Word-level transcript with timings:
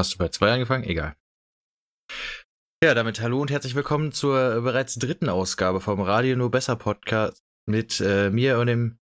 Hast 0.00 0.14
du 0.14 0.18
bei 0.18 0.28
zwei 0.28 0.50
angefangen? 0.50 0.84
Egal. 0.84 1.14
Ja, 2.82 2.94
damit 2.94 3.20
hallo 3.20 3.38
und 3.38 3.50
herzlich 3.50 3.74
willkommen 3.74 4.12
zur 4.12 4.62
bereits 4.62 4.94
dritten 4.94 5.28
Ausgabe 5.28 5.82
vom 5.82 6.00
Radio 6.00 6.36
Nur 6.36 6.50
Besser 6.50 6.74
Podcast 6.74 7.44
mit 7.66 8.00
äh, 8.00 8.30
mir 8.30 8.58
und 8.58 8.68
dem 8.68 8.98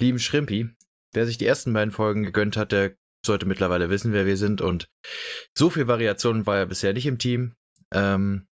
lieben 0.00 0.18
Schrimpi. 0.18 0.68
Wer 1.12 1.26
sich 1.26 1.38
die 1.38 1.46
ersten 1.46 1.72
beiden 1.72 1.92
Folgen 1.92 2.24
gegönnt 2.24 2.56
hat, 2.56 2.72
der 2.72 2.96
sollte 3.24 3.46
mittlerweile 3.46 3.90
wissen, 3.90 4.12
wer 4.12 4.26
wir 4.26 4.36
sind 4.36 4.60
und 4.60 4.88
so 5.56 5.70
viel 5.70 5.86
Variation 5.86 6.46
war 6.46 6.56
ja 6.56 6.64
bisher 6.64 6.94
nicht 6.94 7.06
im 7.06 7.18
Team. 7.18 7.54
Ähm, 7.94 8.48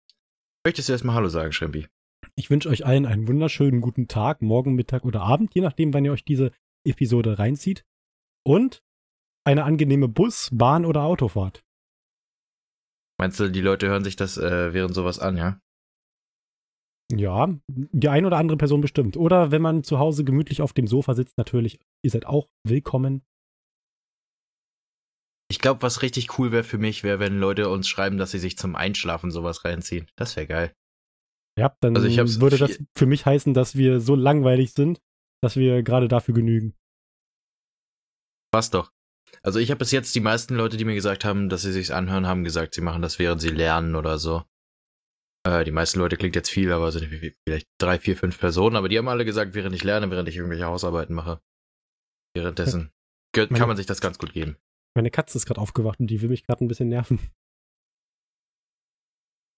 möchtest 0.66 0.90
du 0.90 0.94
erstmal 0.94 1.14
Hallo 1.14 1.30
sagen, 1.30 1.52
Schrimpi? 1.52 1.86
Ich 2.34 2.50
wünsche 2.50 2.70
euch 2.70 2.88
allen 2.88 3.06
einen 3.06 3.28
wunderschönen 3.28 3.82
guten 3.82 4.08
Tag, 4.08 4.42
morgen, 4.42 4.74
Mittag 4.74 5.06
oder 5.06 5.22
Abend, 5.22 5.54
je 5.54 5.62
nachdem, 5.62 5.94
wann 5.94 6.06
ihr 6.06 6.14
euch 6.14 6.26
diese 6.26 6.54
Episode 6.88 7.38
reinzieht. 7.38 7.86
Und 8.44 8.82
eine 9.46 9.64
angenehme 9.64 10.08
Bus-, 10.08 10.50
Bahn- 10.52 10.88
oder 10.88 11.04
Autofahrt. 11.04 11.64
Meinst 13.24 13.40
du, 13.40 13.50
die 13.50 13.62
Leute 13.62 13.88
hören 13.88 14.04
sich 14.04 14.18
das 14.18 14.38
äh, 14.38 14.74
während 14.74 14.94
sowas 14.94 15.18
an, 15.18 15.38
ja? 15.38 15.58
Ja, 17.10 17.58
die 17.70 18.10
eine 18.10 18.28
oder 18.28 18.36
andere 18.36 18.58
Person 18.58 18.82
bestimmt. 18.82 19.16
Oder 19.16 19.50
wenn 19.50 19.62
man 19.62 19.86
zu 19.86 19.98
Hause 19.98 20.26
gemütlich 20.26 20.62
auf 20.62 20.74
dem 20.74 20.88
Sofa 20.88 21.14
sitzt, 21.14 21.38
natürlich, 21.38 21.80
ihr 22.04 22.12
seid 22.12 22.26
auch 22.26 22.50
willkommen. 22.68 23.24
Ich 25.50 25.60
glaube, 25.60 25.84
was 25.84 26.02
richtig 26.02 26.38
cool 26.38 26.52
wäre 26.52 26.66
für 26.66 26.78
mich, 26.78 27.04
wäre, 27.04 27.20
wenn 27.20 27.40
Leute 27.40 27.70
uns 27.70 27.88
schreiben, 27.88 28.18
dass 28.18 28.32
sie 28.32 28.40
sich 28.40 28.58
zum 28.58 28.76
Einschlafen 28.76 29.32
sowas 29.32 29.64
reinziehen. 29.64 30.12
Das 30.18 30.36
wäre 30.36 30.48
geil. 30.48 30.76
Ja, 31.58 31.78
dann 31.80 31.96
Also 31.96 32.42
würde 32.42 32.58
das 32.58 32.78
für 32.98 33.06
mich 33.06 33.26
heißen, 33.26 33.54
dass 33.54 33.78
wir 33.78 34.02
so 34.02 34.16
langweilig 34.16 34.74
sind, 34.74 35.00
dass 35.42 35.56
wir 35.56 35.82
gerade 35.82 36.10
dafür 36.10 36.34
genügen. 36.34 36.76
Passt 38.52 38.74
doch. 38.74 38.93
Also 39.42 39.60
ich 39.60 39.72
habe 39.72 39.80
bis 39.80 39.92
jetzt 39.92 40.14
die 40.16 40.20
meisten 40.20 40.56
Leute, 40.56 40.78
die 40.78 40.86
mir 40.86 40.96
gesagt 40.96 41.26
haben, 41.26 41.50
dass 41.50 41.64
sie 41.64 41.72
sich's 41.72 41.92
anhören, 41.92 42.28
haben 42.28 42.44
gesagt, 42.44 42.76
sie 42.76 42.82
machen 42.82 43.02
das, 43.02 43.20
während 43.20 43.42
sie 43.42 43.50
lernen 43.50 43.96
oder 43.96 44.18
so. 44.18 44.44
Äh, 45.46 45.66
die 45.66 45.72
meisten 45.72 46.00
Leute 46.00 46.16
klingt 46.18 46.36
jetzt 46.36 46.50
viel, 46.50 46.72
aber 46.72 46.92
sind 46.92 47.10
vielleicht 47.48 47.68
drei, 47.82 48.00
vier, 48.00 48.16
fünf 48.16 48.40
Personen, 48.40 48.76
aber 48.76 48.88
die 48.90 48.98
haben 48.98 49.10
alle 49.10 49.26
gesagt, 49.26 49.56
während 49.56 49.76
ich 49.76 49.84
lerne, 49.84 50.10
während 50.12 50.30
ich 50.30 50.38
irgendwelche 50.38 50.66
Hausarbeiten 50.66 51.16
mache. 51.16 51.42
Währenddessen 52.36 52.92
Meine- 53.36 53.50
kann 53.50 53.68
man 53.68 53.78
sich 53.78 53.86
das 53.86 54.00
ganz 54.02 54.18
gut 54.18 54.34
geben. 54.34 54.58
Meine 54.96 55.10
Katze 55.12 55.38
ist 55.38 55.46
gerade 55.46 55.60
aufgewacht 55.60 56.00
und 56.00 56.08
die 56.08 56.22
will 56.22 56.30
mich 56.30 56.46
gerade 56.46 56.64
ein 56.64 56.68
bisschen 56.68 56.88
nerven. 56.90 57.20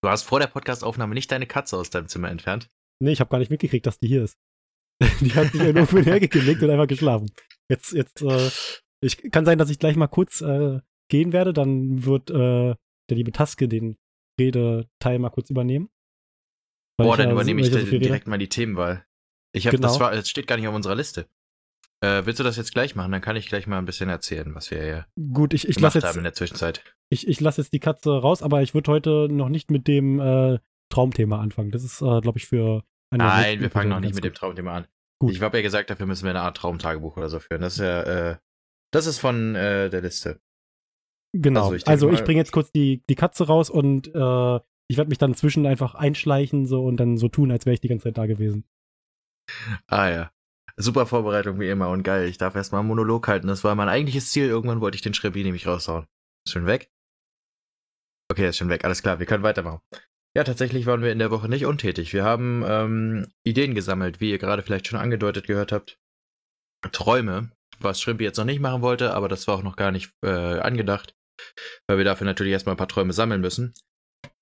Du 0.02 0.10
hast 0.10 0.24
vor 0.24 0.40
der 0.40 0.48
Podcastaufnahme 0.48 1.14
nicht 1.14 1.32
deine 1.32 1.48
Katze 1.48 1.78
aus 1.78 1.90
deinem 1.90 2.08
Zimmer 2.08 2.30
entfernt. 2.30 2.70
Nee, 3.02 3.12
ich 3.12 3.20
habe 3.20 3.30
gar 3.30 3.40
nicht 3.40 3.52
mitgekriegt, 3.52 3.86
dass 3.86 4.00
die 4.00 4.08
hier 4.08 4.24
ist. 4.24 4.38
die 5.20 5.34
hat 5.34 5.52
sich 5.52 5.62
irgendwo 5.62 5.98
hergelegt 6.02 6.64
und 6.64 6.70
einfach 6.70 6.88
geschlafen. 6.88 7.30
Jetzt, 7.70 7.92
jetzt, 7.92 8.22
äh, 8.22 8.50
ich 9.06 9.32
kann 9.32 9.46
sein, 9.46 9.58
dass 9.58 9.70
ich 9.70 9.80
gleich 9.80 9.96
mal 9.96 10.08
kurz 10.08 10.42
äh, 10.42 10.80
gehen 11.10 11.32
werde, 11.34 11.54
dann 11.54 12.06
wird 12.06 12.30
äh, 12.32 12.76
der 13.10 13.18
liebe 13.18 13.32
Taske 13.32 13.68
den 13.68 13.98
Redeteil 14.40 15.20
mal 15.20 15.30
kurz 15.30 15.50
übernehmen. 15.50 15.90
Boah, 16.98 17.18
dann 17.18 17.28
ja 17.28 17.34
übernehme 17.34 17.62
ich 17.62 17.68
ja 17.68 17.74
so 17.74 17.80
viel 17.80 17.90
rede. 17.96 18.06
direkt 18.08 18.28
mal 18.28 18.38
die 18.38 18.50
Themenwahl. 18.50 19.06
Ich 19.54 19.68
habe, 19.68 19.78
das 19.78 19.94
Genau. 19.94 20.06
war, 20.06 20.12
das 20.16 20.30
steht 20.30 20.48
gar 20.48 20.58
nicht 20.58 20.68
auf 20.68 20.76
unserer 20.76 20.96
Liste. 20.96 21.28
Äh, 22.02 22.26
willst 22.26 22.40
du 22.40 22.44
das 22.44 22.58
jetzt 22.58 22.74
gleich 22.74 22.96
machen? 22.96 23.12
Dann 23.12 23.22
kann 23.22 23.36
ich 23.36 23.48
gleich 23.48 23.68
mal 23.68 23.78
ein 23.78 23.86
bisschen 23.86 24.10
erzählen, 24.10 24.54
was 24.54 24.70
wir 24.72 24.82
hier 24.84 25.06
Gut, 25.34 25.54
ich, 25.54 25.68
ich 25.68 25.78
gemacht 25.78 25.96
lasse 25.96 26.08
haben 26.08 26.20
in 26.20 26.26
jetzt, 26.26 26.40
der 26.40 26.48
Zwischenzeit. 26.48 26.84
ich, 27.10 27.28
ich 27.28 27.40
lass 27.40 27.58
jetzt 27.58 27.74
die 27.74 27.80
Katze 27.80 28.12
raus, 28.12 28.42
aber 28.42 28.62
ich 28.62 28.74
würde 28.74 28.92
heute 28.92 29.28
noch 29.30 29.50
nicht 29.50 29.72
mit 29.72 29.88
dem 29.88 30.20
äh, 30.20 30.60
Traumthema 30.90 31.40
anfangen. 31.40 31.72
Das 31.72 31.84
ist, 31.84 32.02
äh, 32.02 32.22
glaube 32.22 32.38
ich, 32.38 32.48
für 32.48 32.84
eine 33.12 33.24
Nein, 33.24 33.62
wir 33.62 33.72
fangen 33.72 33.90
noch 33.90 34.00
nicht 34.02 34.16
mit 34.16 34.24
dem 34.24 34.32
gut. 34.32 34.38
Traumthema 34.38 34.76
an. 34.76 34.88
Gut. 35.20 35.32
Ich 35.32 35.42
habe 35.42 35.58
ja 35.58 35.64
gesagt, 35.64 35.90
dafür 35.90 36.06
müssen 36.06 36.24
wir 36.26 36.32
eine 36.32 36.42
Art 36.42 36.58
Traumtagebuch 36.58 37.16
oder 37.18 37.30
so 37.30 37.40
führen. 37.40 37.62
Das 37.62 37.74
ist 37.76 37.80
ja, 37.80 38.32
äh, 38.32 38.38
das 38.96 39.06
ist 39.06 39.20
von 39.20 39.56
äh, 39.56 39.90
der 39.90 40.02
Liste. 40.02 40.40
Genau. 41.34 41.72
Also 41.72 41.86
Also 41.86 42.08
ich 42.08 42.14
ich, 42.14 42.18
denke 42.18 42.22
mal- 42.22 42.26
bringe 42.26 42.40
jetzt 42.40 42.52
kurz 42.52 42.72
die, 42.72 43.04
die 43.10 43.16
Katze 43.16 43.46
raus 43.48 43.70
und 43.70 44.08
äh, 44.08 44.60
ich 44.88 44.98
werde 44.98 45.10
mich 45.10 45.18
dann 45.18 45.34
zwischen 45.36 45.66
einfach 45.66 45.96
einschleichen 45.96 46.66
so 46.66 46.86
und 46.86 46.98
dann 46.98 47.18
so 47.18 47.28
tun, 47.28 47.52
als 47.52 47.66
wäre 47.66 47.74
ich 47.74 47.82
die 47.82 47.88
ganze 47.88 48.04
Zeit 48.06 48.18
da 48.18 48.26
gewesen. 48.26 48.66
Ah 49.88 50.10
ja. 50.10 50.32
Super 50.78 51.06
Vorbereitung 51.06 51.60
wie 51.60 51.70
immer 51.70 51.90
und 51.90 52.04
geil. 52.04 52.28
Ich 52.28 52.38
darf 52.38 52.56
erstmal 52.56 52.80
einen 52.80 52.90
Monolog 52.90 53.28
halten. 53.28 53.48
Das 53.48 53.64
war 53.64 53.76
mein 53.76 53.90
eigentliches 53.90 54.30
Ziel. 54.32 54.48
Irgendwann 54.48 54.82
wollte 54.82 54.96
ich 54.96 55.02
den 55.02 55.14
Schrebi 55.14 55.44
nämlich 55.44 55.68
raushauen. 55.68 56.06
Ist 56.46 56.54
schon 56.54 56.66
weg? 56.66 56.92
Okay, 58.32 58.50
ist 58.50 58.58
schon 58.58 58.70
weg. 58.70 58.84
Alles 58.84 59.02
klar, 59.02 59.20
wir 59.20 59.26
können 59.26 59.44
weitermachen. 59.44 59.80
Ja, 60.36 60.44
tatsächlich 60.44 60.86
waren 60.86 61.02
wir 61.02 61.12
in 61.14 61.20
der 61.20 61.32
Woche 61.32 61.48
nicht 61.48 61.66
untätig. 61.66 62.12
Wir 62.12 62.26
haben 62.26 62.64
ähm, 62.68 63.28
Ideen 63.46 63.74
gesammelt, 63.74 64.20
wie 64.20 64.32
ihr 64.32 64.38
gerade 64.38 64.64
vielleicht 64.64 64.88
schon 64.88 65.00
angedeutet 65.00 65.48
gehört 65.48 65.72
habt. 65.72 65.98
Träume, 66.92 67.52
was 67.80 68.02
Schrimpi 68.02 68.24
jetzt 68.24 68.38
noch 68.38 68.46
nicht 68.46 68.60
machen 68.60 68.82
wollte, 68.82 69.14
aber 69.14 69.28
das 69.28 69.48
war 69.48 69.56
auch 69.56 69.64
noch 69.64 69.76
gar 69.76 69.92
nicht 69.92 70.12
äh, 70.24 70.30
angedacht, 70.60 71.14
weil 71.88 71.98
wir 71.98 72.06
dafür 72.06 72.26
natürlich 72.26 72.54
erstmal 72.54 72.76
ein 72.76 72.78
paar 72.78 72.88
Träume 72.88 73.14
sammeln 73.14 73.42
müssen. 73.42 73.74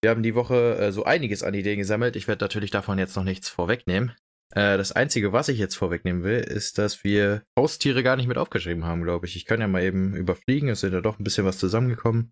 Wir 0.02 0.10
haben 0.12 0.24
die 0.24 0.36
Woche 0.36 0.78
äh, 0.78 0.92
so 0.92 1.04
einiges 1.06 1.44
an 1.44 1.54
Ideen 1.54 1.80
gesammelt. 1.80 2.16
Ich 2.16 2.28
werde 2.28 2.44
natürlich 2.44 2.72
davon 2.72 3.00
jetzt 3.00 3.16
noch 3.16 3.24
nichts 3.24 3.50
vorwegnehmen. 3.50 4.14
Äh, 4.54 4.78
das 4.78 4.92
Einzige, 4.92 5.34
was 5.34 5.48
ich 5.50 5.58
jetzt 5.58 5.76
vorwegnehmen 5.76 6.24
will, 6.24 6.40
ist, 6.40 6.78
dass 6.78 7.04
wir 7.04 7.44
Haustiere 7.58 8.04
gar 8.04 8.16
nicht 8.16 8.28
mit 8.28 8.38
aufgeschrieben 8.38 8.86
haben, 8.86 9.04
glaube 9.04 9.26
ich. 9.26 9.36
Ich 9.36 9.46
kann 9.46 9.62
ja 9.62 9.68
mal 9.68 9.82
eben 9.84 10.16
überfliegen. 10.16 10.70
Es 10.70 10.82
sind 10.82 10.94
ja 10.94 11.02
doch 11.02 11.20
ein 11.20 11.24
bisschen 11.24 11.46
was 11.46 11.58
zusammengekommen. 11.58 12.32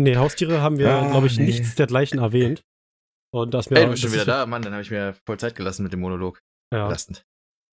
Nee, 0.00 0.16
Haustiere 0.16 0.62
haben 0.62 0.78
wir, 0.78 0.90
Ah, 0.90 1.10
glaube 1.10 1.26
ich, 1.26 1.36
nee. 1.38 1.44
nichts 1.44 1.74
dergleichen 1.74 2.18
erwähnt. 2.18 2.62
Und 3.34 3.52
das 3.52 3.68
mir 3.68 3.76
Hey, 3.76 3.84
du 3.86 3.90
bist 3.92 4.02
schon 4.02 4.12
wieder 4.12 4.24
da, 4.24 4.46
Mann. 4.46 4.62
Dann 4.62 4.72
habe 4.72 4.82
ich 4.82 4.90
mir 4.90 5.14
voll 5.26 5.38
Zeit 5.38 5.54
gelassen 5.54 5.82
mit 5.82 5.92
dem 5.92 6.00
Monolog. 6.00 6.40
Ja. 6.72 6.86
Belastend. 6.86 7.24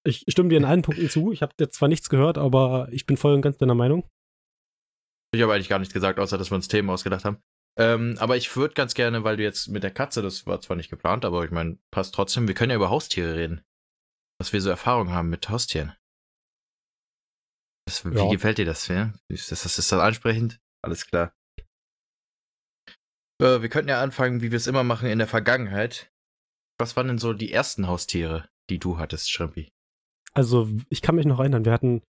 Ich 0.06 0.24
stimme 0.30 0.50
dir 0.50 0.58
in 0.58 0.66
allen 0.66 0.82
Punkten 0.82 1.10
zu. 1.10 1.32
Ich 1.32 1.42
habe 1.42 1.54
jetzt 1.60 1.76
zwar 1.76 1.90
nichts 1.90 2.10
gehört, 2.10 2.38
aber 2.38 2.88
ich 2.92 3.06
bin 3.06 3.18
voll 3.18 3.34
und 3.34 3.42
ganz 3.42 3.58
deiner 3.58 3.76
Meinung. 3.76 4.08
Ich 5.34 5.42
habe 5.42 5.54
eigentlich 5.54 5.70
gar 5.70 5.80
nichts 5.80 5.94
gesagt, 5.94 6.20
außer 6.20 6.38
dass 6.38 6.52
wir 6.52 6.56
uns 6.56 6.68
Themen 6.68 6.90
ausgedacht 6.90 7.26
haben. 7.26 7.42
Ähm, 7.78 8.16
aber 8.20 8.36
ich 8.36 8.56
würde 8.56 8.74
ganz 8.74 8.94
gerne, 8.94 9.24
weil 9.24 9.38
du 9.38 9.44
jetzt 9.44 9.68
mit 9.68 9.84
der 9.84 9.92
Katze, 9.92 10.22
das 10.22 10.46
war 10.48 10.60
zwar 10.62 10.76
nicht 10.76 10.90
geplant, 10.90 11.24
aber 11.24 11.46
ich 11.46 11.52
meine, 11.52 11.78
passt 11.92 12.16
trotzdem, 12.16 12.48
wir 12.48 12.56
können 12.56 12.72
ja 12.72 12.76
über 12.76 12.90
Haustiere 12.90 13.36
reden. 13.36 13.62
Was 14.40 14.54
wir 14.54 14.62
so 14.62 14.70
Erfahrungen 14.70 15.12
haben 15.14 15.30
mit 15.30 15.50
Haustieren. 15.50 15.96
Das, 17.86 18.06
wie 18.06 18.16
Ja. 18.18 18.30
gefällt 18.30 18.58
dir 18.58 18.66
das? 18.66 18.88
Ja? 18.88 19.14
Ist 19.28 19.52
das, 19.52 19.66
ist 19.66 19.78
das 19.78 19.94
ansprechend? 19.94 20.60
Alles 20.84 21.06
klar. 21.08 21.34
Äh, 23.42 23.62
wir 23.62 23.70
könnten 23.70 23.90
ja 23.90 24.02
anfangen, 24.02 24.42
wie 24.42 24.52
wir 24.52 24.58
es 24.58 24.68
immer 24.68 24.84
machen 24.84 25.10
in 25.10 25.20
der 25.20 25.28
Vergangenheit. 25.28 26.12
Was 26.80 26.96
waren 26.96 27.08
denn 27.08 27.18
so 27.18 27.34
die 27.34 27.52
ersten 27.52 27.88
Haustiere, 27.88 28.50
die 28.70 28.80
du 28.80 28.98
hattest, 28.98 29.32
Schrimpi? 29.32 29.72
Also, 30.34 30.68
ich 30.90 31.02
kann 31.02 31.16
mich 31.16 31.26
noch 31.26 31.40
erinnern, 31.40 31.66
wir 31.66 31.72
hatten 31.72 32.02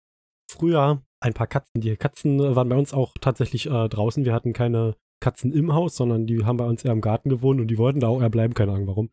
früher 0.50 1.02
ein 1.20 1.34
paar 1.34 1.46
Katzen. 1.46 1.80
Die 1.80 1.96
Katzen 1.96 2.38
waren 2.38 2.68
bei 2.68 2.76
uns 2.76 2.92
auch 2.92 3.14
tatsächlich 3.20 3.66
äh, 3.66 3.88
draußen. 3.88 4.24
Wir 4.24 4.32
hatten 4.32 4.52
keine 4.52 4.96
Katzen 5.20 5.52
im 5.52 5.72
Haus, 5.72 5.96
sondern 5.96 6.26
die 6.26 6.44
haben 6.44 6.56
bei 6.56 6.66
uns 6.66 6.84
eher 6.84 6.92
im 6.92 7.00
Garten 7.00 7.28
gewohnt 7.28 7.60
und 7.60 7.68
die 7.68 7.78
wollten 7.78 8.00
da 8.00 8.08
auch 8.08 8.20
eher 8.20 8.30
bleiben, 8.30 8.54
keine 8.54 8.72
Ahnung 8.72 8.86
warum. 8.86 9.10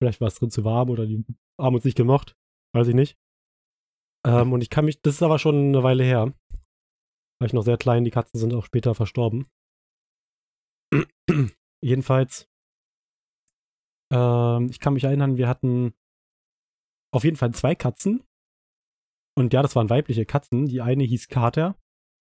Vielleicht 0.00 0.20
war 0.20 0.28
es 0.28 0.34
drin 0.34 0.50
zu 0.50 0.64
warm 0.64 0.90
oder 0.90 1.06
die 1.06 1.24
haben 1.60 1.74
uns 1.74 1.84
nicht 1.84 1.96
gemocht. 1.96 2.36
Weiß 2.74 2.86
ich 2.88 2.94
nicht. 2.94 3.18
Ähm, 4.26 4.52
und 4.52 4.60
ich 4.60 4.70
kann 4.70 4.84
mich, 4.84 5.00
das 5.00 5.14
ist 5.14 5.22
aber 5.22 5.38
schon 5.38 5.56
eine 5.56 5.82
Weile 5.82 6.04
her. 6.04 6.34
War 7.40 7.46
ich 7.46 7.52
noch 7.52 7.62
sehr 7.62 7.78
klein, 7.78 8.04
die 8.04 8.10
Katzen 8.10 8.38
sind 8.38 8.52
auch 8.54 8.64
später 8.64 8.94
verstorben. 8.94 9.46
Jedenfalls, 11.82 12.48
ähm, 14.12 14.68
ich 14.70 14.80
kann 14.80 14.94
mich 14.94 15.04
erinnern, 15.04 15.36
wir 15.36 15.48
hatten 15.48 15.94
auf 17.12 17.24
jeden 17.24 17.36
Fall 17.36 17.52
zwei 17.54 17.74
Katzen. 17.74 18.22
Und 19.38 19.52
ja, 19.52 19.62
das 19.62 19.76
waren 19.76 19.88
weibliche 19.88 20.26
Katzen. 20.26 20.66
Die 20.66 20.80
eine 20.80 21.04
hieß 21.04 21.28
Kater 21.28 21.78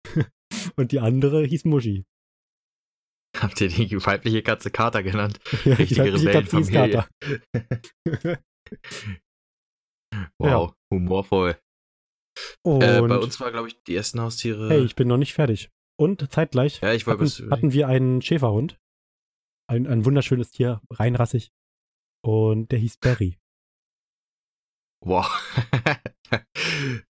und 0.76 0.92
die 0.92 1.00
andere 1.00 1.42
hieß 1.44 1.64
Muschi. 1.64 2.06
Habt 3.36 3.60
ihr 3.60 3.68
die 3.68 3.90
weibliche 4.06 4.42
Katze 4.42 4.70
Kater 4.70 5.02
genannt? 5.02 5.40
Ja, 5.64 5.74
Richtige 5.74 6.04
die 6.04 6.24
weibliche 6.24 6.30
Katze 6.30 6.58
hieß 6.58 6.68
Rebellenfamilie. 6.68 7.08
Kater. 8.22 8.42
wow, 10.38 10.74
humorvoll. 10.92 11.58
Und 12.62 12.82
Äh, 12.82 13.00
bei 13.00 13.18
uns 13.18 13.40
war, 13.40 13.50
glaube 13.50 13.66
ich, 13.66 13.82
die 13.82 13.96
ersten 13.96 14.20
Haustiere. 14.20 14.68
hey, 14.70 14.84
ich 14.84 14.94
bin 14.94 15.08
noch 15.08 15.16
nicht 15.16 15.34
fertig. 15.34 15.68
Und 15.98 16.30
zeitgleich 16.30 16.80
ja, 16.80 16.90
hatten, 16.90 17.50
hatten 17.50 17.72
wir 17.72 17.88
einen 17.88 18.22
Schäferhund. 18.22 18.78
Ein, 19.68 19.88
ein 19.88 20.04
wunderschönes 20.04 20.52
Tier, 20.52 20.80
reinrassig. 20.90 21.50
Und 22.24 22.70
der 22.70 22.78
hieß 22.78 22.98
Barry. 22.98 23.36
Wow. 25.04 25.26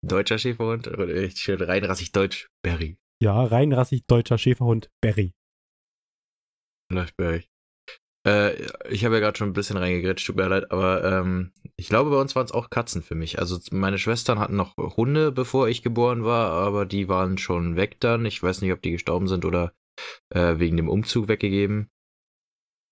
Deutscher 0.01 0.37
Schäferhund. 0.37 0.87
Richtig 0.87 1.41
schön 1.41 1.61
reinrassig 1.61 2.11
deutsch. 2.11 2.49
Berry. 2.63 2.97
Ja, 3.21 3.43
reinrassig 3.43 4.05
deutscher 4.05 4.37
Schäferhund 4.37 4.89
Barry. 5.01 5.33
Läuft 6.91 7.17
Berry. 7.17 7.45
Äh, 8.27 8.55
ich 8.89 9.05
habe 9.05 9.15
ja 9.15 9.21
gerade 9.21 9.37
schon 9.37 9.49
ein 9.49 9.53
bisschen 9.53 9.77
reingegritscht, 9.77 10.27
tut 10.27 10.35
mir 10.35 10.47
leid, 10.47 10.71
aber 10.71 11.03
ähm, 11.03 11.53
ich 11.77 11.87
glaube, 11.87 12.09
bei 12.09 12.19
uns 12.19 12.35
waren 12.35 12.45
es 12.45 12.51
auch 12.51 12.69
Katzen 12.69 13.01
für 13.01 13.15
mich. 13.15 13.39
Also 13.39 13.57
meine 13.71 13.97
Schwestern 13.97 14.39
hatten 14.39 14.55
noch 14.55 14.75
Hunde, 14.77 15.31
bevor 15.31 15.69
ich 15.69 15.81
geboren 15.81 16.23
war, 16.23 16.51
aber 16.51 16.85
die 16.85 17.07
waren 17.07 17.37
schon 17.37 17.75
weg 17.75 17.99
dann. 17.99 18.25
Ich 18.25 18.43
weiß 18.43 18.61
nicht, 18.61 18.73
ob 18.73 18.81
die 18.81 18.91
gestorben 18.91 19.27
sind 19.27 19.45
oder 19.45 19.73
äh, 20.29 20.59
wegen 20.59 20.77
dem 20.77 20.89
Umzug 20.89 21.27
weggegeben. 21.27 21.89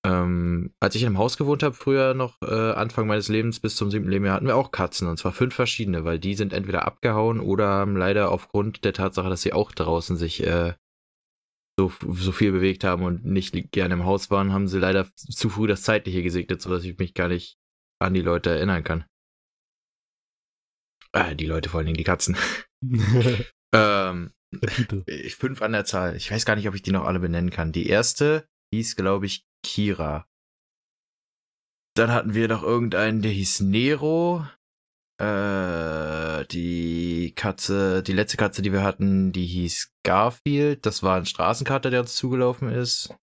Ähm, 0.06 0.72
als 0.80 0.94
ich 0.94 1.02
in 1.02 1.08
einem 1.08 1.18
Haus 1.18 1.36
gewohnt 1.36 1.64
habe, 1.64 1.74
früher 1.74 2.14
noch 2.14 2.40
äh, 2.44 2.72
Anfang 2.72 3.08
meines 3.08 3.28
Lebens 3.28 3.60
bis 3.60 3.76
zum 3.76 3.90
siebten 3.90 4.10
Lebensjahr, 4.10 4.36
hatten 4.36 4.46
wir 4.46 4.56
auch 4.56 4.72
Katzen 4.72 5.08
und 5.08 5.18
zwar 5.18 5.32
fünf 5.32 5.56
verschiedene, 5.56 6.06
weil 6.06 6.20
die 6.20 6.36
sind 6.36 6.54
entweder 6.54 6.86
abgehauen 6.86 7.40
oder 7.40 7.68
haben 7.68 7.98
leider 7.98 8.32
aufgrund 8.32 8.86
der 8.86 8.94
Tatsache, 8.94 9.30
dass 9.30 9.42
sie 9.42 9.54
auch 9.54 9.72
draußen 9.72 10.16
sich 10.16 10.46
äh, 10.46 10.74
so, 11.80 11.92
so 12.00 12.32
viel 12.32 12.52
bewegt 12.52 12.84
haben 12.84 13.04
und 13.04 13.26
nicht 13.26 13.72
gerne 13.72 13.96
im 13.96 14.06
Haus 14.06 14.30
waren, 14.30 14.54
haben 14.54 14.68
sie 14.68 14.80
leider 14.80 15.08
zu 15.16 15.50
früh 15.50 15.68
das 15.68 15.82
Zeitliche 15.82 16.22
gesegnet, 16.22 16.62
sodass 16.62 16.84
ich 16.84 16.98
mich 16.98 17.14
gar 17.14 17.28
nicht 17.28 17.58
an 18.00 18.14
die 18.14 18.22
Leute 18.22 18.52
erinnern 18.52 18.84
kann. 18.84 19.06
Äh, 21.14 21.36
die 21.36 21.48
Leute, 21.48 21.70
vor 21.70 21.80
allen 21.80 21.88
Dingen 21.88 21.98
die 21.98 22.04
Katzen. 22.04 22.38
ähm, 23.74 24.34
fünf 25.30 25.62
an 25.62 25.72
der 25.72 25.86
Zahl. 25.86 26.16
Ich 26.16 26.30
weiß 26.30 26.46
gar 26.46 26.56
nicht, 26.56 26.68
ob 26.68 26.76
ich 26.76 26.84
die 26.84 26.92
noch 26.92 27.06
alle 27.06 27.20
benennen 27.20 27.50
kann. 27.50 27.72
Die 27.72 27.88
erste 27.88 28.48
hieß, 28.74 28.96
glaube 28.96 29.26
ich, 29.26 29.46
Kira. 29.66 30.28
Dann 31.96 32.12
hatten 32.12 32.34
wir 32.36 32.48
noch 32.48 32.62
irgendeinen, 32.62 33.22
der 33.22 33.32
hieß 33.32 33.62
Nero. 33.62 34.46
Äh, 35.20 36.46
die 36.48 37.34
Katze, 37.36 38.04
die 38.04 38.14
letzte 38.14 38.38
Katze, 38.38 38.62
die 38.62 38.72
wir 38.72 38.84
hatten, 38.84 39.32
die 39.32 39.46
hieß 39.46 39.94
Garfield. 40.04 40.86
Das 40.86 41.04
war 41.04 41.18
ein 41.18 41.26
Straßenkater, 41.26 41.90
der 41.90 42.02
uns 42.02 42.16
zugelaufen 42.16 42.70
ist. 42.70 43.16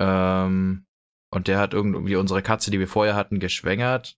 Ähm, 0.00 0.86
und 1.32 1.48
der 1.48 1.58
hat 1.58 1.74
irgendwie 1.74 2.16
unsere 2.16 2.42
Katze, 2.42 2.70
die 2.70 2.78
wir 2.78 2.88
vorher 2.88 3.14
hatten, 3.14 3.40
geschwängert. 3.40 4.16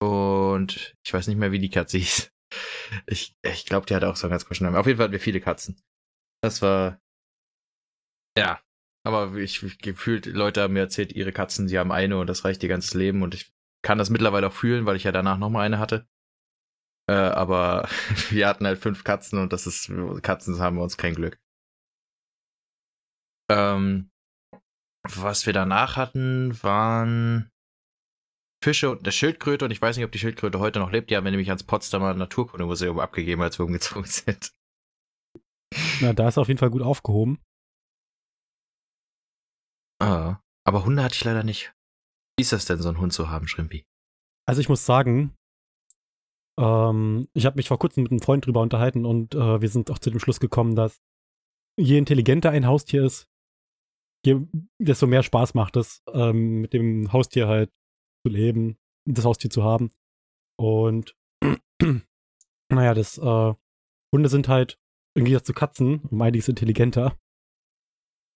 Und 0.00 0.96
ich 1.04 1.12
weiß 1.12 1.28
nicht 1.28 1.36
mehr, 1.36 1.52
wie 1.52 1.58
die 1.60 1.70
Katze 1.70 1.98
hieß. 1.98 2.32
Ich, 3.06 3.36
ich 3.42 3.66
glaube, 3.66 3.84
die 3.84 3.94
hatte 3.94 4.08
auch 4.08 4.16
so 4.16 4.26
einen 4.26 4.30
ganz 4.30 4.46
komischen 4.46 4.64
Namen. 4.64 4.76
Auf 4.76 4.86
jeden 4.86 4.96
Fall 4.96 5.04
hatten 5.04 5.12
wir 5.12 5.20
viele 5.20 5.42
Katzen. 5.42 5.78
Das 6.42 6.62
war. 6.62 6.98
Ja. 8.38 8.62
Aber 9.08 9.36
ich, 9.36 9.78
gefühlt, 9.78 10.26
Leute 10.26 10.60
haben 10.60 10.74
mir 10.74 10.80
erzählt, 10.80 11.14
ihre 11.14 11.32
Katzen, 11.32 11.66
sie 11.66 11.78
haben 11.78 11.92
eine 11.92 12.18
und 12.18 12.26
das 12.26 12.44
reicht 12.44 12.62
ihr 12.62 12.68
ganzes 12.68 12.92
Leben. 12.92 13.22
Und 13.22 13.32
ich 13.32 13.50
kann 13.82 13.96
das 13.96 14.10
mittlerweile 14.10 14.48
auch 14.48 14.52
fühlen, 14.52 14.84
weil 14.84 14.96
ich 14.96 15.04
ja 15.04 15.12
danach 15.12 15.38
nochmal 15.38 15.64
eine 15.64 15.78
hatte. 15.78 16.06
Äh, 17.08 17.14
aber 17.14 17.88
wir 18.28 18.46
hatten 18.46 18.66
halt 18.66 18.78
fünf 18.78 19.04
Katzen 19.04 19.38
und 19.38 19.54
das 19.54 19.66
ist, 19.66 19.90
Katzen 20.22 20.58
haben 20.58 20.76
wir 20.76 20.82
uns 20.82 20.98
kein 20.98 21.14
Glück. 21.14 21.40
Ähm, 23.50 24.10
was 25.08 25.46
wir 25.46 25.54
danach 25.54 25.96
hatten, 25.96 26.62
waren 26.62 27.48
Fische 28.62 28.90
und 28.90 29.04
eine 29.04 29.12
Schildkröte 29.12 29.64
und 29.64 29.70
ich 29.70 29.80
weiß 29.80 29.96
nicht, 29.96 30.04
ob 30.04 30.12
die 30.12 30.18
Schildkröte 30.18 30.58
heute 30.58 30.80
noch 30.80 30.92
lebt. 30.92 31.08
Die 31.08 31.16
haben 31.16 31.24
wir 31.24 31.30
nämlich 31.30 31.48
ans 31.48 31.64
Potsdamer 31.64 32.12
Naturkundemuseum 32.12 32.98
abgegeben, 32.98 33.40
als 33.40 33.58
wir 33.58 33.64
umgezogen 33.64 34.04
sind. 34.04 34.52
Na, 36.02 36.12
da 36.12 36.28
ist 36.28 36.36
auf 36.36 36.48
jeden 36.48 36.58
Fall 36.58 36.68
gut 36.68 36.82
aufgehoben. 36.82 37.40
Ah, 40.00 40.38
aber 40.64 40.84
Hunde 40.84 41.02
hatte 41.02 41.14
ich 41.14 41.24
leider 41.24 41.42
nicht. 41.42 41.72
Wie 42.38 42.42
ist 42.42 42.52
das 42.52 42.66
denn, 42.66 42.80
so 42.80 42.88
einen 42.88 43.00
Hund 43.00 43.12
zu 43.12 43.30
haben, 43.30 43.48
Schrimpi? 43.48 43.84
Also 44.46 44.60
ich 44.60 44.68
muss 44.68 44.86
sagen, 44.86 45.34
ähm, 46.58 47.28
ich 47.34 47.46
habe 47.46 47.56
mich 47.56 47.68
vor 47.68 47.78
kurzem 47.78 48.02
mit 48.04 48.12
einem 48.12 48.20
Freund 48.20 48.46
drüber 48.46 48.60
unterhalten 48.60 49.04
und 49.04 49.34
äh, 49.34 49.60
wir 49.60 49.68
sind 49.68 49.90
auch 49.90 49.98
zu 49.98 50.10
dem 50.10 50.20
Schluss 50.20 50.40
gekommen, 50.40 50.74
dass 50.74 51.00
je 51.78 51.98
intelligenter 51.98 52.50
ein 52.50 52.66
Haustier 52.66 53.04
ist, 53.04 53.28
je, 54.24 54.40
desto 54.80 55.06
mehr 55.06 55.22
Spaß 55.22 55.54
macht 55.54 55.76
es, 55.76 56.02
ähm, 56.12 56.60
mit 56.60 56.72
dem 56.72 57.12
Haustier 57.12 57.48
halt 57.48 57.70
zu 58.24 58.32
leben, 58.32 58.78
das 59.08 59.24
Haustier 59.24 59.50
zu 59.50 59.62
haben. 59.62 59.90
Und 60.58 61.16
naja, 62.72 62.94
das 62.94 63.18
äh, 63.18 63.54
Hunde 64.12 64.28
sind 64.28 64.48
halt 64.48 64.78
im 65.16 65.24
Gegensatz 65.24 65.46
zu 65.46 65.54
Katzen 65.54 66.00
um 66.10 66.20
einiges 66.20 66.48
intelligenter. 66.48 67.18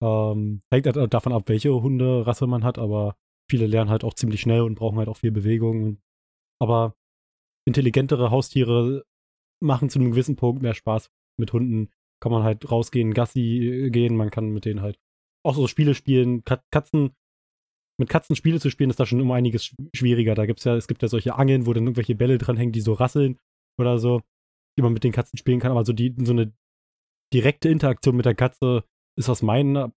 Ähm, 0.03 0.63
hängt 0.71 0.87
halt 0.87 1.15
davon 1.15 1.33
ab, 1.33 1.45
welche 1.47 1.73
Hunderasse 1.73 2.47
man 2.47 2.65
hat, 2.65 2.79
aber 2.79 3.17
viele 3.49 3.67
lernen 3.67 3.91
halt 3.91 4.05
auch 4.05 4.15
ziemlich 4.15 4.41
schnell 4.41 4.63
und 4.63 4.75
brauchen 4.75 4.99
halt 4.99 5.09
auch 5.09 5.19
viel 5.19 5.31
Bewegung. 5.31 5.99
Aber 6.61 6.97
intelligentere 7.67 8.31
Haustiere 8.31 9.05
machen 9.61 9.89
zu 9.89 9.99
einem 9.99 10.11
gewissen 10.11 10.37
Punkt 10.37 10.63
mehr 10.63 10.75
Spaß. 10.75 11.11
Mit 11.39 11.53
Hunden 11.53 11.91
kann 12.21 12.33
man 12.33 12.43
halt 12.43 12.71
rausgehen, 12.71 13.15
Gassi 13.15 13.91
gehen, 13.93 14.17
man 14.17 14.31
kann 14.31 14.51
mit 14.51 14.65
denen 14.65 14.83
halt 14.83 14.99
auch 15.45 15.55
so 15.55 15.67
Spiele 15.67 15.95
spielen. 15.95 16.45
Katzen 16.45 17.15
mit 17.99 18.09
Katzen 18.09 18.37
Spiele 18.37 18.59
zu 18.59 18.71
spielen, 18.71 18.91
ist 18.91 18.99
da 18.99 19.07
schon 19.07 19.21
um 19.21 19.31
einiges 19.31 19.75
schwieriger. 19.95 20.35
Da 20.35 20.47
gibt's 20.47 20.65
ja, 20.65 20.75
es 20.77 20.89
gibt 20.89 21.03
ja 21.03 21.09
solche 21.09 21.37
Angeln, 21.37 21.67
wo 21.67 21.73
dann 21.73 21.85
irgendwelche 21.85 22.15
Bälle 22.15 22.39
dranhängen, 22.39 22.73
die 22.73 22.81
so 22.81 22.95
rasseln 22.95 23.39
oder 23.79 23.99
so, 23.99 24.23
die 24.77 24.83
man 24.83 24.93
mit 24.93 25.05
den 25.05 25.13
Katzen 25.13 25.37
spielen 25.37 25.61
kann. 25.61 25.71
Aber 25.71 25.85
so, 25.85 25.93
die, 25.93 26.15
so 26.19 26.33
eine 26.33 26.53
direkte 27.33 27.69
Interaktion 27.69 28.17
mit 28.17 28.27
der 28.27 28.35
Katze 28.35 28.85
ist 29.17 29.29
aus 29.29 29.43
meinen 29.43 29.93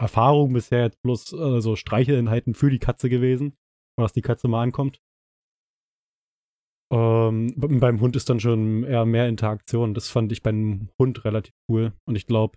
Erfahrungen 0.00 0.52
bisher 0.52 0.84
jetzt 0.84 1.02
bloß 1.02 1.32
äh, 1.32 1.60
so 1.60 1.76
Streicheleinheiten 1.76 2.54
für 2.54 2.70
die 2.70 2.78
Katze 2.78 3.08
gewesen, 3.08 3.56
dass 3.96 4.12
die 4.12 4.22
Katze 4.22 4.48
mal 4.48 4.62
ankommt. 4.62 5.02
Ähm, 6.90 7.52
beim 7.56 8.00
Hund 8.00 8.16
ist 8.16 8.30
dann 8.30 8.40
schon 8.40 8.84
eher 8.84 9.04
mehr 9.04 9.28
Interaktion. 9.28 9.94
Das 9.94 10.08
fand 10.08 10.32
ich 10.32 10.42
beim 10.42 10.88
Hund 10.98 11.24
relativ 11.24 11.54
cool. 11.68 11.92
Und 12.06 12.16
ich 12.16 12.26
glaube, 12.26 12.56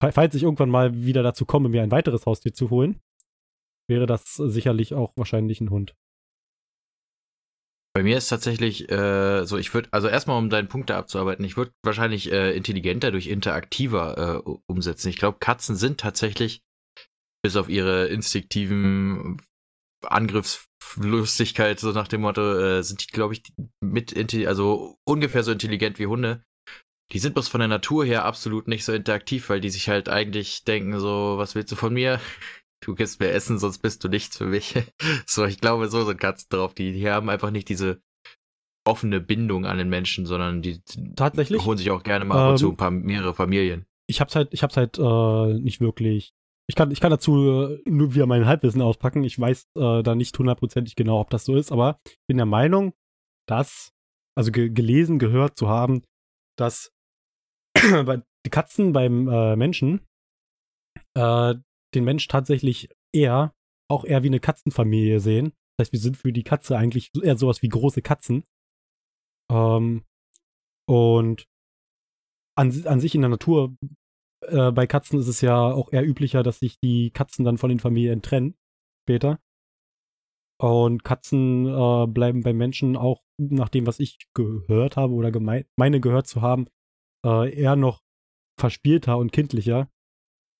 falls 0.00 0.34
ich 0.34 0.42
irgendwann 0.42 0.70
mal 0.70 1.04
wieder 1.04 1.22
dazu 1.22 1.44
komme, 1.44 1.68
mir 1.68 1.82
ein 1.82 1.92
weiteres 1.92 2.26
Haustier 2.26 2.52
zu 2.52 2.70
holen, 2.70 3.00
wäre 3.88 4.06
das 4.06 4.34
sicherlich 4.34 4.94
auch 4.94 5.12
wahrscheinlich 5.16 5.60
ein 5.60 5.70
Hund. 5.70 5.94
Bei 7.94 8.02
mir 8.02 8.16
ist 8.16 8.28
tatsächlich 8.28 8.90
äh, 8.90 9.44
so, 9.44 9.58
ich 9.58 9.74
würde, 9.74 9.88
also 9.92 10.08
erstmal 10.08 10.38
um 10.38 10.48
deinen 10.48 10.68
Punkt 10.68 10.88
da 10.88 10.98
abzuarbeiten, 10.98 11.44
ich 11.44 11.58
würde 11.58 11.72
wahrscheinlich 11.82 12.32
äh, 12.32 12.56
intelligenter 12.56 13.10
durch 13.10 13.26
interaktiver 13.26 14.42
äh, 14.46 14.50
umsetzen. 14.66 15.08
Ich 15.08 15.18
glaube, 15.18 15.38
Katzen 15.40 15.76
sind 15.76 16.00
tatsächlich, 16.00 16.62
bis 17.42 17.56
auf 17.56 17.68
ihre 17.68 18.06
instinktiven 18.06 19.42
Angriffslustigkeit, 20.02 21.80
so 21.80 21.92
nach 21.92 22.08
dem 22.08 22.22
Motto, 22.22 22.58
äh, 22.58 22.82
sind 22.82 23.02
die, 23.02 23.12
glaube 23.12 23.34
ich, 23.34 23.42
mit, 23.80 24.16
also 24.46 24.96
ungefähr 25.04 25.42
so 25.42 25.52
intelligent 25.52 25.98
wie 25.98 26.06
Hunde. 26.06 26.44
Die 27.12 27.18
sind 27.18 27.34
bloß 27.34 27.48
von 27.48 27.60
der 27.60 27.68
Natur 27.68 28.06
her 28.06 28.24
absolut 28.24 28.68
nicht 28.68 28.86
so 28.86 28.94
interaktiv, 28.94 29.50
weil 29.50 29.60
die 29.60 29.68
sich 29.68 29.90
halt 29.90 30.08
eigentlich 30.08 30.64
denken, 30.64 30.98
so, 30.98 31.34
was 31.36 31.54
willst 31.54 31.70
du 31.70 31.76
von 31.76 31.92
mir? 31.92 32.20
Du 32.82 32.94
gibst 32.94 33.20
mir 33.20 33.30
Essen, 33.30 33.58
sonst 33.58 33.78
bist 33.78 34.04
du 34.04 34.08
nichts 34.08 34.36
für 34.36 34.46
mich. 34.46 34.74
so, 35.26 35.44
ich 35.44 35.60
glaube, 35.60 35.88
so 35.88 36.04
sind 36.04 36.20
Katzen 36.20 36.48
drauf. 36.50 36.74
Die, 36.74 36.92
die 36.92 37.08
haben 37.08 37.30
einfach 37.30 37.50
nicht 37.50 37.68
diese 37.68 38.02
offene 38.84 39.20
Bindung 39.20 39.64
an 39.64 39.78
den 39.78 39.88
Menschen, 39.88 40.26
sondern 40.26 40.60
die 40.60 40.82
tatsächlich 41.14 41.64
holen 41.64 41.78
sich 41.78 41.90
auch 41.90 42.02
gerne 42.02 42.24
mal 42.24 42.50
ähm, 42.50 42.56
zu 42.56 42.70
ein 42.70 42.76
paar 42.76 42.90
mehrere 42.90 43.34
Familien. 43.34 43.86
Ich 44.08 44.20
hab's 44.20 44.34
halt, 44.34 44.52
ich 44.52 44.62
hab's 44.62 44.76
halt 44.76 44.98
äh, 44.98 45.60
nicht 45.60 45.80
wirklich. 45.80 46.32
Ich 46.68 46.74
kann, 46.74 46.90
ich 46.90 47.00
kann 47.00 47.10
dazu 47.10 47.70
äh, 47.70 47.82
nur 47.88 48.14
wieder 48.14 48.26
mein 48.26 48.46
Halbwissen 48.46 48.82
auspacken. 48.82 49.24
Ich 49.24 49.38
weiß 49.38 49.68
äh, 49.76 50.02
da 50.02 50.14
nicht 50.14 50.36
hundertprozentig 50.38 50.96
genau, 50.96 51.20
ob 51.20 51.30
das 51.30 51.44
so 51.44 51.56
ist, 51.56 51.70
aber 51.70 52.00
ich 52.04 52.26
bin 52.26 52.36
der 52.36 52.46
Meinung, 52.46 52.92
dass, 53.48 53.92
also 54.36 54.50
ge 54.50 54.68
gelesen, 54.70 55.18
gehört 55.18 55.56
zu 55.56 55.68
haben, 55.68 56.02
dass 56.58 56.92
die 57.76 58.50
Katzen 58.50 58.92
beim 58.92 59.28
äh, 59.28 59.56
Menschen 59.56 60.00
äh, 61.14 61.54
den 61.94 62.04
Mensch 62.04 62.28
tatsächlich 62.28 62.88
eher, 63.14 63.54
auch 63.90 64.04
eher 64.04 64.22
wie 64.22 64.28
eine 64.28 64.40
Katzenfamilie 64.40 65.20
sehen. 65.20 65.52
Das 65.76 65.86
heißt, 65.86 65.92
wir 65.92 66.00
sind 66.00 66.16
für 66.16 66.32
die 66.32 66.44
Katze 66.44 66.76
eigentlich 66.76 67.10
eher 67.22 67.36
sowas 67.36 67.62
wie 67.62 67.68
große 67.68 68.02
Katzen. 68.02 68.44
Ähm, 69.50 70.04
und 70.88 71.46
an, 72.56 72.86
an 72.86 73.00
sich 73.00 73.14
in 73.14 73.22
der 73.22 73.30
Natur, 73.30 73.76
äh, 74.42 74.70
bei 74.72 74.86
Katzen 74.86 75.18
ist 75.18 75.28
es 75.28 75.40
ja 75.40 75.72
auch 75.72 75.92
eher 75.92 76.06
üblicher, 76.06 76.42
dass 76.42 76.58
sich 76.58 76.78
die 76.80 77.10
Katzen 77.10 77.44
dann 77.44 77.58
von 77.58 77.70
den 77.70 77.80
Familien 77.80 78.22
trennen 78.22 78.54
später. 79.04 79.40
Und 80.60 81.02
Katzen 81.02 81.66
äh, 81.66 82.06
bleiben 82.06 82.42
bei 82.42 82.52
Menschen 82.52 82.96
auch, 82.96 83.22
nach 83.38 83.68
dem, 83.68 83.86
was 83.86 83.98
ich 83.98 84.18
gehört 84.34 84.96
habe 84.96 85.14
oder 85.14 85.32
meine 85.76 86.00
gehört 86.00 86.28
zu 86.28 86.40
haben, 86.40 86.68
äh, 87.26 87.52
eher 87.52 87.74
noch 87.74 88.02
verspielter 88.60 89.18
und 89.18 89.32
kindlicher 89.32 89.90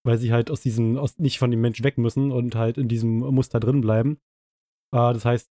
weil 0.04 0.18
sie 0.18 0.32
halt 0.32 0.50
aus 0.50 0.60
diesem, 0.60 0.98
aus, 0.98 1.18
nicht 1.18 1.38
von 1.38 1.50
dem 1.50 1.60
Mensch 1.60 1.82
weg 1.82 1.98
müssen 1.98 2.32
und 2.32 2.54
halt 2.54 2.78
in 2.78 2.88
diesem 2.88 3.18
Muster 3.18 3.60
drin 3.60 3.80
bleiben. 3.80 4.18
Äh, 4.92 5.12
das 5.12 5.24
heißt, 5.24 5.50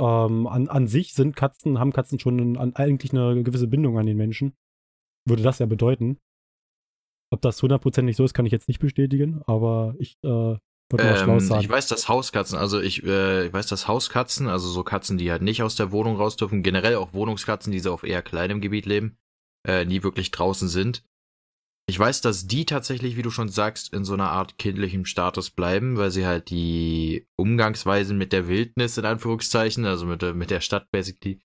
ähm, 0.00 0.46
an, 0.46 0.68
an 0.68 0.86
sich 0.86 1.14
sind 1.14 1.36
Katzen, 1.36 1.78
haben 1.78 1.92
Katzen 1.92 2.18
schon 2.18 2.56
an, 2.56 2.74
eigentlich 2.74 3.12
eine 3.12 3.42
gewisse 3.42 3.66
Bindung 3.66 3.98
an 3.98 4.06
den 4.06 4.16
Menschen. 4.16 4.56
Würde 5.26 5.42
das 5.42 5.58
ja 5.58 5.66
bedeuten. 5.66 6.18
Ob 7.30 7.42
das 7.42 7.62
hundertprozentig 7.62 8.16
so 8.16 8.24
ist, 8.24 8.32
kann 8.32 8.46
ich 8.46 8.52
jetzt 8.52 8.68
nicht 8.68 8.80
bestätigen, 8.80 9.42
aber 9.46 9.94
ich 9.98 10.16
äh, 10.22 10.28
würde 10.28 11.04
mal 11.04 11.10
ähm, 11.10 11.16
schlau 11.16 11.38
sagen. 11.40 11.60
Ich 11.60 11.68
weiß, 11.68 11.88
dass 11.88 12.08
Hauskatzen, 12.08 12.56
also 12.56 12.80
ich, 12.80 13.02
äh, 13.04 13.46
ich 13.46 13.52
weiß, 13.52 13.66
dass 13.66 13.86
Hauskatzen, 13.86 14.48
also 14.48 14.68
so 14.68 14.82
Katzen, 14.82 15.18
die 15.18 15.30
halt 15.30 15.42
nicht 15.42 15.62
aus 15.62 15.76
der 15.76 15.92
Wohnung 15.92 16.16
raus 16.16 16.36
dürfen, 16.36 16.62
generell 16.62 16.96
auch 16.96 17.12
Wohnungskatzen, 17.12 17.72
die 17.72 17.80
so 17.80 17.92
auf 17.92 18.04
eher 18.04 18.22
kleinem 18.22 18.60
Gebiet 18.60 18.86
leben, 18.86 19.18
äh, 19.66 19.84
nie 19.84 20.02
wirklich 20.02 20.30
draußen 20.30 20.68
sind, 20.68 21.04
ich 21.88 21.98
weiß, 21.98 22.20
dass 22.20 22.46
die 22.46 22.66
tatsächlich, 22.66 23.16
wie 23.16 23.22
du 23.22 23.30
schon 23.30 23.48
sagst, 23.48 23.94
in 23.94 24.04
so 24.04 24.12
einer 24.12 24.30
Art 24.30 24.58
kindlichem 24.58 25.06
Status 25.06 25.50
bleiben, 25.50 25.96
weil 25.96 26.10
sie 26.10 26.26
halt 26.26 26.50
die 26.50 27.26
Umgangsweisen 27.36 28.18
mit 28.18 28.34
der 28.34 28.46
Wildnis, 28.46 28.98
in 28.98 29.06
Anführungszeichen, 29.06 29.86
also 29.86 30.04
mit, 30.04 30.20
der, 30.20 30.34
mit 30.34 30.50
der 30.50 30.60
Stadt 30.60 30.90
basically, 30.90 31.40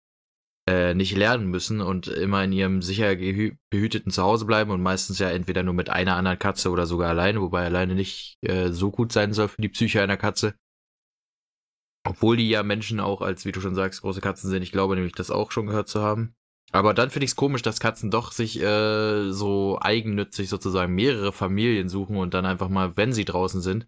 äh, 0.67 0.93
nicht 0.95 1.15
lernen 1.15 1.47
müssen 1.47 1.79
und 1.79 2.07
immer 2.07 2.43
in 2.43 2.51
ihrem 2.51 2.81
sicher 2.81 3.15
behüteten 3.15 4.11
Zuhause 4.11 4.43
bleiben 4.43 4.71
und 4.71 4.81
meistens 4.81 5.17
ja 5.17 5.29
entweder 5.29 5.63
nur 5.63 5.73
mit 5.73 5.89
einer 5.89 6.17
anderen 6.17 6.39
Katze 6.39 6.71
oder 6.71 6.87
sogar 6.87 7.09
alleine, 7.09 7.41
wobei 7.41 7.63
alleine 7.63 7.95
nicht 7.95 8.37
äh, 8.41 8.71
so 8.73 8.91
gut 8.91 9.13
sein 9.13 9.31
soll 9.31 9.47
für 9.47 9.61
die 9.61 9.69
Psyche 9.69 10.01
einer 10.01 10.17
Katze. 10.17 10.55
Obwohl 12.05 12.35
die 12.35 12.49
ja 12.49 12.63
Menschen 12.63 12.99
auch 12.99 13.21
als, 13.21 13.45
wie 13.45 13.53
du 13.53 13.61
schon 13.61 13.75
sagst, 13.75 14.01
große 14.01 14.19
Katzen 14.19 14.49
sind. 14.49 14.61
Ich 14.61 14.73
glaube 14.73 14.95
nämlich, 14.95 15.13
das 15.13 15.31
auch 15.31 15.53
schon 15.53 15.67
gehört 15.67 15.87
zu 15.87 16.01
haben. 16.01 16.35
Aber 16.73 16.93
dann 16.93 17.11
finde 17.11 17.25
ich 17.25 17.31
es 17.31 17.35
komisch, 17.35 17.61
dass 17.61 17.79
Katzen 17.79 18.09
doch 18.09 18.31
sich 18.31 18.59
äh, 18.59 19.31
so 19.31 19.77
eigennützig 19.79 20.49
sozusagen 20.49 20.93
mehrere 20.95 21.31
Familien 21.31 21.87
suchen 21.87 22.17
und 22.17 22.33
dann 22.33 22.45
einfach 22.45 22.67
mal, 22.67 22.97
wenn 22.97 23.13
sie 23.13 23.25
draußen 23.25 23.61
sind, 23.61 23.87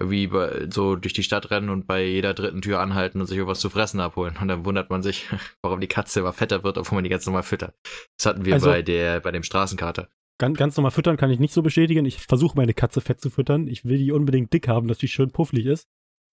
wie 0.00 0.30
so 0.70 0.94
durch 0.94 1.14
die 1.14 1.22
Stadt 1.22 1.50
rennen 1.50 1.70
und 1.70 1.86
bei 1.86 2.04
jeder 2.04 2.34
dritten 2.34 2.60
Tür 2.60 2.80
anhalten 2.80 3.20
und 3.20 3.26
sich 3.26 3.36
irgendwas 3.38 3.60
zu 3.60 3.70
fressen 3.70 3.98
abholen. 3.98 4.36
Und 4.40 4.48
dann 4.48 4.64
wundert 4.64 4.90
man 4.90 5.02
sich, 5.02 5.26
warum 5.62 5.80
die 5.80 5.88
Katze 5.88 6.20
immer 6.20 6.34
fetter 6.34 6.62
wird, 6.64 6.76
obwohl 6.78 6.96
man 6.96 7.04
die 7.04 7.10
ganz 7.10 7.24
normal 7.26 7.42
füttert. 7.42 7.74
Das 8.18 8.26
hatten 8.26 8.44
wir 8.44 8.54
Also- 8.54 8.66
bei 8.68 8.82
der, 8.82 9.20
bei 9.20 9.32
dem 9.32 9.42
Straßenkater. 9.42 10.08
Ganz, 10.40 10.56
ganz 10.56 10.76
normal 10.76 10.92
füttern 10.92 11.16
kann 11.16 11.32
ich 11.32 11.40
nicht 11.40 11.52
so 11.52 11.62
bestätigen. 11.62 12.04
Ich 12.04 12.18
versuche 12.20 12.56
meine 12.56 12.72
Katze 12.72 13.00
fett 13.00 13.20
zu 13.20 13.28
füttern. 13.28 13.66
Ich 13.66 13.84
will 13.84 13.98
die 13.98 14.12
unbedingt 14.12 14.52
dick 14.52 14.68
haben, 14.68 14.86
dass 14.86 14.98
die 14.98 15.08
schön 15.08 15.32
pufflig 15.32 15.66
ist 15.66 15.88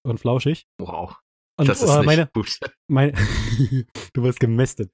und 0.04 0.20
flauschig. 0.20 0.66
Wow. 0.80 1.18
Und 1.60 1.70
das 1.70 1.84
ist 1.84 1.96
nicht 1.96 2.06
meine, 2.06 2.30
gut. 2.34 2.58
meine 2.90 3.12
du 4.14 4.24
wirst 4.24 4.40
gemästet. 4.40 4.92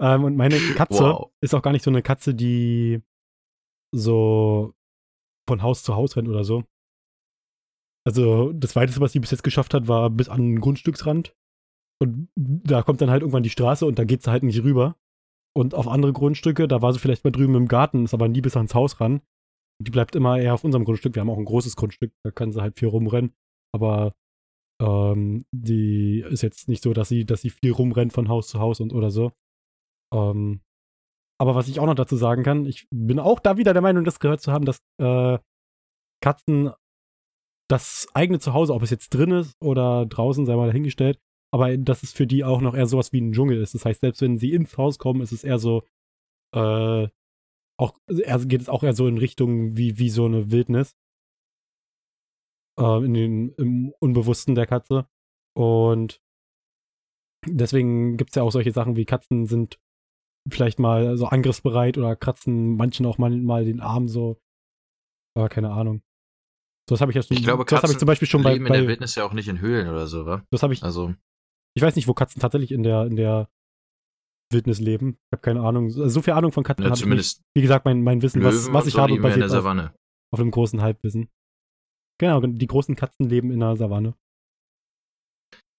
Ähm, 0.00 0.24
und 0.24 0.36
meine 0.36 0.58
Katze 0.74 1.02
Wow. 1.04 1.30
ist 1.42 1.54
auch 1.54 1.62
gar 1.62 1.72
nicht 1.72 1.84
so 1.84 1.90
eine 1.90 2.02
Katze, 2.02 2.34
die 2.34 3.02
so 3.94 4.74
von 5.48 5.62
Haus 5.62 5.82
zu 5.82 5.94
Haus 5.94 6.16
rennt 6.16 6.28
oder 6.28 6.44
so. 6.44 6.64
Also 8.06 8.52
das 8.52 8.74
weiteste, 8.74 9.00
was 9.00 9.12
sie 9.12 9.20
bis 9.20 9.30
jetzt 9.30 9.44
geschafft 9.44 9.74
hat, 9.74 9.86
war 9.88 10.10
bis 10.10 10.28
an 10.28 10.40
den 10.40 10.60
Grundstücksrand. 10.60 11.36
Und 12.00 12.28
da 12.36 12.82
kommt 12.82 13.00
dann 13.00 13.10
halt 13.10 13.22
irgendwann 13.22 13.44
die 13.44 13.50
Straße 13.50 13.86
und 13.86 13.98
da 13.98 14.04
geht 14.04 14.22
sie 14.22 14.30
halt 14.30 14.42
nicht 14.42 14.62
rüber. 14.64 14.96
Und 15.54 15.74
auf 15.74 15.86
andere 15.86 16.12
Grundstücke, 16.12 16.66
da 16.66 16.82
war 16.82 16.92
sie 16.92 16.98
vielleicht 16.98 17.24
mal 17.24 17.30
drüben 17.30 17.54
im 17.54 17.68
Garten, 17.68 18.04
ist 18.04 18.14
aber 18.14 18.26
nie 18.28 18.40
bis 18.40 18.56
ans 18.56 18.74
Haus 18.74 19.00
ran. 19.00 19.20
Die 19.80 19.90
bleibt 19.90 20.16
immer 20.16 20.38
eher 20.38 20.54
auf 20.54 20.64
unserem 20.64 20.84
Grundstück. 20.84 21.14
Wir 21.14 21.20
haben 21.20 21.30
auch 21.30 21.38
ein 21.38 21.44
großes 21.44 21.76
Grundstück, 21.76 22.12
da 22.24 22.30
kann 22.30 22.50
sie 22.52 22.60
halt 22.60 22.78
viel 22.78 22.88
rumrennen. 22.88 23.34
Aber 23.74 24.14
ähm, 24.82 25.44
die 25.54 26.24
ist 26.28 26.42
jetzt 26.42 26.68
nicht 26.68 26.82
so, 26.82 26.92
dass 26.92 27.08
sie, 27.08 27.24
dass 27.24 27.42
sie 27.42 27.50
viel 27.50 27.72
rumrennt 27.72 28.12
von 28.12 28.28
Haus 28.28 28.48
zu 28.48 28.58
Haus 28.58 28.80
und 28.80 28.92
oder 28.92 29.10
so. 29.10 29.32
Ähm, 30.12 30.60
aber 31.40 31.54
was 31.54 31.68
ich 31.68 31.80
auch 31.80 31.86
noch 31.86 31.94
dazu 31.94 32.16
sagen 32.16 32.42
kann, 32.42 32.66
ich 32.66 32.86
bin 32.90 33.18
auch 33.18 33.40
da 33.40 33.56
wieder 33.56 33.72
der 33.72 33.82
Meinung, 33.82 34.04
das 34.04 34.20
gehört 34.20 34.40
zu 34.40 34.52
haben, 34.52 34.64
dass 34.64 34.78
äh, 34.98 35.38
Katzen 36.22 36.70
das 37.68 38.06
eigene 38.14 38.38
Zuhause, 38.38 38.74
ob 38.74 38.82
es 38.82 38.90
jetzt 38.90 39.10
drin 39.10 39.32
ist 39.32 39.56
oder 39.60 40.06
draußen, 40.06 40.46
sei 40.46 40.54
mal 40.56 40.66
dahingestellt, 40.66 41.18
aber 41.52 41.76
dass 41.76 42.02
es 42.02 42.12
für 42.12 42.26
die 42.26 42.44
auch 42.44 42.60
noch 42.60 42.74
eher 42.74 42.86
sowas 42.86 43.12
wie 43.12 43.20
ein 43.20 43.32
Dschungel 43.32 43.60
ist. 43.60 43.74
Das 43.74 43.84
heißt, 43.84 44.00
selbst 44.00 44.20
wenn 44.20 44.38
sie 44.38 44.52
ins 44.52 44.76
Haus 44.76 44.98
kommen, 44.98 45.20
ist 45.20 45.32
es 45.32 45.42
eher 45.42 45.58
so, 45.58 45.82
äh, 46.54 47.08
auch, 47.78 47.98
also 48.26 48.46
geht 48.46 48.60
es 48.60 48.68
auch 48.68 48.82
eher 48.82 48.94
so 48.94 49.08
in 49.08 49.18
Richtung 49.18 49.76
wie, 49.76 49.98
wie 49.98 50.10
so 50.10 50.26
eine 50.26 50.50
Wildnis. 50.50 50.94
Äh, 52.78 53.04
in 53.04 53.14
den, 53.14 53.52
Im 53.54 53.94
Unbewussten 53.98 54.54
der 54.54 54.66
Katze. 54.66 55.06
Und 55.54 56.20
deswegen 57.46 58.16
gibt 58.16 58.30
es 58.30 58.36
ja 58.36 58.42
auch 58.42 58.52
solche 58.52 58.72
Sachen 58.72 58.96
wie 58.96 59.04
Katzen 59.04 59.46
sind 59.46 59.78
vielleicht 60.48 60.78
mal 60.78 61.16
so 61.16 61.26
angriffsbereit 61.26 61.98
oder 61.98 62.16
kratzen 62.16 62.76
manchen 62.76 63.06
auch 63.06 63.18
mal, 63.18 63.64
den 63.64 63.80
Arm 63.80 64.08
so. 64.08 64.40
Aber 65.36 65.48
keine 65.48 65.70
Ahnung. 65.70 66.02
So, 66.88 66.94
das 66.94 67.00
habe 67.00 67.12
ich 67.12 67.16
ja 67.16 67.22
schon. 67.22 67.36
Ich 67.36 67.44
glaube, 67.44 67.64
das 67.64 67.72
habe 67.72 67.78
ich 67.78 67.82
Katzen 67.82 67.98
zum 68.00 68.06
Beispiel 68.06 68.28
schon 68.28 68.42
bei. 68.42 68.54
leben 68.54 68.66
in 68.66 68.72
der 68.72 68.86
Wildnis 68.86 69.14
ja 69.14 69.24
auch 69.24 69.32
nicht 69.32 69.48
in 69.48 69.60
Höhlen 69.60 69.88
oder 69.88 70.06
so, 70.06 70.26
wa? 70.26 70.44
das 70.50 70.62
habe 70.62 70.72
ich. 70.72 70.82
Also, 70.82 71.14
Ich 71.74 71.82
weiß 71.82 71.96
nicht, 71.96 72.08
wo 72.08 72.14
Katzen 72.14 72.40
tatsächlich 72.40 72.72
in 72.72 72.82
der, 72.82 73.06
in 73.06 73.16
der 73.16 73.48
Wildnis 74.52 74.80
leben. 74.80 75.18
Ich 75.30 75.36
habe 75.36 75.42
keine 75.42 75.60
Ahnung. 75.60 75.90
So, 75.90 76.08
so 76.08 76.22
viel 76.22 76.34
Ahnung 76.34 76.52
von 76.52 76.64
Katzen 76.64 76.84
ja, 76.84 76.90
habe 76.90 76.96
ich 76.96 77.00
nicht. 77.00 77.04
zumindest 77.04 77.42
Wie 77.54 77.62
gesagt, 77.62 77.84
mein, 77.84 78.02
mein 78.02 78.20
Wissen, 78.22 78.42
was, 78.42 78.54
Löwen 78.54 78.74
was 78.74 78.86
ich 78.86 78.94
so 78.94 79.00
habe, 79.00 79.18
basiert 79.18 79.50
auf, 79.50 79.64
auf 79.64 80.40
einem 80.40 80.50
großen 80.50 80.82
Halbwissen. 80.82 81.30
Genau, 82.18 82.40
die 82.40 82.66
großen 82.66 82.94
Katzen 82.94 83.28
leben 83.28 83.50
in 83.50 83.60
der 83.60 83.76
Savanne. 83.76 84.14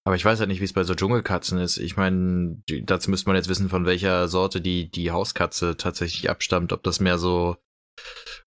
Aber 0.06 0.16
ich 0.16 0.24
weiß 0.24 0.38
halt 0.38 0.48
nicht, 0.48 0.60
wie 0.60 0.64
es 0.64 0.74
bei 0.74 0.84
so 0.84 0.94
Dschungelkatzen 0.94 1.58
ist. 1.58 1.78
Ich 1.78 1.96
meine, 1.96 2.62
dazu 2.82 3.10
müsste 3.10 3.28
man 3.28 3.36
jetzt 3.36 3.48
wissen, 3.48 3.70
von 3.70 3.86
welcher 3.86 4.28
Sorte 4.28 4.60
die, 4.60 4.90
die 4.90 5.10
Hauskatze 5.10 5.78
tatsächlich 5.78 6.28
abstammt. 6.28 6.72
Ob 6.72 6.82
das 6.82 7.00
mehr 7.00 7.16
so 7.16 7.56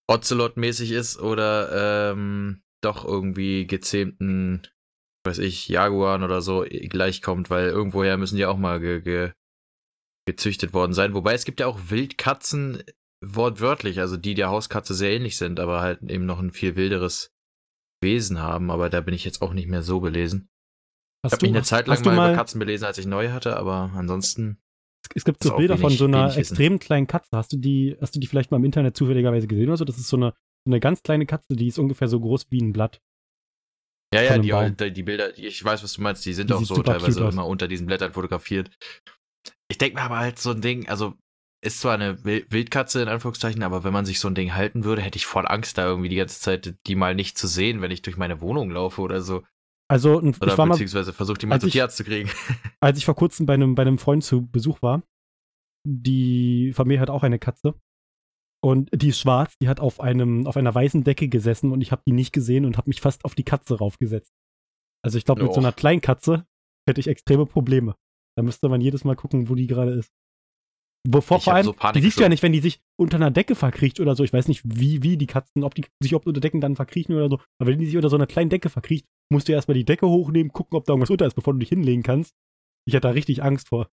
Ocelot-mäßig 0.08 0.92
ist 0.92 1.18
oder 1.18 2.12
ähm, 2.12 2.62
doch 2.80 3.04
irgendwie 3.04 3.66
gezähmten, 3.66 4.68
weiß 5.26 5.38
ich, 5.38 5.68
Jaguaren 5.68 6.22
oder 6.22 6.42
so 6.42 6.64
gleichkommt, 6.68 7.50
weil 7.50 7.68
irgendwoher 7.68 8.16
müssen 8.16 8.36
die 8.36 8.46
auch 8.46 8.56
mal 8.56 8.78
ge, 8.78 9.00
ge, 9.00 9.32
gezüchtet 10.26 10.72
worden 10.74 10.92
sein. 10.92 11.12
Wobei 11.14 11.34
es 11.34 11.44
gibt 11.44 11.58
ja 11.58 11.66
auch 11.66 11.90
Wildkatzen 11.90 12.84
wortwörtlich, 13.20 13.98
also 13.98 14.16
die 14.16 14.34
der 14.34 14.50
Hauskatze 14.50 14.94
sehr 14.94 15.10
ähnlich 15.10 15.36
sind, 15.36 15.58
aber 15.58 15.80
halt 15.80 16.02
eben 16.02 16.24
noch 16.24 16.38
ein 16.38 16.52
viel 16.52 16.76
wilderes 16.76 17.32
Wesen 18.00 18.38
haben. 18.38 18.70
Aber 18.70 18.90
da 18.90 19.00
bin 19.00 19.14
ich 19.14 19.24
jetzt 19.24 19.42
auch 19.42 19.52
nicht 19.52 19.68
mehr 19.68 19.82
so 19.82 19.98
belesen. 19.98 20.48
Ich 21.20 21.24
Hast 21.24 21.32
habe 21.32 21.46
mich 21.46 21.56
eine 21.56 21.64
Zeit 21.64 21.86
lang 21.88 22.02
du 22.02 22.10
mal, 22.10 22.28
über 22.30 22.36
Katzen 22.36 22.58
belesen, 22.60 22.84
als 22.84 22.98
ich 22.98 23.06
neue 23.06 23.32
hatte, 23.32 23.56
aber 23.56 23.90
ansonsten. 23.94 24.58
Es 25.14 25.24
gibt 25.24 25.42
so 25.42 25.56
Bilder 25.56 25.76
von 25.76 25.88
wenig- 25.88 25.98
so 25.98 26.04
einer 26.04 26.36
extrem 26.36 26.78
kleinen 26.78 27.06
Katze. 27.06 27.30
Hast 27.32 27.52
du 27.52 27.56
die, 27.56 27.96
hast 28.00 28.14
du 28.14 28.20
die 28.20 28.26
vielleicht 28.26 28.50
mal 28.50 28.58
im 28.58 28.64
Internet 28.64 28.96
zufälligerweise 28.96 29.46
gesehen 29.48 29.68
oder 29.68 29.76
so? 29.78 29.84
Das 29.84 29.98
ist 29.98 30.08
so 30.08 30.16
eine, 30.16 30.32
so 30.64 30.70
eine 30.70 30.80
ganz 30.80 31.02
kleine 31.02 31.26
Katze, 31.26 31.56
die 31.56 31.66
ist 31.66 31.78
ungefähr 31.78 32.08
so 32.08 32.20
groß 32.20 32.46
wie 32.50 32.60
ein 32.60 32.72
Blatt. 32.72 33.00
Ja, 34.14 34.22
ja, 34.22 34.32
Von 34.34 34.42
die, 34.42 34.84
die, 34.84 34.92
die 34.92 35.02
Bilder, 35.02 35.36
ich 35.36 35.62
weiß, 35.62 35.82
was 35.82 35.94
du 35.94 36.02
meinst, 36.02 36.24
die 36.24 36.32
sind 36.32 36.50
Die 36.50 36.54
auch 36.54 36.62
so 36.62 36.82
teilweise 36.82 37.26
immer 37.26 37.46
unter 37.46 37.68
diesen 37.68 37.86
Blättern 37.86 38.12
fotografiert. 38.12 38.70
Ich 39.70 39.76
denke 39.78 39.96
mir 39.96 40.02
aber 40.02 40.18
halt 40.18 40.38
so 40.38 40.50
ein 40.52 40.60
Ding, 40.60 40.88
also 40.88 41.14
ist 41.64 41.80
zwar 41.80 41.94
eine 41.94 42.24
Wil- 42.24 42.46
Wildkatze 42.50 43.02
in 43.02 43.08
Anführungszeichen, 43.08 43.62
aber 43.62 43.82
wenn 43.84 43.92
man 43.92 44.06
sich 44.06 44.20
so 44.20 44.28
ein 44.28 44.34
Ding 44.34 44.54
halten 44.54 44.84
würde, 44.84 45.02
hätte 45.02 45.16
ich 45.16 45.26
voll 45.26 45.46
Angst, 45.46 45.76
da 45.76 45.86
irgendwie 45.86 46.08
die 46.08 46.16
ganze 46.16 46.40
Zeit 46.40 46.76
die 46.86 46.94
mal 46.94 47.14
nicht 47.14 47.36
zu 47.36 47.48
sehen, 47.48 47.82
wenn 47.82 47.90
ich 47.90 48.02
durch 48.02 48.16
meine 48.16 48.40
Wohnung 48.40 48.70
laufe 48.70 49.00
oder 49.02 49.20
so. 49.20 49.42
Also 49.90 50.18
ein- 50.18 50.34
Oder 50.40 50.52
ich 50.52 50.58
war 50.58 50.66
mal, 50.66 50.74
beziehungsweise 50.74 51.12
versuche 51.12 51.38
die 51.38 51.46
mal 51.46 51.60
zum 51.60 51.68
ich- 51.68 51.72
Tierarzt 51.72 51.96
zu 51.96 52.04
kriegen. 52.04 52.28
als 52.80 52.98
ich 52.98 53.04
vor 53.04 53.14
kurzem 53.16 53.46
bei 53.46 53.54
einem, 53.54 53.74
bei 53.74 53.82
einem 53.82 53.98
Freund 53.98 54.22
zu 54.22 54.46
Besuch 54.46 54.82
war, 54.82 55.02
die 55.86 56.72
Familie 56.74 57.00
hat 57.00 57.10
auch 57.10 57.22
eine 57.22 57.38
Katze. 57.38 57.74
Und 58.60 58.90
die 58.92 59.08
ist 59.10 59.20
schwarz, 59.20 59.54
die 59.62 59.68
hat 59.68 59.78
auf 59.78 60.00
einem, 60.00 60.46
auf 60.46 60.56
einer 60.56 60.74
weißen 60.74 61.04
Decke 61.04 61.28
gesessen 61.28 61.70
und 61.70 61.80
ich 61.80 61.92
habe 61.92 62.02
die 62.06 62.12
nicht 62.12 62.32
gesehen 62.32 62.64
und 62.64 62.76
habe 62.76 62.90
mich 62.90 63.00
fast 63.00 63.24
auf 63.24 63.36
die 63.36 63.44
Katze 63.44 63.78
raufgesetzt. 63.78 64.32
Also 65.04 65.16
ich 65.16 65.24
glaube, 65.24 65.44
mit 65.44 65.54
so 65.54 65.60
einer 65.60 65.72
kleinen 65.72 66.00
Katze 66.00 66.44
hätte 66.86 67.00
ich 67.00 67.06
extreme 67.06 67.46
Probleme. 67.46 67.94
Da 68.36 68.42
müsste 68.42 68.68
man 68.68 68.80
jedes 68.80 69.04
Mal 69.04 69.14
gucken, 69.14 69.48
wo 69.48 69.54
die 69.54 69.68
gerade 69.68 69.92
ist. 69.92 70.10
Bevor 71.10 71.38
Ich 71.38 71.44
vor 71.44 71.54
allem, 71.54 71.64
so 71.64 71.74
die 71.94 72.02
siehst 72.02 72.18
du 72.18 72.22
ja 72.22 72.28
nicht, 72.28 72.42
wenn 72.42 72.52
die 72.52 72.60
sich 72.60 72.82
unter 73.00 73.16
einer 73.16 73.30
Decke 73.30 73.54
verkriecht 73.54 73.98
oder 73.98 74.14
so. 74.14 74.24
Ich 74.24 74.32
weiß 74.34 74.46
nicht, 74.46 74.60
wie, 74.64 75.02
wie 75.02 75.16
die 75.16 75.26
Katzen, 75.26 75.64
ob 75.64 75.74
die 75.74 75.86
sich 76.02 76.14
ob 76.14 76.26
unter 76.26 76.40
Decken 76.40 76.60
dann 76.60 76.76
verkriechen 76.76 77.14
oder 77.14 77.30
so. 77.30 77.40
Aber 77.58 77.70
wenn 77.70 77.78
die 77.78 77.86
sich 77.86 77.96
unter 77.96 78.10
so 78.10 78.16
einer 78.16 78.26
kleinen 78.26 78.50
Decke 78.50 78.68
verkriecht, 78.68 79.06
musst 79.32 79.48
du 79.48 79.52
erstmal 79.52 79.74
die 79.74 79.86
Decke 79.86 80.06
hochnehmen, 80.06 80.52
gucken, 80.52 80.76
ob 80.76 80.84
da 80.84 80.92
irgendwas 80.92 81.08
unter 81.08 81.26
ist, 81.26 81.32
bevor 81.32 81.54
du 81.54 81.60
dich 81.60 81.70
hinlegen 81.70 82.02
kannst. 82.02 82.34
Ich 82.86 82.94
hatte 82.94 83.08
da 83.08 83.14
richtig 83.14 83.42
Angst 83.42 83.68
vor. 83.68 83.88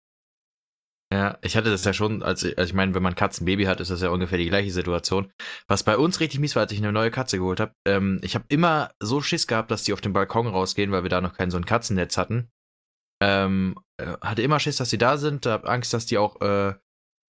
Ja, 1.14 1.38
ich 1.44 1.56
hatte 1.56 1.70
das 1.70 1.86
ja 1.86 1.94
schon, 1.94 2.24
als 2.24 2.42
ich, 2.44 2.58
also 2.58 2.68
ich 2.68 2.74
meine, 2.74 2.96
wenn 2.96 3.04
man 3.04 3.14
Katzenbaby 3.14 3.66
hat, 3.66 3.80
ist 3.80 3.92
das 3.92 4.02
ja 4.02 4.10
ungefähr 4.10 4.40
die 4.40 4.50
gleiche 4.50 4.72
Situation. 4.72 5.32
Was 5.68 5.84
bei 5.84 5.96
uns 5.96 6.20
richtig 6.20 6.40
mies 6.40 6.56
war, 6.56 6.64
als 6.64 6.72
ich 6.72 6.80
eine 6.80 6.92
neue 6.92 7.12
Katze 7.12 7.38
geholt 7.38 7.60
habe, 7.60 7.74
ähm, 7.88 8.20
ich 8.24 8.34
habe 8.34 8.46
immer 8.50 8.90
so 9.00 9.22
Schiss 9.22 9.46
gehabt, 9.46 9.70
dass 9.70 9.84
die 9.84 9.94
auf 9.94 10.02
den 10.02 10.14
Balkon 10.14 10.48
rausgehen, 10.48 10.92
weil 10.92 11.04
wir 11.04 11.12
da 11.12 11.22
noch 11.22 11.34
kein 11.34 11.52
so 11.52 11.58
ein 11.58 11.66
Katzennetz 11.66 12.18
hatten. 12.18 12.50
Ähm, 13.22 13.76
äh, 13.98 14.18
hatte 14.22 14.42
immer 14.42 14.60
Schiss, 14.60 14.78
dass 14.78 14.90
sie 14.90 14.98
da 14.98 15.18
sind, 15.18 15.46
hab 15.46 15.70
Angst, 15.70 15.94
dass 15.94 16.08
die 16.08 16.18
auch 16.18 16.42
äh, 16.42 16.74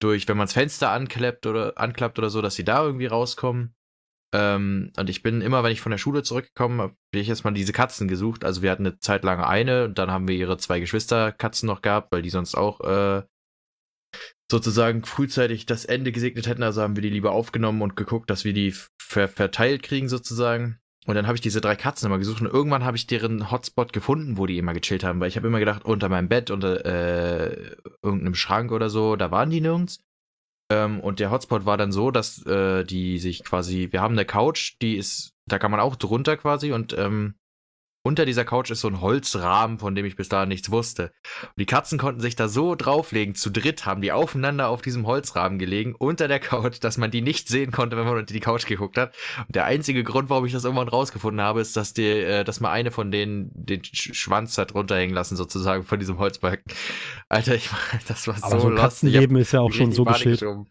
durch, 0.04 0.28
wenn 0.28 0.38
man 0.38 0.48
das 0.48 0.54
Fenster 0.54 0.92
anklappt 0.92 1.46
oder 1.46 1.78
anklappt 1.78 2.20
oder 2.20 2.30
so, 2.30 2.42
dass 2.42 2.56
sie 2.56 2.64
da 2.64 2.84
irgendwie 2.84 3.06
rauskommen. 3.06 3.76
Ähm, 4.34 4.92
und 4.98 5.10
ich 5.10 5.22
bin 5.22 5.42
immer, 5.42 5.64
wenn 5.64 5.72
ich 5.72 5.82
von 5.82 5.92
der 5.92 6.00
Schule 6.00 6.24
zurückgekommen 6.24 6.82
habe, 6.82 6.96
bin 7.12 7.22
ich 7.22 7.28
jetzt 7.28 7.44
mal 7.44 7.52
diese 7.52 7.72
Katzen 7.72 8.08
gesucht. 8.08 8.44
Also 8.44 8.62
wir 8.62 8.72
hatten 8.72 8.86
eine 8.86 8.98
Zeit 8.98 9.24
lang 9.24 9.40
eine 9.40 9.86
und 9.86 9.98
dann 9.98 10.12
haben 10.12 10.28
wir 10.28 10.36
ihre 10.36 10.58
zwei 10.58 10.80
Geschwisterkatzen 10.80 11.68
noch 11.68 11.82
gehabt, 11.82 12.12
weil 12.12 12.24
die 12.24 12.32
sonst 12.32 12.56
auch 12.56 12.82
äh, 12.82 13.24
sozusagen 14.50 15.04
frühzeitig 15.06 15.66
das 15.66 15.86
Ende 15.86 16.12
gesegnet 16.12 16.48
hätten. 16.48 16.64
Also 16.64 16.82
haben 16.82 16.96
wir 16.96 17.04
die 17.04 17.10
lieber 17.10 17.32
aufgenommen 17.32 17.82
und 17.82 17.96
geguckt, 17.96 18.30
dass 18.30 18.44
wir 18.44 18.54
die 18.54 18.74
ver 19.00 19.28
verteilt 19.28 19.84
kriegen 19.84 20.10
sozusagen. 20.10 20.80
Und 21.06 21.16
dann 21.16 21.28
habe 21.28 21.36
ich 21.36 21.42
diese 21.42 21.60
drei 21.60 21.76
Katzen 21.76 22.06
immer 22.06 22.18
gesucht 22.18 22.42
und 22.42 22.48
irgendwann 22.48 22.86
habe 22.86 22.96
ich 22.96 23.08
deren 23.08 23.52
Hotspot 23.52 23.92
gefunden, 23.92 24.38
wo 24.38 24.46
die 24.46 24.58
immer 24.58 24.74
gechillt 24.74 25.04
haben, 25.04 25.20
weil 25.20 25.28
ich 25.28 25.36
habe 25.36 25.48
immer 25.48 25.60
gedacht, 25.60 25.84
unter 25.84 26.08
meinem 26.08 26.30
Bett, 26.30 26.50
unter 26.50 26.86
äh, 26.86 27.76
irgendeinem 28.02 28.36
Schrank 28.36 28.72
oder 28.72 28.90
so, 28.90 29.16
da 29.18 29.30
waren 29.30 29.50
die 29.50 29.60
nirgends. 29.60 30.00
Ähm, 30.72 31.02
und 31.02 31.20
der 31.20 31.30
Hotspot 31.30 31.66
war 31.66 31.78
dann 31.78 31.92
so, 31.92 32.10
dass 32.10 32.46
äh, 32.46 32.86
die 32.86 33.20
sich 33.20 33.44
quasi, 33.44 33.90
wir 33.92 34.02
haben 34.02 34.14
eine 34.14 34.26
Couch, 34.26 34.76
die 34.82 34.96
ist, 34.96 35.34
da 35.46 35.60
kann 35.60 35.72
man 35.72 35.82
auch 35.82 35.98
drunter 35.98 36.38
quasi 36.38 36.72
und 36.72 36.98
ähm, 36.98 37.36
unter 38.06 38.26
dieser 38.26 38.44
Couch 38.44 38.70
ist 38.70 38.82
so 38.82 38.90
ein 38.90 39.00
Holzrahmen, 39.00 39.80
von 39.80 39.96
dem 39.96 40.06
ich 40.06 40.18
bis 40.18 40.28
dahin 40.28 40.50
nichts 40.50 40.70
wusste. 40.70 41.14
Und 41.42 41.60
die 41.60 41.66
Katzen 41.66 41.98
konnten 41.98 42.20
sich 42.20 42.36
da 42.36 42.50
so 42.50 42.76
drauflegen. 42.76 43.34
Zu 43.34 43.50
dritt 43.50 43.86
haben 43.86 44.02
die 44.02 44.12
aufeinander 44.12 44.68
auf 44.68 44.82
diesem 44.82 45.08
Holzrahmen 45.08 45.58
gelegen, 45.58 45.96
unter 45.98 46.28
der 46.28 46.42
Couch, 46.42 46.80
dass 46.82 46.98
man 46.98 47.12
die 47.12 47.22
nicht 47.22 47.48
sehen 47.48 47.72
konnte, 47.72 47.96
wenn 47.96 48.04
man 48.04 48.18
unter 48.18 48.34
die 48.34 48.42
Couch 48.42 48.66
geguckt 48.66 48.98
hat. 48.98 49.16
Und 49.48 49.56
der 49.56 49.64
einzige 49.66 50.04
Grund, 50.04 50.30
warum 50.30 50.46
ich 50.46 50.52
das 50.52 50.66
irgendwann 50.66 50.90
rausgefunden 50.90 51.42
habe, 51.42 51.62
ist, 51.62 51.78
dass 51.78 51.94
die, 51.94 52.08
äh, 52.08 52.44
dass 52.44 52.60
mal 52.60 52.72
eine 52.72 52.92
von 52.92 53.10
denen 53.10 53.52
den 53.54 53.84
Sch 53.86 54.14
Schwanz 54.14 54.58
hat 54.58 54.76
runterhängen 54.76 55.16
lassen, 55.16 55.38
sozusagen, 55.38 55.84
von 55.84 56.00
diesem 56.00 56.18
Holzbalken. 56.18 56.66
Alter, 57.30 57.56
ich, 57.56 57.70
das 58.08 58.28
war 58.28 58.36
Aber 58.42 58.52
so 58.52 58.60
so 58.60 58.68
ein 58.68 58.74
lost. 58.74 58.84
Katzenleben 58.84 59.38
ist 59.38 59.54
ja 59.54 59.62
auch 59.62 59.72
schon 59.72 59.94
so 59.94 60.04
geschoben. 60.04 60.70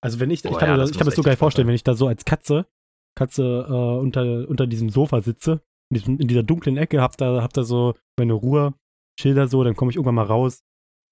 Also 0.00 0.20
wenn 0.20 0.30
ich, 0.30 0.44
ich 0.44 0.50
Oh 0.50 0.54
kann, 0.54 0.68
ja, 0.68 0.74
mir, 0.76 0.80
das 0.80 0.90
ich 0.90 0.96
kann 0.96 1.06
mir 1.06 1.10
das 1.10 1.16
so 1.16 1.22
geil 1.22 1.36
vorstellen, 1.36 1.64
sein. 1.66 1.68
wenn 1.68 1.76
ich 1.76 1.84
da 1.84 1.94
so 1.94 2.06
als 2.08 2.24
Katze, 2.24 2.66
Katze 3.14 3.66
äh, 3.68 3.72
unter, 3.72 4.48
unter 4.48 4.66
diesem 4.66 4.90
Sofa 4.90 5.20
sitze, 5.22 5.62
in, 5.94 6.28
dieser 6.28 6.42
dunklen 6.42 6.76
Ecke, 6.76 7.00
hab 7.00 7.16
da, 7.16 7.42
hab 7.42 7.52
da 7.52 7.64
so 7.64 7.94
meine 8.18 8.34
Ruhe, 8.34 8.74
chill 9.18 9.34
da 9.34 9.46
so, 9.46 9.64
dann 9.64 9.76
komme 9.76 9.90
ich 9.90 9.96
irgendwann 9.96 10.16
mal 10.16 10.26
raus, 10.26 10.62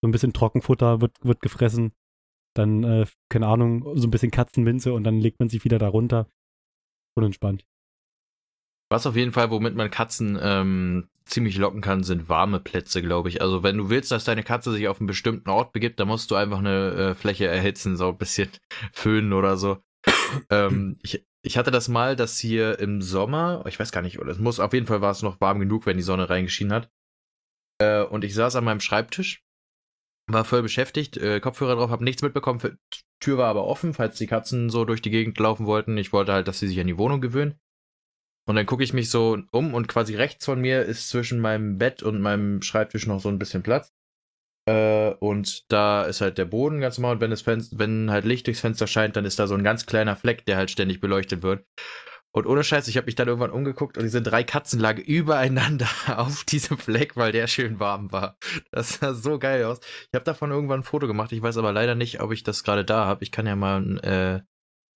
so 0.03 0.09
ein 0.09 0.12
bisschen 0.12 0.33
Trockenfutter 0.33 1.01
wird, 1.01 1.12
wird 1.23 1.41
gefressen 1.41 1.93
dann, 2.55 2.85
äh, 2.85 3.07
keine 3.29 3.47
Ahnung, 3.47 3.97
so 3.97 4.07
ein 4.07 4.11
bisschen 4.11 4.31
Katzenminze 4.31 4.93
und 4.93 5.05
dann 5.05 5.19
legt 5.19 5.41
man 5.41 5.49
sich 5.49 5.65
wieder 5.65 5.79
da 5.79 5.89
runter. 5.89 6.29
Und 7.15 7.25
entspannt. 7.25 7.67
Was 8.91 9.07
auf 9.07 9.17
jeden 9.17 9.33
Fall, 9.33 9.51
womit 9.51 9.75
man 9.75 9.91
Katzen 9.91 10.39
ähm, 10.41 11.09
ziemlich 11.27 11.59
locken 11.59 11.83
kann, 11.83 12.05
sind 12.05 12.31
warme 12.31 12.59
Plätze, 12.59 13.03
glaube 13.03 13.29
ich. 13.29 13.43
Also 13.43 13.62
wenn 13.62 13.77
du 13.77 13.91
willst, 13.91 14.11
dass 14.11 14.25
deine 14.25 14.43
Katze 14.43 14.73
sich 14.73 14.89
auf 14.89 14.99
einen 14.99 15.07
bestimmten 15.07 15.51
Ort 15.51 15.73
begibt, 15.73 16.01
dann 16.01 16.09
musst 16.09 16.31
du 16.31 16.37
einfach 16.37 16.59
eine 16.59 16.91
äh, 16.93 17.15
Fläche 17.15 17.47
erhitzen, 17.47 17.97
so 17.97 18.09
ein 18.09 18.17
bisschen 18.17 18.49
föhnen 18.93 19.35
oder 19.35 19.59
so. 19.59 19.79
ähm, 20.51 20.99
ich, 21.03 21.27
ich 21.45 21.59
hatte 21.59 21.71
das 21.71 21.89
mal, 21.89 22.17
dass 22.17 22.39
hier 22.39 22.79
im 22.79 23.03
Sommer, 23.03 23.65
ich 23.67 23.79
weiß 23.79 23.91
gar 23.93 24.03
nicht, 24.03 24.19
oder 24.21 24.31
es 24.31 24.39
muss 24.39 24.61
auf 24.61 24.73
jeden 24.73 24.87
Fall 24.87 25.01
war 25.01 25.11
es 25.11 25.23
noch 25.23 25.41
warm 25.41 25.59
genug, 25.59 25.87
wenn 25.87 25.97
die 25.97 26.03
Sonne 26.03 26.31
reingeschienen 26.31 26.73
hat. 26.73 26.91
Äh, 27.81 28.03
und 28.03 28.25
ich 28.25 28.35
saß 28.35 28.57
an 28.57 28.65
meinem 28.65 28.81
Schreibtisch, 28.81 29.45
war 30.29 30.45
voll 30.45 30.63
beschäftigt, 30.63 31.17
äh, 31.17 31.41
Kopfhörer 31.41 31.77
drauf, 31.77 31.91
habe 31.91 32.05
nichts 32.05 32.23
mitbekommen. 32.23 32.79
Tür 33.21 33.39
war 33.39 33.49
aber 33.49 33.65
offen, 33.65 33.93
falls 33.93 34.19
die 34.19 34.29
Katzen 34.29 34.71
so 34.71 34.85
durch 34.85 35.03
die 35.03 35.11
Gegend 35.11 35.39
laufen 35.39 35.67
wollten. 35.67 35.99
Ich 35.99 36.13
wollte 36.13 36.33
halt, 36.33 36.47
dass 36.47 36.61
sie 36.61 36.69
sich 36.69 36.79
an 36.81 36.87
die 36.87 36.99
Wohnung 36.99 37.21
gewöhnen. 37.21 37.59
Und 38.47 38.57
dann 38.57 38.67
gucke 38.67 38.83
ich 38.83 38.93
mich 38.93 39.11
so 39.11 39.39
um 39.53 39.75
und 39.75 39.89
quasi 39.89 40.17
rechts 40.17 40.45
von 40.45 40.61
mir 40.61 40.83
ist 40.83 41.09
zwischen 41.09 41.41
meinem 41.41 41.79
Bett 41.79 42.03
und 42.03 42.21
meinem 42.21 42.63
Schreibtisch 42.63 43.07
noch 43.07 43.21
so 43.21 43.29
ein 43.29 43.39
bisschen 43.39 43.63
Platz. 43.63 43.93
Äh, 44.66 45.11
und 45.14 45.71
da 45.73 46.04
ist 46.04 46.21
halt 46.21 46.38
der 46.38 46.45
Boden 46.45 46.81
ganz 46.81 46.99
normal. 46.99 47.16
Und 47.16 47.21
wenn, 47.21 47.31
das 47.31 47.42
Fenster, 47.42 47.78
wenn 47.78 48.11
halt 48.11 48.25
Licht 48.25 48.47
durchs 48.47 48.61
Fenster 48.61 48.87
scheint, 48.87 49.16
dann 49.16 49.25
ist 49.25 49.38
da 49.38 49.47
so 49.47 49.54
ein 49.54 49.64
ganz 49.64 49.87
kleiner 49.87 50.16
Fleck, 50.16 50.47
der 50.47 50.57
halt 50.57 50.71
ständig 50.71 51.00
beleuchtet 51.00 51.42
wird. 51.42 51.64
Und 52.35 52.47
ohne 52.47 52.64
Scheiß, 52.64 52.88
ich 52.88 52.97
habe 52.97 53.07
mich 53.07 53.14
dann 53.14 53.28
irgendwann 53.28 53.50
umgeguckt 53.50 53.99
und 53.99 54.04
diese 54.04 54.23
drei 54.23 54.42
Katzen 54.42 54.81
lagen 54.81 55.02
übereinander 55.07 55.88
auf 56.16 56.45
diesem 56.45 56.78
Fleck, 56.78 57.16
weil 57.16 57.33
der 57.33 57.47
schön 57.47 57.78
warm 57.78 58.11
war. 58.12 58.37
Das 58.71 58.95
sah 58.95 59.14
so 59.14 59.38
geil 59.38 59.64
aus. 59.64 59.81
Ich 59.81 60.14
habe 60.14 60.25
davon 60.25 60.50
irgendwann 60.50 60.81
ein 60.81 60.85
Foto 60.85 61.07
gemacht. 61.07 61.33
Ich 61.33 61.42
weiß 61.42 61.59
aber 61.59 61.73
leider 61.73 61.95
nicht, 61.95 62.21
ob 62.21 62.33
ich 62.33 62.42
das 62.42 62.64
gerade 62.64 62.85
da 62.85 63.04
habe. 63.04 63.23
Ich 63.23 63.33
kann 63.33 63.47
ja 63.47 63.57
mal 63.57 63.99
äh, 63.99 64.40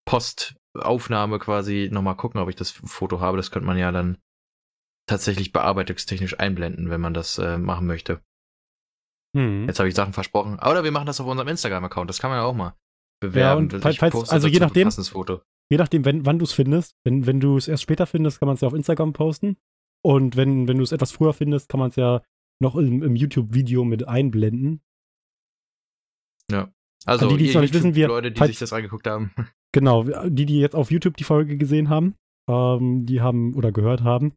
Postaufnahme 0.06 1.38
quasi 1.38 1.90
nochmal 1.92 2.16
gucken, 2.16 2.40
ob 2.40 2.48
ich 2.48 2.56
das 2.56 2.70
Foto 2.70 3.20
habe. 3.20 3.36
Das 3.36 3.50
könnte 3.50 3.66
man 3.66 3.76
ja 3.76 3.92
dann 3.92 4.18
tatsächlich 5.06 5.52
bearbeitungstechnisch 5.52 6.40
einblenden, 6.40 6.88
wenn 6.90 7.00
man 7.00 7.14
das 7.14 7.38
äh, 7.38 7.58
machen 7.58 7.86
möchte. 7.86 8.22
Hm. 9.34 9.66
Jetzt 9.66 9.78
habe 9.78 9.88
ich 9.88 9.94
Sachen 9.94 10.12
versprochen. 10.12 10.58
Oder 10.58 10.84
wir 10.84 10.92
machen 10.92 11.06
das 11.06 11.20
auf 11.20 11.26
unserem 11.26 11.48
Instagram-Account. 11.48 12.08
Das 12.10 12.18
kann 12.18 12.30
man 12.30 12.40
ja 12.40 12.44
auch 12.44 12.54
mal 12.54 12.74
bewerben. 13.20 13.68
Ja, 13.70 13.76
und 13.76 13.98
falls, 13.98 14.30
also 14.30 14.48
je 14.48 14.58
nachdem, 14.58 14.88
je 15.70 15.76
nachdem, 15.78 16.04
wenn, 16.04 16.26
wann 16.26 16.38
du 16.38 16.44
es 16.44 16.52
findest. 16.52 16.94
Wenn, 17.04 17.26
wenn 17.26 17.40
du 17.40 17.56
es 17.56 17.68
erst 17.68 17.82
später 17.82 18.06
findest, 18.06 18.38
kann 18.38 18.46
man 18.46 18.54
es 18.54 18.60
ja 18.60 18.68
auf 18.68 18.74
Instagram 18.74 19.12
posten. 19.12 19.56
Und 20.04 20.36
wenn, 20.36 20.68
wenn 20.68 20.76
du 20.76 20.82
es 20.82 20.92
etwas 20.92 21.12
früher 21.12 21.32
findest, 21.32 21.68
kann 21.68 21.80
man 21.80 21.90
es 21.90 21.96
ja 21.96 22.22
noch 22.60 22.76
im, 22.76 23.02
im 23.02 23.16
YouTube-Video 23.16 23.84
mit 23.84 24.06
einblenden. 24.06 24.80
Ja. 26.50 26.70
Also, 27.04 27.28
die, 27.28 27.36
die 27.36 27.48
es 27.48 27.54
noch 27.54 27.60
nicht 27.60 27.74
wissen, 27.74 27.94
wir, 27.94 28.08
Leute, 28.08 28.32
die 28.32 28.38
falls, 28.38 28.50
sich 28.50 28.58
das 28.58 28.72
angeguckt 28.72 29.06
haben. 29.06 29.32
Genau, 29.74 30.04
die, 30.04 30.46
die 30.46 30.58
jetzt 30.58 30.74
auf 30.74 30.90
YouTube 30.90 31.18
die 31.18 31.24
Folge 31.24 31.58
gesehen 31.58 31.90
haben, 31.90 32.14
ähm, 32.48 33.04
die 33.04 33.20
haben 33.20 33.52
oder 33.54 33.72
gehört 33.72 34.02
haben, 34.04 34.34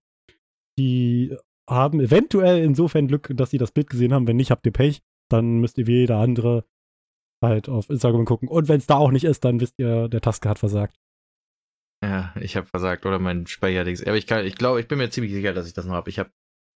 die 0.77 1.33
haben 1.69 1.99
eventuell 1.99 2.63
insofern 2.63 3.07
Glück, 3.07 3.31
dass 3.35 3.51
sie 3.51 3.57
das 3.57 3.71
Bild 3.71 3.89
gesehen 3.89 4.13
haben. 4.13 4.27
Wenn 4.27 4.37
nicht, 4.37 4.51
habt 4.51 4.65
ihr 4.65 4.71
Pech. 4.71 5.01
Dann 5.29 5.59
müsst 5.59 5.77
ihr 5.77 5.87
wie 5.87 5.99
jeder 5.99 6.17
andere 6.17 6.65
halt 7.41 7.69
auf 7.69 7.89
Instagram 7.89 8.25
gucken. 8.25 8.47
Und 8.47 8.67
wenn 8.67 8.79
es 8.79 8.87
da 8.87 8.95
auch 8.95 9.11
nicht 9.11 9.23
ist, 9.23 9.45
dann 9.45 9.59
wisst 9.59 9.75
ihr, 9.77 10.09
der 10.09 10.21
Taske 10.21 10.49
hat 10.49 10.59
versagt. 10.59 10.99
Ja, 12.03 12.33
ich 12.39 12.55
habe 12.55 12.65
versagt 12.65 13.05
oder 13.05 13.19
mein 13.19 13.45
Speicherdings. 13.45 14.03
Aber 14.03 14.17
ich 14.17 14.25
kann, 14.25 14.45
ich 14.45 14.55
glaube, 14.55 14.79
ich 14.79 14.87
bin 14.87 14.97
mir 14.97 15.09
ziemlich 15.09 15.33
sicher, 15.33 15.53
dass 15.53 15.67
ich 15.67 15.73
das 15.73 15.85
noch 15.85 15.93
habe. 15.93 16.09
Ich 16.09 16.19
habe 16.19 16.31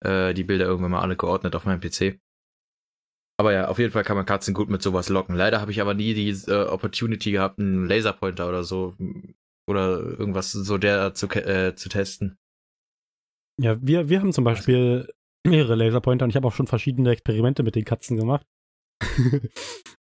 äh, 0.03 0.33
die 0.33 0.43
Bilder 0.43 0.65
irgendwann 0.65 0.91
mal 0.91 1.01
alle 1.01 1.17
geordnet 1.17 1.55
auf 1.55 1.65
meinem 1.65 1.81
PC. 1.81 2.19
Aber 3.37 3.53
ja, 3.53 3.67
auf 3.67 3.79
jeden 3.79 3.91
Fall 3.91 4.03
kann 4.03 4.17
man 4.17 4.25
Katzen 4.25 4.53
gut 4.53 4.69
mit 4.69 4.81
sowas 4.81 5.09
locken. 5.09 5.35
Leider 5.35 5.61
habe 5.61 5.71
ich 5.71 5.81
aber 5.81 5.93
nie 5.93 6.13
die 6.13 6.29
äh, 6.51 6.65
Opportunity 6.65 7.31
gehabt, 7.31 7.59
einen 7.59 7.85
Laserpointer 7.87 8.49
oder 8.49 8.63
so 8.63 8.95
oder 9.69 9.99
irgendwas 9.99 10.51
so 10.51 10.77
der 10.77 11.13
zu, 11.13 11.27
äh, 11.27 11.75
zu 11.75 11.89
testen. 11.89 12.38
Ja, 13.61 13.77
wir, 13.81 14.07
wir 14.09 14.21
haben 14.21 14.31
zum 14.31 14.45
Beispiel 14.45 15.11
mehrere 15.45 15.75
Laserpointer 15.75 16.23
und 16.23 16.29
ich 16.29 16.35
habe 16.35 16.47
auch 16.47 16.53
schon 16.53 16.67
verschiedene 16.67 17.11
Experimente 17.11 17.63
mit 17.63 17.75
den 17.75 17.85
Katzen 17.85 18.17
gemacht. 18.17 18.47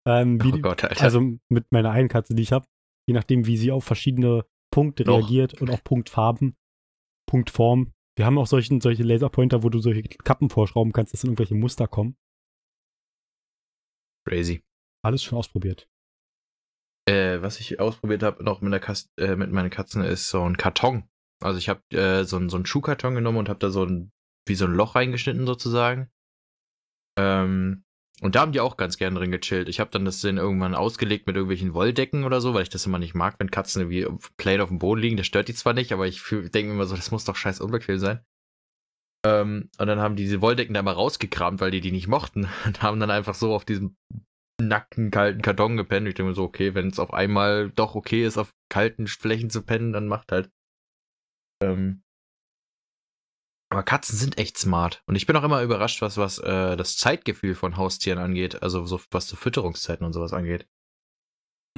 ähm, 0.08 0.39
oh 0.44 0.58
Gott, 0.60 0.84
Alter. 0.84 1.04
Also 1.04 1.22
mit 1.50 1.72
meiner 1.72 1.92
einen 1.92 2.10
Katze, 2.10 2.34
die 2.34 2.44
ich 2.44 2.52
habe, 2.52 2.66
je 3.08 3.13
nachdem, 3.13 3.46
wie 3.46 3.58
sie 3.58 3.72
auf 3.72 3.84
verschiedene 3.84 4.46
Punkte 4.72 5.04
Noch. 5.04 5.20
reagiert 5.20 5.62
und 5.62 5.70
auch 5.70 5.84
Punktfarben, 5.84 6.56
Punktform. 7.30 7.94
Wir 8.18 8.26
haben 8.26 8.38
auch 8.38 8.48
solchen, 8.48 8.82
solche 8.82 9.04
Laserpointer, 9.04 9.63
wo 9.63 9.70
du 9.70 9.80
solche 9.80 10.04
Kappen 10.04 10.50
vorschrauben 10.50 10.92
kannst, 10.92 11.13
dass 11.13 11.24
in 11.24 11.30
irgendwelche 11.30 11.56
Muster 11.56 11.88
kommen. 11.88 12.16
Crazy. 14.28 14.63
Alles 15.04 15.24
schon 15.24 15.38
ausprobiert. 15.38 15.88
Äh, 17.08 17.42
was 17.42 17.60
ich 17.60 17.80
ausprobiert 17.80 18.24
habe 18.24 18.44
noch 18.44 18.62
mit, 18.62 18.72
der 18.72 18.80
Kast 18.80 19.12
äh, 19.20 19.36
mit 19.36 19.52
meinen 19.52 19.70
Katzen 19.70 20.04
ist 20.04 20.30
so 20.30 20.42
ein 20.44 20.58
Karton. 20.58 21.10
Also 21.44 21.58
ich 21.60 21.70
habe 21.70 21.82
äh, 21.92 22.24
so, 22.24 22.48
so 22.50 22.56
einen 22.56 22.66
Schuhkarton 22.66 23.16
genommen 23.16 23.40
und 23.40 23.50
habe 23.50 23.60
da 23.60 23.70
so 23.70 23.86
ein, 23.86 24.12
wie 24.48 24.56
so 24.56 24.66
ein 24.66 24.74
Loch 24.74 24.96
reingeschnitten 24.96 25.46
sozusagen. 25.46 26.10
Ähm, 27.18 27.84
und 28.22 28.36
da 28.36 28.42
haben 28.42 28.52
die 28.52 28.62
auch 28.62 28.78
ganz 28.78 28.98
gern 28.98 29.16
drin 29.16 29.32
gechillt. 29.32 29.68
Ich 29.68 29.80
habe 29.80 29.92
dann 29.92 30.06
das 30.06 30.22
dann 30.22 30.38
irgendwann 30.38 30.76
ausgelegt 30.76 31.28
mit 31.28 31.36
irgendwelchen 31.36 31.74
Wolldecken 31.74 32.24
oder 32.24 32.42
so, 32.42 32.54
weil 32.54 32.64
ich 32.64 32.70
das 32.70 32.86
immer 32.86 33.00
nicht 33.00 33.16
mag, 33.16 33.36
wenn 33.40 33.52
Katzen 33.52 33.82
irgendwie 33.82 34.08
plain 34.38 34.62
auf 34.62 34.70
dem 34.70 34.80
Boden 34.80 35.02
liegen. 35.02 35.18
Das 35.18 35.28
stört 35.28 35.48
die 35.48 35.54
zwar 35.54 35.74
nicht, 35.74 35.92
aber 35.92 36.08
ich 36.08 36.24
denke 36.30 36.68
mir 36.68 36.74
immer 36.74 36.86
so, 36.86 36.96
das 36.96 37.12
muss 37.12 37.26
doch 37.26 37.36
scheiß 37.36 37.60
unbequem 37.60 37.98
sein. 38.00 38.22
Ähm, 39.26 39.70
und 39.78 39.88
dann 39.88 40.00
haben 40.00 40.16
die 40.16 40.24
diese 40.24 40.42
Wolldecken 40.42 40.74
da 40.74 40.82
mal 40.82 40.92
rausgekramt, 40.92 41.62
weil 41.62 41.72
die 41.72 41.82
die 41.82 41.92
nicht 41.92 42.08
mochten. 42.08 42.48
Und 42.66 42.82
haben 42.82 43.00
dann 43.00 43.12
einfach 43.12 43.36
so 43.36 43.54
auf 43.56 43.66
diesem 43.66 43.96
nackten, 44.62 45.12
kalten 45.12 45.42
Karton 45.42 45.78
gepennt. 45.78 46.08
Ich 46.08 46.16
denke 46.16 46.30
mir 46.30 46.36
so, 46.36 46.44
okay, 46.44 46.76
wenn 46.76 46.88
es 46.88 47.00
auf 47.00 47.14
einmal 47.14 47.72
doch 47.72 47.96
okay 47.96 48.26
ist, 48.26 48.38
auf 48.38 48.54
kalten 48.70 49.08
Flächen 49.08 49.50
zu 49.50 49.64
pennen, 49.64 49.94
dann 49.94 50.08
macht 50.08 50.32
halt. 50.32 50.50
Ähm, 51.71 52.04
aber 53.73 53.82
Katzen 53.82 54.19
sind 54.19 54.38
echt 54.38 54.58
smart. 54.60 55.02
Und 55.08 55.15
ich 55.15 55.26
bin 55.26 55.36
auch 55.36 55.43
immer 55.43 55.63
überrascht, 55.63 56.04
was, 56.04 56.17
was 56.17 56.38
äh, 56.38 56.78
das 56.78 56.95
Zeitgefühl 56.95 57.56
von 57.56 57.76
Haustieren 57.76 58.19
angeht. 58.19 58.62
Also 58.62 58.86
so, 58.86 59.02
was 59.10 59.28
so 59.28 59.36
Fütterungszeiten 59.36 60.06
und 60.06 60.13
sowas 60.13 60.32
angeht. 60.32 60.67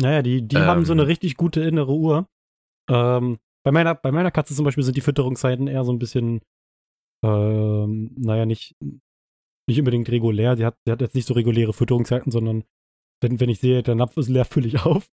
Naja, 0.01 0.21
die, 0.21 0.45
die 0.45 0.57
ähm, 0.57 0.63
haben 0.63 0.85
so 0.85 0.91
eine 0.91 1.03
ähm. 1.03 1.07
richtig 1.07 1.37
gute 1.37 1.61
innere 1.61 1.93
Uhr. 1.93 2.27
Ähm, 2.89 3.39
bei, 3.63 3.71
meiner, 3.71 3.95
bei 3.95 4.11
meiner 4.11 4.31
Katze 4.31 4.53
zum 4.53 4.65
Beispiel 4.65 4.83
sind 4.83 4.97
die 4.97 5.01
Fütterungszeiten 5.01 5.67
eher 5.67 5.85
so 5.85 5.93
ein 5.93 5.99
bisschen, 5.99 6.41
ähm, 7.23 8.13
naja, 8.17 8.45
nicht, 8.45 8.75
nicht 9.69 9.79
unbedingt 9.79 10.09
regulär. 10.09 10.57
Sie 10.57 10.65
hat, 10.65 10.77
hat 10.89 10.99
jetzt 10.99 11.15
nicht 11.15 11.27
so 11.27 11.33
reguläre 11.33 11.71
Fütterungszeiten, 11.71 12.29
sondern 12.29 12.65
wenn, 13.21 13.39
wenn 13.39 13.49
ich 13.49 13.61
sehe, 13.61 13.83
der 13.83 13.95
Napf 13.95 14.17
ist 14.17 14.27
leer, 14.27 14.43
fülle 14.43 14.67
ich 14.67 14.81
auf. 14.81 15.09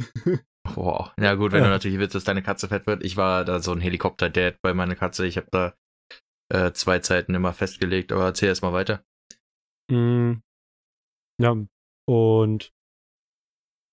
Boah. 0.64 1.12
Ja 1.20 1.34
gut, 1.34 1.52
wenn 1.52 1.60
ja. 1.60 1.66
du 1.66 1.70
natürlich 1.70 1.98
willst, 1.98 2.14
dass 2.14 2.24
deine 2.24 2.42
Katze 2.42 2.68
fett 2.68 2.86
wird. 2.86 3.04
Ich 3.04 3.16
war 3.16 3.44
da 3.44 3.60
so 3.60 3.72
ein 3.72 3.80
Helikopter-Dad 3.80 4.60
bei 4.62 4.74
meiner 4.74 4.94
Katze. 4.94 5.26
Ich 5.26 5.36
habe 5.36 5.48
da 5.50 5.74
äh, 6.52 6.72
zwei 6.72 6.98
Zeiten 7.00 7.34
immer 7.34 7.52
festgelegt, 7.52 8.12
aber 8.12 8.24
erzähl 8.24 8.48
erst 8.48 8.62
mal 8.62 8.72
weiter. 8.72 9.04
Mm, 9.90 10.40
ja, 11.40 11.56
und 12.08 12.72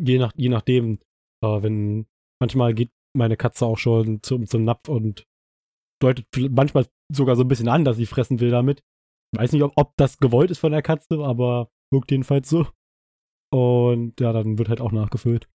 je, 0.01 0.17
nach, 0.17 0.31
je 0.35 0.49
nachdem, 0.49 0.99
äh, 1.43 1.61
wenn 1.61 2.07
manchmal 2.41 2.73
geht 2.73 2.91
meine 3.15 3.37
Katze 3.37 3.65
auch 3.65 3.77
schon 3.77 4.23
zum, 4.23 4.47
zum 4.47 4.63
Napf 4.63 4.87
und 4.87 5.25
deutet 6.01 6.25
manchmal 6.49 6.87
sogar 7.13 7.35
so 7.35 7.43
ein 7.43 7.47
bisschen 7.47 7.67
an, 7.67 7.83
dass 7.83 7.97
sie 7.97 8.05
fressen 8.05 8.39
will 8.39 8.49
damit. 8.49 8.81
Ich 9.33 9.39
weiß 9.39 9.51
nicht, 9.51 9.63
ob, 9.63 9.73
ob 9.75 9.93
das 9.97 10.17
gewollt 10.17 10.51
ist 10.51 10.59
von 10.59 10.71
der 10.71 10.81
Katze, 10.81 11.23
aber 11.23 11.69
wirkt 11.91 12.11
jedenfalls 12.11 12.49
so. 12.49 12.67
Und 13.53 14.19
ja, 14.19 14.31
dann 14.31 14.57
wird 14.57 14.69
halt 14.69 14.81
auch 14.81 14.93
nachgefüllt. 14.93 15.49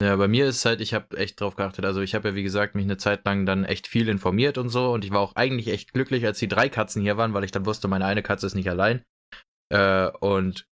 Ja, 0.00 0.14
bei 0.14 0.28
mir 0.28 0.46
ist 0.46 0.64
halt, 0.64 0.80
ich 0.80 0.94
habe 0.94 1.16
echt 1.16 1.40
drauf 1.40 1.56
geachtet. 1.56 1.84
Also 1.84 2.00
ich 2.00 2.14
habe 2.14 2.28
ja, 2.28 2.34
wie 2.36 2.44
gesagt, 2.44 2.76
mich 2.76 2.84
eine 2.84 2.98
Zeit 2.98 3.24
lang 3.24 3.46
dann 3.46 3.64
echt 3.64 3.88
viel 3.88 4.08
informiert 4.08 4.56
und 4.56 4.68
so. 4.68 4.92
Und 4.92 5.04
ich 5.04 5.10
war 5.10 5.20
auch 5.20 5.34
eigentlich 5.34 5.68
echt 5.68 5.92
glücklich, 5.92 6.24
als 6.24 6.38
die 6.38 6.46
drei 6.46 6.68
Katzen 6.68 7.02
hier 7.02 7.16
waren, 7.16 7.34
weil 7.34 7.42
ich 7.44 7.50
dann 7.50 7.66
wusste, 7.66 7.88
meine 7.88 8.04
eine 8.04 8.22
Katze 8.22 8.46
ist 8.46 8.54
nicht 8.54 8.70
allein. 8.70 9.02
Äh, 9.70 10.08
und 10.20 10.68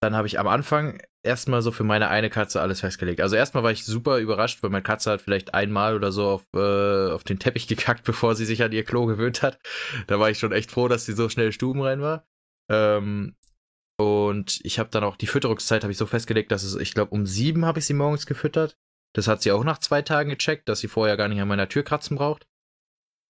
dann 0.00 0.14
habe 0.14 0.28
ich 0.28 0.38
am 0.38 0.46
Anfang 0.46 1.02
erstmal 1.24 1.62
so 1.62 1.72
für 1.72 1.82
meine 1.82 2.08
eine 2.08 2.30
Katze 2.30 2.60
alles 2.60 2.80
festgelegt. 2.80 3.20
Also 3.20 3.34
erstmal 3.34 3.64
war 3.64 3.72
ich 3.72 3.84
super 3.84 4.18
überrascht, 4.18 4.62
weil 4.62 4.70
meine 4.70 4.82
Katze 4.82 5.10
hat 5.10 5.22
vielleicht 5.22 5.54
einmal 5.54 5.96
oder 5.96 6.12
so 6.12 6.28
auf, 6.28 6.44
äh, 6.54 7.10
auf 7.10 7.24
den 7.24 7.40
Teppich 7.40 7.66
gekackt, 7.68 8.04
bevor 8.04 8.36
sie 8.36 8.44
sich 8.44 8.62
an 8.62 8.70
ihr 8.70 8.84
Klo 8.84 9.06
gewöhnt 9.06 9.42
hat. 9.42 9.58
Da 10.06 10.20
war 10.20 10.30
ich 10.30 10.38
schon 10.38 10.52
echt 10.52 10.70
froh, 10.70 10.86
dass 10.86 11.04
sie 11.06 11.14
so 11.14 11.28
schnell 11.28 11.50
Stuben 11.50 11.82
rein 11.82 12.00
war. 12.00 12.26
Ähm, 12.70 13.34
und 13.96 14.60
ich 14.64 14.78
habe 14.78 14.90
dann 14.90 15.04
auch 15.04 15.16
die 15.16 15.26
Fütterungszeit 15.26 15.82
habe 15.84 15.92
ich 15.92 15.98
so 15.98 16.06
festgelegt, 16.06 16.50
dass 16.50 16.62
es, 16.64 16.74
ich 16.74 16.94
glaube, 16.94 17.12
um 17.12 17.26
sieben 17.26 17.64
habe 17.64 17.78
ich 17.78 17.86
sie 17.86 17.94
morgens 17.94 18.26
gefüttert. 18.26 18.76
Das 19.14 19.28
hat 19.28 19.42
sie 19.42 19.52
auch 19.52 19.62
nach 19.62 19.78
zwei 19.78 20.02
Tagen 20.02 20.30
gecheckt, 20.30 20.68
dass 20.68 20.80
sie 20.80 20.88
vorher 20.88 21.16
gar 21.16 21.28
nicht 21.28 21.40
an 21.40 21.48
meiner 21.48 21.68
Tür 21.68 21.84
kratzen 21.84 22.16
braucht. 22.16 22.46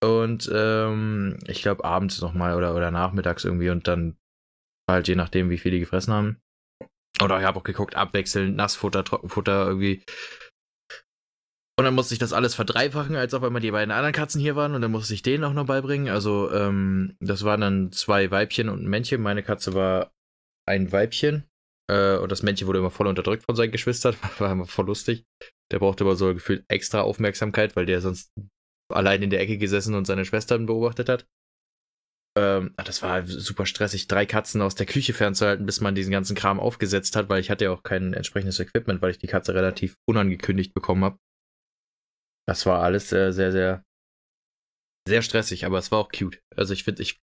Und 0.03 0.51
ähm, 0.53 1.39
ich 1.47 1.63
glaube 1.63 1.85
abends 1.85 2.21
nochmal 2.21 2.57
oder, 2.57 2.75
oder 2.75 2.91
nachmittags 2.91 3.45
irgendwie 3.45 3.71
und 3.71 3.87
dann 3.87 4.17
halt 4.91 5.09
je 5.09 5.15
nachdem, 5.15 5.51
wie 5.51 5.59
viel 5.59 5.73
die 5.73 5.81
gefressen 5.81 6.13
haben. 6.13 6.41
Oder 7.23 7.39
ich 7.39 7.47
habe 7.47 7.59
auch 7.59 7.65
geguckt, 7.65 7.95
abwechselnd, 7.95 8.57
Nassfutter, 8.57 9.05
Trockenfutter 9.05 9.67
irgendwie. 9.67 10.03
Und 11.79 11.85
dann 11.85 11.95
musste 11.95 12.15
ich 12.15 12.21
das 12.21 12.33
alles 12.33 12.55
verdreifachen, 12.55 13.17
als 13.17 13.35
auf 13.35 13.43
einmal 13.43 13.61
die 13.61 13.71
beiden 13.71 13.91
anderen 13.91 14.13
Katzen 14.15 14.41
hier 14.41 14.57
waren 14.57 14.75
und 14.75 14.83
dann 14.83 14.91
musste 14.91 15.15
ich 15.15 15.23
denen 15.23 15.45
auch 15.45 15.53
noch 15.53 15.67
beibringen. 15.67 16.09
Also, 16.09 16.51
ähm, 16.53 17.17
das 17.21 17.45
waren 17.45 17.61
dann 17.61 17.93
zwei 17.93 18.31
Weibchen 18.31 18.69
und 18.69 18.83
ein 18.83 18.89
Männchen. 18.89 19.23
Meine 19.23 19.43
Katze 19.43 19.75
war 19.75 20.13
ein 20.67 20.93
Weibchen. 20.93 21.45
Äh, 21.91 22.17
und 22.17 22.33
das 22.33 22.43
Männchen 22.43 22.67
wurde 22.67 22.79
immer 22.79 22.91
voll 22.91 23.07
unterdrückt 23.07 23.45
von 23.45 23.57
seinen 23.57 23.73
Geschwistern. 23.73 24.17
War 24.39 24.53
immer 24.53 24.67
voll 24.67 24.87
lustig. 24.87 25.25
Der 25.71 25.79
brauchte 25.79 26.05
aber 26.05 26.17
so 26.17 26.33
gefühlt 26.33 26.65
extra 26.69 27.03
Aufmerksamkeit, 27.03 27.77
weil 27.77 27.87
der 27.87 28.01
sonst 28.01 28.33
allein 28.93 29.23
in 29.23 29.31
der 29.31 29.41
Ecke 29.41 29.59
gesessen 29.59 29.95
und 29.95 30.07
seine 30.07 30.25
Schwestern 30.25 30.67
beobachtet 30.67 31.09
hat. 31.09 31.27
Ähm, 32.37 32.75
das 32.77 33.03
war 33.03 33.27
super 33.27 33.65
stressig, 33.65 34.09
drei 34.09 34.27
Katzen 34.27 34.61
aus 34.61 34.75
der 34.75 34.87
Küche 34.87 35.13
fernzuhalten, 35.15 35.67
bis 35.67 35.81
man 35.81 35.95
diesen 35.95 36.11
ganzen 36.11 36.35
Kram 36.35 36.59
aufgesetzt 36.59 37.17
hat, 37.17 37.29
weil 37.29 37.41
ich 37.41 37.51
hatte 37.51 37.65
ja 37.65 37.71
auch 37.71 37.83
kein 37.83 38.13
entsprechendes 38.13 38.59
Equipment, 38.61 39.01
weil 39.03 39.13
ich 39.13 39.19
die 39.19 39.29
Katze 39.29 39.55
relativ 39.55 39.97
unangekündigt 40.09 40.75
bekommen 40.75 41.05
habe. 41.05 41.19
Das 42.47 42.67
war 42.67 42.83
alles 42.83 43.09
sehr, 43.09 43.33
sehr, 43.33 43.53
sehr, 43.53 43.85
sehr 45.09 45.23
stressig, 45.23 45.65
aber 45.65 45.79
es 45.79 45.91
war 45.93 46.01
auch 46.01 46.11
cute. 46.11 46.41
Also 46.55 46.73
ich 46.75 46.85
finde, 46.85 47.03
ich 47.03 47.21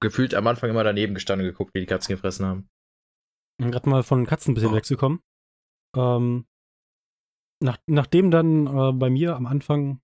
gefühlt 0.00 0.34
am 0.34 0.46
Anfang 0.46 0.70
immer 0.70 0.84
daneben 0.84 1.14
gestanden 1.14 1.46
und 1.46 1.52
geguckt, 1.52 1.74
wie 1.74 1.80
die 1.80 1.86
Katzen 1.86 2.14
gefressen 2.14 2.46
haben. 2.46 2.68
Gerade 3.58 3.88
mal 3.88 4.02
von 4.02 4.26
Katzen 4.26 4.52
ein 4.52 4.54
bisschen 4.54 4.70
oh. 4.70 4.76
wegzukommen. 4.76 5.20
Ähm, 5.96 6.46
nach, 7.62 7.78
nachdem 7.86 8.30
dann 8.30 8.66
äh, 8.66 8.92
bei 8.92 9.10
mir 9.10 9.36
am 9.36 9.46
Anfang 9.46 10.00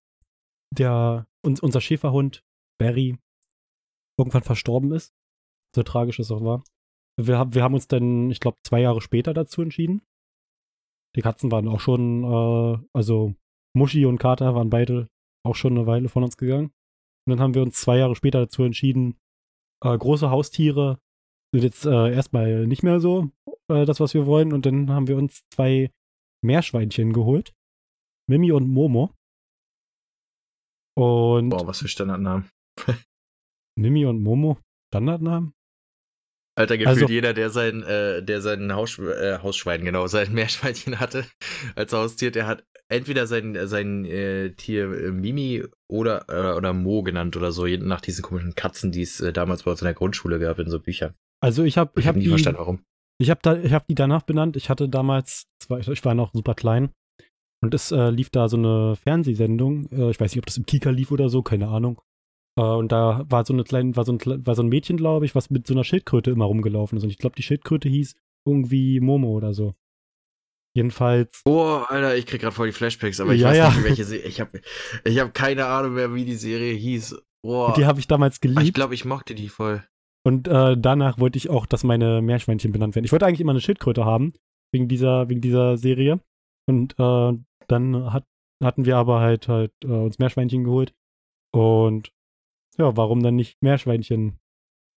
der 0.77 1.27
uns, 1.45 1.61
unser 1.61 1.81
Schäferhund 1.81 2.45
Barry 2.79 3.19
irgendwann 4.19 4.43
verstorben 4.43 4.93
ist, 4.93 5.15
so 5.75 5.83
tragisch 5.83 6.19
es 6.19 6.31
auch 6.31 6.43
war. 6.43 6.65
Wir, 7.19 7.47
wir 7.55 7.63
haben 7.63 7.75
uns 7.75 7.89
dann, 7.89 8.31
ich 8.31 8.41
glaube, 8.41 8.59
zwei 8.65 8.81
Jahre 8.81 9.01
später 9.01 9.33
dazu 9.33 9.63
entschieden. 9.63 10.03
Die 11.17 11.23
Katzen 11.23 11.51
waren 11.51 11.69
auch 11.69 11.81
schon, 11.81 12.25
äh, 12.25 12.79
also 12.93 13.35
Muschi 13.75 14.05
und 14.05 14.19
Kater 14.19 14.55
waren 14.55 14.71
beide 14.71 15.09
auch 15.45 15.55
schon 15.55 15.77
eine 15.77 15.87
Weile 15.87 16.09
von 16.09 16.25
uns 16.25 16.37
gegangen. 16.37 16.73
Und 17.27 17.31
dann 17.31 17.41
haben 17.41 17.55
wir 17.55 17.63
uns 17.63 17.81
zwei 17.81 17.99
Jahre 17.99 18.17
später 18.17 18.41
dazu 18.41 18.63
entschieden, 18.65 19.19
äh, 19.85 19.97
große 19.97 20.31
Haustiere 20.31 20.99
sind 21.53 21.65
jetzt 21.65 21.87
äh, 21.87 22.13
erstmal 22.13 22.67
nicht 22.67 22.83
mehr 22.83 23.01
so 23.01 23.31
äh, 23.71 23.85
das, 23.85 24.01
was 24.01 24.15
wir 24.15 24.27
wollen. 24.27 24.53
Und 24.53 24.67
dann 24.67 24.91
haben 24.91 25.09
wir 25.09 25.17
uns 25.17 25.43
zwei 25.53 25.91
Meerschweinchen 26.45 27.13
geholt. 27.13 27.55
Mimi 28.29 28.53
und 28.53 28.69
Momo. 28.69 29.13
Und. 30.97 31.51
Boah, 31.51 31.67
was 31.67 31.81
für 31.81 31.89
Standardnamen. 31.89 32.49
Mimi 33.79 34.07
und 34.07 34.23
Momo, 34.23 34.59
Standardnamen? 34.91 35.53
Alter, 36.57 36.79
gefühlt 36.79 37.03
also, 37.03 37.13
jeder, 37.13 37.35
der 37.35 37.51
sein, 37.51 37.83
äh, 37.83 38.23
der 38.23 38.41
sein 38.41 38.73
Haus, 38.73 38.99
äh, 38.99 39.39
Hausschwein, 39.43 39.85
genau, 39.85 40.07
sein 40.07 40.33
Meerschweinchen 40.33 40.99
hatte 40.99 41.25
als 41.75 41.93
Haustier, 41.93 42.31
der 42.31 42.47
hat 42.47 42.65
entweder 42.89 43.27
sein, 43.27 43.57
sein 43.69 44.07
äh, 44.07 44.53
Tier 44.53 44.91
äh, 44.91 45.11
Mimi 45.11 45.65
oder, 45.87 46.25
äh, 46.29 46.57
oder 46.57 46.73
Mo 46.73 47.03
genannt 47.03 47.37
oder 47.37 47.53
so, 47.53 47.67
nach 47.67 48.01
diesen 48.01 48.23
komischen 48.23 48.55
Katzen, 48.55 48.91
die 48.91 49.03
es 49.03 49.21
äh, 49.21 49.33
damals 49.33 49.65
bei 49.65 49.71
uns 49.71 49.83
in 49.83 49.87
der 49.87 49.95
Grundschule 49.95 50.39
gab, 50.39 50.59
in 50.59 50.71
so 50.71 50.81
Büchern. 50.81 51.15
Also 51.43 51.63
ich 51.65 51.77
habe 51.77 51.93
ich, 51.97 52.01
ich 52.01 52.07
hab, 52.07 52.15
hab 52.15 52.17
nie 52.17 52.25
die, 52.25 52.31
verstanden, 52.31 52.59
warum. 52.59 52.83
Ich 53.19 53.29
habe 53.31 53.41
da, 53.43 53.57
ich 53.57 53.73
hab 53.73 53.87
die 53.87 53.95
danach 53.95 54.23
benannt. 54.23 54.57
Ich 54.57 54.71
hatte 54.71 54.89
damals, 54.89 55.47
ich 55.61 56.05
war 56.05 56.15
noch 56.15 56.33
super 56.33 56.55
klein 56.55 56.91
und 57.63 57.75
es 57.75 57.93
äh, 57.93 58.11
lief 58.11 58.31
da 58.31 58.49
so 58.49 58.57
eine 58.57 58.97
Fernsehsendung. 58.97 59.89
Äh, 59.91 60.11
ich 60.11 60.21
weiß 60.21 60.33
nicht, 60.33 60.39
ob 60.39 60.47
das 60.47 60.57
im 60.57 60.65
Kika 60.65 60.91
lief 60.91 61.11
oder 61.11 61.29
so, 61.29 61.43
keine 61.43 61.69
Ahnung. 61.69 62.01
Äh, 62.57 62.63
und 62.63 62.93
da 62.93 63.25
war 63.29 63.45
so 63.45 63.53
eine 63.53 63.65
kleine, 63.65 63.97
war 63.97 64.05
so 64.05 64.13
ein, 64.13 64.47
war 64.47 64.55
so 64.55 64.63
ein 64.63 64.69
Mädchen, 64.69 64.97
glaube 64.97 65.25
ich, 65.25 65.35
was 65.35 65.51
mit 65.51 65.67
so 65.67 65.75
einer 65.75 65.85
Schildkröte 65.85 66.31
immer 66.31 66.47
rumgelaufen 66.47 66.99
ist. 66.99 67.05
Und 67.05 67.11
ich 67.11 67.19
glaube, 67.19 67.37
die 67.37 67.43
Schildkröte 67.43 67.89
hieß 67.89 68.15
irgendwie 68.47 69.01
Momo 69.01 69.31
oder 69.31 69.55
so. 69.55 69.75
Jedenfalls. 70.75 71.41
Oh, 71.47 71.85
Alter, 71.89 72.17
ich 72.17 72.27
krieg 72.27 72.43
gerade 72.43 72.55
voll 72.55 72.67
die 72.67 72.73
Flashbacks, 72.73 73.19
aber 73.21 73.33
ich 73.33 73.41
ja, 73.41 73.49
weiß 73.49 73.57
ja. 73.57 73.69
nicht, 73.71 73.85
welche 73.85 74.05
Serie. 74.05 74.27
Ich 74.27 74.41
habe 74.41 74.61
ich 75.05 75.19
hab 75.19 75.33
keine 75.33 75.67
Ahnung 75.67 75.95
mehr, 75.95 76.15
wie 76.15 76.27
die 76.27 76.35
Serie 76.35 76.75
hieß. 76.75 77.17
Oh. 77.43 77.73
Die 77.77 77.87
habe 77.87 77.99
ich 77.99 78.07
damals 78.07 78.41
geliebt. 78.41 78.63
Ich 78.63 78.75
glaube, 78.75 78.95
ich 78.95 79.07
mochte 79.07 79.35
die 79.35 79.49
voll. 79.49 79.83
Und 80.27 80.49
äh, 80.49 80.77
danach 80.77 81.19
wollte 81.19 81.39
ich 81.39 81.49
auch, 81.49 81.67
dass 81.67 81.85
meine 81.85 82.21
Meerschweinchen 82.21 82.73
benannt 82.73 82.95
werden. 82.95 83.05
Ich 83.05 83.13
wollte 83.13 83.25
eigentlich 83.25 83.41
immer 83.41 83.53
eine 83.53 83.61
Schildkröte 83.61 84.05
haben, 84.05 84.35
wegen 84.73 84.89
dieser, 84.89 85.29
wegen 85.29 85.41
dieser 85.41 85.79
Serie. 85.79 86.21
Und 86.69 86.95
äh, 86.99 87.33
dann 87.69 88.13
hat, 88.13 88.25
hatten 88.63 88.85
wir 88.85 88.97
aber 88.97 89.21
halt, 89.21 89.49
halt 89.49 89.73
äh, 89.85 89.89
uns 89.89 90.19
Meerschweinchen 90.19 90.65
geholt. 90.65 90.93
Und 91.55 92.13
ja, 92.79 92.97
warum 92.97 93.23
dann 93.23 93.37
nicht 93.37 93.63
Meerschweinchen, 93.63 94.39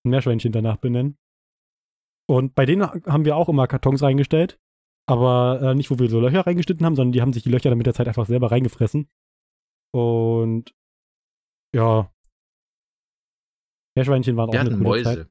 ein 0.06 0.10
Meerschweinchen 0.10 0.52
danach 0.52 0.78
benennen? 0.78 1.18
Und 2.28 2.54
bei 2.56 2.66
denen 2.66 2.84
haben 2.84 3.26
wir 3.26 3.36
auch 3.36 3.50
immer 3.50 3.68
Kartons 3.68 4.04
reingestellt. 4.04 4.60
Aber 5.08 5.60
äh, 5.62 5.76
nicht, 5.76 5.90
wo 5.90 5.98
wir 5.98 6.08
so 6.08 6.20
Löcher 6.20 6.46
reingeschnitten 6.46 6.86
haben, 6.86 6.96
sondern 6.96 7.14
die 7.14 7.22
haben 7.22 7.34
sich 7.34 7.42
die 7.42 7.50
Löcher 7.50 7.70
dann 7.70 7.80
mit 7.80 7.88
der 7.88 7.96
Zeit 7.96 8.08
einfach 8.08 8.28
selber 8.28 8.52
reingefressen. 8.52 9.10
Und 9.92 10.72
ja, 11.76 12.12
Meerschweinchen 13.96 14.38
waren 14.38 14.52
wir 14.52 14.60
auch 14.60 14.66
eine 14.66 14.70
coole 14.72 14.84
Mäuse. 14.84 15.04
Zeit. 15.04 15.28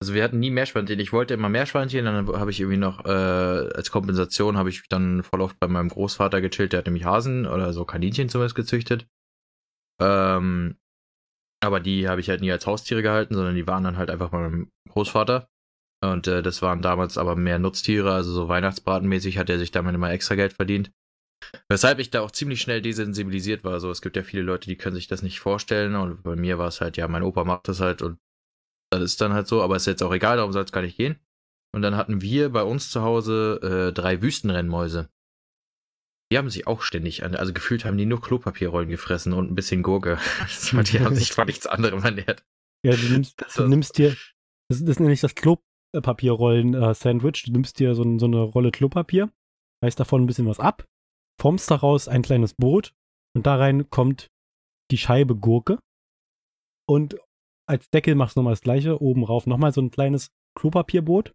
Also 0.00 0.14
wir 0.14 0.24
hatten 0.24 0.40
nie 0.40 0.50
Meerschweinchen. 0.50 0.98
Ich 0.98 1.12
wollte 1.12 1.34
immer 1.34 1.48
Meerschweinchen, 1.48 2.04
dann 2.04 2.26
habe 2.26 2.50
ich 2.50 2.58
irgendwie 2.58 2.78
noch 2.78 3.04
äh, 3.04 3.08
als 3.08 3.92
Kompensation 3.92 4.56
habe 4.56 4.68
ich 4.68 4.88
dann 4.88 5.22
voll 5.22 5.40
oft 5.40 5.60
bei 5.60 5.68
meinem 5.68 5.88
Großvater 5.88 6.40
gechillt, 6.40 6.72
der 6.72 6.78
hat 6.78 6.86
nämlich 6.86 7.04
Hasen 7.04 7.46
oder 7.46 7.72
so 7.72 7.84
Kaninchen 7.84 8.28
zumindest 8.28 8.56
gezüchtet. 8.56 9.06
Ähm, 10.00 10.76
aber 11.62 11.80
die 11.80 12.08
habe 12.08 12.20
ich 12.20 12.28
halt 12.28 12.40
nie 12.40 12.50
als 12.50 12.66
Haustiere 12.66 13.02
gehalten, 13.02 13.34
sondern 13.34 13.54
die 13.54 13.66
waren 13.66 13.84
dann 13.84 13.96
halt 13.96 14.10
einfach 14.10 14.30
bei 14.30 14.38
meinem 14.38 14.70
Großvater. 14.90 15.48
Und 16.04 16.26
äh, 16.26 16.42
das 16.42 16.62
waren 16.62 16.82
damals 16.82 17.16
aber 17.16 17.36
mehr 17.36 17.60
Nutztiere, 17.60 18.12
also 18.12 18.32
so 18.32 18.48
Weihnachtsbratenmäßig 18.48 19.38
hat 19.38 19.48
er 19.48 19.58
sich 19.58 19.70
damit 19.70 19.94
immer 19.94 20.10
extra 20.10 20.34
Geld 20.34 20.54
verdient. 20.54 20.90
Weshalb 21.68 22.00
ich 22.00 22.10
da 22.10 22.20
auch 22.22 22.32
ziemlich 22.32 22.60
schnell 22.60 22.82
desensibilisiert 22.82 23.62
war. 23.62 23.72
Also 23.74 23.90
es 23.90 24.02
gibt 24.02 24.16
ja 24.16 24.22
viele 24.22 24.42
Leute, 24.42 24.68
die 24.68 24.76
können 24.76 24.96
sich 24.96 25.06
das 25.06 25.22
nicht 25.22 25.40
vorstellen. 25.40 25.94
Und 25.94 26.22
bei 26.22 26.34
mir 26.34 26.58
war 26.58 26.68
es 26.68 26.80
halt, 26.80 26.96
ja, 26.96 27.06
mein 27.06 27.22
Opa 27.22 27.44
macht 27.44 27.68
das 27.68 27.80
halt 27.80 28.02
und 28.02 28.18
das 28.92 29.02
ist 29.02 29.20
dann 29.20 29.32
halt 29.32 29.46
so, 29.46 29.62
aber 29.62 29.76
ist 29.76 29.86
jetzt 29.86 30.02
auch 30.02 30.12
egal, 30.12 30.36
darum 30.36 30.52
soll 30.52 30.64
es 30.64 30.72
gar 30.72 30.82
nicht 30.82 30.98
gehen. 30.98 31.18
Und 31.74 31.82
dann 31.82 31.96
hatten 31.96 32.20
wir 32.20 32.50
bei 32.50 32.62
uns 32.62 32.90
zu 32.90 33.02
Hause 33.02 33.60
äh, 33.62 33.92
drei 33.92 34.20
Wüstenrennmäuse. 34.20 35.08
Die 36.32 36.38
haben 36.38 36.48
sich 36.48 36.66
auch 36.66 36.80
ständig, 36.80 37.24
an, 37.24 37.36
also 37.36 37.52
gefühlt 37.52 37.84
haben 37.84 37.98
die 37.98 38.06
nur 38.06 38.22
Klopapierrollen 38.22 38.88
gefressen 38.88 39.34
und 39.34 39.52
ein 39.52 39.54
bisschen 39.54 39.82
Gurke. 39.82 40.16
die 40.90 41.00
haben 41.00 41.14
sich 41.14 41.30
vor 41.30 41.44
nichts 41.44 41.66
anderem 41.66 42.02
ernährt. 42.02 42.42
Ja, 42.82 42.96
du 42.96 43.06
nimmst, 43.10 43.44
du 43.54 43.68
nimmst 43.68 43.98
dir, 43.98 44.16
das, 44.70 44.80
das 44.80 44.88
ist 44.88 45.00
nämlich 45.00 45.20
das 45.20 45.34
Klopapierrollen-Sandwich. 45.34 47.42
Du 47.42 47.52
nimmst 47.52 47.78
dir 47.78 47.94
so, 47.94 48.18
so 48.18 48.24
eine 48.24 48.40
Rolle 48.40 48.70
Klopapier, 48.70 49.30
reißt 49.84 50.00
davon 50.00 50.22
ein 50.22 50.26
bisschen 50.26 50.46
was 50.46 50.58
ab, 50.58 50.86
formst 51.38 51.70
daraus 51.70 52.08
ein 52.08 52.22
kleines 52.22 52.54
Boot 52.54 52.94
und 53.36 53.44
da 53.44 53.56
rein 53.56 53.90
kommt 53.90 54.28
die 54.90 54.96
Scheibe 54.96 55.36
Gurke. 55.36 55.80
Und 56.88 57.18
als 57.68 57.90
Deckel 57.90 58.14
machst 58.14 58.36
du 58.36 58.40
nochmal 58.40 58.54
das 58.54 58.62
gleiche, 58.62 59.02
oben 59.02 59.22
rauf 59.22 59.46
nochmal 59.46 59.74
so 59.74 59.82
ein 59.82 59.90
kleines 59.90 60.30
Klopapierboot 60.58 61.34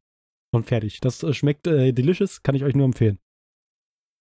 und 0.51 0.65
fertig. 0.65 1.01
Das 1.01 1.21
äh, 1.21 1.35
schmeckt 1.35 1.67
äh, 1.67 1.93
delicious, 1.93 2.41
kann 2.41 2.55
ich 2.55 2.63
euch 2.63 2.73
nur 2.73 2.85
empfehlen. 2.85 3.19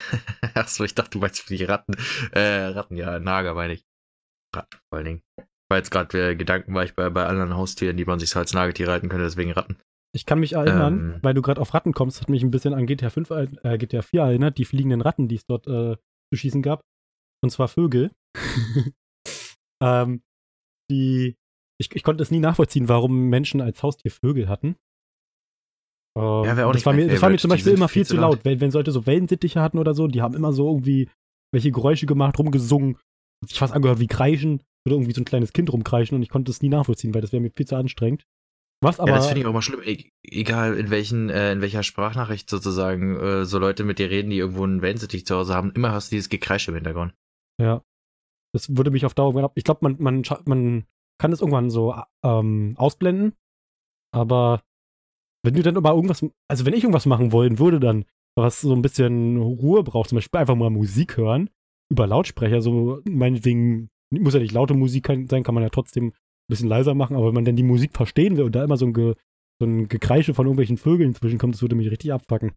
Achso, 0.55 0.85
ich 0.85 0.95
dachte, 0.95 1.11
du 1.11 1.19
meinst 1.19 1.43
für 1.43 1.57
die 1.57 1.65
Ratten. 1.65 1.95
Äh, 2.33 2.67
Ratten, 2.67 2.97
ja, 2.97 3.19
Nager 3.19 3.55
meine 3.55 3.75
ich. 3.75 3.87
Ratten 4.55 4.79
vor 4.89 4.99
allen 4.99 5.05
Dingen. 5.05 5.23
Weil 5.69 5.79
jetzt 5.79 5.91
gerade 5.91 6.31
äh, 6.31 6.37
Gedanken 6.37 6.75
war 6.75 6.85
ich 6.85 6.95
bei, 6.95 7.11
bei 7.11 7.27
anderen 7.27 7.57
Haustieren, 7.57 7.97
die 7.97 8.05
man 8.05 8.19
sich 8.19 8.31
so 8.31 8.39
als 8.39 8.53
Nagetier 8.53 8.89
halten 8.89 9.09
könnte, 9.09 9.25
deswegen 9.25 9.53
Ratten. 9.53 9.79
Ich 10.15 10.25
kann 10.25 10.41
mich 10.41 10.55
erinnern, 10.55 11.15
ähm, 11.15 11.19
weil 11.23 11.35
du 11.35 11.43
gerade 11.43 11.61
auf 11.61 11.75
Ratten 11.75 11.93
kommst, 11.93 12.21
hat 12.21 12.31
mich 12.31 12.43
ein 12.43 12.51
bisschen 12.51 12.73
an 12.73 12.87
GTA 12.87 13.11
5, 13.11 13.31
äh, 13.31 13.79
GTA 13.79 14.03
4 14.03 14.23
erinnert, 14.23 14.59
die 14.59 14.65
fliegenden 14.65 15.03
Ratten, 15.03 15.29
die 15.29 15.35
es 15.35 15.45
dort 15.47 15.67
äh, 15.67 15.97
zu 16.33 16.37
schießen 16.37 16.63
gab. 16.63 16.81
Und 17.43 17.51
zwar 17.51 17.69
Vögel. 17.69 18.13
ähm, 19.83 20.23
die, 20.91 21.37
ich, 21.79 21.95
ich 21.95 22.03
konnte 22.03 22.23
es 22.23 22.31
nie 22.31 22.39
nachvollziehen, 22.39 22.89
warum 22.89 23.29
Menschen 23.29 23.61
als 23.61 23.83
Haustier 23.83 24.11
Vögel 24.11 24.49
hatten. 24.49 24.77
Ähm, 26.17 26.45
ja, 26.45 26.57
wäre 26.57 26.67
auch 26.67 26.73
das 26.73 26.87
war 26.87 26.95
mir, 26.95 27.07
das 27.09 27.21
war 27.21 27.31
mir 27.31 27.39
zum 27.39 27.51
Beispiel 27.51 27.75
immer 27.75 27.89
viel, 27.89 28.07
zu 28.07 28.17
laut. 28.17 28.37
laut. 28.37 28.45
Wenn, 28.45 28.61
wenn 28.61 28.71
Leute 28.71 28.91
so 28.91 29.07
Wellensittiche 29.07 29.61
hatten 29.61 29.79
oder 29.79 29.95
so, 29.95 30.09
die 30.09 30.23
haben 30.23 30.35
immer 30.35 30.53
so 30.53 30.69
irgendwie 30.69 31.11
welche 31.53 31.71
Geräusche 31.71 32.07
gemacht, 32.07 32.39
rumgesungen. 32.39 32.99
Ich 33.47 33.59
fast 33.59 33.75
angehört 33.75 34.01
wie 34.01 34.07
Kreischen 34.07 34.63
oder 34.87 34.97
irgendwie 34.97 35.13
so 35.13 35.21
ein 35.21 35.27
kleines 35.27 35.53
Kind 35.53 35.73
rumkreischen 35.73 36.17
und 36.17 36.23
ich 36.23 36.31
konnte 36.31 36.51
es 36.51 36.63
nie 36.63 36.71
nachvollziehen, 36.71 37.13
weil 37.15 37.21
das 37.21 37.33
wäre 37.33 37.43
mir 37.43 37.53
viel 37.55 37.67
zu 37.67 37.77
anstrengend. 37.77 38.25
Was 38.83 39.01
aber. 39.01 39.11
Ja, 39.11 39.17
das 39.17 39.27
finde 39.27 39.41
ich 39.41 39.47
auch 39.47 39.53
mal 39.53 39.63
schlimm. 39.63 39.81
E 39.85 40.11
egal 40.23 40.79
in 40.79 40.91
welchen, 40.91 41.29
äh, 41.29 41.53
in 41.53 41.61
welcher 41.61 41.83
Sprachnachricht 41.83 42.49
sozusagen 42.49 43.17
äh, 43.17 43.45
so 43.45 43.59
Leute 43.59 43.85
mit 43.85 43.99
dir 43.99 44.11
reden, 44.11 44.31
die 44.31 44.39
irgendwo 44.39 44.65
einen 44.65 44.83
Wellensittich 44.83 45.27
zu 45.27 45.37
Hause 45.37 45.55
haben, 45.55 45.73
immer 45.73 45.93
hast 45.93 46.11
du 46.11 46.17
dieses 46.17 46.29
Gekreische 46.29 46.71
im 46.71 46.77
Hintergrund. 46.77 47.15
Ja. 47.61 47.83
Das 48.55 48.75
würde 48.77 48.91
mich 48.91 49.05
auf 49.05 49.15
Dauer. 49.15 49.53
Ich 49.55 49.65
glaube, 49.65 49.81
man, 49.83 49.97
man, 49.99 50.23
man 50.47 50.87
kann 51.19 51.31
das 51.31 51.41
irgendwann 51.41 51.71
so 51.71 51.95
ähm, 52.23 52.75
ausblenden. 52.77 53.35
Aber 54.15 54.63
wenn 55.47 55.55
du 55.55 55.63
dann 55.63 55.77
aber 55.77 55.93
irgendwas, 55.93 56.25
also 56.49 56.67
wenn 56.67 56.75
ich 56.75 56.83
irgendwas 56.83 57.07
machen 57.07 57.33
wollen 57.33 57.59
würde, 57.59 57.81
dann 57.81 58.05
was 58.39 58.61
so 58.61 58.75
ein 58.75 58.83
bisschen 58.83 59.39
Ruhe 59.39 59.83
braucht, 59.83 60.11
zum 60.11 60.17
Beispiel 60.17 60.41
einfach 60.41 60.57
mal 60.57 60.69
Musik 60.69 61.17
hören, 61.17 61.49
über 61.91 62.07
Lautsprecher, 62.07 62.61
so 62.61 63.01
meinetwegen, 63.09 63.89
muss 64.11 64.35
ja 64.35 64.41
nicht 64.41 64.53
laute 64.53 64.75
Musik 64.75 65.07
sein, 65.07 65.43
kann 65.43 65.55
man 65.55 65.63
ja 65.63 65.71
trotzdem 65.71 66.09
ein 66.09 66.13
bisschen 66.49 66.69
leiser 66.69 66.95
machen, 66.95 67.17
aber 67.17 67.29
wenn 67.29 67.35
man 67.35 67.45
denn 67.45 67.57
die 67.57 67.63
Musik 67.63 67.93
verstehen 67.95 68.37
will 68.37 68.45
und 68.45 68.55
da 68.55 68.63
immer 68.63 68.77
so 68.77 68.87
ein, 68.87 68.93
Ge, 68.93 69.15
so 69.59 69.67
ein 69.67 69.89
Gekreische 69.89 70.35
von 70.35 70.47
irgendwelchen 70.47 70.77
Vögeln 70.77 71.15
zwischenkommt, 71.15 71.55
das 71.55 71.63
würde 71.63 71.77
mich 71.77 71.91
richtig 71.91 72.13
abfacken. 72.13 72.53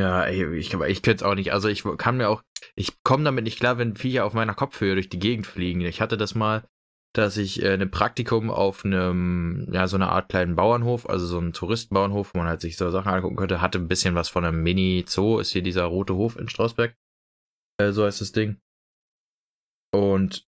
Ja, 0.00 0.24
ey, 0.24 0.56
ich, 0.56 0.74
ich 0.74 1.02
könnte 1.02 1.16
es 1.16 1.22
auch 1.22 1.36
nicht. 1.36 1.52
Also 1.52 1.68
ich 1.68 1.84
kann 1.98 2.16
mir 2.16 2.28
auch, 2.28 2.42
ich 2.74 3.02
komme 3.04 3.22
damit 3.22 3.44
nicht 3.44 3.60
klar, 3.60 3.78
wenn 3.78 3.94
Viecher 3.94 4.24
auf 4.24 4.32
meiner 4.32 4.54
Kopfhöhe 4.54 4.94
durch 4.94 5.08
die 5.08 5.20
Gegend 5.20 5.46
fliegen. 5.46 5.82
Ich 5.82 6.00
hatte 6.00 6.16
das 6.16 6.34
mal, 6.34 6.66
dass 7.14 7.36
ich 7.36 7.62
äh, 7.62 7.74
ein 7.74 7.90
Praktikum 7.90 8.50
auf 8.50 8.84
einem, 8.84 9.68
ja, 9.72 9.86
so 9.86 9.96
einer 9.96 10.10
Art 10.10 10.28
kleinen 10.28 10.56
Bauernhof, 10.56 11.08
also 11.08 11.26
so 11.26 11.38
einem 11.38 11.52
Touristenbauernhof, 11.52 12.34
wo 12.34 12.38
man 12.38 12.48
halt 12.48 12.60
sich 12.60 12.76
so 12.76 12.90
Sachen 12.90 13.12
angucken 13.12 13.36
könnte, 13.36 13.60
hatte 13.60 13.78
ein 13.78 13.88
bisschen 13.88 14.16
was 14.16 14.28
von 14.28 14.44
einem 14.44 14.62
Mini-Zoo, 14.62 15.38
ist 15.38 15.52
hier 15.52 15.62
dieser 15.62 15.84
rote 15.84 16.14
Hof 16.16 16.36
in 16.36 16.48
Strausberg. 16.48 16.96
Äh, 17.80 17.92
so 17.92 18.04
heißt 18.04 18.20
das 18.20 18.32
Ding. 18.32 18.60
Und 19.94 20.44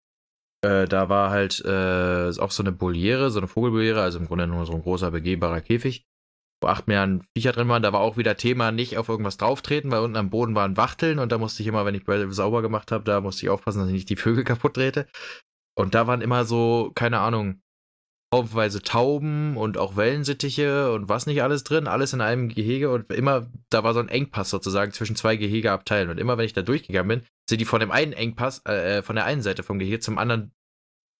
äh, 0.64 0.86
da 0.86 1.10
war 1.10 1.30
halt 1.30 1.62
äh, 1.66 2.30
auch 2.40 2.50
so 2.50 2.62
eine 2.62 2.72
Boliere, 2.72 3.30
so 3.30 3.40
eine 3.40 3.48
Vogelboliere, 3.48 4.00
also 4.00 4.18
im 4.18 4.26
Grunde 4.26 4.46
nur 4.46 4.64
so 4.64 4.72
ein 4.72 4.82
großer 4.82 5.10
begehbarer 5.10 5.60
Käfig, 5.60 6.06
wo 6.62 6.68
acht 6.68 6.88
Milliarden 6.88 7.26
Viecher 7.36 7.52
drin 7.52 7.68
waren. 7.68 7.82
Da 7.82 7.92
war 7.92 8.00
auch 8.00 8.16
wieder 8.16 8.38
Thema, 8.38 8.72
nicht 8.72 8.96
auf 8.96 9.10
irgendwas 9.10 9.36
drauftreten, 9.36 9.90
weil 9.90 10.00
unten 10.00 10.16
am 10.16 10.30
Boden 10.30 10.54
waren 10.54 10.78
Wachteln 10.78 11.18
und 11.18 11.30
da 11.30 11.36
musste 11.36 11.62
ich 11.62 11.66
immer, 11.66 11.84
wenn 11.84 11.94
ich 11.94 12.04
sauber 12.34 12.62
gemacht 12.62 12.90
habe, 12.90 13.04
da 13.04 13.20
musste 13.20 13.44
ich 13.44 13.50
aufpassen, 13.50 13.80
dass 13.80 13.88
ich 13.88 13.94
nicht 13.94 14.08
die 14.08 14.16
Vögel 14.16 14.44
kaputt 14.44 14.78
drehte. 14.78 15.06
Und 15.76 15.94
da 15.94 16.06
waren 16.06 16.20
immer 16.20 16.44
so, 16.44 16.92
keine 16.94 17.20
Ahnung, 17.20 17.60
haufenweise 18.34 18.82
Tauben 18.82 19.56
und 19.56 19.78
auch 19.78 19.96
Wellensittiche 19.96 20.92
und 20.92 21.08
was 21.08 21.26
nicht 21.26 21.42
alles 21.42 21.62
drin, 21.64 21.86
alles 21.86 22.12
in 22.12 22.20
einem 22.20 22.48
Gehege 22.48 22.90
und 22.90 23.12
immer, 23.12 23.46
da 23.70 23.84
war 23.84 23.94
so 23.94 24.00
ein 24.00 24.08
Engpass 24.08 24.50
sozusagen 24.50 24.92
zwischen 24.92 25.16
zwei 25.16 25.36
Gehegeabteilen 25.36 26.10
und 26.10 26.18
immer 26.18 26.36
wenn 26.36 26.44
ich 26.44 26.52
da 26.52 26.62
durchgegangen 26.62 27.08
bin, 27.08 27.26
sind 27.48 27.60
die 27.60 27.64
von 27.64 27.80
dem 27.80 27.92
einen 27.92 28.12
Engpass, 28.12 28.64
äh, 28.66 29.02
von 29.02 29.14
der 29.16 29.24
einen 29.24 29.42
Seite 29.42 29.62
vom 29.62 29.78
Gehege 29.78 30.00
zum 30.00 30.18
anderen 30.18 30.52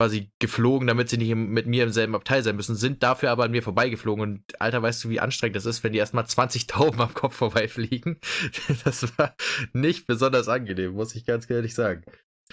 quasi 0.01 0.33
geflogen, 0.41 0.89
damit 0.89 1.09
sie 1.09 1.19
nicht 1.19 1.33
mit 1.35 1.67
mir 1.67 1.85
im 1.85 1.93
selben 1.93 2.17
Abteil 2.17 2.43
sein 2.43 2.57
müssen, 2.57 2.75
sind 2.75 3.03
dafür 3.05 3.31
aber 3.31 3.45
an 3.45 3.53
mir 3.53 3.63
vorbeigeflogen 3.63 4.23
und 4.23 4.61
Alter, 4.61 4.83
weißt 4.83 5.05
du, 5.05 5.09
wie 5.09 5.21
anstrengend 5.21 5.55
das 5.55 5.67
ist, 5.67 5.85
wenn 5.85 5.93
die 5.93 5.99
erstmal 5.99 6.27
20 6.27 6.67
Tauben 6.67 7.01
am 7.01 7.15
Kopf 7.15 7.37
vorbeifliegen? 7.37 8.19
Das 8.85 9.17
war 9.19 9.37
nicht 9.73 10.07
besonders 10.07 10.49
angenehm, 10.49 10.93
muss 10.93 11.15
ich 11.15 11.25
ganz 11.25 11.49
ehrlich 11.49 11.75
sagen. 11.75 12.03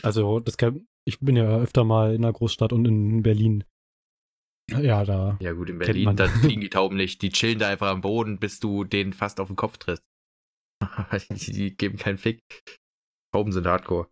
Also, 0.01 0.39
das 0.39 0.57
kann, 0.57 0.87
ich 1.05 1.19
bin 1.19 1.35
ja 1.35 1.57
öfter 1.57 1.83
mal 1.83 2.13
in 2.13 2.21
der 2.21 2.33
Großstadt 2.33 2.73
und 2.73 2.85
in 2.85 3.23
Berlin. 3.23 3.63
Ja, 4.69 5.03
da. 5.03 5.37
Ja, 5.41 5.53
gut, 5.53 5.69
in 5.69 5.79
Berlin, 5.79 6.15
da 6.15 6.27
fliegen 6.27 6.61
die 6.61 6.69
Tauben 6.69 6.95
nicht. 6.95 7.21
Die 7.21 7.29
chillen 7.29 7.59
da 7.59 7.67
einfach 7.67 7.89
am 7.89 8.01
Boden, 8.01 8.39
bis 8.39 8.59
du 8.59 8.83
denen 8.83 9.13
fast 9.13 9.39
auf 9.39 9.47
den 9.47 9.55
Kopf 9.55 9.77
trittst. 9.77 10.03
die, 11.29 11.35
die 11.51 11.75
geben 11.75 11.97
keinen 11.97 12.17
Fick. 12.17 12.41
Tauben 13.33 13.51
sind 13.51 13.67
hardcore. 13.67 14.09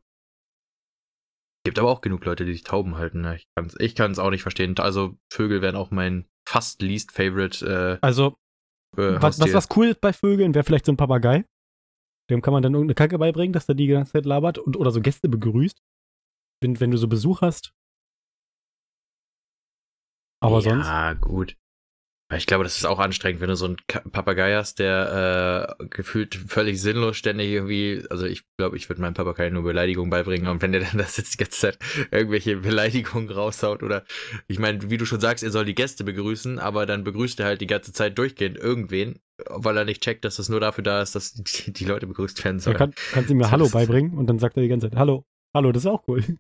Gibt 1.65 1.77
aber 1.77 1.89
auch 1.89 2.01
genug 2.01 2.23
Leute, 2.25 2.45
die 2.45 2.53
sich 2.53 2.63
Tauben 2.63 2.97
halten. 2.97 3.21
Ne? 3.21 3.35
Ich 3.35 3.45
kann 3.55 3.65
es 3.65 3.75
ich 3.79 3.95
kann's 3.95 4.19
auch 4.19 4.29
nicht 4.29 4.41
verstehen. 4.41 4.77
Also, 4.79 5.17
Vögel 5.31 5.61
wären 5.61 5.75
auch 5.75 5.91
mein 5.91 6.27
fast 6.47 6.81
least 6.81 7.11
favorite. 7.11 7.65
Äh, 7.65 8.05
also, 8.05 8.37
äh, 8.97 9.21
was, 9.21 9.39
was, 9.39 9.53
was 9.53 9.67
cool 9.75 9.87
ist 9.87 10.01
bei 10.01 10.13
Vögeln, 10.13 10.55
wäre 10.55 10.63
vielleicht 10.63 10.85
so 10.85 10.91
ein 10.91 10.97
Papagei. 10.97 11.45
Dem 12.29 12.41
kann 12.41 12.53
man 12.53 12.61
dann 12.61 12.73
irgendeine 12.73 12.95
Kacke 12.95 13.17
beibringen, 13.17 13.53
dass 13.53 13.65
der 13.65 13.75
die 13.75 13.87
ganze 13.87 14.13
Zeit 14.13 14.25
labert 14.25 14.57
und, 14.57 14.77
oder 14.77 14.91
so 14.91 15.01
Gäste 15.01 15.29
begrüßt. 15.29 15.81
Wenn, 16.61 16.79
wenn 16.79 16.91
du 16.91 16.97
so 16.97 17.07
Besuch 17.07 17.41
hast, 17.41 17.73
aber 20.41 20.55
ja, 20.55 20.61
sonst. 20.61 20.87
Ja, 20.87 21.13
gut. 21.13 21.57
Ich 22.31 22.45
glaube, 22.45 22.63
das 22.63 22.77
ist 22.77 22.85
auch 22.85 22.99
anstrengend, 22.99 23.41
wenn 23.41 23.49
du 23.49 23.55
so 23.55 23.65
einen 23.65 23.77
Papagei 24.11 24.55
hast, 24.55 24.77
der 24.77 25.75
äh, 25.79 25.85
gefühlt 25.87 26.35
völlig 26.35 26.79
sinnlos 26.79 27.17
ständig 27.17 27.49
irgendwie, 27.49 28.03
also 28.11 28.27
ich 28.27 28.43
glaube, 28.55 28.77
ich 28.77 28.87
würde 28.87 29.01
meinem 29.01 29.15
Papagei 29.15 29.49
nur 29.49 29.63
Beleidigungen 29.63 30.11
beibringen 30.11 30.47
und 30.47 30.61
wenn 30.61 30.71
der 30.71 30.81
dann 30.81 30.97
das 30.99 31.17
jetzt 31.17 31.33
die 31.33 31.37
ganze 31.37 31.59
Zeit 31.59 31.79
irgendwelche 32.11 32.57
Beleidigungen 32.57 33.31
raushaut 33.31 33.81
oder, 33.81 34.03
ich 34.47 34.59
meine, 34.59 34.91
wie 34.91 34.97
du 34.97 35.05
schon 35.05 35.19
sagst, 35.19 35.43
er 35.43 35.49
soll 35.49 35.65
die 35.65 35.73
Gäste 35.73 36.03
begrüßen, 36.03 36.59
aber 36.59 36.85
dann 36.85 37.03
begrüßt 37.03 37.39
er 37.39 37.47
halt 37.47 37.61
die 37.61 37.67
ganze 37.67 37.93
Zeit 37.93 38.15
durchgehend 38.19 38.57
irgendwen, 38.59 39.19
weil 39.47 39.75
er 39.75 39.85
nicht 39.85 40.03
checkt, 40.03 40.23
dass 40.23 40.35
das 40.35 40.49
nur 40.49 40.59
dafür 40.59 40.83
da 40.83 41.01
ist, 41.01 41.15
dass 41.15 41.33
die, 41.33 41.73
die 41.73 41.85
Leute 41.85 42.05
begrüßt 42.05 42.45
werden 42.45 42.59
sollen. 42.59 42.77
Kann, 42.77 42.93
kannst 43.11 43.31
du 43.31 43.33
ihm 43.33 43.43
Hallo 43.51 43.67
beibringen 43.69 44.15
und 44.15 44.27
dann 44.27 44.37
sagt 44.37 44.55
er 44.55 44.61
die 44.61 44.69
ganze 44.69 44.91
Zeit 44.91 44.99
Hallo, 44.99 45.25
Hallo, 45.55 45.71
das 45.71 45.83
ist 45.83 45.87
auch 45.87 46.03
cool. 46.07 46.23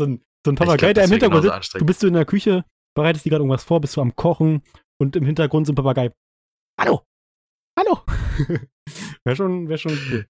So 0.00 0.06
ein, 0.06 0.22
so 0.44 0.50
ein 0.50 0.54
Papagei, 0.54 0.86
glaub, 0.86 0.94
der 0.94 1.04
im 1.04 1.10
Hintergrund 1.10 1.42
sitzt, 1.42 1.74
du 1.74 1.84
bist 1.84 2.02
du 2.02 2.06
in 2.06 2.14
der 2.14 2.24
Küche, 2.24 2.64
bereitest 2.94 3.26
dir 3.26 3.30
gerade 3.30 3.42
irgendwas 3.42 3.62
vor, 3.62 3.78
bist 3.78 3.94
du 3.94 4.00
am 4.00 4.16
Kochen 4.16 4.62
und 5.02 5.16
im 5.16 5.26
Hintergrund 5.26 5.66
sind 5.66 5.74
Papagei. 5.74 6.12
Hallo! 6.80 7.02
Hallo! 7.78 7.98
wäre 9.24 9.36
schon, 9.36 9.68
wär 9.68 9.78
schon 9.78 9.98
cool. 10.10 10.26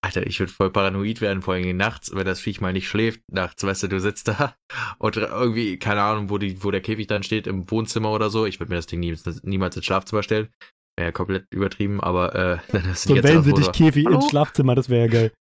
Alter, 0.00 0.26
ich 0.26 0.38
würde 0.38 0.52
voll 0.52 0.70
paranoid 0.70 1.20
werden, 1.20 1.42
vor 1.42 1.54
allem 1.54 1.76
nachts, 1.76 2.14
wenn 2.14 2.24
das 2.24 2.40
Viech 2.40 2.60
mal 2.60 2.72
nicht 2.72 2.88
schläft. 2.88 3.20
Nachts, 3.30 3.64
weißt 3.64 3.82
du, 3.82 3.88
du 3.88 4.00
sitzt 4.00 4.28
da 4.28 4.54
und 4.98 5.16
irgendwie, 5.16 5.78
keine 5.78 6.02
Ahnung, 6.02 6.30
wo, 6.30 6.38
die, 6.38 6.62
wo 6.62 6.70
der 6.70 6.80
Käfig 6.80 7.06
dann 7.08 7.22
steht, 7.22 7.46
im 7.46 7.70
Wohnzimmer 7.70 8.10
oder 8.10 8.30
so. 8.30 8.46
Ich 8.46 8.60
würde 8.60 8.70
mir 8.70 8.76
das 8.76 8.86
Ding 8.86 9.00
nie, 9.00 9.14
niemals 9.42 9.76
ins 9.76 9.84
Schlafzimmer 9.84 10.22
stellen. 10.22 10.48
Wäre 10.96 11.08
ja 11.08 11.12
komplett 11.12 11.46
übertrieben, 11.50 12.00
aber 12.00 12.34
äh, 12.34 12.58
dann 12.72 12.88
hast 12.88 13.08
du 13.08 13.16
so 13.16 13.22
wenn 13.22 13.42
sie 13.42 13.52
dich 13.52 13.72
Käfig 13.72 14.06
ins 14.06 14.30
Schlafzimmer, 14.30 14.74
das 14.74 14.88
wäre 14.88 15.06
ja 15.06 15.12
geil. 15.12 15.32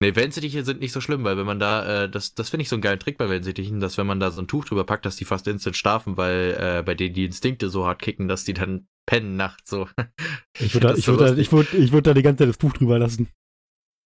Nee, 0.00 0.14
Wellensittiche 0.14 0.64
sind 0.64 0.80
nicht 0.80 0.92
so 0.92 1.00
schlimm, 1.00 1.24
weil 1.24 1.36
wenn 1.36 1.46
man 1.46 1.58
da, 1.58 2.04
äh, 2.04 2.10
das, 2.10 2.34
das 2.34 2.50
finde 2.50 2.62
ich 2.62 2.68
so 2.68 2.76
einen 2.76 2.82
geilen 2.82 3.00
Trick 3.00 3.18
bei 3.18 3.28
Wellensittichen, 3.28 3.80
dass 3.80 3.98
wenn 3.98 4.06
man 4.06 4.20
da 4.20 4.30
so 4.30 4.40
ein 4.40 4.46
Tuch 4.46 4.64
drüber 4.64 4.84
packt, 4.84 5.04
dass 5.04 5.16
die 5.16 5.24
fast 5.24 5.48
instant 5.48 5.76
schlafen, 5.76 6.16
weil 6.16 6.56
äh, 6.58 6.82
bei 6.84 6.94
denen 6.94 7.14
die 7.14 7.24
Instinkte 7.24 7.68
so 7.68 7.84
hart 7.84 8.00
kicken, 8.00 8.28
dass 8.28 8.44
die 8.44 8.54
dann 8.54 8.86
pennen 9.06 9.36
nachts 9.36 9.70
so. 9.70 9.88
Ich 10.60 10.74
würde 10.74 10.88
da, 10.88 10.94
ich 10.94 11.06
würd 11.06 11.20
da, 11.20 11.34
ich 11.34 11.50
würd, 11.50 11.74
ich 11.74 11.92
würd 11.92 12.06
da 12.06 12.14
die 12.14 12.22
ganze 12.22 12.42
Zeit 12.42 12.48
das 12.48 12.58
Tuch 12.58 12.72
drüber 12.72 12.98
lassen. 12.98 13.28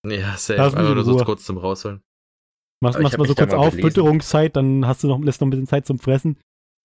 Ja, 0.07 0.37
safe. 0.37 0.63
Einfach 0.63 0.95
nur 0.95 1.05
so 1.05 1.17
kurz 1.19 1.45
zum 1.45 1.59
Rausholen. 1.59 2.03
Machst, 2.83 2.99
machst 2.99 3.17
mal 3.17 3.29
so 3.29 3.35
kurz 3.35 3.53
auf, 3.53 3.71
gelesen. 3.71 3.91
Fütterungszeit, 3.91 4.57
dann 4.57 4.87
hast 4.87 5.05
du 5.05 5.09
noch, 5.09 5.21
lässt 5.21 5.41
noch 5.41 5.47
ein 5.47 5.51
bisschen 5.51 5.69
Zeit 5.69 5.87
zum 5.87 5.99
Fressen 5.99 6.39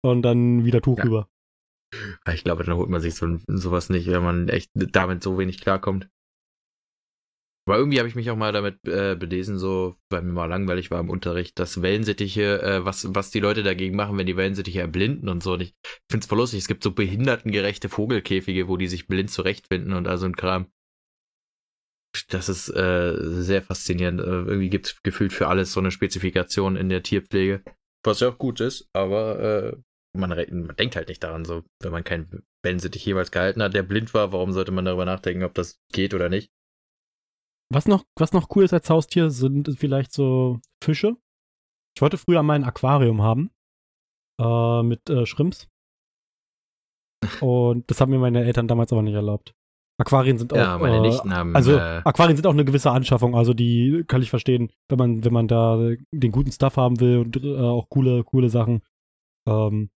und 0.06 0.22
dann 0.22 0.64
wieder 0.64 0.82
Tuch 0.82 1.00
ja. 1.00 1.04
rüber. 1.06 1.30
Ich 2.32 2.44
glaube, 2.44 2.64
dann 2.64 2.76
holt 2.76 2.90
man 2.90 3.02
sich 3.02 3.16
so, 3.16 3.40
sowas 3.48 3.90
nicht, 3.90 4.08
wenn 4.08 4.22
man 4.22 4.50
echt 4.50 4.70
damit 4.76 5.24
so 5.24 5.38
wenig 5.38 5.60
klarkommt. 5.62 6.10
Aber 7.68 7.80
irgendwie 7.80 8.00
habe 8.00 8.08
ich 8.08 8.16
mich 8.16 8.32
auch 8.32 8.38
mal 8.38 8.54
damit 8.54 8.88
äh, 8.88 9.18
belesen, 9.20 9.60
so, 9.60 9.98
weil 10.10 10.22
mir 10.22 10.32
mal 10.32 10.46
langweilig 10.46 10.90
war 10.90 11.02
im 11.02 11.10
Unterricht, 11.10 11.60
dass 11.60 11.82
Wellensittiche, 11.82 12.62
äh, 12.62 12.86
was, 12.86 13.14
was 13.14 13.30
die 13.30 13.42
Leute 13.42 13.62
dagegen 13.62 13.94
machen, 13.94 14.18
wenn 14.18 14.26
die 14.26 14.38
Wellensittiche 14.38 14.80
erblinden 14.80 15.28
und 15.28 15.44
so. 15.44 15.54
Und 15.54 15.62
ich 15.62 15.76
finde 16.10 16.24
es 16.24 16.30
voll 16.30 16.38
lustig. 16.38 16.60
Es 16.60 16.70
gibt 16.70 16.82
so 16.82 16.92
behindertengerechte 16.94 17.90
Vogelkäfige, 17.90 18.70
wo 18.70 18.78
die 18.78 18.88
sich 18.88 19.08
blind 19.08 19.32
zurechtfinden 19.32 19.92
und 19.92 20.08
all 20.08 20.18
so 20.18 20.26
ein 20.26 20.38
Kram. 20.38 20.72
Das 22.30 22.48
ist 22.48 22.70
äh, 22.70 23.16
sehr 23.20 23.62
faszinierend. 23.62 24.22
Äh, 24.22 24.24
irgendwie 24.24 24.70
gibt 24.70 24.88
es 24.88 25.04
gefühlt 25.04 25.34
für 25.34 25.50
alles 25.50 25.74
so 25.74 25.82
eine 25.82 25.92
Spezifikation 25.92 26.78
in 26.78 26.88
der 26.88 27.04
Tierpflege. 27.04 27.64
Was 28.06 28.22
ja 28.22 28.30
auch 28.30 28.38
gut 28.38 28.62
ist, 28.62 28.88
aber 28.94 29.40
äh, 29.42 29.78
man, 30.18 30.30
man, 30.30 30.76
denkt 30.78 30.96
halt 30.96 31.10
nicht 31.10 31.22
daran, 31.22 31.44
so, 31.44 31.64
wenn 31.82 31.92
man 31.92 32.06
keinen 32.06 32.46
Wellensittich 32.64 33.06
jeweils 33.06 33.32
gehalten 33.32 33.62
hat, 33.62 33.74
der 33.74 33.84
blind 33.84 34.14
war, 34.14 34.32
warum 34.32 34.54
sollte 34.54 34.72
man 34.72 34.86
darüber 34.86 35.04
nachdenken, 35.04 35.44
ob 35.44 35.54
das 35.54 35.82
geht 35.92 36.14
oder 36.14 36.30
nicht? 36.30 36.50
Was 37.70 37.88
noch, 37.88 38.06
was 38.18 38.34
noch 38.34 38.56
cool 38.56 38.64
ist 38.64 38.74
als 38.74 38.90
Haustier, 38.90 39.30
sind 39.30 39.76
vielleicht 39.78 40.14
so 40.14 40.60
Fische. 40.82 41.18
Ich 41.96 42.02
wollte 42.02 42.18
früher 42.18 42.44
mal 42.44 42.54
ein 42.54 42.64
Aquarium 42.64 43.22
haben. 43.22 43.52
Äh, 44.40 44.84
mit 44.84 45.10
äh, 45.10 45.26
Shrimps. 45.26 45.68
Und 47.42 47.90
das 47.90 48.00
haben 48.00 48.12
mir 48.12 48.20
meine 48.20 48.44
Eltern 48.46 48.68
damals 48.68 48.92
aber 48.92 49.02
nicht 49.02 49.16
erlaubt. 49.16 49.54
Aquarien 50.00 50.38
sind 50.38 50.54
auch. 50.54 50.58
Ja, 50.58 50.78
meine 50.78 50.98
äh, 50.98 51.02
Nichten 51.02 51.34
haben. 51.34 51.56
Also 51.56 51.76
äh, 51.76 52.02
Aquarien 52.04 52.36
sind 52.36 52.46
auch 52.46 52.54
eine 52.54 52.66
gewisse 52.66 52.92
Anschaffung. 52.92 53.36
Also 53.36 53.54
die 53.54 54.04
kann 54.08 54.22
ich 54.22 54.30
verstehen, 54.30 54.72
wenn 54.90 55.00
man, 55.00 55.26
wenn 55.26 55.34
man 55.34 55.48
da 55.48 55.78
den 56.12 56.32
guten 56.32 56.52
Stuff 56.52 56.78
haben 56.78 57.00
will 57.00 57.18
und 57.18 57.44
äh, 57.44 57.58
auch 57.58 57.90
coole, 57.90 58.24
coole 58.24 58.50
Sachen. 58.50 58.84
Ähm, 59.48 59.90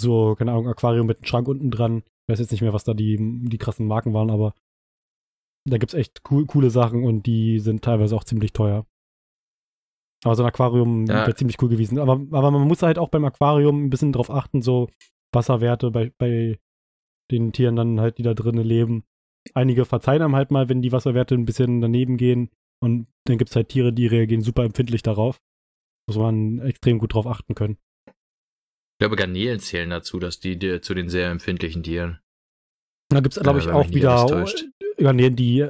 so, 0.00 0.34
keine 0.34 0.52
Ahnung, 0.52 0.68
Aquarium 0.68 1.06
mit 1.06 1.18
einem 1.18 1.26
Schrank 1.26 1.48
unten 1.48 1.70
dran. 1.70 2.02
Ich 2.26 2.32
weiß 2.32 2.40
jetzt 2.40 2.52
nicht 2.52 2.60
mehr, 2.60 2.74
was 2.74 2.84
da 2.84 2.92
die, 2.92 3.16
die 3.18 3.58
krassen 3.58 3.86
Marken 3.86 4.12
waren, 4.12 4.30
aber 4.30 4.54
da 5.68 5.78
gibt 5.78 5.92
es 5.92 5.98
echt 5.98 6.22
cool, 6.30 6.46
coole 6.46 6.70
Sachen 6.70 7.04
und 7.04 7.26
die 7.26 7.58
sind 7.58 7.82
teilweise 7.82 8.16
auch 8.16 8.24
ziemlich 8.24 8.52
teuer. 8.52 8.86
Aber 10.24 10.34
so 10.34 10.42
ein 10.42 10.48
Aquarium 10.48 11.06
ja. 11.06 11.26
wäre 11.26 11.34
ziemlich 11.34 11.60
cool 11.62 11.68
gewesen. 11.68 11.98
Aber, 11.98 12.20
aber 12.30 12.50
man 12.50 12.66
muss 12.66 12.82
halt 12.82 12.98
auch 12.98 13.08
beim 13.08 13.24
Aquarium 13.24 13.84
ein 13.84 13.90
bisschen 13.90 14.12
drauf 14.12 14.30
achten, 14.30 14.62
so 14.62 14.88
Wasserwerte 15.32 15.90
bei, 15.90 16.12
bei 16.18 16.58
den 17.30 17.52
Tieren 17.52 17.76
dann 17.76 18.00
halt, 18.00 18.18
die 18.18 18.22
da 18.22 18.34
drinnen 18.34 18.64
leben. 18.64 19.04
Einige 19.54 19.84
verzeihen 19.84 20.22
einem 20.22 20.36
halt 20.36 20.50
mal, 20.50 20.68
wenn 20.68 20.82
die 20.82 20.92
Wasserwerte 20.92 21.34
ein 21.34 21.46
bisschen 21.46 21.80
daneben 21.80 22.16
gehen. 22.16 22.50
Und 22.82 23.06
dann 23.24 23.38
gibt 23.38 23.50
es 23.50 23.56
halt 23.56 23.68
Tiere, 23.70 23.92
die 23.92 24.06
reagieren 24.06 24.42
super 24.42 24.64
empfindlich 24.64 25.02
darauf. 25.02 25.40
Muss 26.06 26.18
man 26.18 26.58
extrem 26.60 26.98
gut 26.98 27.14
drauf 27.14 27.26
achten 27.26 27.54
können. 27.54 27.78
Ich 28.06 29.02
glaube, 29.02 29.16
Garnelen 29.16 29.60
zählen 29.60 29.88
dazu, 29.88 30.18
dass 30.18 30.40
die, 30.40 30.58
die 30.58 30.80
zu 30.82 30.92
den 30.92 31.08
sehr 31.08 31.30
empfindlichen 31.30 31.82
Tieren. 31.82 32.20
Da 33.08 33.20
gibt 33.20 33.36
es, 33.36 33.42
glaube 33.42 33.58
ich, 33.58 33.68
auch 33.68 33.88
wieder 33.90 34.26
Garnelen, 35.04 35.36
die 35.36 35.68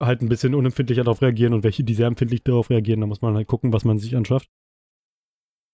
halt 0.00 0.22
ein 0.22 0.28
bisschen 0.28 0.54
unempfindlicher 0.54 1.04
darauf 1.04 1.22
reagieren 1.22 1.54
und 1.54 1.64
welche, 1.64 1.84
die 1.84 1.94
sehr 1.94 2.06
empfindlich 2.06 2.42
darauf 2.42 2.70
reagieren. 2.70 3.00
Da 3.00 3.06
muss 3.06 3.22
man 3.22 3.34
halt 3.34 3.46
gucken, 3.46 3.72
was 3.72 3.84
man 3.84 3.98
sich 3.98 4.16
anschafft. 4.16 4.48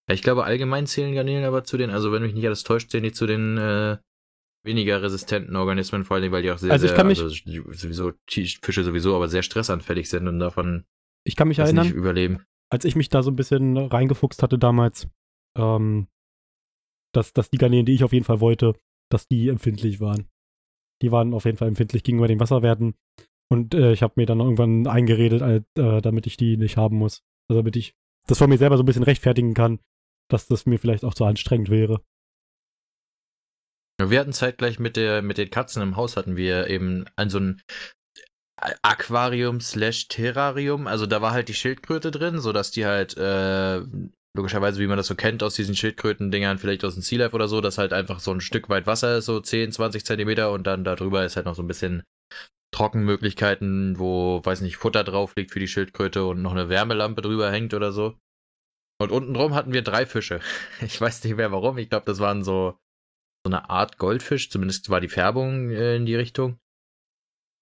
Ja, 0.08 0.14
ich 0.14 0.22
glaube, 0.22 0.44
allgemein 0.44 0.86
zählen 0.86 1.14
Garnelen 1.14 1.44
aber 1.44 1.64
zu 1.64 1.76
den, 1.76 1.90
also 1.90 2.12
wenn 2.12 2.22
mich 2.22 2.34
nicht 2.34 2.46
alles 2.46 2.62
täuscht, 2.62 2.90
zählen 2.90 3.04
die 3.04 3.12
zu 3.12 3.26
den 3.26 3.58
äh, 3.58 3.98
weniger 4.64 5.02
resistenten 5.02 5.56
Organismen, 5.56 6.04
vor 6.04 6.16
allem, 6.16 6.32
weil 6.32 6.42
die 6.42 6.50
auch 6.50 6.58
sehr, 6.58 6.72
also 6.72 6.84
ich 6.84 6.90
sehr, 6.90 6.96
kann 6.96 7.06
mich, 7.06 7.20
also 7.20 7.34
sowieso, 7.72 8.12
Fische 8.28 8.84
sowieso, 8.84 9.16
aber 9.16 9.28
sehr 9.28 9.42
stressanfällig 9.42 10.08
sind 10.08 10.28
und 10.28 10.38
davon 10.38 10.84
ich 11.24 11.36
kann 11.36 11.48
mich 11.48 11.58
erinnern, 11.58 11.86
nicht 11.86 11.94
überleben. 11.94 12.44
Als 12.70 12.84
ich 12.84 12.96
mich 12.96 13.08
da 13.08 13.22
so 13.22 13.30
ein 13.30 13.36
bisschen 13.36 13.76
reingefuchst 13.76 14.42
hatte 14.42 14.58
damals, 14.58 15.08
ähm, 15.56 16.08
dass, 17.12 17.32
dass 17.32 17.50
die 17.50 17.58
Garnelen, 17.58 17.86
die 17.86 17.94
ich 17.94 18.04
auf 18.04 18.12
jeden 18.12 18.24
Fall 18.24 18.40
wollte, 18.40 18.74
dass 19.10 19.26
die 19.26 19.48
empfindlich 19.48 20.00
waren. 20.00 20.28
Die 21.02 21.12
waren 21.12 21.34
auf 21.34 21.44
jeden 21.44 21.56
Fall 21.56 21.68
empfindlich 21.68 22.02
gegenüber 22.02 22.28
den 22.28 22.40
Wasserwerten. 22.40 22.94
Und 23.48 23.74
äh, 23.74 23.92
ich 23.92 24.02
habe 24.02 24.14
mir 24.16 24.26
dann 24.26 24.40
irgendwann 24.40 24.86
eingeredet, 24.86 25.42
äh, 25.76 26.00
damit 26.00 26.26
ich 26.26 26.36
die 26.36 26.56
nicht 26.56 26.76
haben 26.76 26.96
muss. 26.96 27.22
Also 27.48 27.60
damit 27.60 27.76
ich 27.76 27.94
das 28.26 28.38
von 28.38 28.48
mir 28.48 28.58
selber 28.58 28.76
so 28.76 28.82
ein 28.82 28.86
bisschen 28.86 29.02
rechtfertigen 29.02 29.54
kann, 29.54 29.80
dass 30.28 30.46
das 30.46 30.66
mir 30.66 30.78
vielleicht 30.78 31.04
auch 31.04 31.14
zu 31.14 31.24
anstrengend 31.24 31.68
wäre. 31.68 32.02
Wir 34.00 34.20
hatten 34.20 34.32
zeitgleich 34.32 34.78
mit, 34.78 34.96
der, 34.96 35.20
mit 35.20 35.36
den 35.36 35.50
Katzen 35.50 35.82
im 35.82 35.96
Haus 35.96 36.16
hatten 36.16 36.36
wir 36.36 36.68
eben 36.68 37.04
ein 37.16 37.28
so 37.28 37.38
ein 37.38 37.60
Aquarium 38.82 39.60
slash 39.60 40.08
Terrarium. 40.08 40.86
Also 40.86 41.06
da 41.06 41.20
war 41.20 41.32
halt 41.32 41.48
die 41.48 41.54
Schildkröte 41.54 42.10
drin, 42.10 42.38
sodass 42.40 42.70
die 42.70 42.86
halt 42.86 43.16
äh, 43.16 43.82
logischerweise, 44.36 44.80
wie 44.80 44.86
man 44.86 44.96
das 44.96 45.08
so 45.08 45.14
kennt 45.14 45.42
aus 45.42 45.54
diesen 45.54 45.74
Schildkröten-Dingern, 45.74 46.58
vielleicht 46.58 46.84
aus 46.84 46.94
dem 46.94 47.02
Sea 47.02 47.18
Life 47.18 47.34
oder 47.34 47.48
so, 47.48 47.60
dass 47.60 47.78
halt 47.78 47.92
einfach 47.92 48.20
so 48.20 48.32
ein 48.32 48.40
Stück 48.40 48.68
weit 48.68 48.86
Wasser 48.86 49.18
ist, 49.18 49.26
so 49.26 49.40
10, 49.40 49.72
20 49.72 50.04
Zentimeter 50.04 50.52
und 50.52 50.66
dann 50.66 50.84
darüber 50.84 51.24
ist 51.24 51.36
halt 51.36 51.46
noch 51.46 51.54
so 51.54 51.62
ein 51.62 51.68
bisschen 51.68 52.02
Trockenmöglichkeiten, 52.72 53.98
wo, 53.98 54.40
weiß 54.44 54.60
nicht, 54.60 54.76
Futter 54.76 55.04
drauf 55.04 55.34
liegt 55.36 55.50
für 55.50 55.58
die 55.58 55.68
Schildkröte 55.68 56.24
und 56.24 56.42
noch 56.42 56.52
eine 56.52 56.68
Wärmelampe 56.68 57.22
drüber 57.22 57.50
hängt 57.50 57.74
oder 57.74 57.92
so. 57.92 58.16
Und 59.00 59.10
unten 59.10 59.34
drum 59.34 59.54
hatten 59.54 59.72
wir 59.72 59.82
drei 59.82 60.06
Fische. 60.06 60.40
Ich 60.82 61.00
weiß 61.00 61.24
nicht 61.24 61.36
mehr 61.36 61.50
warum. 61.50 61.78
Ich 61.78 61.88
glaube, 61.88 62.06
das 62.06 62.20
waren 62.20 62.44
so, 62.44 62.78
so 63.44 63.52
eine 63.52 63.68
Art 63.70 63.98
Goldfisch. 63.98 64.50
Zumindest 64.50 64.90
war 64.90 65.00
die 65.00 65.08
Färbung 65.08 65.70
äh, 65.70 65.96
in 65.96 66.06
die 66.06 66.14
Richtung. 66.14 66.60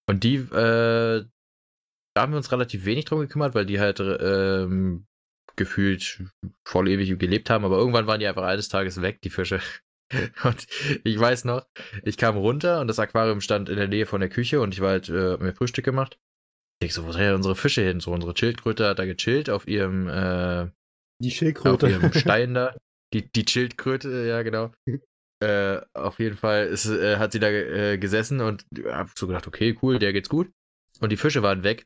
Und 0.09 0.25
die, 0.25 0.37
äh, 0.37 1.25
da 2.15 2.23
haben 2.23 2.33
wir 2.33 2.39
uns 2.39 2.53
relativ 2.53 2.85
wenig 2.85 3.05
drum 3.05 3.21
gekümmert, 3.21 3.55
weil 3.55 3.67
die 3.67 3.79
halt 3.79 4.01
ähm, 4.01 5.07
gefühlt 5.59 6.23
voll 6.66 6.88
ewig 6.88 7.18
gelebt 7.18 7.51
haben. 7.51 7.64
Aber 7.64 7.77
irgendwann 7.77 8.07
waren 8.07 8.21
die 8.21 8.27
einfach 8.27 8.44
eines 8.44 8.71
Tages 8.71 9.03
weg, 9.03 9.21
die 9.23 9.31
Fische. 9.31 9.61
Und 10.42 10.66
ich 11.05 11.18
weiß 11.18 11.44
noch, 11.44 11.66
ich 12.03 12.16
kam 12.16 12.38
runter 12.38 12.81
und 12.81 12.88
das 12.88 12.99
Aquarium 12.99 13.42
stand 13.42 13.68
in 13.68 13.77
der 13.77 13.88
Nähe 13.88 14.07
von 14.07 14.21
der 14.21 14.31
Küche 14.31 14.62
und 14.62 14.73
ich 14.73 14.81
war 14.81 14.88
halt, 14.88 15.11
äh, 15.11 15.37
mir 15.37 15.53
Frühstück 15.53 15.85
gemacht. 15.85 16.18
Ich 16.83 16.94
so, 16.94 17.05
wo 17.05 17.12
sind 17.12 17.21
denn 17.21 17.35
unsere 17.35 17.57
Fische 17.57 17.83
hin? 17.83 18.01
So, 18.01 18.12
unsere 18.12 18.35
Schildkröte 18.35 18.87
hat 18.87 18.99
da 18.99 19.05
gechillt 19.05 19.51
auf 19.51 19.68
ihrem, 19.68 20.09
äh, 20.09 20.71
die 21.23 21.31
Schildkröte. 21.31 21.87
Auf 21.87 21.92
ihrem 21.92 22.12
Stein 22.14 22.55
da. 22.55 22.75
Die, 23.12 23.31
die 23.31 23.44
Schildkröte, 23.47 24.27
ja, 24.27 24.42
genau. 24.42 24.73
äh, 25.42 25.81
auf 25.94 26.18
jeden 26.21 26.37
Fall 26.37 26.66
ist, 26.66 26.87
äh, 26.87 27.16
hat 27.16 27.33
sie 27.33 27.40
da 27.40 27.49
äh, 27.49 27.99
gesessen 27.99 28.40
und 28.40 28.64
hab 28.87 29.11
so 29.18 29.27
gedacht, 29.27 29.47
okay, 29.47 29.77
cool, 29.83 29.99
der 29.99 30.12
geht's 30.12 30.29
gut. 30.29 30.51
Und 31.01 31.11
die 31.11 31.16
Fische 31.16 31.42
waren 31.42 31.64
weg. 31.64 31.85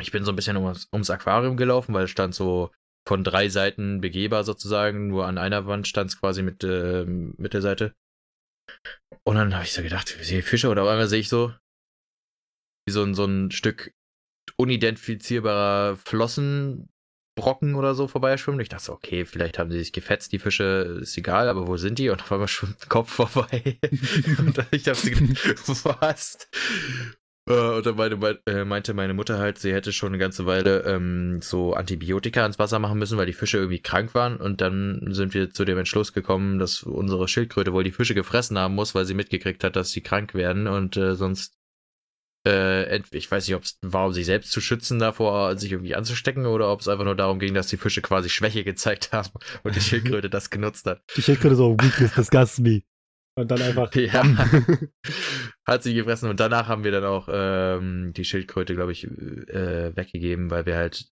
Ich 0.00 0.10
bin 0.10 0.24
so 0.24 0.32
ein 0.32 0.36
bisschen 0.36 0.56
ums, 0.56 0.88
ums 0.92 1.10
Aquarium 1.10 1.56
gelaufen, 1.56 1.94
weil 1.94 2.04
es 2.04 2.10
stand 2.10 2.34
so 2.34 2.70
von 3.06 3.24
drei 3.24 3.48
Seiten 3.48 4.00
begehbar 4.00 4.44
sozusagen. 4.44 5.08
Nur 5.08 5.26
an 5.26 5.38
einer 5.38 5.66
Wand 5.66 5.86
stand 5.86 6.10
es 6.10 6.20
quasi 6.20 6.42
mit, 6.42 6.64
äh, 6.64 7.04
mit 7.04 7.54
der 7.54 7.62
Seite. 7.62 7.94
Und 9.24 9.36
dann 9.36 9.54
habe 9.54 9.64
ich 9.64 9.72
so 9.72 9.82
gedacht, 9.82 10.08
sehe 10.20 10.42
Fische 10.42 10.68
oder 10.68 10.82
auf 10.82 10.88
einmal 10.88 11.08
sehe 11.08 11.20
ich 11.20 11.28
so 11.28 11.52
wie 12.86 12.92
so 12.92 13.02
ein, 13.02 13.14
so 13.14 13.24
ein 13.24 13.50
Stück 13.50 13.92
unidentifizierbarer 14.56 15.96
Flossenbrocken 15.96 17.74
oder 17.74 17.94
so 17.94 18.06
vorbeischwimmen. 18.06 18.60
Ich 18.60 18.68
dachte 18.68 18.84
so, 18.84 18.92
okay, 18.92 19.24
vielleicht 19.24 19.58
haben 19.58 19.70
sie 19.70 19.78
sich 19.78 19.92
gefetzt, 19.92 20.32
die 20.32 20.38
Fische, 20.38 20.98
ist 21.00 21.18
egal, 21.18 21.48
aber 21.48 21.66
wo 21.66 21.76
sind 21.76 21.98
die? 21.98 22.10
Und 22.10 22.22
auf 22.22 22.30
einmal 22.30 22.48
schwimmt 22.48 22.82
ein 22.82 22.88
Kopf 22.88 23.12
vorbei. 23.12 23.78
und 24.38 24.58
ich 24.70 24.84
gedacht, 24.84 25.04
was? 26.00 26.48
Äh, 27.48 27.76
und 27.76 27.86
dann 27.86 27.96
meine, 27.96 28.38
äh, 28.46 28.64
meinte 28.64 28.94
meine 28.94 29.14
Mutter 29.14 29.38
halt, 29.38 29.58
sie 29.58 29.72
hätte 29.72 29.92
schon 29.92 30.08
eine 30.08 30.18
ganze 30.18 30.46
Weile 30.46 30.80
ähm, 30.84 31.40
so 31.42 31.74
Antibiotika 31.74 32.44
ins 32.44 32.58
Wasser 32.58 32.78
machen 32.78 32.98
müssen, 32.98 33.18
weil 33.18 33.26
die 33.26 33.32
Fische 33.32 33.58
irgendwie 33.58 33.80
krank 33.80 34.14
waren. 34.14 34.36
Und 34.36 34.60
dann 34.60 35.02
sind 35.10 35.34
wir 35.34 35.50
zu 35.50 35.64
dem 35.64 35.78
Entschluss 35.78 36.12
gekommen, 36.12 36.58
dass 36.58 36.82
unsere 36.82 37.28
Schildkröte 37.28 37.72
wohl 37.72 37.84
die 37.84 37.92
Fische 37.92 38.14
gefressen 38.14 38.58
haben 38.58 38.74
muss, 38.74 38.94
weil 38.94 39.04
sie 39.04 39.14
mitgekriegt 39.14 39.62
hat, 39.64 39.76
dass 39.76 39.90
sie 39.90 40.00
krank 40.00 40.34
werden 40.34 40.66
und 40.66 40.96
äh, 40.96 41.14
sonst 41.14 41.56
äh, 42.46 43.00
ich 43.10 43.30
weiß 43.30 43.46
nicht, 43.46 43.56
ob 43.56 43.64
es 43.64 43.78
war, 43.82 44.06
um 44.06 44.12
sich 44.12 44.24
selbst 44.24 44.52
zu 44.52 44.60
schützen 44.60 44.98
davor, 44.98 45.56
sich 45.58 45.72
irgendwie 45.72 45.96
anzustecken, 45.96 46.46
oder 46.46 46.70
ob 46.70 46.80
es 46.80 46.88
einfach 46.88 47.04
nur 47.04 47.16
darum 47.16 47.40
ging, 47.40 47.54
dass 47.54 47.66
die 47.66 47.76
Fische 47.76 48.02
quasi 48.02 48.28
Schwäche 48.28 48.62
gezeigt 48.62 49.10
haben 49.12 49.30
und 49.64 49.74
die 49.74 49.80
Schildkröte 49.82 50.30
das 50.30 50.50
genutzt 50.50 50.86
hat. 50.86 51.02
Die 51.16 51.22
Schildkröte 51.22 51.56
so, 51.56 51.76
weakness 51.80 52.14
disgusts 52.14 52.60
me. 52.60 52.82
Und 53.38 53.50
dann 53.50 53.62
einfach. 53.62 53.92
Ja. 53.94 54.24
hat 55.66 55.82
sie 55.82 55.94
gefressen 55.94 56.30
und 56.30 56.40
danach 56.40 56.68
haben 56.68 56.84
wir 56.84 56.90
dann 56.90 57.04
auch 57.04 57.28
ähm, 57.30 58.12
die 58.14 58.24
Schildkröte, 58.24 58.74
glaube 58.74 58.92
ich, 58.92 59.04
äh, 59.04 59.94
weggegeben, 59.94 60.50
weil 60.50 60.64
wir 60.64 60.76
halt 60.76 61.10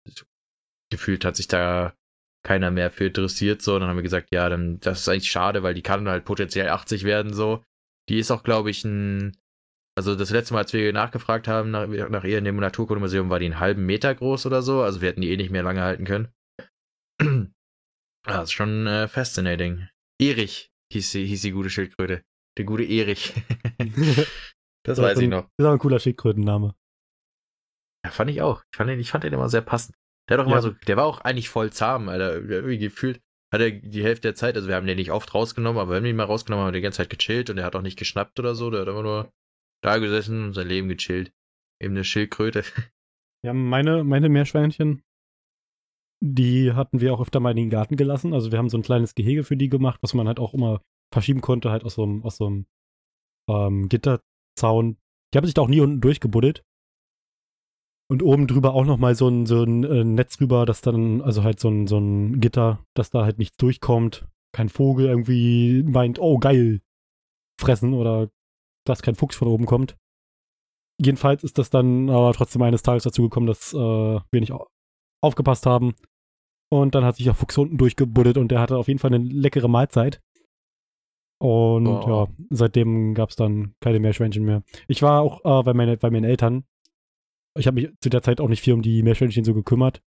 gefühlt 0.90 1.24
hat 1.24 1.36
sich 1.36 1.48
da 1.48 1.94
keiner 2.44 2.70
mehr 2.70 2.90
für 2.90 3.06
interessiert, 3.06 3.62
so. 3.62 3.74
Und 3.74 3.80
dann 3.80 3.90
haben 3.90 3.96
wir 3.96 4.02
gesagt, 4.02 4.28
ja, 4.32 4.48
dann, 4.48 4.78
das 4.80 5.00
ist 5.00 5.08
eigentlich 5.08 5.30
schade, 5.30 5.62
weil 5.62 5.74
die 5.74 5.82
kann 5.82 6.08
halt 6.08 6.24
potenziell 6.24 6.68
80 6.68 7.04
werden, 7.04 7.32
so. 7.32 7.62
Die 8.08 8.18
ist 8.18 8.30
auch, 8.30 8.42
glaube 8.42 8.70
ich, 8.70 8.84
ein, 8.84 9.36
also 9.96 10.14
das 10.14 10.30
letzte 10.30 10.54
Mal, 10.54 10.60
als 10.60 10.72
wir 10.72 10.92
nachgefragt 10.92 11.48
haben 11.48 11.70
nach, 11.70 11.86
nach 11.86 12.24
ihr 12.24 12.38
in 12.38 12.44
dem 12.44 12.56
Naturkundemuseum, 12.56 13.30
war 13.30 13.38
die 13.38 13.46
einen 13.46 13.60
halben 13.60 13.86
Meter 13.86 14.14
groß 14.14 14.46
oder 14.46 14.62
so, 14.62 14.82
also 14.82 15.00
wir 15.00 15.08
hätten 15.08 15.22
die 15.22 15.30
eh 15.30 15.36
nicht 15.36 15.50
mehr 15.50 15.62
lange 15.62 15.82
halten 15.82 16.04
können. 16.04 16.28
das 18.24 18.44
ist 18.44 18.52
schon 18.52 18.86
äh, 18.86 19.08
fascinating. 19.08 19.88
Erich 20.20 20.70
hieß 20.94 21.12
die, 21.12 21.26
hieß 21.26 21.42
die 21.42 21.52
gute 21.52 21.70
Schildkröte. 21.70 22.24
Der 22.56 22.64
gute 22.64 22.84
Erich. 22.84 23.34
das, 24.84 24.98
weiß 24.98 25.18
ich 25.18 25.28
noch. 25.28 25.42
Das 25.56 25.64
ist 25.64 25.66
auch 25.66 25.72
ein 25.72 25.78
cooler 25.78 25.98
Schildkrötenname. 25.98 26.74
Ja, 28.04 28.10
fand 28.10 28.30
ich 28.30 28.42
auch. 28.42 28.62
Ich 28.70 28.76
fand 28.76 28.90
den, 28.90 29.00
ich 29.00 29.10
fand 29.10 29.24
den 29.24 29.32
immer 29.32 29.48
sehr 29.48 29.62
passend. 29.62 29.96
Der, 30.28 30.38
doch 30.38 30.48
ja. 30.48 30.60
so, 30.60 30.70
der 30.70 30.96
war 30.96 31.04
auch 31.04 31.20
eigentlich 31.20 31.48
voll 31.48 31.72
zahm, 31.72 32.08
Alter. 32.08 32.34
Irgendwie 32.36 32.78
gefühlt 32.78 33.20
hat 33.52 33.60
er 33.60 33.70
die 33.70 34.02
Hälfte 34.02 34.28
der 34.28 34.34
Zeit, 34.34 34.56
also 34.56 34.68
wir 34.68 34.74
haben 34.74 34.86
den 34.86 34.96
nicht 34.96 35.12
oft 35.12 35.32
rausgenommen, 35.32 35.80
aber 35.80 35.92
wenn 35.92 36.02
wir 36.02 36.10
ihn 36.10 36.16
mal 36.16 36.24
rausgenommen 36.24 36.62
haben, 36.62 36.68
hat 36.68 36.74
er 36.74 36.78
die 36.78 36.82
ganze 36.82 36.98
Zeit 36.98 37.10
gechillt 37.10 37.50
und 37.50 37.58
er 37.58 37.64
hat 37.64 37.76
auch 37.76 37.82
nicht 37.82 37.98
geschnappt 37.98 38.38
oder 38.40 38.54
so. 38.54 38.70
Der 38.70 38.80
hat 38.80 38.88
immer 38.88 39.02
nur 39.02 39.32
da 39.82 39.98
gesessen 39.98 40.46
und 40.46 40.54
sein 40.54 40.66
Leben 40.66 40.88
gechillt. 40.88 41.32
Eben 41.80 41.94
eine 41.94 42.04
Schildkröte. 42.04 42.64
Ja, 43.44 43.52
meine, 43.52 44.04
meine 44.04 44.30
Meerschweinchen, 44.30 45.02
die 46.20 46.72
hatten 46.72 47.00
wir 47.00 47.12
auch 47.14 47.20
öfter 47.20 47.40
mal 47.40 47.50
in 47.50 47.56
den 47.56 47.70
Garten 47.70 47.96
gelassen. 47.96 48.32
Also 48.32 48.52
wir 48.52 48.58
haben 48.58 48.68
so 48.68 48.78
ein 48.78 48.82
kleines 48.82 49.14
Gehege 49.14 49.44
für 49.44 49.56
die 49.56 49.68
gemacht, 49.68 49.98
was 50.02 50.14
man 50.14 50.26
halt 50.26 50.38
auch 50.38 50.54
immer 50.54 50.80
verschieben 51.12 51.40
konnte, 51.40 51.70
halt 51.70 51.84
aus 51.84 51.94
so 51.94 52.02
einem, 52.02 52.22
aus 52.24 52.36
so 52.36 52.46
einem 52.46 52.66
ähm, 53.48 53.88
Gitterzaun. 53.88 54.96
Die 55.32 55.38
haben 55.38 55.44
sich 55.44 55.54
da 55.54 55.62
auch 55.62 55.68
nie 55.68 55.80
unten 55.80 56.00
durchgebuddelt. 56.00 56.64
Und 58.10 58.22
oben 58.22 58.46
drüber 58.46 58.74
auch 58.74 58.84
nochmal 58.84 59.14
so 59.14 59.28
ein, 59.28 59.46
so 59.46 59.62
ein 59.62 59.82
äh, 59.84 60.04
Netz 60.04 60.40
rüber, 60.40 60.66
dass 60.66 60.82
dann, 60.82 61.22
also 61.22 61.42
halt 61.42 61.58
so 61.58 61.68
ein, 61.68 61.86
so 61.86 61.98
ein 61.98 62.40
Gitter, 62.40 62.84
dass 62.94 63.10
da 63.10 63.24
halt 63.24 63.38
nichts 63.38 63.56
durchkommt. 63.56 64.26
Kein 64.54 64.68
Vogel 64.68 65.06
irgendwie 65.06 65.82
meint, 65.82 66.18
oh 66.18 66.38
geil, 66.38 66.80
fressen 67.58 67.94
oder 67.94 68.30
dass 68.86 69.02
kein 69.02 69.14
Fuchs 69.14 69.36
von 69.36 69.48
oben 69.48 69.66
kommt. 69.66 69.96
Jedenfalls 71.00 71.42
ist 71.42 71.58
das 71.58 71.70
dann 71.70 72.08
aber 72.08 72.32
trotzdem 72.34 72.62
eines 72.62 72.82
Tages 72.82 73.04
dazu 73.04 73.22
gekommen, 73.22 73.46
dass 73.46 73.72
äh, 73.72 73.76
wir 73.76 74.40
nicht 74.40 74.52
aufgepasst 75.24 75.66
haben. 75.66 75.94
Und 76.70 76.94
dann 76.94 77.04
hat 77.04 77.16
sich 77.16 77.24
der 77.24 77.34
Fuchs 77.34 77.58
unten 77.58 77.78
durchgebuddelt 77.78 78.38
und 78.38 78.48
der 78.48 78.60
hatte 78.60 78.76
auf 78.76 78.88
jeden 78.88 78.98
Fall 78.98 79.14
eine 79.14 79.24
leckere 79.24 79.68
Mahlzeit. 79.68 80.20
Und 81.38 81.86
oh. 81.86 82.08
ja, 82.08 82.28
seitdem 82.50 83.14
gab 83.14 83.30
es 83.30 83.36
dann 83.36 83.74
keine 83.80 84.00
Meerschweinchen 84.00 84.44
mehr. 84.44 84.62
Ich 84.88 85.02
war 85.02 85.20
auch 85.20 85.44
äh, 85.44 85.62
bei, 85.62 85.74
meine, 85.74 85.96
bei 85.96 86.10
meinen 86.10 86.24
Eltern. 86.24 86.64
Ich 87.56 87.66
habe 87.66 87.80
mich 87.80 87.90
zu 88.00 88.08
der 88.08 88.22
Zeit 88.22 88.40
auch 88.40 88.48
nicht 88.48 88.62
viel 88.62 88.74
um 88.74 88.82
die 88.82 89.02
Meerschweinchen 89.02 89.44
so 89.44 89.54
gekümmert. 89.54 90.02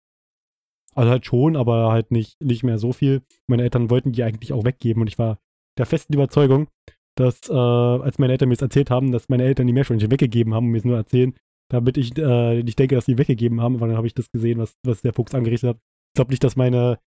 Also 0.95 1.11
halt 1.11 1.25
schon, 1.25 1.55
aber 1.55 1.91
halt 1.91 2.11
nicht, 2.11 2.41
nicht 2.41 2.63
mehr 2.63 2.79
so 2.79 2.91
viel. 2.91 3.21
Meine 3.45 3.63
Eltern 3.63 3.89
wollten 3.91 4.13
die 4.13 4.23
eigentlich 4.23 4.51
auch 4.51 4.65
weggeben 4.65 5.01
und 5.01 5.07
ich 5.07 5.19
war 5.19 5.37
der 5.77 5.85
festen 5.85 6.13
Überzeugung, 6.13 6.69
dass, 7.15 7.49
äh, 7.49 7.53
als 7.53 8.17
meine 8.17 8.33
Eltern 8.33 8.49
mir 8.49 8.55
das 8.55 8.63
erzählt 8.63 8.89
haben, 8.89 9.11
dass 9.11 9.29
meine 9.29 9.43
Eltern 9.43 9.67
die 9.67 9.73
Meerschweinchen 9.73 10.09
weggegeben 10.09 10.53
haben 10.55 10.65
und 10.65 10.71
mir 10.71 10.79
es 10.79 10.85
nur 10.85 10.97
erzählen, 10.97 11.35
damit 11.69 11.97
ich 11.97 12.17
äh, 12.17 12.63
nicht 12.63 12.79
denke, 12.79 12.95
dass 12.95 13.05
sie 13.05 13.17
weggegeben 13.17 13.61
haben, 13.61 13.79
weil 13.79 13.89
dann 13.89 13.97
habe 13.97 14.07
ich 14.07 14.13
das 14.13 14.31
gesehen, 14.31 14.59
was, 14.59 14.75
was 14.83 15.01
der 15.01 15.13
Fuchs 15.13 15.35
angerichtet 15.35 15.69
hat. 15.69 15.77
Ich 15.77 16.15
glaube 16.15 16.31
nicht, 16.31 16.43
dass 16.43 16.55
meine 16.55 16.99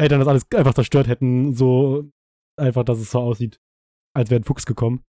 Eltern 0.00 0.20
das 0.20 0.28
alles 0.28 0.46
einfach 0.54 0.74
zerstört 0.74 1.08
hätten, 1.08 1.54
so 1.54 2.10
einfach, 2.56 2.84
dass 2.84 2.98
es 2.98 3.10
so 3.10 3.20
aussieht, 3.20 3.58
als 4.14 4.30
wäre 4.30 4.40
ein 4.40 4.44
Fuchs 4.44 4.66
gekommen. 4.66 5.02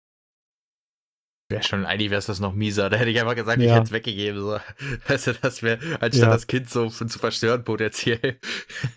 Wäre 1.51 1.63
schon, 1.63 1.85
eigentlich 1.85 2.11
wäre 2.11 2.19
es 2.19 2.27
das 2.27 2.41
noch 2.41 2.55
mieser. 2.55 2.89
Da 2.89 2.97
hätte 2.97 3.11
ich 3.11 3.21
einfach 3.21 3.35
gesagt, 3.35 3.61
ja. 3.61 3.67
ich 3.67 3.73
hätte 3.73 3.85
es 3.85 3.93
weggegeben. 3.93 4.41
So. 4.41 4.59
Weißt 5.09 5.27
du, 5.27 5.35
das 5.35 5.63
wäre, 5.63 5.79
anstatt 6.01 6.15
ja. 6.15 6.31
das 6.31 6.47
Kind 6.47 6.71
so 6.71 6.89
zu 6.89 7.19
verstören 7.19 7.65
potenziell. 7.65 8.39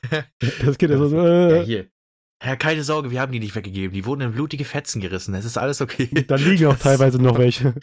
Das 0.64 0.78
Kind 0.78 0.92
ist 0.92 1.00
so, 1.00 1.20
äh, 1.20 1.58
ja, 1.58 1.64
hier. 1.64 1.88
Ja, 2.44 2.56
keine 2.56 2.84
Sorge, 2.84 3.12
wir 3.12 3.22
haben 3.22 3.32
die 3.32 3.40
nicht 3.40 3.56
weggegeben. 3.56 3.94
Die 3.94 4.06
wurden 4.06 4.22
in 4.22 4.32
blutige 4.34 4.66
Fetzen 4.66 5.02
gerissen. 5.02 5.34
Es 5.34 5.46
ist 5.46 5.58
alles 5.58 5.82
okay. 5.82 6.10
Da 6.28 6.36
liegen 6.36 6.68
auch 6.68 6.78
teilweise 6.80 7.22
noch 7.22 7.38
welche. 7.38 7.74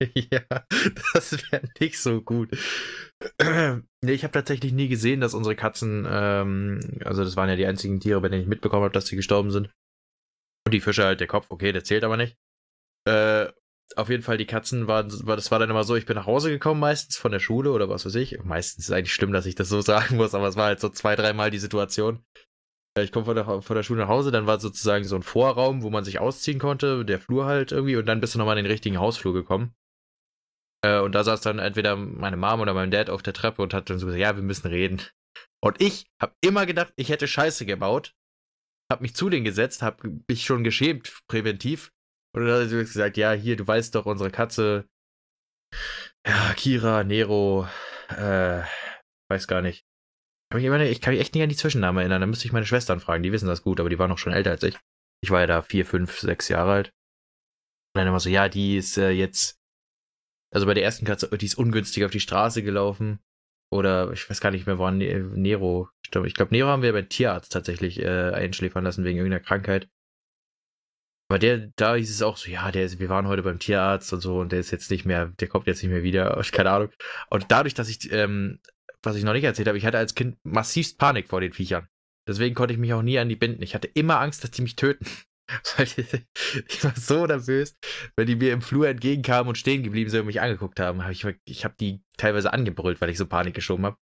ja, 0.14 0.40
das 1.12 1.32
wäre 1.50 1.68
nicht 1.78 1.98
so 1.98 2.22
gut. 2.22 2.50
nee, 3.42 4.12
ich 4.12 4.24
habe 4.24 4.32
tatsächlich 4.32 4.72
nie 4.72 4.88
gesehen, 4.88 5.20
dass 5.20 5.34
unsere 5.34 5.56
Katzen, 5.56 6.06
ähm, 6.08 6.80
also 7.04 7.22
das 7.22 7.36
waren 7.36 7.48
ja 7.48 7.56
die 7.56 7.66
einzigen 7.66 8.00
Tiere, 8.00 8.20
bei 8.20 8.28
denen 8.28 8.42
ich 8.42 8.48
mitbekommen 8.48 8.84
habe, 8.84 8.94
dass 8.94 9.06
sie 9.06 9.16
gestorben 9.16 9.50
sind. 9.50 9.70
Und 10.66 10.72
die 10.72 10.80
Fische 10.80 11.04
halt, 11.04 11.20
der 11.20 11.26
Kopf, 11.26 11.46
okay, 11.50 11.72
der 11.72 11.84
zählt 11.84 12.04
aber 12.04 12.16
nicht. 12.16 12.36
Äh, 13.06 13.48
auf 13.96 14.08
jeden 14.08 14.22
Fall, 14.22 14.38
die 14.38 14.46
Katzen 14.46 14.86
waren, 14.86 15.08
das 15.08 15.50
war 15.50 15.58
dann 15.58 15.70
immer 15.70 15.84
so, 15.84 15.96
ich 15.96 16.06
bin 16.06 16.16
nach 16.16 16.26
Hause 16.26 16.50
gekommen 16.50 16.80
meistens 16.80 17.16
von 17.16 17.32
der 17.32 17.40
Schule 17.40 17.72
oder 17.72 17.88
was 17.88 18.06
weiß 18.06 18.14
ich. 18.14 18.42
Meistens 18.42 18.84
ist 18.84 18.92
eigentlich 18.92 19.14
schlimm, 19.14 19.32
dass 19.32 19.46
ich 19.46 19.54
das 19.54 19.68
so 19.68 19.80
sagen 19.82 20.16
muss, 20.16 20.34
aber 20.34 20.48
es 20.48 20.56
war 20.56 20.66
halt 20.66 20.80
so 20.80 20.88
zwei, 20.88 21.16
dreimal 21.16 21.50
die 21.50 21.58
Situation. 21.58 22.24
Ich 22.98 23.12
komme 23.12 23.26
von 23.26 23.36
der, 23.36 23.62
von 23.62 23.76
der 23.76 23.82
Schule 23.82 24.00
nach 24.00 24.08
Hause, 24.08 24.30
dann 24.30 24.46
war 24.46 24.58
sozusagen 24.58 25.04
so 25.04 25.14
ein 25.14 25.22
Vorraum, 25.22 25.82
wo 25.82 25.90
man 25.90 26.04
sich 26.04 26.18
ausziehen 26.18 26.58
konnte, 26.58 27.04
der 27.04 27.20
Flur 27.20 27.44
halt 27.44 27.70
irgendwie, 27.70 27.96
und 27.96 28.06
dann 28.06 28.20
bist 28.20 28.34
du 28.34 28.38
nochmal 28.38 28.58
in 28.58 28.64
den 28.64 28.70
richtigen 28.70 28.98
Hausflur 28.98 29.32
gekommen. 29.32 29.74
Äh, 30.84 31.00
und 31.00 31.12
da 31.14 31.24
saß 31.24 31.40
dann 31.40 31.58
entweder 31.58 31.96
meine 31.96 32.36
Mom 32.36 32.60
oder 32.60 32.74
mein 32.74 32.90
Dad 32.90 33.10
auf 33.10 33.22
der 33.22 33.34
Treppe 33.34 33.62
und 33.62 33.74
hat 33.74 33.90
dann 33.90 33.98
so 33.98 34.06
gesagt, 34.06 34.20
ja, 34.20 34.36
wir 34.36 34.42
müssen 34.42 34.68
reden. 34.68 35.02
Und 35.62 35.80
ich 35.80 36.06
habe 36.20 36.34
immer 36.42 36.66
gedacht, 36.66 36.92
ich 36.96 37.10
hätte 37.10 37.28
Scheiße 37.28 37.66
gebaut, 37.66 38.14
habe 38.90 39.02
mich 39.02 39.14
zu 39.14 39.28
denen 39.28 39.44
gesetzt, 39.44 39.82
habe 39.82 40.20
mich 40.28 40.44
schon 40.44 40.64
geschämt 40.64 41.20
präventiv 41.28 41.90
und 42.34 42.46
dann 42.46 42.62
hat 42.62 42.68
sie 42.68 42.78
gesagt, 42.78 43.16
ja, 43.16 43.32
hier, 43.32 43.56
du 43.56 43.66
weißt 43.66 43.94
doch, 43.94 44.06
unsere 44.06 44.30
Katze, 44.30 44.88
ja, 46.26 46.54
Kira, 46.54 47.04
Nero, 47.04 47.68
äh, 48.08 48.62
weiß 49.30 49.46
gar 49.46 49.62
nicht. 49.62 49.84
Ich 50.52 50.64
kann, 50.64 50.78
mich, 50.78 50.90
ich 50.90 51.00
kann 51.00 51.14
mich 51.14 51.20
echt 51.20 51.34
nicht 51.34 51.42
an 51.44 51.48
die 51.48 51.56
Zwischennamen 51.56 52.00
erinnern. 52.00 52.20
Da 52.20 52.26
müsste 52.26 52.46
ich 52.46 52.52
meine 52.52 52.66
Schwestern 52.66 52.98
fragen. 52.98 53.22
Die 53.22 53.30
wissen 53.30 53.46
das 53.46 53.62
gut, 53.62 53.78
aber 53.78 53.88
die 53.88 53.98
waren 54.00 54.10
noch 54.10 54.18
schon 54.18 54.32
älter 54.32 54.50
als 54.50 54.64
ich. 54.64 54.76
Ich 55.22 55.30
war 55.30 55.40
ja 55.40 55.46
da 55.46 55.62
vier, 55.62 55.86
fünf, 55.86 56.18
sechs 56.18 56.48
Jahre 56.48 56.72
alt. 56.72 56.86
Und 57.94 58.00
dann 58.00 58.08
immer 58.08 58.18
so, 58.18 58.28
ja, 58.28 58.48
die 58.48 58.76
ist 58.76 58.98
äh, 58.98 59.10
jetzt, 59.10 59.59
also 60.52 60.66
bei 60.66 60.74
der 60.74 60.84
ersten 60.84 61.04
Katze, 61.04 61.28
die 61.36 61.46
ist 61.46 61.58
ungünstig 61.58 62.04
auf 62.04 62.10
die 62.10 62.20
Straße 62.20 62.62
gelaufen. 62.62 63.20
Oder 63.72 64.10
ich 64.12 64.28
weiß 64.28 64.40
gar 64.40 64.50
nicht 64.50 64.66
mehr, 64.66 64.78
wo 64.78 64.90
ne 64.90 65.20
Nero. 65.34 65.88
Ich 66.04 66.10
glaube, 66.10 66.28
glaub, 66.30 66.50
Nero 66.50 66.68
haben 66.68 66.82
wir 66.82 66.92
beim 66.92 67.08
Tierarzt 67.08 67.52
tatsächlich 67.52 68.00
äh, 68.00 68.32
einschläfern 68.32 68.82
lassen 68.82 69.04
wegen 69.04 69.18
irgendeiner 69.18 69.44
Krankheit. 69.44 69.88
Aber 71.30 71.38
der, 71.38 71.70
da 71.76 71.94
hieß 71.94 72.10
es 72.10 72.22
auch 72.22 72.36
so, 72.36 72.50
ja, 72.50 72.72
der 72.72 72.84
ist, 72.84 72.98
wir 72.98 73.08
waren 73.08 73.28
heute 73.28 73.44
beim 73.44 73.60
Tierarzt 73.60 74.12
und 74.12 74.20
so 74.20 74.40
und 74.40 74.50
der 74.50 74.58
ist 74.58 74.72
jetzt 74.72 74.90
nicht 74.90 75.04
mehr, 75.04 75.26
der 75.38 75.46
kommt 75.46 75.68
jetzt 75.68 75.80
nicht 75.80 75.92
mehr 75.92 76.02
wieder, 76.02 76.42
keine 76.52 76.72
Ahnung. 76.72 76.90
Und 77.28 77.46
dadurch, 77.52 77.74
dass 77.74 77.88
ich, 77.88 78.10
ähm, 78.10 78.58
was 79.04 79.14
ich 79.14 79.22
noch 79.22 79.32
nicht 79.32 79.44
erzählt 79.44 79.68
habe, 79.68 79.78
ich 79.78 79.86
hatte 79.86 79.98
als 79.98 80.16
Kind 80.16 80.38
massivst 80.42 80.98
Panik 80.98 81.28
vor 81.28 81.40
den 81.40 81.52
Viechern. 81.52 81.86
Deswegen 82.26 82.56
konnte 82.56 82.74
ich 82.74 82.80
mich 82.80 82.92
auch 82.92 83.02
nie 83.02 83.20
an 83.20 83.28
die 83.28 83.36
binden. 83.36 83.62
Ich 83.62 83.76
hatte 83.76 83.86
immer 83.86 84.18
Angst, 84.18 84.42
dass 84.42 84.50
die 84.50 84.62
mich 84.62 84.74
töten. 84.74 85.06
ich 85.78 86.84
war 86.84 86.94
so 86.96 87.26
nervös, 87.26 87.76
wenn 88.16 88.26
die 88.26 88.36
mir 88.36 88.52
im 88.52 88.62
Flur 88.62 88.88
entgegenkamen 88.88 89.48
und 89.48 89.58
stehen 89.58 89.82
geblieben 89.82 90.10
sind 90.10 90.20
und 90.20 90.26
mich 90.26 90.40
angeguckt 90.40 90.80
haben. 90.80 91.04
Hab 91.04 91.10
ich 91.10 91.26
ich 91.44 91.64
habe 91.64 91.74
die 91.78 92.02
teilweise 92.16 92.52
angebrüllt, 92.52 93.00
weil 93.00 93.10
ich 93.10 93.18
so 93.18 93.26
Panik 93.26 93.54
geschoben 93.54 93.84
habe. 93.84 93.96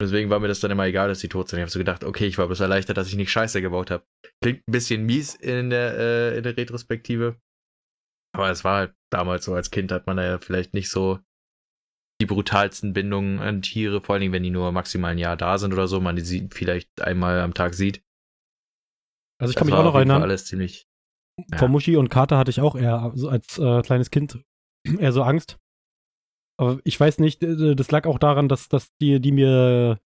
Deswegen 0.00 0.30
war 0.30 0.38
mir 0.38 0.48
das 0.48 0.60
dann 0.60 0.70
immer 0.70 0.86
egal, 0.86 1.08
dass 1.08 1.18
die 1.18 1.28
tot 1.28 1.48
sind. 1.48 1.58
Ich 1.58 1.62
habe 1.62 1.70
so 1.70 1.78
gedacht, 1.78 2.04
okay, 2.04 2.26
ich 2.26 2.38
war 2.38 2.46
bloß 2.46 2.60
erleichtert, 2.60 2.96
dass 2.96 3.08
ich 3.08 3.16
nicht 3.16 3.32
Scheiße 3.32 3.60
gebaut 3.60 3.90
habe. 3.90 4.06
Klingt 4.40 4.66
ein 4.68 4.72
bisschen 4.72 5.04
mies 5.04 5.34
in 5.34 5.70
der, 5.70 5.98
äh, 5.98 6.36
in 6.36 6.44
der 6.44 6.56
Retrospektive. 6.56 7.40
Aber 8.32 8.50
es 8.50 8.62
war 8.62 8.76
halt 8.76 8.94
damals 9.10 9.44
so, 9.44 9.54
als 9.54 9.72
Kind 9.72 9.90
hat 9.90 10.06
man 10.06 10.16
da 10.16 10.24
ja 10.24 10.38
vielleicht 10.38 10.72
nicht 10.72 10.90
so 10.90 11.18
die 12.20 12.26
brutalsten 12.26 12.92
Bindungen 12.92 13.38
an 13.40 13.62
Tiere, 13.62 14.00
vor 14.00 14.14
allen 14.14 14.20
Dingen, 14.20 14.32
wenn 14.32 14.42
die 14.42 14.50
nur 14.50 14.70
maximal 14.72 15.12
ein 15.12 15.18
Jahr 15.18 15.36
da 15.36 15.58
sind 15.58 15.72
oder 15.72 15.88
so, 15.88 16.00
man 16.00 16.16
die 16.16 16.48
vielleicht 16.50 17.00
einmal 17.00 17.40
am 17.40 17.54
Tag 17.54 17.74
sieht. 17.74 18.02
Also 19.40 19.52
ich 19.52 19.56
kann 19.56 19.66
mich 19.66 19.74
auch 19.74 19.84
noch 19.84 19.94
erinnern. 19.94 20.22
Alles 20.22 20.46
ziemlich. 20.46 20.86
Ja. 21.50 21.58
Vor 21.58 21.68
Muschi 21.68 21.96
und 21.96 22.08
Kater 22.08 22.36
hatte 22.38 22.50
ich 22.50 22.60
auch 22.60 22.74
eher 22.74 23.12
so 23.14 23.28
als 23.28 23.58
äh, 23.58 23.82
kleines 23.82 24.10
Kind 24.10 24.42
eher 24.98 25.12
so 25.12 25.22
Angst. 25.22 25.58
Aber 26.60 26.80
ich 26.82 26.98
weiß 26.98 27.18
nicht, 27.20 27.40
das 27.40 27.90
lag 27.92 28.06
auch 28.06 28.18
daran, 28.18 28.48
dass, 28.48 28.68
dass 28.68 28.88
die, 29.00 29.20
die 29.20 29.30
mir 29.30 30.00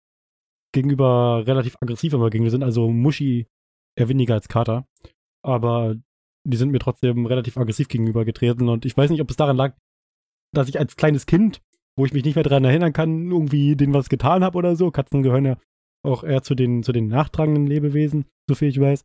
gegenüber 0.72 1.44
relativ 1.46 1.76
aggressiv 1.80 2.12
immer 2.12 2.30
gegenüber 2.30 2.50
sind. 2.50 2.64
Also 2.64 2.90
Muschi 2.90 3.46
eher 3.96 4.08
weniger 4.08 4.34
als 4.34 4.48
Kater. 4.48 4.86
Aber 5.44 5.94
die 6.44 6.56
sind 6.56 6.70
mir 6.70 6.80
trotzdem 6.80 7.26
relativ 7.26 7.56
aggressiv 7.56 7.88
gegenüber 7.88 8.24
getreten. 8.24 8.68
Und 8.68 8.84
ich 8.84 8.96
weiß 8.96 9.10
nicht, 9.10 9.20
ob 9.20 9.30
es 9.30 9.36
daran 9.36 9.56
lag, 9.56 9.76
dass 10.52 10.68
ich 10.68 10.78
als 10.78 10.96
kleines 10.96 11.26
Kind, 11.26 11.62
wo 11.96 12.04
ich 12.04 12.12
mich 12.12 12.24
nicht 12.24 12.34
mehr 12.34 12.44
daran 12.44 12.64
erinnern 12.64 12.92
kann, 12.92 13.30
irgendwie 13.30 13.76
denen 13.76 13.94
was 13.94 14.08
getan 14.08 14.42
habe 14.42 14.58
oder 14.58 14.74
so. 14.74 14.90
Katzen 14.90 15.22
gehören 15.22 15.44
ja 15.44 15.56
auch 16.04 16.24
eher 16.24 16.42
zu 16.42 16.54
den, 16.54 16.82
zu 16.82 16.92
den 16.92 17.08
nachtragenden 17.08 17.66
Lebewesen, 17.66 18.24
so 18.48 18.54
viel 18.54 18.68
ich 18.68 18.80
weiß. 18.80 19.04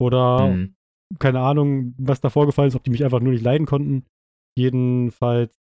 Oder 0.00 0.48
mhm. 0.48 0.74
keine 1.18 1.40
Ahnung, 1.40 1.94
was 1.98 2.20
da 2.20 2.30
vorgefallen 2.30 2.68
ist, 2.68 2.76
ob 2.76 2.84
die 2.84 2.90
mich 2.90 3.04
einfach 3.04 3.20
nur 3.20 3.32
nicht 3.32 3.44
leiden 3.44 3.66
konnten. 3.66 4.06
Jedenfalls 4.56 5.58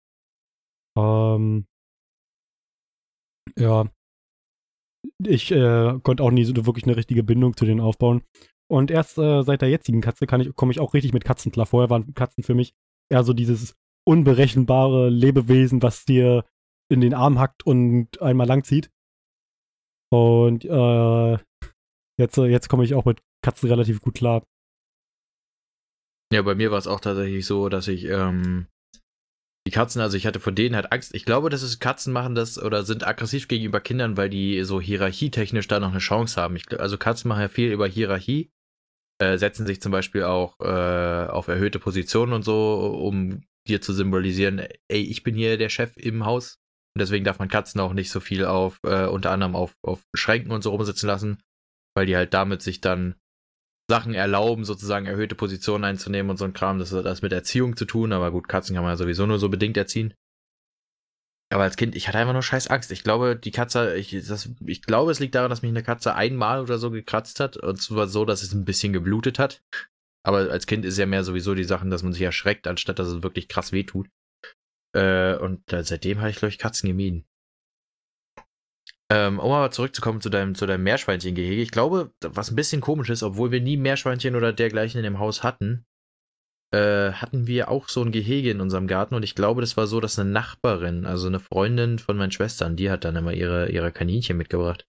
ähm, 0.97 1.66
ja. 3.59 3.87
Ich 5.24 5.51
äh, 5.51 5.99
konnte 6.03 6.22
auch 6.22 6.31
nie 6.31 6.45
so 6.45 6.66
wirklich 6.66 6.85
eine 6.85 6.97
richtige 6.97 7.22
Bindung 7.22 7.57
zu 7.57 7.64
denen 7.64 7.81
aufbauen. 7.81 8.22
Und 8.70 8.91
erst 8.91 9.18
äh, 9.18 9.43
seit 9.43 9.62
der 9.62 9.70
jetzigen 9.70 10.01
Katze 10.01 10.24
ich, 10.24 10.57
komme 10.57 10.72
ich 10.72 10.81
auch 10.81 10.95
richtig 10.95 11.12
mit 11.12 11.24
Katzen 11.24 11.53
klar. 11.53 11.66
Vorher 11.66 11.91
waren 11.91 12.14
Katzen 12.14 12.45
für 12.45 12.55
mich 12.55 12.74
eher 13.11 13.24
so 13.24 13.33
dieses 13.33 13.74
unberechenbare 14.07 15.09
Lebewesen, 15.09 15.83
was 15.83 16.05
dir 16.05 16.45
in 16.91 17.01
den 17.01 17.14
Arm 17.14 17.39
hackt 17.39 17.66
und 17.66 18.20
einmal 18.20 18.47
langzieht. 18.47 18.91
Und 20.12 20.64
äh, 20.64 21.39
jetzt, 22.18 22.37
jetzt 22.37 22.68
komme 22.68 22.85
ich 22.85 22.95
auch 22.95 23.05
mit 23.05 23.22
Katzen 23.43 23.68
relativ 23.68 24.01
gut 24.01 24.14
klar. 24.14 24.43
Ja, 26.32 26.43
bei 26.43 26.55
mir 26.55 26.70
war 26.70 26.78
es 26.78 26.86
auch 26.86 27.01
tatsächlich 27.01 27.45
so, 27.45 27.68
dass 27.68 27.88
ich 27.88 28.05
ähm, 28.05 28.68
die 29.66 29.72
Katzen, 29.72 30.01
also 30.01 30.16
ich 30.16 30.26
hatte 30.26 30.41
von 30.41 30.55
denen 30.55 30.74
halt 30.74 30.93
Angst. 30.93 31.14
Ich 31.14 31.24
glaube, 31.24 31.51
dass 31.51 31.62
es 31.62 31.80
Katzen 31.80 32.12
machen 32.12 32.34
das 32.34 32.61
oder 32.62 32.84
sind 32.84 33.07
aggressiv 33.07 33.49
gegenüber 33.49 33.80
Kindern, 33.80 34.16
weil 34.16 34.30
die 34.30 34.62
so 34.64 34.80
hierarchietechnisch 34.80 35.68
da 35.68 35.80
noch 35.80 35.91
eine 35.91 35.99
Chance 35.99 36.41
haben. 36.41 36.57
Ich, 36.57 36.78
also 36.78 36.97
Katzen 36.99 37.28
machen 37.28 37.43
ja 37.43 37.49
viel 37.49 37.72
über 37.72 37.86
Hierarchie, 37.86 38.51
äh, 39.20 39.36
setzen 39.38 39.66
sich 39.66 39.82
zum 39.82 39.93
Beispiel 39.93 40.24
auch 40.24 40.59
äh, 40.61 41.26
auf 41.28 41.49
erhöhte 41.49 41.78
Positionen 41.78 42.32
und 42.32 42.43
so, 42.43 43.01
um 43.03 43.43
dir 43.68 43.80
zu 43.80 43.93
symbolisieren, 43.93 44.61
ey, 44.88 45.03
ich 45.03 45.22
bin 45.22 45.34
hier 45.34 45.59
der 45.59 45.68
Chef 45.68 45.97
im 45.97 46.24
Haus. 46.24 46.57
Und 46.95 47.01
deswegen 47.01 47.24
darf 47.24 47.38
man 47.38 47.49
Katzen 47.49 47.80
auch 47.80 47.93
nicht 47.93 48.11
so 48.11 48.18
viel 48.18 48.45
auf, 48.45 48.78
äh, 48.84 49.07
unter 49.07 49.30
anderem 49.30 49.55
auf, 49.55 49.74
auf 49.82 50.03
Schränken 50.14 50.53
und 50.53 50.62
so 50.62 50.70
rumsitzen 50.70 51.07
lassen, 51.07 51.43
weil 51.95 52.07
die 52.07 52.16
halt 52.16 52.34
damit 52.34 52.62
sich 52.62 52.80
dann 52.80 53.14
Sachen 53.91 54.14
erlauben, 54.14 54.64
sozusagen 54.64 55.07
erhöhte 55.07 55.34
Positionen 55.34 55.84
einzunehmen 55.84 56.30
und 56.30 56.36
so 56.36 56.45
ein 56.45 56.53
Kram. 56.53 56.78
Das 56.78 56.93
hat 56.93 57.05
das 57.05 57.22
mit 57.22 57.32
Erziehung 57.32 57.76
zu 57.76 57.84
tun, 57.84 58.12
aber 58.12 58.30
gut, 58.30 58.49
Katzen 58.49 58.74
kann 58.74 58.84
man 58.84 58.93
ja 58.93 58.97
sowieso 58.97 59.26
nur 59.26 59.41
so 59.41 59.49
bedingt 59.49 59.76
erziehen. 59.76 60.14
Aber 61.53 61.64
als 61.64 61.76
Kind, 61.76 61.97
ich 61.97 62.07
hatte 62.07 62.18
einfach 62.18 62.32
nur 62.32 62.45
scheiß 62.45 62.68
Angst. 62.68 62.93
Ich 62.93 63.03
glaube, 63.03 63.34
die 63.34 63.51
Katze, 63.51 63.97
ich, 63.97 64.12
das, 64.12 64.49
ich 64.64 64.82
glaube, 64.82 65.11
es 65.11 65.18
liegt 65.18 65.34
daran, 65.34 65.51
dass 65.51 65.62
mich 65.62 65.70
eine 65.70 65.82
Katze 65.82 66.14
einmal 66.14 66.61
oder 66.61 66.78
so 66.78 66.93
gekratzt 66.93 67.41
hat. 67.41 67.57
Und 67.57 67.82
zwar 67.82 68.07
so, 68.07 68.24
dass 68.24 68.45
es 68.45 68.55
ein 68.55 68.64
bisschen 68.64 68.93
geblutet 68.93 69.41
hat. 69.41 69.61
Aber 70.24 70.51
als 70.51 70.66
Kind 70.66 70.84
ist 70.84 70.97
ja 70.97 71.07
mehr 71.07 71.24
sowieso 71.24 71.55
die 71.55 71.64
Sachen, 71.64 71.91
dass 71.91 72.05
man 72.05 72.12
sich 72.12 72.22
erschreckt, 72.22 72.68
anstatt 72.68 73.01
dass 73.01 73.09
es 73.09 73.24
wirklich 73.24 73.49
krass 73.49 73.72
wehtut. 73.72 74.09
Äh, 74.95 75.34
und 75.36 75.62
seitdem 75.68 76.20
habe 76.20 76.30
ich, 76.30 76.36
glaube 76.36 76.51
ich, 76.51 76.59
Katzen 76.59 76.88
gemieden. 76.88 77.24
Ähm, 79.12 79.40
um 79.40 79.50
aber 79.50 79.72
zurückzukommen 79.72 80.20
zu 80.20 80.30
deinem, 80.30 80.54
zu 80.54 80.66
deinem 80.66 80.84
Meerschweinchen-Gehege. 80.84 81.61
Ich 81.61 81.72
glaube, 81.72 82.12
was 82.20 82.52
ein 82.52 82.56
bisschen 82.56 82.80
komisch 82.80 83.11
ist, 83.11 83.24
obwohl 83.24 83.50
wir 83.50 83.61
nie 83.61 83.76
Meerschweinchen 83.76 84.36
oder 84.36 84.52
dergleichen 84.52 84.98
in 84.98 85.04
dem 85.04 85.18
Haus 85.18 85.42
hatten, 85.42 85.84
äh, 86.72 87.11
hatten 87.12 87.48
wir 87.48 87.68
auch 87.68 87.88
so 87.88 88.02
ein 88.02 88.12
Gehege 88.12 88.52
in 88.52 88.61
unserem 88.61 88.86
Garten 88.86 89.16
und 89.16 89.24
ich 89.24 89.34
glaube, 89.34 89.61
das 89.61 89.76
war 89.76 89.88
so, 89.88 89.98
dass 90.00 90.18
eine 90.18 90.30
Nachbarin, 90.30 91.04
also 91.04 91.26
eine 91.26 91.40
Freundin 91.40 91.98
von 91.98 92.16
meinen 92.16 92.30
Schwestern, 92.30 92.76
die 92.76 92.88
hat 92.90 93.04
dann 93.04 93.16
immer 93.16 93.32
ihre, 93.32 93.70
ihre 93.70 93.90
Kaninchen 93.90 94.36
mitgebracht. 94.36 94.86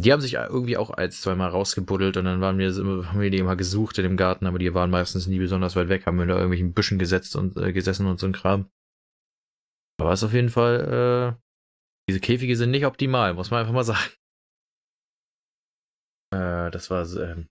Die 0.00 0.12
haben 0.12 0.20
sich 0.20 0.34
irgendwie 0.34 0.76
auch 0.76 0.90
ein, 0.90 1.10
zweimal 1.10 1.50
rausgebuddelt 1.50 2.16
und 2.18 2.26
dann 2.26 2.40
waren 2.40 2.58
wir, 2.58 2.72
haben 2.72 3.20
wir 3.20 3.30
die 3.30 3.38
immer 3.38 3.56
gesucht 3.56 3.98
in 3.98 4.04
dem 4.04 4.16
Garten, 4.16 4.46
aber 4.46 4.60
die 4.60 4.72
waren 4.72 4.90
meistens 4.90 5.26
nie 5.26 5.40
besonders 5.40 5.74
weit 5.74 5.88
weg, 5.88 6.06
haben 6.06 6.20
wir 6.20 6.26
da 6.26 6.34
irgendwelchen 6.34 6.72
Büschen 6.72 7.00
gesetzt 7.00 7.34
und 7.34 7.56
äh, 7.56 7.72
gesessen 7.72 8.06
und 8.06 8.20
so 8.20 8.26
ein 8.26 8.32
Kram. 8.32 8.70
Aber 10.00 10.12
es 10.12 10.20
ist 10.20 10.28
auf 10.28 10.34
jeden 10.34 10.50
Fall 10.50 11.34
äh, 11.36 11.47
diese 12.08 12.20
Käfige 12.20 12.56
sind 12.56 12.70
nicht 12.70 12.86
optimal, 12.86 13.34
muss 13.34 13.50
man 13.50 13.60
einfach 13.60 13.74
mal 13.74 13.84
sagen. 13.84 14.00
Äh, 16.30 16.70
das 16.70 16.90
war. 16.90 17.06
Ähm, 17.16 17.48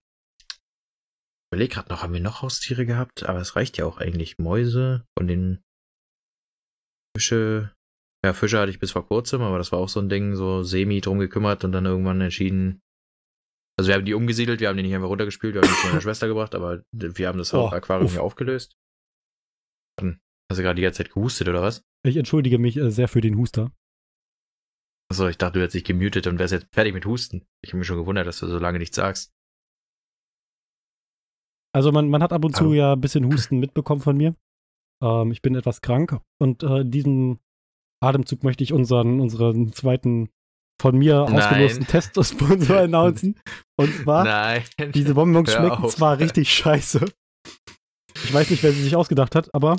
ich 0.48 1.52
überlege 1.52 1.74
gerade 1.74 1.90
noch, 1.90 2.04
haben 2.04 2.14
wir 2.14 2.20
noch 2.20 2.44
Haustiere 2.44 2.86
gehabt? 2.86 3.24
Aber 3.24 3.40
es 3.40 3.56
reicht 3.56 3.76
ja 3.80 3.88
auch 3.88 3.98
eigentlich. 3.98 4.38
Mäuse 4.38 5.04
von 5.18 5.28
den 5.28 5.64
Fische. 7.18 7.74
Ja, 8.24 8.34
Fische 8.34 8.60
hatte 8.60 8.70
ich 8.70 8.78
bis 8.78 8.92
vor 8.92 9.08
kurzem, 9.08 9.42
aber 9.42 9.58
das 9.58 9.72
war 9.72 9.80
auch 9.80 9.90
so 9.90 10.00
ein 10.00 10.10
Ding, 10.10 10.36
so 10.36 10.62
semi 10.62 11.02
drum 11.02 11.18
gekümmert 11.18 11.64
und 11.64 11.72
dann 11.72 11.88
irgendwann 11.88 12.22
entschieden. 12.22 12.80
Also 13.80 13.88
wir 13.88 13.96
haben 13.96 14.06
die 14.06 14.14
umgesiedelt, 14.14 14.60
wir 14.60 14.70
haben 14.70 14.78
die 14.78 14.84
nicht 14.84 14.94
einfach 14.94 15.10
runtergespielt, 15.10 15.56
wir 15.56 15.64
haben 15.64 15.70
die 15.70 15.82
zu 15.82 15.88
meiner 15.88 16.02
Schwester 16.04 16.28
gebracht, 16.28 16.54
aber 16.54 16.84
wir 16.92 17.28
haben 17.28 17.40
das 17.40 17.52
oh, 17.56 17.70
Aquarium 17.70 18.12
hier 18.12 18.22
aufgelöst. 18.22 18.78
Hast 20.00 20.60
du 20.60 20.64
gerade 20.64 20.76
die 20.76 20.84
ganze 20.84 21.04
Zeit 21.04 21.14
gehustet 21.14 21.50
oder 21.50 21.62
was? 21.62 21.84
Ich 22.06 22.16
entschuldige 22.16 22.60
mich 22.60 22.78
äh, 22.78 22.92
sehr 22.92 23.08
für 23.08 23.22
den 23.22 23.38
Huster. 23.38 23.72
Achso, 25.10 25.28
ich 25.28 25.38
dachte, 25.38 25.54
du 25.54 25.62
hättest 25.62 25.76
dich 25.76 25.84
gemutet 25.86 26.28
und 26.28 26.38
wärst 26.38 26.54
jetzt 26.54 26.68
fertig 26.74 26.94
mit 26.94 27.06
Husten. 27.06 27.48
Ich 27.64 27.72
habe 27.72 27.80
mich 27.80 27.88
schon 27.88 27.98
gewundert, 27.98 28.28
dass 28.28 28.40
du 28.40 28.48
so 28.48 28.60
lange 28.60 28.80
nichts 28.80 28.96
sagst. 28.96 29.34
Also 31.74 31.92
man, 31.92 32.10
man 32.10 32.24
hat 32.24 32.34
ab 32.34 32.44
und 32.44 32.56
zu 32.56 32.74
ja 32.74 32.94
ein 32.94 33.02
bisschen 33.02 33.26
Husten 33.32 33.60
mitbekommen 33.60 34.02
von 34.02 34.18
mir. 34.18 34.36
Ähm, 35.02 35.32
ich 35.32 35.42
bin 35.42 35.56
etwas 35.56 35.82
krank 35.82 36.20
und 36.40 36.64
äh, 36.64 36.80
in 36.80 36.92
diesem 36.92 37.40
Atemzug 38.04 38.44
möchte 38.44 38.64
ich 38.64 38.74
unseren, 38.74 39.20
unseren 39.20 39.72
zweiten 39.72 40.30
von 40.80 40.98
mir 40.98 41.22
ausgelosten 41.22 41.88
Testsponsor 41.88 42.78
announcen. 42.78 43.40
Und 43.78 43.94
zwar, 43.94 44.24
Nein. 44.24 44.64
diese 44.94 45.14
Bonbons 45.14 45.54
schmecken 45.54 45.90
zwar 45.90 46.20
richtig 46.20 46.52
scheiße. 46.52 47.06
Ich 48.16 48.34
weiß 48.34 48.50
nicht, 48.50 48.64
wer 48.64 48.72
sie 48.72 48.84
sich 48.84 48.96
ausgedacht 48.96 49.36
hat, 49.36 49.54
aber 49.54 49.78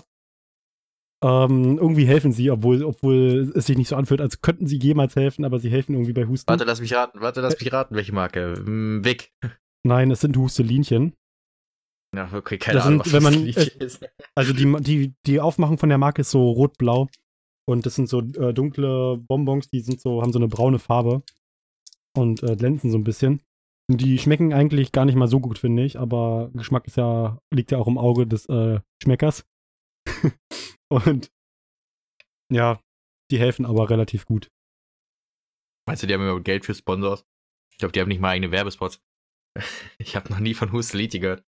ähm, 1.24 1.78
irgendwie 1.78 2.06
helfen 2.06 2.32
sie, 2.32 2.50
obwohl, 2.50 2.84
obwohl 2.84 3.52
es 3.54 3.66
sich 3.66 3.76
nicht 3.76 3.88
so 3.88 3.96
anfühlt, 3.96 4.20
als 4.20 4.40
könnten 4.40 4.66
sie 4.66 4.78
jemals 4.78 5.16
helfen, 5.16 5.44
aber 5.44 5.58
sie 5.58 5.70
helfen 5.70 5.94
irgendwie 5.94 6.12
bei 6.12 6.26
Husten. 6.26 6.48
Warte, 6.48 6.64
lass 6.64 6.80
mich 6.80 6.94
raten, 6.94 7.20
warte, 7.20 7.40
lass 7.40 7.58
mich 7.58 7.72
raten, 7.72 7.94
welche 7.94 8.12
Marke? 8.12 8.54
Hm, 8.56 9.04
Wick. 9.04 9.32
Nein, 9.86 10.10
es 10.10 10.20
sind 10.20 10.36
Hustelinchen. 10.36 11.14
Ja, 12.14 12.30
okay, 12.32 12.56
keine 12.58 12.78
das 12.78 12.86
Ahnung, 12.86 13.02
sind, 13.04 13.12
wenn 13.12 13.22
man, 13.22 13.46
äh, 13.46 13.88
Also 14.34 14.52
die, 14.52 14.76
die, 14.82 15.14
die 15.26 15.40
Aufmachung 15.40 15.76
von 15.78 15.88
der 15.88 15.98
Marke 15.98 16.22
ist 16.22 16.30
so 16.30 16.50
rot-blau 16.50 17.08
und 17.68 17.84
das 17.84 17.96
sind 17.96 18.08
so 18.08 18.20
äh, 18.20 18.54
dunkle 18.54 19.18
Bonbons, 19.18 19.68
die 19.68 19.80
sind 19.80 20.00
so, 20.00 20.22
haben 20.22 20.32
so 20.32 20.38
eine 20.38 20.48
braune 20.48 20.78
Farbe. 20.78 21.22
und 22.16 22.42
äh, 22.42 22.56
glänzen 22.56 22.90
so 22.90 22.98
ein 22.98 23.04
bisschen. 23.04 23.42
Und 23.90 24.00
die 24.00 24.18
schmecken 24.18 24.52
eigentlich 24.52 24.92
gar 24.92 25.04
nicht 25.04 25.14
mal 25.16 25.28
so 25.28 25.40
gut, 25.40 25.58
finde 25.58 25.82
ich, 25.84 25.98
aber 25.98 26.50
Geschmack 26.54 26.86
ist 26.86 26.96
ja, 26.96 27.38
liegt 27.52 27.70
ja 27.70 27.78
auch 27.78 27.86
im 27.86 27.98
Auge 27.98 28.26
des 28.26 28.46
äh, 28.46 28.80
Schmeckers. 29.02 29.44
und 30.88 31.30
ja, 32.52 32.80
die 33.30 33.38
helfen 33.38 33.66
aber 33.66 33.90
relativ 33.90 34.24
gut. 34.24 34.50
Meinst 35.86 36.02
du, 36.02 36.06
die 36.06 36.14
haben 36.14 36.22
immer 36.22 36.40
Geld 36.40 36.64
für 36.64 36.74
Sponsors? 36.74 37.24
Ich 37.72 37.78
glaube, 37.78 37.92
die 37.92 38.00
haben 38.00 38.08
nicht 38.08 38.20
mal 38.20 38.30
eigene 38.30 38.50
Werbespots. 38.50 39.00
Ich 39.98 40.14
habe 40.14 40.30
noch 40.30 40.38
nie 40.38 40.54
von 40.54 40.72
Husteliti 40.72 41.18
gehört. 41.18 41.44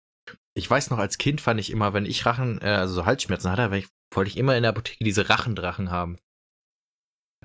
Ich 0.55 0.69
weiß 0.69 0.89
noch, 0.89 0.97
als 0.97 1.17
Kind 1.17 1.41
fand 1.41 1.59
ich 1.59 1.71
immer, 1.71 1.93
wenn 1.93 2.05
ich 2.05 2.25
Rachen, 2.25 2.61
äh, 2.61 2.65
also 2.65 2.95
so 2.95 3.05
Halsschmerzen 3.05 3.51
hatte, 3.51 3.75
ich, 3.75 3.88
wollte 4.13 4.29
ich 4.29 4.38
immer 4.38 4.55
in 4.55 4.63
der 4.63 4.71
Apotheke 4.71 5.03
diese 5.03 5.29
Rachendrachen 5.29 5.91
haben. 5.91 6.17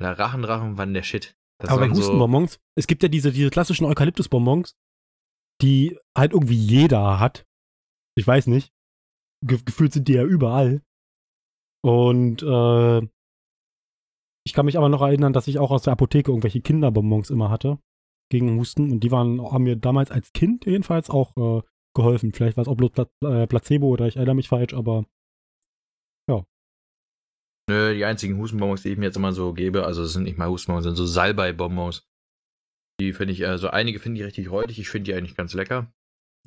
Der 0.01 0.19
Rachendrachen 0.19 0.79
waren 0.79 0.95
der 0.95 1.03
Shit. 1.03 1.37
Das 1.59 1.71
Aber 1.71 1.81
bei 1.81 1.91
Hustenbonbons, 1.91 2.55
so 2.55 2.59
es 2.77 2.87
gibt 2.87 3.03
ja 3.03 3.09
diese, 3.09 3.33
diese 3.33 3.51
klassischen 3.51 3.85
Eukalyptusbonbons, 3.85 4.77
die 5.61 5.99
halt 6.17 6.33
irgendwie 6.33 6.57
jeder 6.57 7.21
hat. 7.21 7.47
Ich 8.17 8.27
weiß 8.27 8.47
nicht. 8.47 8.73
Ge 9.45 9.61
gefühlt 9.65 9.93
sind 9.93 10.09
die 10.09 10.15
ja 10.15 10.25
überall. 10.25 10.83
Und 11.85 12.43
äh, 12.43 13.09
ich 14.45 14.55
kann 14.55 14.67
mich 14.67 14.77
aber 14.77 14.89
noch 14.89 15.03
erinnern, 15.03 15.33
dass 15.33 15.49
ich 15.49 15.59
auch 15.59 15.71
aus 15.71 15.83
der 15.83 15.93
Apotheke 15.93 16.31
irgendwelche 16.31 16.61
Kinderbonbons 16.61 17.31
immer 17.31 17.51
hatte 17.51 17.79
gegen 18.31 18.59
Husten. 18.59 18.91
Und 18.91 19.01
die 19.01 19.11
waren, 19.11 19.41
haben 19.41 19.65
mir 19.65 19.77
damals 19.77 20.11
als 20.11 20.33
Kind 20.33 20.65
jedenfalls 20.67 21.11
auch 21.11 21.37
äh, 21.37 21.63
geholfen. 21.95 22.33
Vielleicht 22.33 22.57
war 22.57 22.63
es 22.63 22.69
auch 22.69 22.77
bloß 22.77 22.91
Pla 22.91 23.07
äh, 23.25 23.47
Placebo 23.47 23.89
oder 23.89 24.07
ich 24.07 24.17
erinnere 24.17 24.37
mich 24.37 24.49
falsch, 24.49 24.75
aber 24.75 25.05
ja. 26.29 26.45
Nö, 27.69 27.95
die 27.95 28.05
einzigen 28.05 28.39
Hustenbonbons, 28.39 28.83
die 28.83 28.91
ich 28.91 28.99
mir 28.99 29.07
jetzt 29.07 29.17
immer 29.17 29.33
so 29.33 29.53
gebe, 29.53 29.85
also 29.85 30.03
es 30.03 30.13
sind 30.13 30.25
nicht 30.25 30.39
mal 30.39 30.49
Hustenbonbons, 30.49 30.85
sind 30.85 30.97
so 30.97 31.07
Salbei-Bonbons. 31.07 32.09
Die 33.01 33.13
finde 33.13 33.33
ich, 33.33 33.47
also 33.47 33.69
einige 33.69 33.99
finde 33.99 34.21
ich 34.21 34.27
richtig 34.27 34.51
räudig, 34.51 34.79
ich 34.79 34.89
finde 34.89 35.11
die 35.11 35.15
eigentlich 35.17 35.37
ganz 35.37 35.55
lecker. 35.55 35.93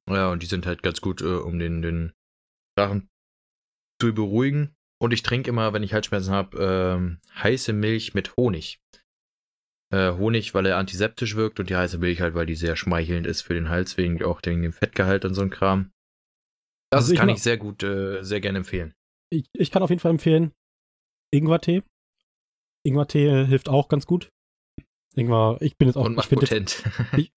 Ja, 0.10 0.32
und 0.32 0.44
die 0.44 0.48
sind 0.48 0.66
halt 0.66 0.84
ganz 0.84 1.02
gut, 1.02 1.22
äh, 1.22 1.38
um 1.38 1.60
den, 1.60 1.82
den 1.82 2.14
Sachen 2.78 3.10
zu 4.02 4.14
beruhigen. 4.14 4.76
Und 5.06 5.12
ich 5.12 5.22
trinke 5.22 5.52
immer, 5.52 5.72
wenn 5.72 5.84
ich 5.84 5.94
Halsschmerzen 5.94 6.34
habe, 6.34 6.58
ähm, 6.98 7.20
heiße 7.36 7.74
Milch 7.74 8.16
mit 8.16 8.36
Honig. 8.38 8.82
Äh, 9.94 10.14
Honig, 10.14 10.56
weil 10.56 10.66
er 10.66 10.78
antiseptisch 10.78 11.36
wirkt 11.36 11.60
und 11.60 11.70
die 11.70 11.76
heiße 11.76 12.00
Milch 12.00 12.22
halt, 12.22 12.34
weil 12.34 12.48
die 12.48 12.56
sehr 12.56 12.76
schmeichelnd 12.76 13.28
ist 13.28 13.44
für 13.44 13.54
den 13.54 13.70
Hals, 13.70 13.98
wegen 13.98 14.24
auch 14.24 14.42
dem 14.42 14.74
Fettgehalt 14.74 15.24
und 15.24 15.36
so 15.36 15.44
ein 15.44 15.52
Kram. 15.52 15.92
Das 16.90 17.04
also 17.04 17.16
kann 17.18 17.30
ich 17.30 17.44
sehr 17.44 17.58
gut, 17.58 17.84
äh, 17.84 18.24
sehr 18.24 18.42
gerne 18.42 18.58
empfehlen. 18.58 18.96
Ich, 19.30 19.46
ich 19.54 19.70
kann 19.70 19.84
auf 19.84 19.92
jeden 19.92 20.00
Fall 20.00 20.10
empfehlen 20.10 20.54
Ingwertee. 21.32 21.84
Ingwertee 22.84 23.46
hilft 23.46 23.70
auch 23.70 23.90
ganz 23.90 24.08
gut. 24.08 24.32
Ingwer, 25.14 25.60
ich 25.62 25.78
bin 25.78 25.88
jetzt 25.88 25.98
auch. 25.98 26.06
Und 26.06 26.16
macht 26.16 26.32
ich 26.32 26.40
potent. 26.40 26.84
Jetzt, 27.16 27.32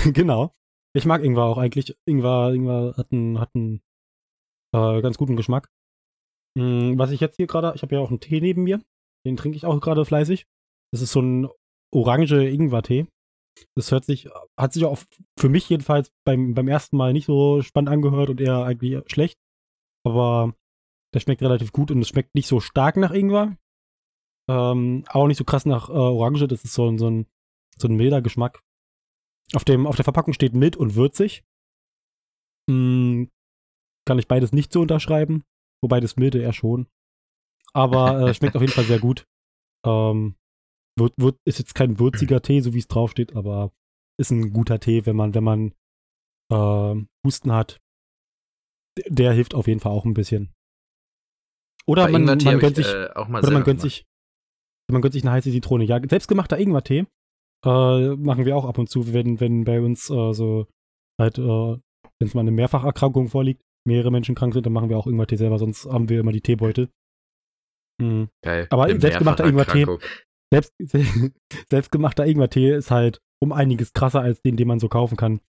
ich, 0.00 0.14
genau. 0.14 0.54
Ich 0.94 1.04
mag 1.04 1.22
Ingwer 1.22 1.44
auch 1.44 1.58
eigentlich. 1.58 1.94
Ingwer, 2.06 2.54
Ingwer 2.54 2.94
hat 2.96 3.12
einen, 3.12 3.38
hat 3.38 3.50
einen 3.54 3.82
äh, 4.72 5.02
ganz 5.02 5.18
guten 5.18 5.36
Geschmack. 5.36 5.68
Hm, 6.58 6.98
was 6.98 7.10
ich 7.10 7.20
jetzt 7.20 7.36
hier 7.36 7.46
gerade, 7.46 7.72
ich 7.74 7.82
habe 7.82 7.94
ja 7.94 8.00
auch 8.00 8.10
einen 8.10 8.20
Tee 8.20 8.40
neben 8.40 8.64
mir. 8.64 8.80
Den 9.26 9.36
trinke 9.36 9.56
ich 9.56 9.66
auch 9.66 9.80
gerade 9.80 10.04
fleißig. 10.04 10.46
Das 10.92 11.02
ist 11.02 11.12
so 11.12 11.20
ein 11.20 11.48
orange 11.94 12.48
Ingwer-Tee. 12.48 13.06
Das 13.76 13.90
hört 13.92 14.04
sich, 14.04 14.28
hat 14.58 14.72
sich 14.72 14.84
auch 14.84 14.98
für 15.38 15.48
mich 15.48 15.68
jedenfalls 15.68 16.10
beim, 16.24 16.54
beim 16.54 16.68
ersten 16.68 16.96
Mal 16.96 17.12
nicht 17.12 17.26
so 17.26 17.62
spannend 17.62 17.90
angehört 17.90 18.30
und 18.30 18.40
eher 18.40 18.64
eigentlich 18.64 19.02
schlecht. 19.10 19.38
Aber 20.04 20.54
der 21.14 21.20
schmeckt 21.20 21.42
relativ 21.42 21.72
gut 21.72 21.90
und 21.90 22.00
es 22.00 22.08
schmeckt 22.08 22.34
nicht 22.34 22.46
so 22.46 22.60
stark 22.60 22.96
nach 22.96 23.12
Ingwer. 23.12 23.56
Ähm, 24.48 25.04
auch 25.08 25.26
nicht 25.26 25.36
so 25.36 25.44
krass 25.44 25.66
nach 25.66 25.88
äh, 25.88 25.92
Orange. 25.92 26.48
Das 26.48 26.64
ist 26.64 26.72
so, 26.72 26.96
so, 26.96 27.08
ein, 27.08 27.26
so 27.76 27.88
ein 27.88 27.96
milder 27.96 28.22
Geschmack. 28.22 28.62
Auf, 29.52 29.64
dem, 29.64 29.86
auf 29.86 29.96
der 29.96 30.04
Verpackung 30.04 30.32
steht 30.32 30.54
mild 30.54 30.76
und 30.76 30.94
würzig. 30.94 31.44
Hm, 32.68 33.30
kann 34.06 34.18
ich 34.18 34.28
beides 34.28 34.52
nicht 34.52 34.72
so 34.72 34.80
unterschreiben. 34.80 35.44
Wobei 35.82 36.00
das 36.00 36.16
milde 36.16 36.40
eher 36.40 36.52
schon. 36.52 36.86
Aber 37.72 38.28
äh, 38.28 38.34
schmeckt 38.34 38.56
auf 38.56 38.62
jeden 38.62 38.72
Fall 38.72 38.84
sehr 38.84 38.98
gut. 38.98 39.26
Ähm, 39.86 40.36
wird, 40.98 41.14
wird, 41.16 41.38
ist 41.46 41.58
jetzt 41.58 41.74
kein 41.74 41.98
würziger 41.98 42.42
Tee, 42.42 42.60
so 42.60 42.74
wie 42.74 42.78
es 42.78 42.88
draufsteht, 42.88 43.34
aber 43.34 43.72
ist 44.18 44.30
ein 44.30 44.52
guter 44.52 44.80
Tee, 44.80 45.06
wenn 45.06 45.16
man, 45.16 45.34
wenn 45.34 45.44
man 45.44 45.74
äh, 46.52 47.06
Husten 47.24 47.52
hat. 47.52 47.80
Der, 48.98 49.04
der 49.08 49.32
hilft 49.32 49.54
auf 49.54 49.66
jeden 49.66 49.80
Fall 49.80 49.92
auch 49.92 50.04
ein 50.04 50.14
bisschen. 50.14 50.52
Oder 51.86 52.08
man, 52.08 52.24
man, 52.24 52.38
gönnt 52.38 52.76
sich, 52.76 52.86
äh, 52.86 53.10
oder 53.16 53.50
man 53.50 53.64
gönnt 53.64 53.80
sich, 53.80 54.04
man 54.90 55.00
gönnt 55.00 55.14
sich 55.14 55.22
eine 55.22 55.32
heiße 55.32 55.50
Zitrone. 55.50 55.84
Ja, 55.84 56.00
selbstgemachter 56.06 56.58
Ingwertee 56.58 57.06
äh, 57.64 58.16
machen 58.16 58.44
wir 58.44 58.56
auch 58.56 58.64
ab 58.64 58.78
und 58.78 58.88
zu, 58.88 59.12
wenn, 59.12 59.40
wenn 59.40 59.64
bei 59.64 59.80
uns 59.80 60.10
äh, 60.10 60.32
so 60.32 60.66
halt, 61.20 61.38
äh, 61.38 61.42
wenn 61.42 62.28
es 62.28 62.34
mal 62.34 62.40
eine 62.40 62.50
Mehrfacherkrankung 62.50 63.28
vorliegt, 63.28 63.62
mehrere 63.90 64.10
Menschen 64.10 64.34
krank 64.34 64.54
sind, 64.54 64.64
dann 64.64 64.72
machen 64.72 64.88
wir 64.88 64.96
auch 64.96 65.06
Ingwertee 65.06 65.36
selber, 65.36 65.58
sonst 65.58 65.86
haben 65.86 66.08
wir 66.08 66.20
immer 66.20 66.32
die 66.32 66.40
Teebeutel. 66.40 66.88
Mhm. 68.00 68.28
Geil. 68.42 68.66
Aber 68.70 68.88
selbstgemachter 68.98 69.46
Ingwertee, 69.46 69.86
selbst, 70.52 70.74
selbstgemachter 71.70 72.26
Ingwertee 72.26 72.74
ist 72.74 72.90
halt 72.90 73.20
um 73.42 73.52
einiges 73.52 73.92
krasser 73.92 74.20
als 74.20 74.42
den, 74.42 74.56
den 74.56 74.68
man 74.68 74.80
so 74.80 74.88
kaufen 74.88 75.16
kann. 75.16 75.40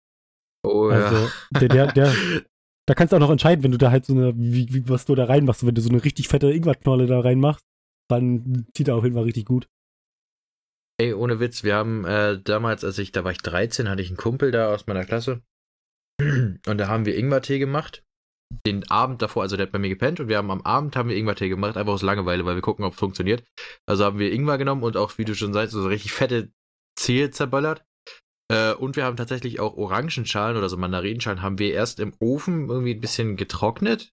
Oh 0.64 0.90
also, 0.90 1.16
ja. 1.16 1.60
der, 1.60 1.70
der, 1.70 1.92
der, 1.92 2.14
da 2.88 2.94
kannst 2.94 3.12
du 3.12 3.18
auch 3.18 3.22
noch 3.22 3.32
entscheiden, 3.32 3.64
wenn 3.64 3.72
du 3.72 3.78
da 3.78 3.92
halt 3.92 4.06
so 4.06 4.14
eine, 4.14 4.34
wie, 4.36 4.74
wie, 4.74 4.90
was 4.90 5.06
du 5.06 5.16
da 5.16 5.26
reinmachst. 5.26 5.66
Wenn 5.66 5.76
du 5.76 5.82
so 5.82 5.90
eine 5.90 6.04
richtig 6.04 6.28
fette 6.28 6.52
Ingwerknolle 6.52 7.08
da 7.08 7.20
reinmachst, 7.20 7.66
dann 8.10 8.68
zieht 8.76 8.88
er 8.88 8.96
auf 8.96 9.04
jeden 9.04 9.16
Fall 9.16 9.24
richtig 9.24 9.46
gut. 9.46 9.68
Ey, 11.00 11.14
ohne 11.14 11.40
Witz, 11.40 11.64
wir 11.64 11.76
haben 11.76 12.06
äh, 12.06 12.40
damals, 12.40 12.84
als 12.84 13.00
ich, 13.00 13.12
da 13.12 13.24
war 13.24 13.32
ich 13.32 13.40
13, 13.40 13.90
hatte 13.90 14.02
ich 14.02 14.10
einen 14.10 14.18
Kumpel 14.18 14.52
da 14.52 14.74
aus 14.74 14.86
meiner 14.86 15.06
Klasse. 15.06 15.42
Und 16.22 16.78
da 16.78 16.88
haben 16.88 17.06
wir 17.06 17.18
Ingwertee 17.18 17.58
gemacht. 17.58 18.04
Den 18.66 18.90
Abend 18.90 19.22
davor, 19.22 19.44
also 19.44 19.56
der 19.56 19.68
hat 19.68 19.72
bei 19.72 19.80
mir 19.80 19.90
gepennt 19.90 20.20
und 20.20 20.28
wir 20.28 20.38
haben 20.38 20.52
am 20.52 20.62
Abend 20.62 20.96
haben 20.96 21.10
wir 21.10 21.16
Ingwertee 21.16 21.50
gemacht, 21.50 21.78
einfach 21.78 21.94
aus 21.94 22.02
Langeweile, 22.02 22.46
weil 22.46 22.56
wir 22.56 22.62
gucken, 22.62 22.84
ob 22.84 22.94
es 22.94 23.00
funktioniert. 23.00 23.44
Also 23.86 24.04
haben 24.04 24.20
wir 24.20 24.34
Ingwer 24.34 24.58
genommen 24.58 24.84
und 24.84 24.98
auch, 24.98 25.18
wie 25.18 25.26
du 25.26 25.36
schon 25.36 25.54
sagst, 25.54 25.74
so 25.74 25.88
richtig 25.88 26.12
fette 26.12 26.52
Zehe 26.98 27.32
zerböllert. 27.32 27.86
Äh, 28.52 28.74
und 28.74 28.98
wir 28.98 29.06
haben 29.06 29.16
tatsächlich 29.16 29.60
auch 29.62 29.78
Orangenschalen 29.78 30.58
oder 30.58 30.68
so 30.68 30.76
Mandarinenschalen 30.76 31.42
haben 31.42 31.60
wir 31.60 31.74
erst 31.74 32.00
im 32.00 32.14
Ofen 32.20 32.70
irgendwie 32.70 32.94
ein 32.94 33.00
bisschen 33.02 33.38
getrocknet. 33.38 34.12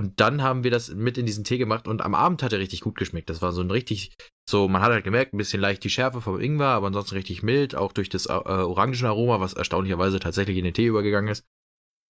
Und 0.00 0.20
dann 0.20 0.42
haben 0.42 0.62
wir 0.62 0.70
das 0.70 0.94
mit 0.94 1.18
in 1.18 1.26
diesen 1.26 1.44
Tee 1.44 1.58
gemacht 1.58 1.88
und 1.88 2.02
am 2.02 2.14
Abend 2.14 2.42
hat 2.42 2.52
er 2.52 2.60
richtig 2.60 2.82
gut 2.82 2.96
geschmeckt. 2.96 3.30
Das 3.30 3.42
war 3.42 3.52
so 3.52 3.62
ein 3.62 3.70
richtig, 3.70 4.14
so, 4.48 4.68
man 4.68 4.80
hat 4.80 4.92
halt 4.92 5.04
gemerkt, 5.04 5.34
ein 5.34 5.38
bisschen 5.38 5.60
leicht 5.60 5.82
die 5.82 5.90
Schärfe 5.90 6.20
vom 6.20 6.40
Ingwer, 6.40 6.68
aber 6.68 6.86
ansonsten 6.88 7.16
richtig 7.16 7.42
mild, 7.42 7.74
auch 7.74 7.92
durch 7.92 8.08
das 8.08 8.26
äh, 8.26 8.32
Orangenaroma, 8.32 9.40
was 9.40 9.54
erstaunlicherweise 9.54 10.20
tatsächlich 10.20 10.56
in 10.56 10.64
den 10.64 10.74
Tee 10.74 10.86
übergegangen 10.86 11.30
ist. 11.30 11.44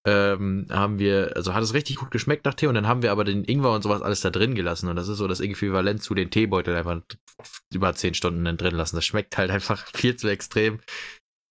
Ähm, 0.07 0.66
haben 0.70 0.99
wir, 0.99 1.32
also 1.34 1.55
hat 1.55 1.62
es 1.62 1.74
richtig 1.74 1.96
gut 1.96 2.11
geschmeckt 2.11 2.44
nach 2.44 2.55
Tee 2.55 2.68
und 2.68 2.74
dann 2.74 2.86
haben 2.86 3.03
wir 3.03 3.11
aber 3.11 3.24
den 3.24 3.44
Ingwer 3.44 3.72
und 3.72 3.82
sowas 3.82 4.01
alles 4.01 4.20
da 4.20 4.30
drin 4.30 4.55
gelassen 4.55 4.88
und 4.88 4.96
das 4.96 5.09
ist 5.09 5.18
so 5.18 5.26
das 5.26 5.40
Äquivalent 5.40 6.03
zu 6.03 6.14
den 6.14 6.30
Teebeutel 6.30 6.76
einfach 6.76 7.01
über 7.74 7.92
10 7.92 8.14
Stunden 8.14 8.44
dann 8.44 8.57
drin 8.57 8.74
lassen. 8.74 8.96
Das 8.96 9.05
schmeckt 9.05 9.36
halt 9.36 9.51
einfach 9.51 9.86
viel 9.94 10.16
zu 10.16 10.28
extrem 10.28 10.80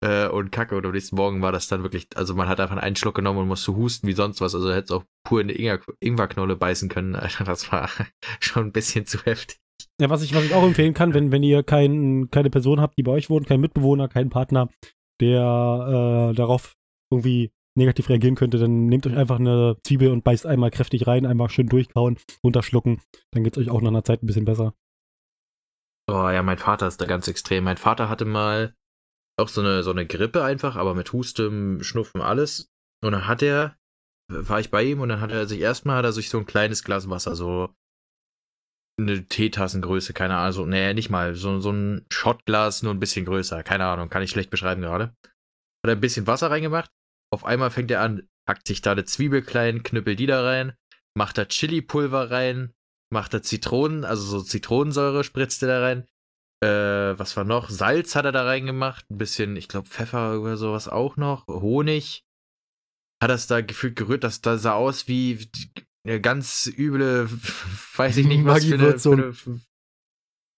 äh, 0.04 0.28
und 0.28 0.52
Kacke. 0.52 0.76
Und 0.76 0.86
am 0.86 0.92
nächsten 0.92 1.16
Morgen 1.16 1.42
war 1.42 1.52
das 1.52 1.68
dann 1.68 1.84
wirklich, 1.84 2.08
also 2.16 2.36
man 2.36 2.48
hat 2.48 2.60
einfach 2.60 2.78
einen 2.78 2.96
Schluck 2.96 3.16
genommen 3.16 3.40
und 3.40 3.48
musste 3.48 3.76
husten 3.76 4.08
wie 4.08 4.14
sonst 4.14 4.42
was. 4.42 4.56
Also 4.56 4.72
hätte 4.72 4.86
es 4.86 4.92
auch 4.92 5.04
pur 5.26 5.42
in 5.42 5.50
eine 5.50 5.80
Ingwerknolle 6.00 6.56
beißen 6.56 6.90
können. 6.90 7.18
Das 7.46 7.72
war 7.72 7.90
schon 8.40 8.68
ein 8.68 8.72
bisschen 8.72 9.06
zu 9.06 9.20
heftig. 9.24 9.58
Ja, 10.02 10.10
was 10.10 10.24
ich, 10.24 10.34
was 10.34 10.44
ich 10.44 10.54
auch 10.54 10.64
empfehlen 10.64 10.94
kann, 10.94 11.14
wenn, 11.14 11.32
wenn 11.32 11.44
ihr 11.44 11.64
kein, 11.64 12.30
keine 12.32 12.50
Person 12.50 12.82
habt, 12.82 12.98
die 12.98 13.04
bei 13.04 13.12
euch 13.12 13.30
wohnt, 13.30 13.48
keinen 13.48 13.62
Mitbewohner, 13.62 14.08
keinen 14.08 14.30
Partner, 14.30 14.70
der 15.22 16.32
äh, 16.32 16.36
darauf 16.36 16.74
irgendwie 17.12 17.52
negativ 17.78 18.10
reagieren 18.10 18.36
könnte, 18.36 18.58
dann 18.58 18.88
nehmt 18.88 19.08
euch 19.08 19.16
einfach 19.16 19.40
eine 19.40 19.78
Zwiebel 19.86 20.10
und 20.10 20.24
beißt 20.24 20.46
einmal 20.46 20.72
kräftig 20.72 21.08
rein, 21.08 21.26
einmal 21.26 21.50
schön 21.50 21.68
durchkauen, 21.68 22.18
runterschlucken. 22.44 23.02
Dann 23.32 23.44
geht 23.44 23.56
es 23.56 23.64
euch 23.64 23.70
auch 23.70 23.82
nach 23.82 23.90
einer 23.90 24.04
Zeit 24.04 24.24
ein 24.24 24.28
bisschen 24.28 24.46
besser. 24.46 24.74
Oh 26.10 26.30
ja, 26.30 26.42
mein 26.42 26.58
Vater 26.58 26.88
ist 26.88 27.02
da 27.02 27.06
ganz 27.06 27.28
extrem. 27.28 27.66
Mein 27.66 27.78
Vater 27.78 28.10
hatte 28.10 28.26
mal 28.26 28.74
auch 29.40 29.50
so 29.50 29.62
eine, 29.62 29.84
so 29.84 29.92
eine 29.92 30.08
Grippe 30.08 30.44
einfach, 30.44 30.76
aber 30.76 30.96
mit 30.96 31.12
Husten, 31.14 31.84
Schnupfen, 31.84 32.22
alles. 32.22 32.70
Und 33.04 33.12
dann 33.12 33.28
hat 33.28 33.44
er, 33.44 33.78
war 34.32 34.60
ich 34.60 34.72
bei 34.72 34.84
ihm 34.84 35.02
und 35.02 35.10
dann 35.10 35.22
hat 35.22 35.32
er 35.32 35.46
sich 35.46 35.60
erstmal, 35.60 36.04
er 36.04 36.12
sich 36.12 36.30
so 36.30 36.40
ein 36.40 36.46
kleines 36.46 36.84
Glas 36.84 37.10
Wasser, 37.10 37.36
so 37.36 37.74
eine 39.00 39.28
Teetassengröße, 39.28 40.14
keine 40.14 40.38
Ahnung, 40.38 40.54
so, 40.54 40.66
nee, 40.66 40.94
nicht 40.94 41.12
mal, 41.12 41.36
so, 41.36 41.60
so 41.60 41.72
ein 41.72 42.06
Shotglas, 42.12 42.82
nur 42.82 42.94
ein 42.94 43.00
bisschen 43.00 43.26
größer, 43.26 43.62
keine 43.62 43.86
Ahnung, 43.86 44.10
kann 44.10 44.24
ich 44.24 44.32
schlecht 44.32 44.50
beschreiben 44.50 44.82
gerade. 44.82 45.14
Hat 45.84 45.90
er 45.90 45.92
ein 45.92 46.02
bisschen 46.02 46.26
Wasser 46.26 46.50
reingemacht, 46.50 46.90
auf 47.32 47.46
einmal 47.46 47.72
fängt 47.72 47.92
er 47.92 48.02
an, 48.02 48.28
packt 48.46 48.68
sich 48.68 48.82
da 48.82 48.94
eine 48.94 49.06
Zwiebel 49.06 49.42
klein, 49.42 49.84
knüppelt 49.84 50.20
die 50.20 50.26
da 50.26 50.44
rein, 50.44 50.74
macht 51.16 51.38
da 51.38 51.46
Chili-Pulver 51.46 52.32
rein, 52.32 52.74
macht 53.10 53.34
da 53.34 53.42
Zitronen, 53.42 54.06
also 54.06 54.24
so 54.24 54.42
Zitronensäure 54.42 55.24
spritzt 55.24 55.62
er 55.64 55.70
da 55.70 55.82
rein, 55.82 56.08
äh, 56.64 57.18
was 57.20 57.38
war 57.38 57.44
noch? 57.44 57.70
Salz 57.70 58.16
hat 58.16 58.26
er 58.26 58.32
da 58.32 58.44
reingemacht. 58.44 59.10
Ein 59.12 59.18
bisschen, 59.18 59.56
ich 59.56 59.68
glaube, 59.68 59.88
Pfeffer 59.88 60.42
oder 60.42 60.58
sowas 60.58 60.88
auch 60.88 61.18
noch. 61.18 61.46
Honig. 61.48 62.24
Hat 63.22 63.30
das 63.30 63.48
da 63.48 63.62
gefühlt 63.62 63.96
gerührt, 63.96 64.24
dass 64.24 64.42
da 64.42 64.58
sah 64.58 64.74
aus 64.74 65.08
wie 65.08 65.50
eine 66.06 66.22
ganz 66.22 66.68
üble, 66.68 67.30
weiß 67.96 68.18
ich 68.18 68.28
nicht 68.28 68.46
was 68.46 68.66
für 68.66 68.76
eine, 68.76 68.98
für 68.98 69.12
eine, 69.12 69.62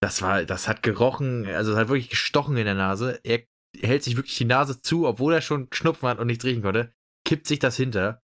Das 0.01 0.21
war, 0.21 0.45
das 0.45 0.67
hat 0.67 0.83
gerochen, 0.83 1.45
also 1.45 1.73
es 1.73 1.77
hat 1.77 1.89
wirklich 1.89 2.09
gestochen 2.09 2.55
in 2.57 2.65
der 2.65 2.75
Nase. 2.75 3.19
Er 3.23 3.43
hält 3.77 4.03
sich 4.03 4.15
wirklich 4.15 4.37
die 4.37 4.45
Nase 4.45 4.81
zu, 4.81 5.07
obwohl 5.07 5.33
er 5.33 5.41
schon 5.41 5.67
Schnupfen 5.71 6.07
hat 6.07 6.19
und 6.19 6.27
nichts 6.27 6.45
riechen 6.45 6.61
konnte, 6.61 6.93
kippt 7.25 7.47
sich 7.47 7.59
das 7.59 7.75
hinter. 7.75 8.21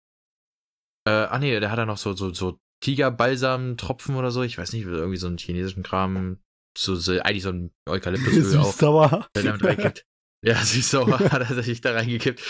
Äh, 1.06 1.10
ah 1.10 1.38
nee, 1.38 1.58
der 1.58 1.70
hat 1.70 1.78
da 1.78 1.86
noch 1.86 1.98
so, 1.98 2.12
so, 2.14 2.32
so 2.32 2.60
Tigerbalsam-Tropfen 2.82 4.16
oder 4.16 4.30
so, 4.30 4.42
ich 4.42 4.58
weiß 4.58 4.72
nicht, 4.72 4.86
irgendwie 4.86 5.16
so 5.16 5.26
einen 5.26 5.38
chinesischen 5.38 5.82
Kram, 5.82 6.38
so, 6.76 6.94
so 6.94 7.12
eigentlich 7.20 7.42
so 7.42 7.50
ein 7.50 7.72
Eukalyptusöl 7.88 8.58
auch. 8.58 8.66
Süß-sauer. 8.66 9.28
der 9.34 9.42
damit 9.42 9.64
reingekippt. 9.64 10.06
Ja, 10.44 10.56
süß-sauer 10.56 11.20
hat 11.30 11.50
er 11.50 11.62
sich 11.62 11.80
da 11.80 11.92
reingekippt. 11.92 12.42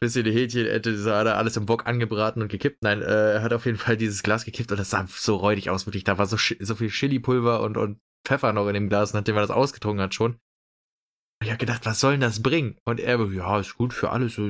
Bisschen 0.00 0.24
die 0.24 0.32
Hähnchenette, 0.32 0.92
das 0.92 1.06
hat 1.06 1.26
er 1.26 1.36
alles 1.36 1.56
im 1.56 1.66
Bock 1.66 1.86
angebraten 1.86 2.42
und 2.42 2.48
gekippt. 2.48 2.82
Nein, 2.82 3.02
äh, 3.02 3.34
er 3.34 3.42
hat 3.42 3.52
auf 3.52 3.66
jeden 3.66 3.78
Fall 3.78 3.96
dieses 3.96 4.22
Glas 4.22 4.44
gekippt 4.44 4.72
und 4.72 4.78
das 4.78 4.90
sah 4.90 5.06
so 5.08 5.36
räudig 5.36 5.70
aus, 5.70 5.86
wirklich. 5.86 6.04
Da 6.04 6.18
war 6.18 6.26
so, 6.26 6.36
so 6.36 6.74
viel 6.74 6.90
Chili-Pulver 6.90 7.60
und, 7.62 7.76
und 7.76 8.00
Pfeffer 8.24 8.52
noch 8.52 8.66
in 8.66 8.74
dem 8.74 8.88
Glas, 8.88 9.14
nachdem 9.14 9.36
er 9.36 9.42
das 9.42 9.50
ausgetrunken 9.50 10.02
hat 10.02 10.14
schon. 10.14 10.40
Ich 11.42 11.50
habe 11.50 11.58
gedacht, 11.58 11.84
was 11.84 12.00
soll 12.00 12.12
denn 12.12 12.22
das 12.22 12.42
bringen? 12.42 12.76
Und 12.86 12.98
er, 12.98 13.22
ja, 13.32 13.60
ist 13.60 13.76
gut 13.76 13.92
für 13.92 14.10
alles. 14.10 14.40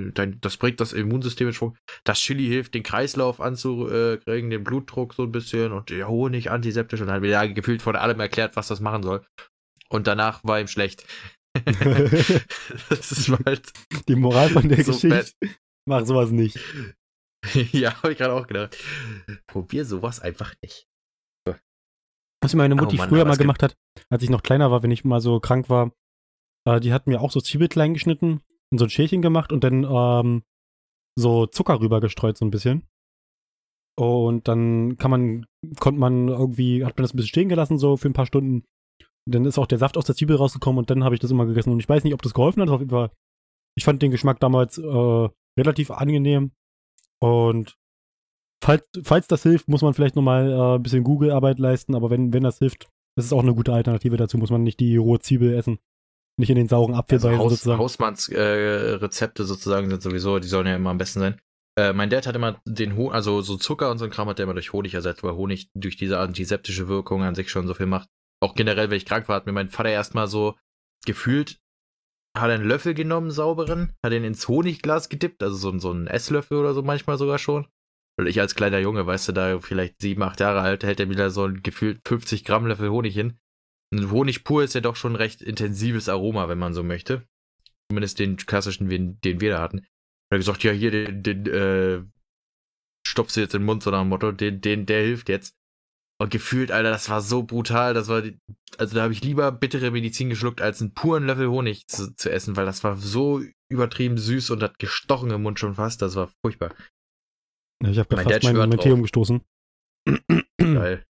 Das 0.41 0.57
bringt 0.57 0.81
das 0.81 0.93
Immunsystem 0.93 1.49
in 1.49 1.55
Schwung. 1.55 1.77
Das 2.05 2.21
Chili 2.21 2.47
hilft, 2.47 2.75
den 2.75 2.85
Kreislauf 2.85 3.41
anzukriegen, 3.41 4.51
den 4.51 4.63
Blutdruck 4.63 5.15
so 5.15 5.25
ein 5.25 5.33
bisschen 5.33 5.73
und 5.73 5.91
der 5.91 6.09
Honig 6.09 6.51
antiseptisch. 6.51 7.01
Und 7.01 7.09
dann 7.09 7.17
hat 7.17 7.23
mir 7.23 7.31
ja 7.31 7.47
gefühlt 7.47 7.83
von 7.83 7.97
allem 7.97 8.21
erklärt, 8.21 8.57
was 8.57 8.69
das 8.69 8.81
machen 8.81 9.03
soll. 9.03 9.27
Und 9.89 10.07
danach 10.07 10.45
war 10.45 10.61
ihm 10.61 10.69
schlecht. 10.69 11.05
das 12.89 13.13
ist 13.13 13.31
halt. 13.45 13.73
Die 14.09 14.15
Moral 14.15 14.51
von 14.51 14.69
der 14.69 14.85
So 14.85 14.93
Geschichte. 14.93 15.33
Mach 15.89 16.05
sowas 16.05 16.31
nicht. 16.31 16.59
ja, 17.73 17.95
habe 18.03 18.13
ich 18.13 18.19
gerade 18.19 18.35
auch 18.35 18.47
gedacht. 18.47 18.77
Probier 19.47 19.85
sowas 19.85 20.21
einfach 20.21 20.55
nicht. 20.63 20.87
Was 22.43 22.55
meine 22.55 22.75
Oh 22.75 22.79
Mutti 22.79 22.97
Mann, 22.97 23.09
früher 23.09 23.25
mal 23.25 23.37
gemacht 23.37 23.63
hat, 23.63 23.77
als 24.11 24.23
ich 24.23 24.31
noch 24.31 24.43
kleiner 24.43 24.71
war, 24.71 24.83
wenn 24.83 24.91
ich 24.91 25.05
mal 25.05 25.21
so 25.21 25.41
krank 25.41 25.69
war, 25.69 25.91
äh, 26.67 26.81
die 26.81 26.93
hat 26.93 27.07
mir 27.07 27.21
auch 27.21 27.31
so 27.31 27.41
Zwiebel 27.41 27.69
klein 27.69 27.95
geschnitten, 27.95 28.41
in 28.71 28.79
so 28.79 28.85
ein 28.85 28.91
Schälchen 28.91 29.23
gemacht 29.23 29.53
und 29.53 29.65
dann 29.65 29.85
ähm, 29.85 30.43
so 31.19 31.47
Zucker 31.47 31.81
rüber 31.81 32.01
gestreut, 32.01 32.37
so 32.37 32.45
ein 32.45 32.51
bisschen. 32.51 32.87
Und 33.99 34.47
dann 34.47 34.99
kann 34.99 35.11
man, 35.11 35.47
konnte 35.81 35.99
man 35.99 36.29
irgendwie, 36.29 36.85
hat 36.85 36.99
man 36.99 37.05
das 37.05 37.15
ein 37.15 37.17
bisschen 37.17 37.31
stehen 37.31 37.49
gelassen, 37.49 37.79
so 37.79 37.97
für 37.97 38.09
ein 38.09 38.13
paar 38.13 38.27
Stunden. 38.27 38.65
Und 39.27 39.35
dann 39.35 39.47
ist 39.47 39.59
auch 39.59 39.67
der 39.67 39.79
Saft 39.79 39.97
aus 39.97 40.05
der 40.05 40.15
Zwiebel 40.15 40.37
rausgekommen 40.37 40.79
und 40.79 40.91
dann 40.91 41.03
habe 41.03 41.15
ich 41.15 41.21
das 41.21 41.31
immer 41.31 41.47
gegessen. 41.47 41.73
Und 41.73 41.81
ich 41.81 41.89
weiß 41.89 42.05
nicht, 42.05 42.15
ob 42.15 42.23
das 42.23 42.35
geholfen 42.35 42.61
hat, 42.61 42.69
auf 42.69 42.81
jeden 42.81 42.91
Fall. 42.91 43.11
Ich 43.77 43.85
fand 43.85 44.03
den 44.03 44.11
Geschmack 44.11 44.39
damals 44.41 44.79
äh, 44.79 45.29
relativ 45.59 45.91
angenehm. 45.91 46.53
Und 47.21 47.77
falls, 48.63 48.87
falls 49.03 49.27
das 49.27 49.43
hilft, 49.43 49.69
muss 49.69 49.83
man 49.83 49.95
vielleicht 49.95 50.17
nochmal 50.17 50.51
äh, 50.51 50.75
ein 50.77 50.83
bisschen 50.83 51.05
Google-Arbeit 51.05 51.59
leisten, 51.59 51.95
aber 51.95 52.11
wenn, 52.11 52.33
wenn 52.33 52.43
das 52.43 52.59
hilft, 52.59 52.89
das 53.17 53.25
ist 53.25 53.33
auch 53.33 53.43
eine 53.43 53.55
gute 53.55 53.73
Alternative 53.73 54.17
dazu, 54.17 54.37
muss 54.37 54.51
man 54.51 54.63
nicht 54.63 54.79
die 54.81 54.97
rohe 54.97 55.19
Zwiebel 55.21 55.55
essen. 55.55 55.79
Nicht 56.39 56.51
in 56.51 56.57
den 56.57 56.69
sauren 56.69 56.95
Apfel 56.95 57.17
Also 57.17 57.31
Haus, 57.31 57.53
sozusagen. 57.53 57.79
Hausmannsrezepte 57.79 58.91
äh, 58.91 58.95
Rezepte 58.95 59.45
sozusagen 59.45 59.89
sind 59.89 60.03
sowieso, 60.03 60.39
die 60.39 60.49
sollen 60.49 60.67
ja 60.67 60.77
immer 60.77 60.91
am 60.91 60.99
besten 60.99 61.21
sein. 61.21 61.41
Äh, 61.79 61.93
mein 61.93 62.11
Dad 62.11 62.27
hat 62.27 62.37
immer 62.37 62.61
den 62.67 62.97
Honig, 62.97 63.15
also 63.15 63.43
so 63.43 63.57
Zucker 63.57 63.91
und 63.91 63.99
so 63.99 64.05
ein 64.05 64.11
Kram 64.11 64.29
hat 64.29 64.39
er 64.39 64.45
immer 64.45 64.55
durch 64.55 64.73
Honig 64.73 64.95
ersetzt, 64.95 65.23
weil 65.23 65.35
Honig 65.35 65.71
durch 65.75 65.97
diese 65.97 66.19
antiseptische 66.19 66.89
Wirkung 66.89 67.23
an 67.23 67.35
sich 67.35 67.51
schon 67.51 67.67
so 67.67 67.75
viel 67.75 67.87
macht. 67.87 68.09
Auch 68.41 68.55
generell, 68.55 68.91
wenn 68.91 68.97
ich 68.97 69.07
krank 69.07 69.29
war, 69.29 69.37
hat 69.37 69.47
mir 69.47 69.53
mein 69.53 69.71
Vater 69.71 69.91
erstmal 69.91 70.27
so 70.27 70.57
gefühlt, 71.07 71.59
hat 72.37 72.51
er 72.51 72.55
einen 72.55 72.69
Löffel 72.69 72.95
genommen, 72.95 73.31
sauberen, 73.31 73.95
hat 74.03 74.13
ihn 74.13 74.25
ins 74.25 74.47
Honigglas 74.49 75.09
gedippt, 75.09 75.43
also 75.43 75.57
so, 75.57 75.79
so 75.79 75.91
einen 75.91 76.07
Esslöffel 76.07 76.59
oder 76.59 76.75
so 76.75 76.83
manchmal 76.83 77.19
sogar 77.19 77.39
schon. 77.39 77.67
Weil 78.19 78.29
ich 78.29 78.41
als 78.41 78.55
kleiner 78.55 78.79
Junge, 78.79 79.07
weißt 79.07 79.29
du, 79.29 79.33
da 79.33 79.59
vielleicht 79.61 80.01
sieben, 80.01 80.23
acht 80.23 80.41
Jahre 80.41 80.61
alt, 80.61 80.85
hält 80.85 81.01
er 81.01 81.11
wieder 81.11 81.31
so 81.31 81.45
ein 81.45 81.63
gefühlt 81.63 82.01
50 82.07 82.45
Gramm 82.45 82.67
Löffel 82.67 82.91
Honig 82.91 83.15
hin. 83.15 83.39
Und 83.93 84.11
Honig 84.11 84.45
pur 84.45 84.65
ist 84.65 84.75
ja 84.75 84.81
doch 84.81 84.97
schon 84.97 85.13
ein 85.13 85.17
recht 85.17 85.43
intensives 85.43 86.09
Aroma, 86.09 86.49
wenn 86.49 86.59
man 86.59 86.75
so 86.75 86.83
möchte. 86.83 87.27
Zumindest 87.89 88.19
den 88.19 88.37
klassischen, 88.37 88.89
den, 88.89 89.21
den 89.21 89.41
wir 89.41 89.51
da 89.51 89.61
hatten. 89.61 89.79
Er 90.31 90.37
hat 90.37 90.41
gesagt, 90.41 90.65
ja, 90.65 90.73
hier, 90.73 90.91
den, 90.91 91.23
den 91.23 91.47
äh, 91.47 92.05
stopfst 93.07 93.37
du 93.37 93.41
jetzt 93.41 93.55
in 93.55 93.61
den 93.61 93.67
Mund, 93.67 93.83
so 93.83 93.91
nach 93.91 94.01
dem 94.01 94.09
Motto, 94.09 94.33
den, 94.33 94.61
den, 94.61 94.87
der 94.87 95.03
hilft 95.03 95.29
jetzt. 95.29 95.55
Und 96.19 96.31
gefühlt, 96.31 96.73
Alter, 96.73 96.91
das 96.91 97.11
war 97.11 97.21
so 97.21 97.43
brutal, 97.43 97.93
das 97.93 98.09
war, 98.09 98.23
also 98.79 98.97
da 98.97 99.03
habe 99.03 99.13
ich 99.13 99.23
lieber 99.23 99.53
bittere 99.53 99.91
Medizin 99.91 100.31
geschluckt, 100.31 100.63
als 100.63 100.81
einen 100.81 100.95
puren 100.95 101.27
Löffel 101.27 101.49
Honig 101.49 101.87
zu, 101.89 102.15
zu 102.17 102.31
essen, 102.31 102.57
weil 102.57 102.65
das 102.65 102.83
war 102.85 102.97
so 102.97 103.43
übertrieben 103.69 104.17
süß 104.17 104.51
und 104.51 104.63
hat 104.63 104.79
gestochen 104.79 105.31
im 105.31 105.43
Mund 105.43 105.61
schon 105.61 105.75
fast, 105.75 106.01
das 106.01 106.17
war 106.17 106.31
furchtbar. 106.43 106.75
Ja, 107.83 107.91
ich 107.91 107.99
habe 107.99 108.09
gerade 108.09 108.31
fast 108.31 108.45
mein, 108.45 108.69
mein 108.71 108.79
Tee 108.79 108.93
umgestoßen. 108.93 109.43
Geil. 110.59 111.05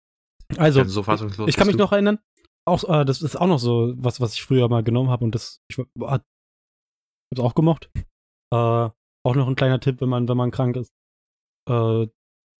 Also, 0.57 0.85
so 0.85 1.03
fassungslos 1.03 1.49
ich 1.49 1.57
kann 1.57 1.66
mich 1.66 1.77
du. 1.77 1.83
noch 1.83 1.93
erinnern, 1.93 2.18
auch, 2.66 2.84
äh, 2.84 3.04
das 3.04 3.22
ist 3.22 3.36
auch 3.36 3.46
noch 3.46 3.58
so 3.58 3.94
was, 3.96 4.20
was 4.20 4.34
ich 4.34 4.42
früher 4.42 4.68
mal 4.68 4.82
genommen 4.82 5.10
habe 5.10 5.24
und 5.24 5.34
das, 5.34 5.60
ich 5.68 5.78
habe 5.78 6.24
es 7.30 7.40
auch 7.40 7.54
gemocht. 7.54 7.90
Äh, 8.52 8.90
auch 9.24 9.34
noch 9.34 9.48
ein 9.48 9.56
kleiner 9.56 9.80
Tipp, 9.80 10.00
wenn 10.00 10.08
man, 10.08 10.28
wenn 10.28 10.36
man 10.36 10.50
krank 10.50 10.76
ist. 10.76 10.92
Äh, 11.68 12.06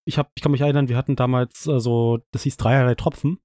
ich, 0.07 0.19
hab, 0.19 0.33
ich 0.37 0.43
kann 0.43 0.53
mich 0.53 0.61
erinnern, 0.61 0.89
wir 0.89 0.97
hatten 0.97 1.17
damals 1.17 1.67
äh, 1.67 1.81
so, 1.81 2.21
das 2.33 2.43
hieß 2.43 2.57
dreierlei 2.57 2.95
Tropfen. 2.95 3.39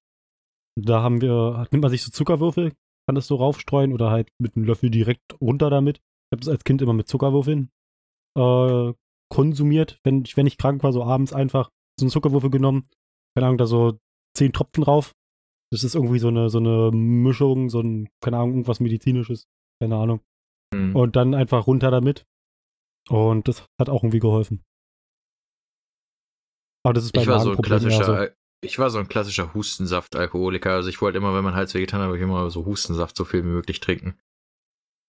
Da 0.80 1.02
haben 1.02 1.20
wir, 1.20 1.66
nimmt 1.70 1.82
man 1.82 1.90
sich 1.90 2.02
so 2.02 2.10
Zuckerwürfel, 2.10 2.72
kann 3.06 3.14
das 3.14 3.26
so 3.26 3.36
raufstreuen 3.36 3.92
oder 3.92 4.10
halt 4.10 4.30
mit 4.38 4.56
einem 4.56 4.64
Löffel 4.64 4.90
direkt 4.90 5.40
runter 5.40 5.70
damit. 5.70 5.98
Ich 5.98 6.36
habe 6.36 6.40
das 6.40 6.48
als 6.48 6.64
Kind 6.64 6.82
immer 6.82 6.92
mit 6.92 7.08
Zuckerwürfeln 7.08 7.70
äh, 8.36 8.92
konsumiert, 9.30 10.00
wenn 10.04 10.22
ich, 10.24 10.36
wenn 10.36 10.46
ich 10.46 10.58
krank 10.58 10.82
war, 10.82 10.92
so 10.92 11.02
abends 11.04 11.32
einfach 11.32 11.70
so 11.98 12.04
einen 12.04 12.10
Zuckerwürfel 12.10 12.50
genommen, 12.50 12.88
keine 13.34 13.46
Ahnung, 13.46 13.58
da 13.58 13.66
so 13.66 13.98
zehn 14.36 14.52
Tropfen 14.52 14.84
drauf. 14.84 15.14
Das 15.70 15.84
ist 15.84 15.94
irgendwie 15.94 16.18
so 16.18 16.28
eine, 16.28 16.48
so 16.48 16.58
eine 16.58 16.90
Mischung, 16.92 17.68
so 17.68 17.80
ein, 17.80 18.08
keine 18.22 18.38
Ahnung, 18.38 18.50
irgendwas 18.52 18.80
medizinisches, 18.80 19.48
keine 19.82 19.96
Ahnung. 19.96 20.20
Hm. 20.74 20.96
Und 20.96 21.16
dann 21.16 21.34
einfach 21.34 21.66
runter 21.66 21.90
damit. 21.90 22.26
Und 23.08 23.48
das 23.48 23.66
hat 23.78 23.88
auch 23.88 24.02
irgendwie 24.02 24.20
geholfen. 24.20 24.64
Aber 26.84 26.94
das 26.94 27.04
ist 27.04 27.12
bei 27.12 27.22
Ich 27.22 27.28
war 27.28 27.40
so 27.40 27.52
ein 27.52 27.62
klassischer, 27.62 28.32
ich 28.60 28.78
war 28.78 28.90
so 28.90 28.98
ein 28.98 29.08
klassischer 29.08 29.54
Hustensaft-Alkoholiker. 29.54 30.72
Also 30.72 30.88
ich 30.88 31.00
wollte 31.00 31.18
immer, 31.18 31.34
wenn 31.34 31.44
man 31.44 31.54
Hals 31.54 31.74
wehgetan 31.74 32.00
hat, 32.00 32.06
habe 32.06 32.16
ich 32.16 32.22
immer 32.22 32.50
so 32.50 32.66
Hustensaft 32.66 33.16
so 33.16 33.24
viel 33.24 33.44
wie 33.44 33.48
möglich 33.48 33.80
trinken. 33.80 34.18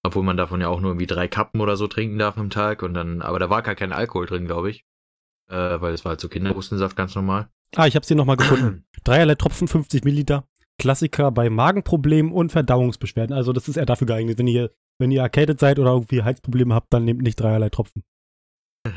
Obwohl 0.03 0.23
man 0.23 0.37
davon 0.37 0.61
ja 0.61 0.69
auch 0.69 0.79
nur 0.79 0.91
irgendwie 0.91 1.07
drei 1.07 1.27
Kappen 1.27 1.59
oder 1.59 1.75
so 1.75 1.87
trinken 1.87 2.17
darf 2.17 2.37
am 2.37 2.49
Tag 2.49 2.83
und 2.83 2.93
dann, 2.93 3.21
aber 3.21 3.39
da 3.39 3.49
war 3.49 3.61
gar 3.61 3.75
kein 3.75 3.91
Alkohol 3.91 4.27
drin, 4.27 4.45
glaube 4.45 4.69
ich. 4.69 4.85
Äh, 5.49 5.81
weil 5.81 5.93
es 5.93 6.05
war 6.05 6.11
halt 6.11 6.21
so 6.21 6.29
Kinderhustensaft 6.29 6.95
ganz 6.95 7.15
normal. 7.15 7.49
Ah, 7.75 7.87
ich 7.87 7.95
hab's 7.95 8.07
hier 8.07 8.17
nochmal 8.17 8.37
gefunden. 8.37 8.85
Dreierlei 9.03 9.35
Tropfen, 9.35 9.67
50 9.67 10.03
Milliliter. 10.03 10.47
Klassiker 10.79 11.31
bei 11.31 11.49
Magenproblemen 11.49 12.31
und 12.31 12.51
Verdauungsbeschwerden. 12.51 13.35
Also 13.35 13.53
das 13.53 13.67
ist 13.67 13.77
eher 13.77 13.85
dafür 13.85 14.07
geeignet. 14.07 14.39
Wenn 14.39 14.47
ihr, 14.47 14.71
wenn 14.97 15.11
ihr 15.11 15.21
erkältet 15.21 15.59
seid 15.59 15.77
oder 15.77 15.91
irgendwie 15.91 16.23
Halsprobleme 16.23 16.73
habt, 16.73 16.93
dann 16.93 17.05
nehmt 17.05 17.21
nicht 17.21 17.39
dreierlei 17.39 17.69
Tropfen. 17.69 18.03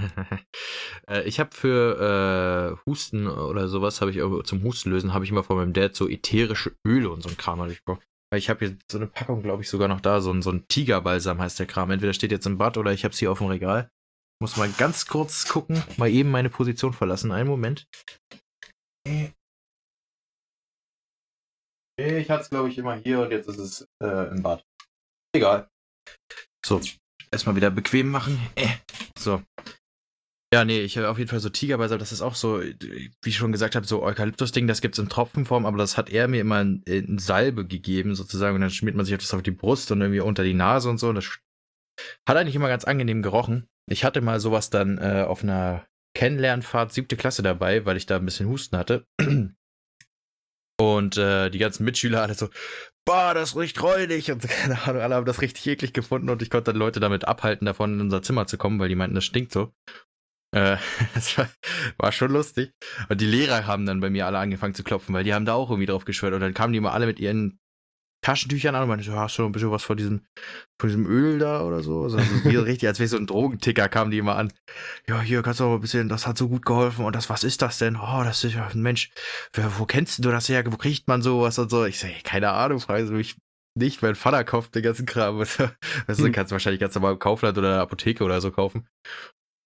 äh, 1.09 1.23
ich 1.25 1.41
habe 1.41 1.51
für 1.53 2.79
äh, 2.87 2.91
Husten 2.91 3.27
oder 3.27 3.69
sowas, 3.69 4.01
habe 4.01 4.13
ich 4.13 4.19
zum 4.45 4.63
Hustenlösen, 4.63 5.13
habe 5.13 5.25
ich 5.25 5.31
immer 5.33 5.43
von 5.43 5.57
meinem 5.57 5.73
Dad 5.73 5.97
so 5.97 6.09
ätherische 6.09 6.77
Öle 6.87 7.11
und 7.11 7.23
so 7.23 7.29
ein 7.29 7.37
Kram 7.37 7.69
ich 7.69 7.83
ich 8.35 8.49
habe 8.49 8.67
hier 8.67 8.77
so 8.91 8.99
eine 8.99 9.09
Packung, 9.09 9.43
glaube 9.43 9.63
ich, 9.63 9.69
sogar 9.69 9.89
noch 9.89 10.01
da, 10.01 10.21
so 10.21 10.33
ein, 10.33 10.41
so 10.41 10.51
ein 10.51 10.67
Tigerbalsam 10.67 11.39
heißt 11.39 11.59
der 11.59 11.67
Kram. 11.67 11.91
Entweder 11.91 12.15
steht 12.15 12.33
jetzt 12.33 12.47
im 12.47 12.57
Bad 12.57 12.79
oder 12.79 12.93
ich 12.93 13.05
habe 13.05 13.13
es 13.13 13.19
hier 13.19 13.31
auf 13.31 13.39
dem 13.39 13.49
Regal. 13.49 13.91
Muss 14.41 14.57
mal 14.57 14.71
ganz 14.71 15.07
kurz 15.07 15.47
gucken, 15.47 15.83
mal 15.99 16.09
eben 16.09 16.31
meine 16.31 16.49
Position 16.49 16.95
verlassen. 16.95 17.31
Einen 17.31 17.49
Moment. 17.49 17.87
Ich 21.99 22.31
hatte 22.31 22.43
es, 22.43 22.51
glaube 22.51 22.69
ich, 22.69 22.79
immer 22.79 22.95
hier 22.95 23.21
und 23.21 23.31
jetzt 23.31 23.49
ist 23.49 23.59
es 23.59 23.87
äh, 24.03 24.31
im 24.31 24.43
Bad. 24.43 24.65
Egal. 25.35 25.69
So, 26.65 26.81
erstmal 27.31 27.57
wieder 27.57 27.71
bequem 27.71 28.11
machen. 28.11 28.39
Äh. 28.57 28.69
So. 29.19 29.43
Ja, 30.53 30.67
nee, 30.67 30.81
ich 30.81 30.99
habe 30.99 31.09
auf 31.09 31.17
jeden 31.17 31.31
Fall 31.31 31.41
so 31.41 31.49
Tigerbalsam, 31.49 31.99
das 31.99 32.13
ist 32.13 32.21
auch 32.21 32.35
so, 32.35 32.61
wie 32.61 33.11
ich 33.25 33.37
schon 33.37 33.53
gesagt 33.53 33.75
habe, 33.75 33.87
so 33.87 34.03
Eukalyptus-Ding, 34.03 34.67
das 34.67 34.83
gibt's 34.83 34.99
in 34.99 35.09
Tropfenform, 35.09 35.65
aber 35.65 35.79
das 35.79 35.97
hat 35.97 36.11
er 36.11 36.29
mir 36.29 36.43
immer 36.43 36.61
in, 36.61 36.83
in 36.83 37.19
Salbe 37.19 37.67
gegeben, 37.67 38.15
sozusagen, 38.15 38.57
und 38.57 38.61
dann 38.61 38.69
schmiert 38.69 38.95
man 38.95 39.07
sich 39.07 39.17
das 39.17 39.33
auf 39.33 39.43
die 39.43 39.51
Brust 39.51 39.91
und 39.91 40.03
irgendwie 40.03 40.21
unter 40.21 40.45
die 40.45 40.53
Nase 40.53 40.91
und 40.91 40.99
so, 40.99 41.09
und 41.09 41.15
das 41.15 41.39
hat 42.29 42.37
eigentlich 42.37 42.55
immer 42.55 42.69
ganz 42.69 42.85
angenehm 42.85 43.23
gerochen. 43.23 43.67
Ich 43.91 44.05
hatte 44.05 44.21
mal 44.21 44.41
sowas 44.41 44.69
dann 44.69 44.99
äh, 44.99 45.25
auf 45.27 45.43
einer 45.43 45.87
Kennenlernfahrt 46.15 46.93
siebte 46.93 47.17
Klasse 47.17 47.43
dabei, 47.43 47.85
weil 47.85 47.97
ich 47.97 48.07
da 48.07 48.17
ein 48.17 48.25
bisschen 48.25 48.49
Husten 48.49 48.77
hatte. 48.77 49.07
Und 50.81 51.17
äh, 51.17 51.51
die 51.51 51.59
ganzen 51.59 51.85
Mitschüler 51.85 52.23
alle 52.23 52.35
so, 52.35 52.49
boah, 53.05 53.35
das 53.35 53.57
riecht 53.57 53.83
räudig 53.83 54.31
und 54.33 54.43
keine 54.49 54.83
Ahnung, 54.83 55.03
alle 55.03 55.15
haben 55.15 55.27
das 55.27 55.41
richtig 55.41 55.67
eklig 55.67 55.93
gefunden 55.93 56.31
und 56.31 56.43
ich 56.43 56.51
konnte 56.51 56.73
dann 56.73 56.79
Leute 56.79 57.01
damit 57.01 57.27
abhalten, 57.27 57.67
davon 57.67 57.95
in 57.95 58.01
unser 58.01 58.23
Zimmer 58.23 58.47
zu 58.47 58.59
kommen, 58.59 58.79
weil 58.79 58.89
die 58.89 58.95
meinten, 58.95 59.15
das 59.15 59.25
stinkt 59.25 59.53
so. 59.53 59.73
Äh, 60.55 60.77
das 61.15 61.39
war, 61.39 61.49
war 61.99 62.13
schon 62.13 62.33
lustig. 62.33 62.73
Und 63.09 63.21
die 63.21 63.27
Lehrer 63.27 63.67
haben 63.67 63.87
dann 63.87 64.01
bei 64.01 64.11
mir 64.11 64.27
alle 64.27 64.39
angefangen 64.39 64.75
zu 64.75 64.83
klopfen, 64.83 65.15
weil 65.15 65.25
die 65.25 65.35
haben 65.35 65.47
da 65.47 65.55
auch 65.55 65.71
irgendwie 65.71 65.87
drauf 65.87 66.05
geschwört 66.05 66.35
und 66.35 66.41
dann 66.41 66.55
kamen 66.55 66.73
die 66.73 66.79
immer 66.79 66.93
alle 66.93 67.07
mit 67.07 67.21
ihren 67.21 67.61
Taschentüchern 68.23 68.75
an 68.75 68.83
und 68.83 68.89
meinten 68.89 69.05
so, 69.05 69.13
hast 69.15 69.37
du 69.37 69.43
noch 69.43 69.49
ein 69.49 69.53
bisschen 69.53 69.71
was 69.71 69.83
von 69.83 69.97
diesem, 69.97 70.23
von 70.81 70.89
diesem 70.89 71.07
Öl 71.07 71.39
da 71.39 71.63
oder 71.63 71.83
so? 71.83 72.05
Also, 72.05 72.19
also 72.19 72.45
wie 72.45 72.57
richtig, 72.57 72.89
als 72.89 72.99
wäre 72.99 73.09
so 73.09 73.17
ein 73.17 73.27
Drogenticker, 73.27 73.89
kamen 73.89 74.11
die 74.11 74.19
immer 74.19 74.37
an. 74.37 74.53
Ja, 75.09 75.21
hier 75.21 75.43
kannst 75.43 75.61
du 75.61 75.65
auch 75.65 75.75
ein 75.75 75.81
bisschen, 75.81 76.09
das 76.09 76.27
hat 76.27 76.39
so 76.39 76.49
gut 76.49 76.65
geholfen 76.65 77.05
und 77.05 77.15
das, 77.17 77.29
was 77.29 77.45
ist 77.45 77.61
das 77.63 77.79
denn? 77.79 77.97
Oh, 77.97 78.23
das 78.25 78.43
ist 78.45 78.55
ja 78.55 78.67
ein 78.67 78.81
Mensch, 78.81 79.11
wer, 79.53 79.79
wo 79.79 79.85
kennst 79.85 80.25
du 80.25 80.31
das 80.31 80.49
her? 80.49 80.63
Wo 80.67 80.77
kriegt 80.77 81.09
man 81.09 81.21
sowas 81.21 81.59
und 81.59 81.71
so? 81.71 81.85
Ich 81.85 81.99
sage, 81.99 82.15
keine 82.23 82.51
Ahnung, 82.53 82.81
frage 82.81 83.07
sie 83.07 83.13
mich. 83.13 83.37
nicht. 83.75 84.03
Mein 84.03 84.15
Vater 84.15 84.45
kauft 84.45 84.75
den 84.75 84.83
ganzen 84.83 85.05
Kram. 85.07 85.39
Weißt 85.41 85.59
du, 85.59 86.25
Hm. 86.25 86.33
kannst 86.33 86.53
du 86.53 86.55
wahrscheinlich 86.55 86.81
ganz 86.81 86.95
normal 86.95 87.15
im 87.15 87.19
Kaufland 87.19 87.59
oder 87.59 87.69
in 87.69 87.75
der 87.75 87.83
Apotheke 87.83 88.23
oder 88.23 88.41
so 88.41 88.51
kaufen. 88.51 88.87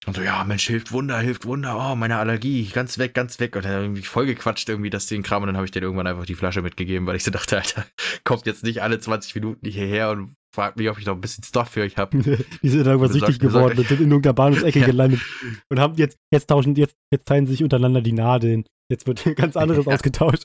Und 0.07 0.15
so, 0.15 0.23
ja, 0.23 0.45
Mensch, 0.45 0.67
hilft 0.67 0.93
Wunder, 0.93 1.19
hilft 1.19 1.45
Wunder. 1.47 1.77
Oh, 1.77 1.97
meine 1.97 2.17
Allergie, 2.19 2.65
ganz 2.67 2.97
weg, 2.97 3.13
ganz 3.13 3.41
weg. 3.41 3.57
Und 3.57 3.65
dann 3.65 3.83
irgendwie 3.83 4.03
vollgequatscht 4.03 4.69
irgendwie, 4.69 4.91
dass 4.91 5.07
den 5.07 5.25
Kram. 5.25 5.43
Und 5.43 5.49
dann 5.49 5.57
habe 5.57 5.67
ich 5.67 5.73
dir 5.73 5.83
irgendwann 5.83 6.07
einfach 6.07 6.27
die 6.27 6.37
Flasche 6.37 6.63
mitgegeben, 6.63 7.07
weil 7.07 7.17
ich 7.17 7.25
so 7.25 7.33
dachte, 7.33 7.57
Alter, 7.57 7.85
kommt 8.25 8.47
jetzt 8.47 8.63
nicht 8.63 8.83
alle 8.83 9.01
20 9.01 9.35
Minuten 9.35 9.67
hierher 9.69 10.11
und 10.11 10.35
fragt 10.55 10.77
mich, 10.79 10.89
ob 10.89 10.99
ich 10.99 11.07
noch 11.07 11.15
ein 11.15 11.21
bisschen 11.21 11.43
Stuff 11.43 11.71
für 11.71 11.83
euch 11.83 11.97
habe. 11.97 12.17
die 12.63 12.69
sind 12.69 12.87
irgendwas 12.87 13.13
süchtig 13.13 13.41
geworden 13.41 13.79
und 13.79 13.89
sind 13.89 14.01
in 14.01 14.07
irgendeiner 14.07 14.35
Bahnhofsecke 14.35 14.79
Ja. 14.81 14.87
gelandet 14.87 15.21
und 15.69 15.81
haben 15.81 15.95
jetzt, 15.97 16.19
jetzt 16.31 16.47
tauschen, 16.47 16.77
jetzt, 16.77 16.97
jetzt 17.11 17.27
teilen 17.27 17.47
sich 17.47 17.63
untereinander 17.63 18.01
die 18.01 18.13
Nadeln. 18.13 18.65
Jetzt 18.89 19.09
wird 19.09 19.25
ganz 19.37 19.57
anderes 19.57 19.89
ausgetauscht. 19.89 20.45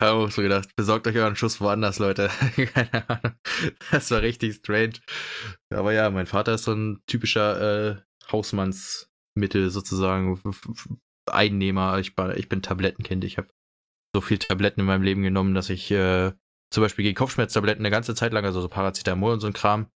Habe 0.00 0.24
auch 0.24 0.30
so 0.32 0.42
gedacht, 0.42 0.74
besorgt 0.74 1.06
euch 1.06 1.14
euren 1.16 1.36
Schuss 1.36 1.60
woanders, 1.60 2.00
Leute. 2.00 2.28
Keine 2.74 3.08
Ahnung. 3.08 3.34
Das 3.92 4.10
war 4.10 4.22
richtig 4.22 4.56
strange. 4.56 4.94
Aber 5.72 5.92
ja, 5.92 6.10
mein 6.10 6.26
Vater 6.26 6.54
ist 6.54 6.64
so 6.64 6.72
ein 6.72 6.98
typischer 7.06 7.90
äh, 7.92 7.96
Hausmannsmittel 8.32 9.70
sozusagen. 9.70 10.40
Einnehmer. 11.26 11.98
Ich, 11.98 12.14
ich 12.36 12.48
bin 12.48 12.62
Tablettenkind. 12.62 13.24
Ich 13.24 13.38
habe 13.38 13.48
so 14.14 14.20
viel 14.20 14.38
Tabletten 14.38 14.80
in 14.80 14.86
meinem 14.86 15.02
Leben 15.02 15.22
genommen, 15.22 15.54
dass 15.54 15.70
ich 15.70 15.90
äh, 15.90 16.32
zum 16.70 16.82
Beispiel 16.82 17.04
gegen 17.04 17.16
Kopfschmerztabletten 17.16 17.84
eine 17.84 17.90
ganze 17.90 18.14
Zeit 18.14 18.32
lang, 18.32 18.44
also 18.44 18.60
so 18.60 18.68
Paracetamol 18.68 19.34
und 19.34 19.40
so 19.40 19.46
ein 19.46 19.52
Kram, 19.52 19.90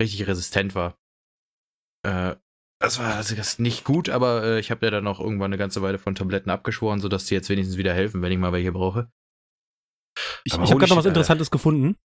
richtig 0.00 0.26
resistent 0.26 0.74
war. 0.74 0.98
Äh, 2.06 2.36
das 2.80 2.98
war 2.98 3.16
also 3.16 3.34
das 3.34 3.58
nicht 3.58 3.84
gut, 3.84 4.08
aber 4.08 4.44
äh, 4.44 4.60
ich 4.60 4.70
habe 4.70 4.86
ja 4.86 4.90
dann 4.90 5.06
auch 5.06 5.20
irgendwann 5.20 5.50
eine 5.50 5.58
ganze 5.58 5.82
Weile 5.82 5.98
von 5.98 6.14
Tabletten 6.14 6.50
abgeschworen, 6.50 7.00
sodass 7.00 7.26
die 7.26 7.34
jetzt 7.34 7.48
wenigstens 7.48 7.76
wieder 7.76 7.92
helfen, 7.92 8.22
wenn 8.22 8.30
ich 8.30 8.38
mal 8.38 8.52
welche 8.52 8.72
brauche. 8.72 9.10
Ich, 10.44 10.52
ich 10.52 10.58
habe 10.58 10.78
gerade 10.78 10.90
noch 10.90 10.98
was 10.98 11.06
Interessantes 11.06 11.50
gefunden. 11.50 11.96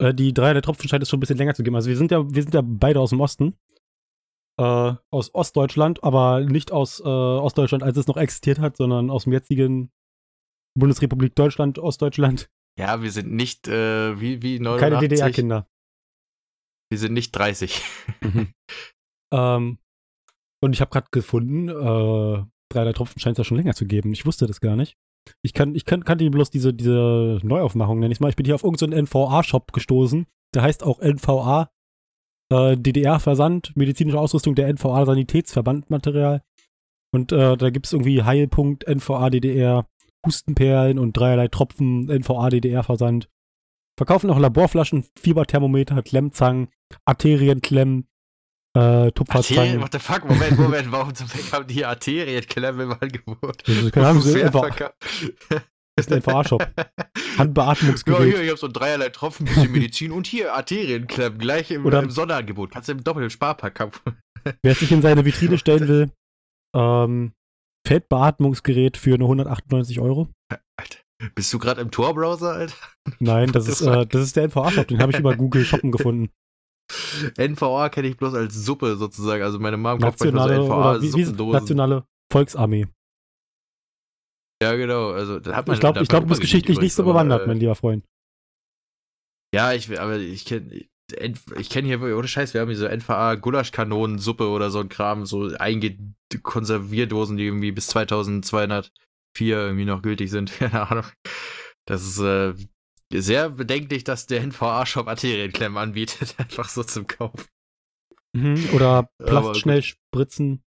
Äh, 0.00 0.14
die 0.14 0.32
drei 0.34 0.52
der 0.52 0.62
Tropfen 0.62 0.88
scheint 0.88 1.02
es 1.02 1.08
schon 1.08 1.18
ein 1.18 1.20
bisschen 1.20 1.38
länger 1.38 1.54
zu 1.54 1.62
geben. 1.62 1.76
Also 1.76 1.88
wir 1.88 1.96
sind 1.96 2.10
ja, 2.10 2.28
wir 2.28 2.42
sind 2.42 2.54
ja 2.54 2.62
beide 2.64 3.00
aus 3.00 3.10
dem 3.10 3.20
Osten. 3.20 3.56
Äh, 4.58 4.94
aus 5.10 5.34
Ostdeutschland, 5.34 6.02
aber 6.02 6.40
nicht 6.40 6.72
aus 6.72 7.00
äh, 7.00 7.04
Ostdeutschland, 7.04 7.84
als 7.84 7.96
es 7.96 8.08
noch 8.08 8.16
existiert 8.16 8.58
hat, 8.58 8.76
sondern 8.76 9.08
aus 9.10 9.24
dem 9.24 9.32
jetzigen 9.32 9.92
Bundesrepublik 10.76 11.34
Deutschland, 11.36 11.78
Ostdeutschland. 11.78 12.50
Ja, 12.78 13.02
wir 13.02 13.10
sind 13.10 13.32
nicht, 13.32 13.68
äh, 13.68 14.20
wie, 14.20 14.42
wie 14.42 14.58
89. 14.58 14.80
Keine 14.80 14.98
DDR-Kinder. 15.00 15.68
Wir 16.90 16.98
sind 16.98 17.12
nicht 17.12 17.32
30. 17.32 17.82
Ähm, 19.32 19.78
und 20.62 20.72
ich 20.72 20.80
habe 20.80 20.90
gerade 20.90 21.08
gefunden, 21.10 21.68
äh, 21.68 22.44
drei 22.72 22.84
der 22.84 22.94
Tropfen 22.94 23.20
scheint 23.20 23.34
es 23.34 23.38
ja 23.38 23.44
schon 23.44 23.58
länger 23.58 23.74
zu 23.74 23.86
geben. 23.86 24.12
Ich 24.12 24.26
wusste 24.26 24.46
das 24.46 24.60
gar 24.60 24.76
nicht. 24.76 24.96
Ich, 25.42 25.52
kann, 25.52 25.74
ich 25.74 25.84
kann, 25.84 26.04
kannte 26.04 26.28
bloß 26.30 26.50
diese, 26.50 26.72
diese 26.72 27.38
Neuaufmachung, 27.42 27.98
nenne 27.98 28.12
ich 28.12 28.20
mal. 28.20 28.30
Ich 28.30 28.36
bin 28.36 28.46
hier 28.46 28.54
auf 28.54 28.64
irgendeinen 28.64 29.04
NVA-Shop 29.04 29.72
gestoßen. 29.72 30.26
Der 30.54 30.62
heißt 30.62 30.82
auch 30.82 31.00
NVA. 31.00 31.70
Äh, 32.50 32.76
DDR-Versand, 32.76 33.76
medizinische 33.76 34.18
Ausrüstung 34.18 34.54
der 34.54 34.68
NVA 34.72 35.04
Sanitätsverbandmaterial. 35.04 36.42
Und 37.12 37.32
äh, 37.32 37.56
da 37.56 37.70
gibt 37.70 37.86
es 37.86 37.92
irgendwie 37.92 38.22
Heilpunkt 38.22 38.86
NVA 38.88 39.30
DDR, 39.30 39.86
Hustenperlen 40.26 40.98
und 40.98 41.16
dreierlei 41.16 41.48
Tropfen 41.48 42.06
NVA 42.06 42.48
DDR-Versand. 42.50 43.28
Verkaufen 43.98 44.30
auch 44.30 44.38
Laborflaschen, 44.38 45.04
Fieberthermometer, 45.18 46.02
Klemmzangen, 46.02 46.68
Arterienklemmen, 47.04 48.06
äh, 48.74 48.78
Arterien, 48.80 49.12
Tupferzangen. 49.14 49.80
what 49.80 49.92
the 49.92 49.98
fuck, 49.98 50.24
Moment, 50.28 50.58
Moment, 50.58 50.92
warum 50.92 51.14
zum 51.14 51.26
Fick 51.28 51.52
haben 51.52 51.66
die 51.66 51.84
Arterienklemmen 51.84 52.80
im 52.82 52.92
Angebot? 52.92 53.62
Das 53.66 53.90
kann- 53.92 54.04
haben 54.04 54.20
sie 54.20 54.42
einfach- 54.42 54.92
ist 55.98 56.12
ein 56.12 56.18
NVA-Shop. 56.18 56.60
Ja, 56.76 56.84
Handbeatmungsgerät. 57.38 58.34
hier, 58.34 58.42
ich 58.42 58.50
hab 58.50 58.58
so 58.58 58.68
dreierlei 58.68 59.08
Tropfen, 59.10 59.46
bisschen 59.46 59.72
Medizin 59.72 60.12
und 60.12 60.26
hier 60.26 60.54
Arterienklemmen, 60.54 61.38
gleich 61.38 61.70
im, 61.70 61.86
Oder- 61.86 62.02
im 62.02 62.10
Sonderangebot. 62.10 62.70
Kannst 62.70 62.88
du 62.88 62.92
im 62.92 63.04
doppelten 63.04 63.30
Sparpack 63.30 63.74
kaufen. 63.74 64.00
Wer 64.62 64.74
sich 64.74 64.90
in 64.92 65.02
seine 65.02 65.24
Vitrine 65.24 65.58
stellen 65.58 65.88
will, 65.88 66.10
ähm, 66.76 67.32
Feldbeatmungsgerät 67.86 68.96
für 68.96 69.16
nur 69.18 69.28
198 69.28 70.00
Euro. 70.00 70.28
Alter, 70.76 70.98
bist 71.34 71.52
du 71.52 71.58
gerade 71.58 71.80
im 71.80 71.90
Tor-Browser, 71.90 72.52
Alter? 72.52 72.74
Nein, 73.18 73.52
das 73.52 73.68
ist, 73.68 73.80
äh, 73.82 74.06
das 74.06 74.22
ist 74.22 74.36
der 74.36 74.44
NVA-Shop, 74.44 74.88
den 74.88 75.00
habe 75.00 75.12
ich 75.12 75.18
über 75.18 75.36
Google 75.36 75.64
Shoppen 75.64 75.92
gefunden. 75.92 76.30
NVA 77.36 77.88
kenne 77.90 78.08
ich 78.08 78.16
bloß 78.16 78.34
als 78.34 78.54
Suppe 78.54 78.96
sozusagen. 78.96 79.42
Also 79.42 79.58
meine 79.58 79.76
Mom 79.76 79.98
kauft 79.98 80.20
manchmal 80.20 80.54
so? 80.54 80.62
NVA-Suppendosen. 80.64 81.52
Nationale 81.52 82.04
Volksarmee. 82.32 82.86
Ja, 84.62 84.74
genau. 84.74 85.10
Also, 85.10 85.38
das 85.38 85.54
hat 85.54 85.66
man, 85.66 85.74
Ich 85.74 85.80
glaube, 85.80 85.98
ich 85.98 86.02
hat 86.02 86.08
glaub, 86.08 86.26
mein 86.26 86.34
du 86.34 86.40
geschichtlich 86.40 86.80
nicht 86.80 86.94
so 86.94 87.04
bewandert, 87.04 87.44
äh, 87.44 87.46
mein 87.46 87.58
lieber 87.58 87.74
Freund. 87.74 88.04
Ja, 89.54 89.72
ich, 89.72 89.98
aber 89.98 90.16
ich 90.16 90.44
kenne 90.44 90.88
ich 91.56 91.70
kenne 91.70 91.88
hier, 91.88 92.02
ohne 92.16 92.28
Scheiß, 92.28 92.54
wir 92.54 92.60
haben 92.60 92.68
hier 92.68 92.76
so 92.76 92.86
NVA 92.86 93.36
Gulaschkanonensuppe 93.36 94.48
oder 94.48 94.70
so 94.70 94.80
ein 94.80 94.88
Kram, 94.88 95.24
so 95.24 95.50
eingekonservierdosen, 95.58 97.36
die 97.36 97.44
irgendwie 97.44 97.72
bis 97.72 97.86
2204 97.88 98.90
irgendwie 99.38 99.84
noch 99.84 100.02
gültig 100.02 100.30
sind. 100.30 100.52
Keine 100.58 100.90
Ahnung. 100.90 101.06
Das 101.86 102.02
ist 102.02 102.18
äh, 102.18 102.54
sehr 103.12 103.50
bedenklich, 103.50 104.04
dass 104.04 104.26
der 104.26 104.42
NVA-Shop 104.42 105.08
Arterienklemmen 105.08 105.78
anbietet, 105.78 106.34
einfach 106.38 106.68
so 106.68 106.84
zum 106.84 107.06
Kauf. 107.06 107.48
Mhm. 108.34 108.68
Oder. 108.74 109.08
Plastschnellspritzen. 109.18 110.62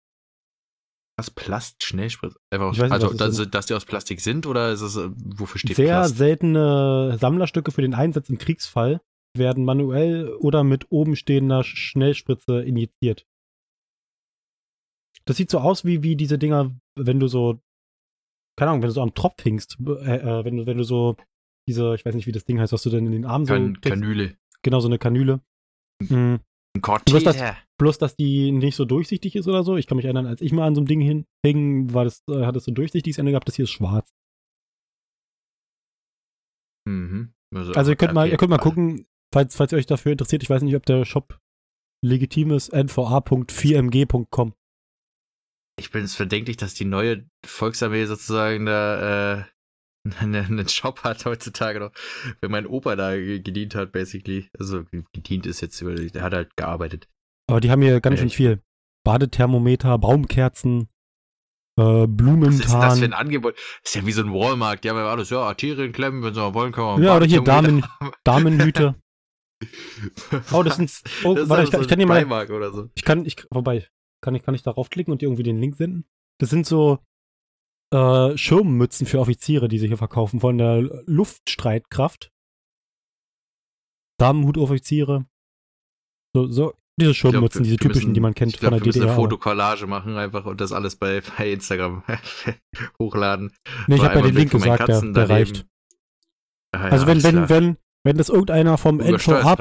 Was 1.20 1.30
Plast 1.30 1.84
Schnellspritz? 1.84 2.34
Einfach, 2.50 2.72
Ich 2.72 2.78
weiß 2.78 2.90
nicht, 2.90 2.92
also, 2.92 3.12
dass, 3.12 3.50
dass 3.50 3.66
die 3.66 3.74
aus 3.74 3.84
Plastik 3.84 4.22
sind 4.22 4.46
oder 4.46 4.72
ist 4.72 4.80
es, 4.80 4.96
äh, 4.96 5.10
wofür 5.14 5.58
steht 5.58 5.76
Sehr 5.76 5.98
Plast? 5.98 6.16
seltene 6.16 7.18
Sammlerstücke 7.20 7.72
für 7.72 7.82
den 7.82 7.92
Einsatz 7.92 8.30
im 8.30 8.38
Kriegsfall 8.38 9.02
werden 9.36 9.66
manuell 9.66 10.32
oder 10.40 10.64
mit 10.64 10.86
oben 10.90 11.16
stehender 11.16 11.62
Schnellspritze 11.62 12.62
injiziert. 12.62 13.26
Das 15.26 15.36
sieht 15.36 15.50
so 15.50 15.58
aus 15.58 15.84
wie, 15.84 16.02
wie 16.02 16.16
diese 16.16 16.38
Dinger, 16.38 16.74
wenn 16.96 17.20
du 17.20 17.28
so, 17.28 17.60
keine 18.56 18.70
Ahnung, 18.70 18.82
wenn 18.82 18.88
du 18.88 18.94
so 18.94 19.02
am 19.02 19.14
Tropf 19.14 19.42
hingst, 19.42 19.76
äh, 19.86 20.16
äh, 20.16 20.44
wenn, 20.46 20.56
du, 20.56 20.66
wenn 20.66 20.78
du 20.78 20.84
so 20.84 21.16
diese, 21.68 21.94
ich 21.94 22.06
weiß 22.06 22.14
nicht, 22.14 22.26
wie 22.26 22.32
das 22.32 22.46
Ding 22.46 22.58
heißt, 22.58 22.72
was 22.72 22.82
du 22.82 22.88
denn 22.88 23.04
in 23.04 23.12
den 23.12 23.26
Arm 23.26 23.44
so 23.44 23.52
Kan 23.52 23.74
kriegst. 23.74 24.00
Kanüle. 24.00 24.38
Genau, 24.62 24.80
so 24.80 24.88
eine 24.88 24.98
Kanüle. 24.98 25.42
Mhm. 26.00 26.40
Ein 26.80 27.02
Bloß 27.04 27.22
das- 27.24 27.36
Cortese. 27.36 27.56
Bloß, 27.78 27.98
dass 27.98 28.14
die 28.16 28.52
nicht 28.52 28.76
so 28.76 28.84
durchsichtig 28.84 29.36
ist 29.36 29.48
oder 29.48 29.64
so. 29.64 29.76
Ich 29.76 29.86
kann 29.86 29.96
mich 29.96 30.04
erinnern, 30.04 30.26
als 30.26 30.40
ich 30.42 30.52
mal 30.52 30.66
an 30.66 30.74
so 30.74 30.80
einem 30.82 30.88
Ding 30.88 31.00
hin- 31.00 31.24
hing, 31.44 31.94
war 31.94 32.04
das, 32.04 32.22
äh, 32.28 32.44
hat 32.44 32.54
es 32.56 32.64
so 32.64 32.70
ein 32.72 32.74
durchsichtiges 32.74 33.16
Ende 33.18 33.32
gehabt, 33.32 33.48
das 33.48 33.56
hier 33.56 33.62
ist 33.64 33.70
schwarz. 33.70 34.12
Mhm. 36.86 37.32
Also 37.74 37.90
ihr 37.90 37.96
könnt 37.96 38.12
mal, 38.14 38.28
ihr 38.28 38.36
könnt 38.36 38.50
mal 38.50 38.58
gucken, 38.58 39.06
falls, 39.32 39.56
falls 39.56 39.72
ihr 39.72 39.78
euch 39.78 39.86
dafür 39.86 40.12
interessiert. 40.12 40.42
Ich 40.42 40.50
weiß 40.50 40.62
nicht, 40.62 40.76
ob 40.76 40.84
der 40.86 41.04
Shop 41.04 41.38
legitim 42.04 42.50
ist, 42.52 42.72
nva.4mg.com. 42.72 44.54
Ich 45.78 45.90
bin 45.90 46.04
es 46.04 46.14
verdenklich, 46.14 46.56
dass 46.58 46.74
die 46.74 46.84
neue 46.84 47.26
Volksarmee 47.44 48.04
sozusagen 48.04 48.66
da 48.66 49.40
äh, 49.40 49.44
einen, 50.18 50.68
Shop 50.68 51.04
hat 51.04 51.24
heutzutage 51.24 51.78
noch. 51.80 51.92
Wenn 52.40 52.50
mein 52.50 52.66
Opa 52.66 52.96
da 52.96 53.14
ge- 53.16 53.40
gedient 53.40 53.74
hat, 53.74 53.92
basically. 53.92 54.48
Also 54.58 54.84
gedient 55.12 55.46
ist 55.46 55.60
jetzt, 55.60 55.80
der 55.80 56.22
hat 56.22 56.32
halt 56.34 56.56
gearbeitet. 56.56 57.08
Aber 57.48 57.60
die 57.60 57.70
haben 57.70 57.82
hier 57.82 58.00
ganz 58.00 58.16
Ja, 58.16 58.22
schön 58.22 58.30
viel. 58.30 58.62
Badethermometer, 59.04 59.98
Baumkerzen, 59.98 60.88
äh, 61.78 61.82
Was 61.82 62.54
ist 62.60 62.72
das 62.72 62.98
für 62.98 63.04
ein 63.06 63.12
Angebot? 63.14 63.54
Das 63.82 63.90
ist 63.90 63.94
ja 63.94 64.06
wie 64.06 64.12
so 64.12 64.22
ein 64.22 64.32
Walmart. 64.32 64.84
Die 64.84 64.90
haben 64.90 64.96
ja 64.96 65.06
alles, 65.10 65.30
ja, 65.30 65.38
Arterienklemmen, 65.40 66.22
wenn 66.22 66.34
sie 66.34 66.40
mal 66.40 66.54
wollen, 66.54 66.72
kann 66.72 66.84
man 66.84 67.02
Ja, 67.02 67.16
oder 67.16 67.26
hier 67.26 67.42
Badethermometer 67.42 68.12
Damenhüte. 68.24 68.94
Oh, 70.52 70.62
das 70.62 70.76
sind. 70.76 70.90
Oh, 71.22 71.34
das 71.34 71.48
warte, 71.50 71.64
ich, 71.64 71.70
kann- 71.70 71.80
so 71.80 71.84
ich 71.84 71.88
kann 71.88 71.98
dir 71.98 72.06
mal. 72.06 72.46
So. 72.72 72.88
Ich 72.94 73.04
kann, 73.04 73.26
ich, 73.26 73.36
wobei, 73.50 73.86
kann 74.22 74.34
ich, 74.34 74.42
kann 74.42 74.54
ich 74.54 74.62
darauf 74.62 74.88
klicken 74.88 75.12
und 75.12 75.20
dir 75.20 75.26
irgendwie 75.26 75.42
den 75.42 75.58
Link 75.60 75.76
senden? 75.76 76.06
Das 76.38 76.48
sind 76.48 76.64
so 76.66 76.98
äh, 77.92 78.36
Schirmmützen 78.36 79.06
für 79.06 79.18
Offiziere, 79.20 79.68
die 79.68 79.78
sie 79.78 79.86
hier 79.88 79.96
verkaufen, 79.98 80.40
von 80.40 80.58
der 80.58 80.82
Luftstreitkraft. 81.06 82.30
Damenhutoffiziere. 84.18 85.26
So, 86.34 86.46
so, 86.46 86.74
diese 87.00 87.12
glaub, 87.12 87.32
Schirmmützen, 87.32 87.60
wir- 87.60 87.64
diese 87.64 87.74
wir 87.74 87.78
typischen, 87.78 88.02
müssen- 88.10 88.14
die 88.14 88.20
man 88.20 88.34
kennt 88.34 88.52
glaub, 88.58 88.70
von 88.70 88.78
der 88.78 88.82
wir 88.82 88.86
müssen 88.86 88.98
DDR. 89.00 89.12
eine 89.12 89.16
aber- 89.16 89.22
Fotokollage 89.22 89.86
machen 89.86 90.16
einfach 90.16 90.44
und 90.44 90.60
das 90.60 90.72
alles 90.72 90.96
bei, 90.96 91.22
bei 91.38 91.52
Instagram 91.52 92.02
hochladen. 93.00 93.52
Nee, 93.86 93.96
ich 93.96 94.02
habe 94.02 94.16
ja 94.16 94.22
den 94.22 94.34
Link 94.34 94.50
gesagt, 94.50 94.88
der, 94.88 95.00
der 95.00 95.28
reicht. 95.28 95.66
Ah, 96.72 96.86
ja, 96.86 96.92
Also 96.92 97.06
wenn, 97.06 97.22
wenn, 97.24 97.48
wenn, 97.48 97.76
wenn 98.04 98.16
das 98.16 98.28
irgendeiner 98.28 98.76
vom 98.78 99.00
NVA. 99.00 99.56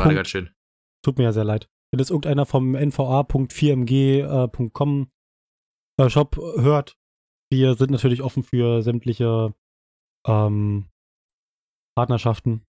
Tut 1.04 1.18
mir 1.18 1.24
ja 1.24 1.32
sehr 1.32 1.44
leid. 1.46 1.68
Wenn 1.92 1.98
das 1.98 2.12
irgendeiner 2.12 2.46
vom 2.46 2.76
nva.4mg.com 2.76 5.12
äh, 6.00 6.10
Shop 6.10 6.36
hört, 6.38 6.96
wir 7.52 7.76
sind 7.76 7.92
natürlich 7.92 8.22
offen 8.22 8.44
für 8.44 8.82
sämtliche 8.82 9.54
ähm, 10.28 10.90
Partnerschaften. 11.96 12.64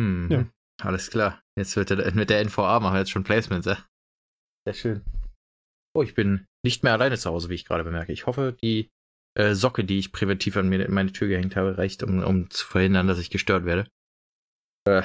Hm, 0.00 0.28
Ja. 0.30 0.46
Alles 0.82 1.08
klar. 1.10 1.40
Jetzt 1.56 1.76
wird 1.76 1.90
der, 1.90 2.12
mit 2.14 2.30
der 2.30 2.44
NVA 2.44 2.80
machen 2.80 2.94
wir 2.94 2.98
jetzt 2.98 3.10
schon 3.10 3.22
Placements, 3.22 3.66
ja? 3.66 3.78
Sehr 4.66 4.74
schön. 4.74 5.04
Oh, 5.96 6.02
ich 6.02 6.14
bin 6.14 6.46
nicht 6.64 6.82
mehr 6.82 6.92
alleine 6.92 7.16
zu 7.16 7.30
Hause, 7.30 7.48
wie 7.48 7.54
ich 7.54 7.64
gerade 7.64 7.84
bemerke. 7.84 8.12
Ich 8.12 8.26
hoffe, 8.26 8.56
die 8.60 8.90
äh, 9.38 9.54
Socke, 9.54 9.84
die 9.84 9.98
ich 9.98 10.10
präventiv 10.10 10.56
an 10.56 10.68
mir 10.68 10.84
in 10.84 10.92
meine 10.92 11.12
Tür 11.12 11.28
gehängt 11.28 11.54
habe, 11.54 11.78
reicht, 11.78 12.02
um, 12.02 12.24
um 12.24 12.50
zu 12.50 12.66
verhindern, 12.66 13.06
dass 13.06 13.20
ich 13.20 13.30
gestört 13.30 13.64
werde. 13.64 13.88
Äh, 14.88 15.02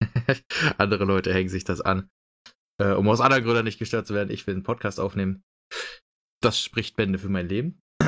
andere 0.78 1.04
Leute 1.04 1.32
hängen 1.32 1.48
sich 1.48 1.62
das 1.62 1.80
an, 1.80 2.10
äh, 2.80 2.92
um 2.92 3.08
aus 3.08 3.20
anderen 3.20 3.44
Gründen 3.44 3.64
nicht 3.64 3.78
gestört 3.78 4.06
zu 4.08 4.14
werden. 4.14 4.30
Ich 4.30 4.46
will 4.46 4.54
einen 4.54 4.64
Podcast 4.64 4.98
aufnehmen. 4.98 5.44
Das 6.42 6.60
spricht 6.60 6.96
Bände 6.96 7.18
für 7.18 7.28
mein 7.28 7.48
Leben. 7.48 7.80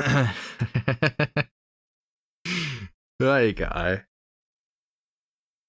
ja, 3.21 3.39
egal. 3.39 4.05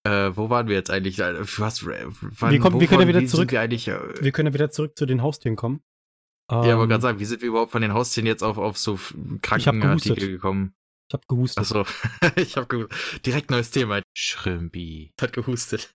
Äh, 0.07 0.37
wo 0.37 0.51
waren 0.51 0.69
wir 0.69 0.77
jetzt 0.77 0.91
eigentlich? 0.91 1.19
Äh, 1.19 1.35
was, 1.59 1.85
wann, 1.85 2.53
wir, 2.53 2.61
kommen, 2.61 2.81
wir 2.81 2.87
können 2.87 3.03
ja 3.03 3.09
wieder 3.09 3.27
zurück. 3.27 3.51
Wir, 3.51 3.61
äh, 3.63 3.71
wir 4.21 4.33
können 4.33 4.49
ja 4.49 4.55
wieder 4.55 4.71
zurück 4.71 4.97
zu 4.97 5.07
den 5.07 5.23
Haustieren 5.23 5.57
kommen. 5.57 5.83
Ja, 6.51 6.65
ähm, 6.65 6.71
aber 6.73 6.87
gerade 6.87 7.03
sagen, 7.03 7.19
wie 7.19 7.25
sind 7.25 7.43
wir 7.43 7.49
überhaupt 7.49 7.73
von 7.73 7.83
den 7.83 7.93
Haustieren 7.93 8.27
jetzt 8.27 8.43
auf, 8.43 8.57
auf 8.57 8.79
so 8.79 8.99
Krankenartikel 9.43 10.29
gekommen? 10.29 10.75
Ich 11.09 11.15
hab 11.15 11.27
gehustet. 11.27 11.59
Achso, 11.59 11.85
ich 12.37 12.57
hab 12.57 12.69
gehustet. 12.69 13.27
Direkt 13.27 13.51
neues 13.51 13.71
Thema. 13.71 14.01
Schrimbi. 14.17 15.13
Hat 15.21 15.33
gehustet. 15.33 15.93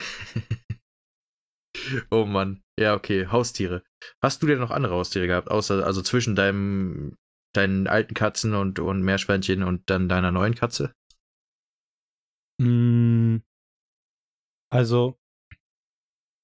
oh 2.10 2.24
Mann. 2.24 2.62
Ja, 2.78 2.94
okay. 2.94 3.26
Haustiere. 3.28 3.82
Hast 4.22 4.42
du 4.42 4.46
denn 4.46 4.58
noch 4.58 4.70
andere 4.70 4.94
Haustiere 4.94 5.26
gehabt? 5.26 5.50
Außer, 5.50 5.84
also 5.84 6.02
zwischen 6.02 6.36
deinem, 6.36 7.16
deinen 7.54 7.86
alten 7.86 8.14
Katzen 8.14 8.54
und, 8.54 8.78
und 8.78 9.02
Meerschweinchen 9.02 9.62
und 9.62 9.88
dann 9.90 10.08
deiner 10.08 10.30
neuen 10.30 10.54
Katze? 10.54 10.94
Mm, 12.60 13.38
also, 14.70 15.18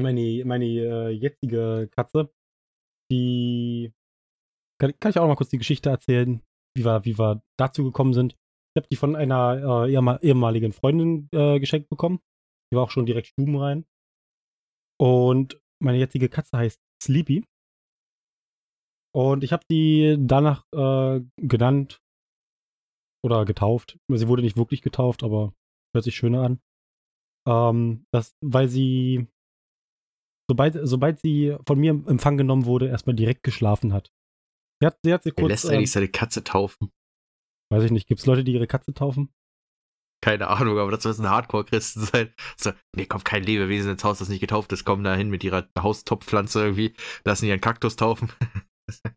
meine, 0.00 0.44
meine 0.44 0.66
äh, 0.66 1.08
jetzige 1.10 1.88
Katze, 1.94 2.32
die 3.10 3.92
kann, 4.80 4.92
kann, 4.98 5.10
ich 5.10 5.18
auch 5.18 5.28
mal 5.28 5.36
kurz 5.36 5.50
die 5.50 5.58
Geschichte 5.58 5.90
erzählen, 5.90 6.42
wie 6.76 6.84
wir, 6.84 7.04
wie 7.04 7.18
wir 7.18 7.42
dazu 7.58 7.84
gekommen 7.84 8.14
sind. 8.14 8.34
Ich 8.74 8.80
habe 8.80 8.88
die 8.90 8.96
von 8.96 9.16
einer 9.16 9.86
äh, 9.86 10.26
ehemaligen 10.26 10.72
Freundin 10.72 11.28
äh, 11.32 11.60
geschenkt 11.60 11.88
bekommen. 11.88 12.20
Die 12.70 12.76
war 12.76 12.84
auch 12.84 12.90
schon 12.90 13.06
direkt 13.06 13.28
stubenrein. 13.28 13.84
Und 15.02 15.60
meine 15.82 15.98
jetzige 15.98 16.28
Katze 16.28 16.56
heißt 16.56 16.80
Sleepy. 17.02 17.44
Und 19.12 19.42
ich 19.42 19.52
habe 19.52 19.64
die 19.68 20.16
danach 20.16 20.64
äh, 20.72 21.20
genannt 21.38 22.00
oder 23.24 23.44
getauft. 23.44 23.98
Sie 24.08 24.28
wurde 24.28 24.42
nicht 24.42 24.56
wirklich 24.56 24.80
getauft, 24.80 25.24
aber 25.24 25.54
hört 25.92 26.04
sich 26.04 26.14
schöner 26.14 26.42
an. 26.42 26.60
Ähm, 27.48 28.06
das, 28.12 28.36
weil 28.44 28.68
sie 28.68 29.26
sobald, 30.48 30.78
sobald 30.86 31.18
sie 31.18 31.56
von 31.66 31.80
mir 31.80 31.90
im 31.90 32.06
Empfang 32.06 32.36
genommen 32.36 32.66
wurde, 32.66 32.86
erstmal 32.86 33.16
direkt 33.16 33.42
geschlafen 33.42 33.92
hat. 33.92 34.12
Sie 34.80 34.86
hat, 34.86 34.98
sie 35.02 35.12
hat 35.12 35.24
sie 35.24 35.30
kurz, 35.30 35.40
Wer 35.40 35.48
lässt 35.48 35.66
eigentlich 35.66 35.90
ähm, 35.90 35.94
seine 35.94 36.08
Katze 36.08 36.44
taufen? 36.44 36.92
Weiß 37.72 37.82
ich 37.82 37.90
nicht. 37.90 38.06
Gibt 38.06 38.20
es 38.20 38.26
Leute, 38.26 38.44
die 38.44 38.52
ihre 38.52 38.68
Katze 38.68 38.94
taufen? 38.94 39.34
Keine 40.22 40.46
Ahnung, 40.48 40.78
aber 40.78 40.92
das 40.92 41.04
müssen 41.04 41.28
Hardcore-Christen 41.28 42.00
sein. 42.00 42.32
So, 42.56 42.70
nee, 42.94 43.06
kommt 43.06 43.24
kein 43.24 43.42
Lebewesen 43.42 43.90
ins 43.90 44.04
Haus, 44.04 44.20
das 44.20 44.28
nicht 44.28 44.40
getauft 44.40 44.72
ist. 44.72 44.84
Kommen 44.84 45.04
da 45.04 45.14
hin 45.14 45.30
mit 45.30 45.42
ihrer 45.42 45.68
Haustopfpflanze 45.76 46.60
irgendwie. 46.60 46.94
Lassen 47.24 47.46
ihren 47.46 47.60
Kaktus 47.60 47.96
taufen. 47.96 48.30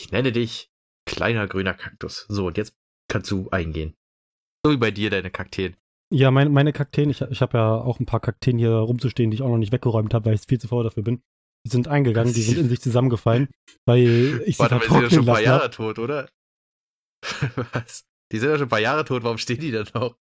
ich 0.00 0.12
nenne 0.12 0.30
dich 0.30 0.70
kleiner 1.06 1.46
grüner 1.46 1.74
Kaktus. 1.74 2.26
So, 2.28 2.46
und 2.46 2.58
jetzt 2.58 2.74
kannst 3.10 3.30
du 3.30 3.48
eingehen. 3.50 3.94
So 4.64 4.72
wie 4.72 4.76
bei 4.76 4.90
dir, 4.90 5.08
deine 5.08 5.30
Kakteen. 5.30 5.76
Ja, 6.12 6.30
meine, 6.30 6.50
meine 6.50 6.72
Kakteen, 6.72 7.10
ich, 7.10 7.22
ich 7.22 7.40
habe 7.40 7.58
ja 7.58 7.74
auch 7.74 7.98
ein 7.98 8.06
paar 8.06 8.20
Kakteen 8.20 8.58
hier 8.58 8.72
rumzustehen, 8.72 9.30
die 9.30 9.36
ich 9.36 9.42
auch 9.42 9.48
noch 9.48 9.58
nicht 9.58 9.72
weggeräumt 9.72 10.12
habe, 10.14 10.26
weil 10.26 10.34
ich 10.34 10.42
viel 10.46 10.60
zu 10.60 10.68
faul 10.68 10.84
dafür 10.84 11.02
bin. 11.02 11.22
Die 11.66 11.70
sind 11.70 11.88
eingegangen, 11.88 12.32
die 12.32 12.42
sind 12.42 12.58
in 12.58 12.68
sich 12.68 12.80
zusammengefallen, 12.80 13.48
weil 13.86 14.42
ich 14.46 14.56
sie 14.56 14.62
Warte, 14.62 14.80
sind 14.88 15.02
ja 15.02 15.10
schon 15.10 15.18
ein 15.20 15.26
paar 15.26 15.40
Jahre 15.40 15.70
tot, 15.70 15.98
oder? 15.98 16.28
Was? 17.72 18.07
Die 18.32 18.38
sind 18.38 18.50
ja 18.50 18.56
schon 18.56 18.66
ein 18.66 18.70
paar 18.70 18.80
Jahre 18.80 19.04
tot, 19.04 19.22
warum 19.22 19.38
stehen 19.38 19.60
die 19.60 19.70
denn 19.70 19.86
noch? 19.94 20.16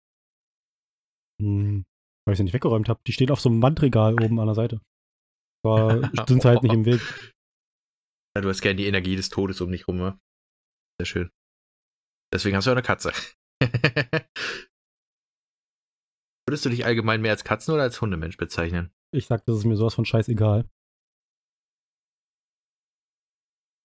Hm, 1.41 1.85
weil 2.25 2.33
ich 2.33 2.37
sie 2.37 2.43
nicht 2.43 2.53
weggeräumt 2.53 2.87
habe. 2.89 3.01
Die 3.07 3.13
stehen 3.13 3.31
auf 3.31 3.41
so 3.41 3.49
einem 3.49 3.61
Wandregal 3.61 4.13
oben 4.21 4.39
an 4.39 4.47
der 4.47 4.55
Seite. 4.55 4.81
Aber 5.65 6.01
sind 6.27 6.41
sie 6.41 6.47
halt 6.47 6.63
nicht 6.63 6.73
im 6.73 6.85
Weg. 6.85 7.01
Ja, 8.37 8.41
du 8.41 8.49
hast 8.49 8.59
gern 8.59 8.75
die 8.75 8.85
Energie 8.85 9.15
des 9.15 9.29
Todes 9.29 9.61
um 9.61 9.71
dich 9.71 9.87
rum, 9.87 9.95
ne? 9.95 10.19
Sehr 10.99 11.05
schön. 11.05 11.31
Deswegen 12.33 12.57
hast 12.57 12.65
du 12.65 12.71
ja 12.71 12.73
eine 12.73 12.81
Katze. 12.81 13.13
Würdest 16.45 16.65
du 16.65 16.69
dich 16.69 16.83
allgemein 16.83 17.21
mehr 17.21 17.31
als 17.31 17.45
Katzen- 17.45 17.73
oder 17.73 17.83
als 17.83 18.01
Hundemensch 18.01 18.35
bezeichnen? 18.35 18.91
Ich 19.13 19.27
sag, 19.27 19.45
das 19.45 19.59
ist 19.59 19.63
mir 19.63 19.77
sowas 19.77 19.95
von 19.95 20.03
scheißegal. 20.03 20.69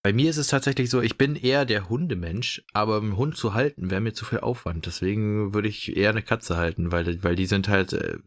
Bei 0.03 0.14
mir 0.14 0.30
ist 0.30 0.38
es 0.38 0.48
tatsächlich 0.48 0.88
so, 0.88 1.03
ich 1.03 1.18
bin 1.18 1.36
eher 1.36 1.66
der 1.66 1.90
Hundemensch, 1.90 2.64
aber 2.72 2.96
einen 2.96 3.16
Hund 3.16 3.36
zu 3.36 3.53
halten 3.53 3.90
wäre 3.90 4.01
mir 4.01 4.14
zu 4.14 4.24
viel 4.24 4.40
Aufwand. 4.40 4.86
Deswegen 4.86 5.53
würde 5.53 5.68
ich 5.68 5.94
eher 5.94 6.11
eine 6.11 6.22
Katze 6.22 6.57
halten, 6.57 6.90
weil, 6.90 7.22
weil 7.22 7.36
die 7.36 7.46
sind 7.46 7.68
halt 7.68 7.92
äh, 7.92 8.18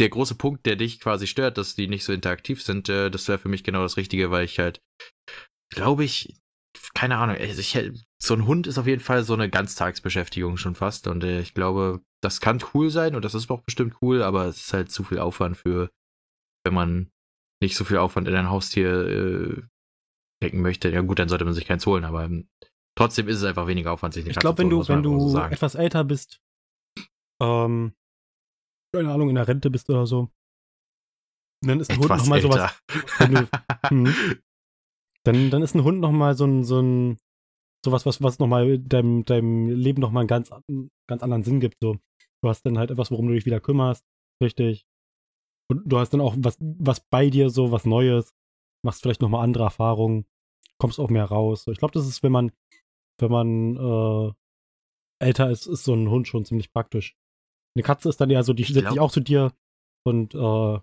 der 0.00 0.10
große 0.10 0.34
Punkt, 0.34 0.66
der 0.66 0.76
dich 0.76 1.00
quasi 1.00 1.26
stört, 1.26 1.56
dass 1.56 1.74
die 1.74 1.88
nicht 1.88 2.04
so 2.04 2.12
interaktiv 2.12 2.62
sind. 2.62 2.88
Äh, 2.90 3.10
das 3.10 3.28
wäre 3.28 3.38
für 3.38 3.48
mich 3.48 3.64
genau 3.64 3.82
das 3.82 3.96
Richtige, 3.96 4.30
weil 4.30 4.44
ich 4.44 4.58
halt, 4.58 4.80
glaube 5.74 6.04
ich, 6.04 6.36
keine 6.94 7.16
Ahnung, 7.16 7.36
also 7.36 7.60
ich, 7.60 7.78
so 8.22 8.34
ein 8.34 8.46
Hund 8.46 8.66
ist 8.66 8.78
auf 8.78 8.86
jeden 8.86 9.02
Fall 9.02 9.24
so 9.24 9.32
eine 9.32 9.48
Ganztagsbeschäftigung 9.48 10.58
schon 10.58 10.74
fast 10.74 11.06
und 11.06 11.24
äh, 11.24 11.40
ich 11.40 11.54
glaube, 11.54 12.02
das 12.22 12.40
kann 12.40 12.62
cool 12.74 12.90
sein 12.90 13.16
und 13.16 13.24
das 13.24 13.34
ist 13.34 13.50
auch 13.50 13.62
bestimmt 13.62 13.96
cool, 14.02 14.22
aber 14.22 14.46
es 14.46 14.66
ist 14.66 14.72
halt 14.72 14.90
zu 14.90 15.02
viel 15.02 15.18
Aufwand 15.18 15.56
für, 15.56 15.90
wenn 16.64 16.74
man 16.74 17.10
nicht 17.62 17.76
so 17.76 17.84
viel 17.84 17.96
Aufwand 17.96 18.28
in 18.28 18.34
ein 18.34 18.50
Haustier 18.50 19.68
stecken 20.38 20.62
möchte. 20.62 20.88
Ja 20.88 21.02
gut, 21.02 21.18
dann 21.18 21.28
sollte 21.28 21.44
man 21.44 21.54
sich 21.54 21.66
keins 21.66 21.86
holen, 21.86 22.04
aber 22.04 22.24
ähm, 22.24 22.48
trotzdem 22.96 23.28
ist 23.28 23.38
es 23.38 23.44
einfach 23.44 23.66
weniger 23.66 23.92
Aufwand, 23.92 24.14
sich 24.14 24.24
eine 24.24 24.30
Ich 24.30 24.38
glaube, 24.38 24.58
wenn 24.58 24.70
du, 24.70 24.86
wenn 24.88 25.02
du 25.02 25.28
so 25.28 25.38
etwas 25.40 25.74
älter 25.74 26.04
bist, 26.04 26.40
ähm, 27.42 27.92
keine 28.94 29.12
Ahnung, 29.12 29.28
in 29.28 29.34
der 29.34 29.48
Rente 29.48 29.70
bist 29.70 29.90
oder 29.90 30.06
so, 30.06 30.30
dann 31.64 31.80
ist 31.80 31.90
ein 31.90 31.98
Hund 31.98 32.08
nochmal 32.08 32.40
sowas. 32.40 32.82
Du, 33.18 33.48
hm, 33.88 34.14
dann, 35.24 35.50
dann 35.50 35.62
ist 35.62 35.74
ein 35.74 35.84
Hund 35.84 36.00
nochmal 36.00 36.34
so 36.34 36.44
ein, 36.46 36.64
so 36.64 36.80
ein, 36.80 37.18
sowas, 37.84 38.06
was, 38.06 38.22
was 38.22 38.38
nochmal 38.38 38.78
deinem, 38.78 39.24
deinem 39.24 39.68
Leben 39.68 40.00
nochmal 40.00 40.22
einen 40.22 40.28
ganz, 40.28 40.50
ganz 41.08 41.22
anderen 41.22 41.42
Sinn 41.42 41.60
gibt. 41.60 41.78
So. 41.80 41.98
Du 42.42 42.48
hast 42.48 42.62
dann 42.62 42.78
halt 42.78 42.90
etwas, 42.90 43.10
worum 43.10 43.26
du 43.26 43.34
dich 43.34 43.46
wieder 43.46 43.60
kümmerst, 43.60 44.04
richtig. 44.42 44.86
Und 45.70 45.82
du 45.84 45.98
hast 45.98 46.10
dann 46.10 46.20
auch 46.20 46.34
was, 46.38 46.56
was 46.60 47.00
bei 47.00 47.28
dir, 47.28 47.50
so 47.50 47.72
was 47.72 47.84
Neues, 47.84 48.32
machst 48.82 49.02
vielleicht 49.02 49.22
nochmal 49.22 49.44
andere 49.44 49.64
Erfahrungen, 49.64 50.26
kommst 50.78 51.00
auch 51.00 51.10
mehr 51.10 51.24
raus. 51.24 51.66
Ich 51.68 51.78
glaube, 51.78 51.92
das 51.92 52.06
ist, 52.06 52.22
wenn 52.22 52.32
man, 52.32 52.52
wenn 53.18 53.30
man 53.30 53.76
äh, 53.76 54.32
älter 55.24 55.50
ist, 55.50 55.66
ist 55.66 55.84
so 55.84 55.94
ein 55.94 56.08
Hund 56.08 56.28
schon 56.28 56.44
ziemlich 56.44 56.72
praktisch. 56.72 57.16
Eine 57.74 57.82
Katze 57.82 58.08
ist 58.08 58.20
dann 58.20 58.30
eher 58.30 58.42
so, 58.42 58.52
die 58.52 58.64
setzt 58.64 58.90
sich 58.90 59.00
auch 59.00 59.10
zu 59.10 59.20
dir 59.20 59.52
und 60.04 60.34
äh, 60.34 60.78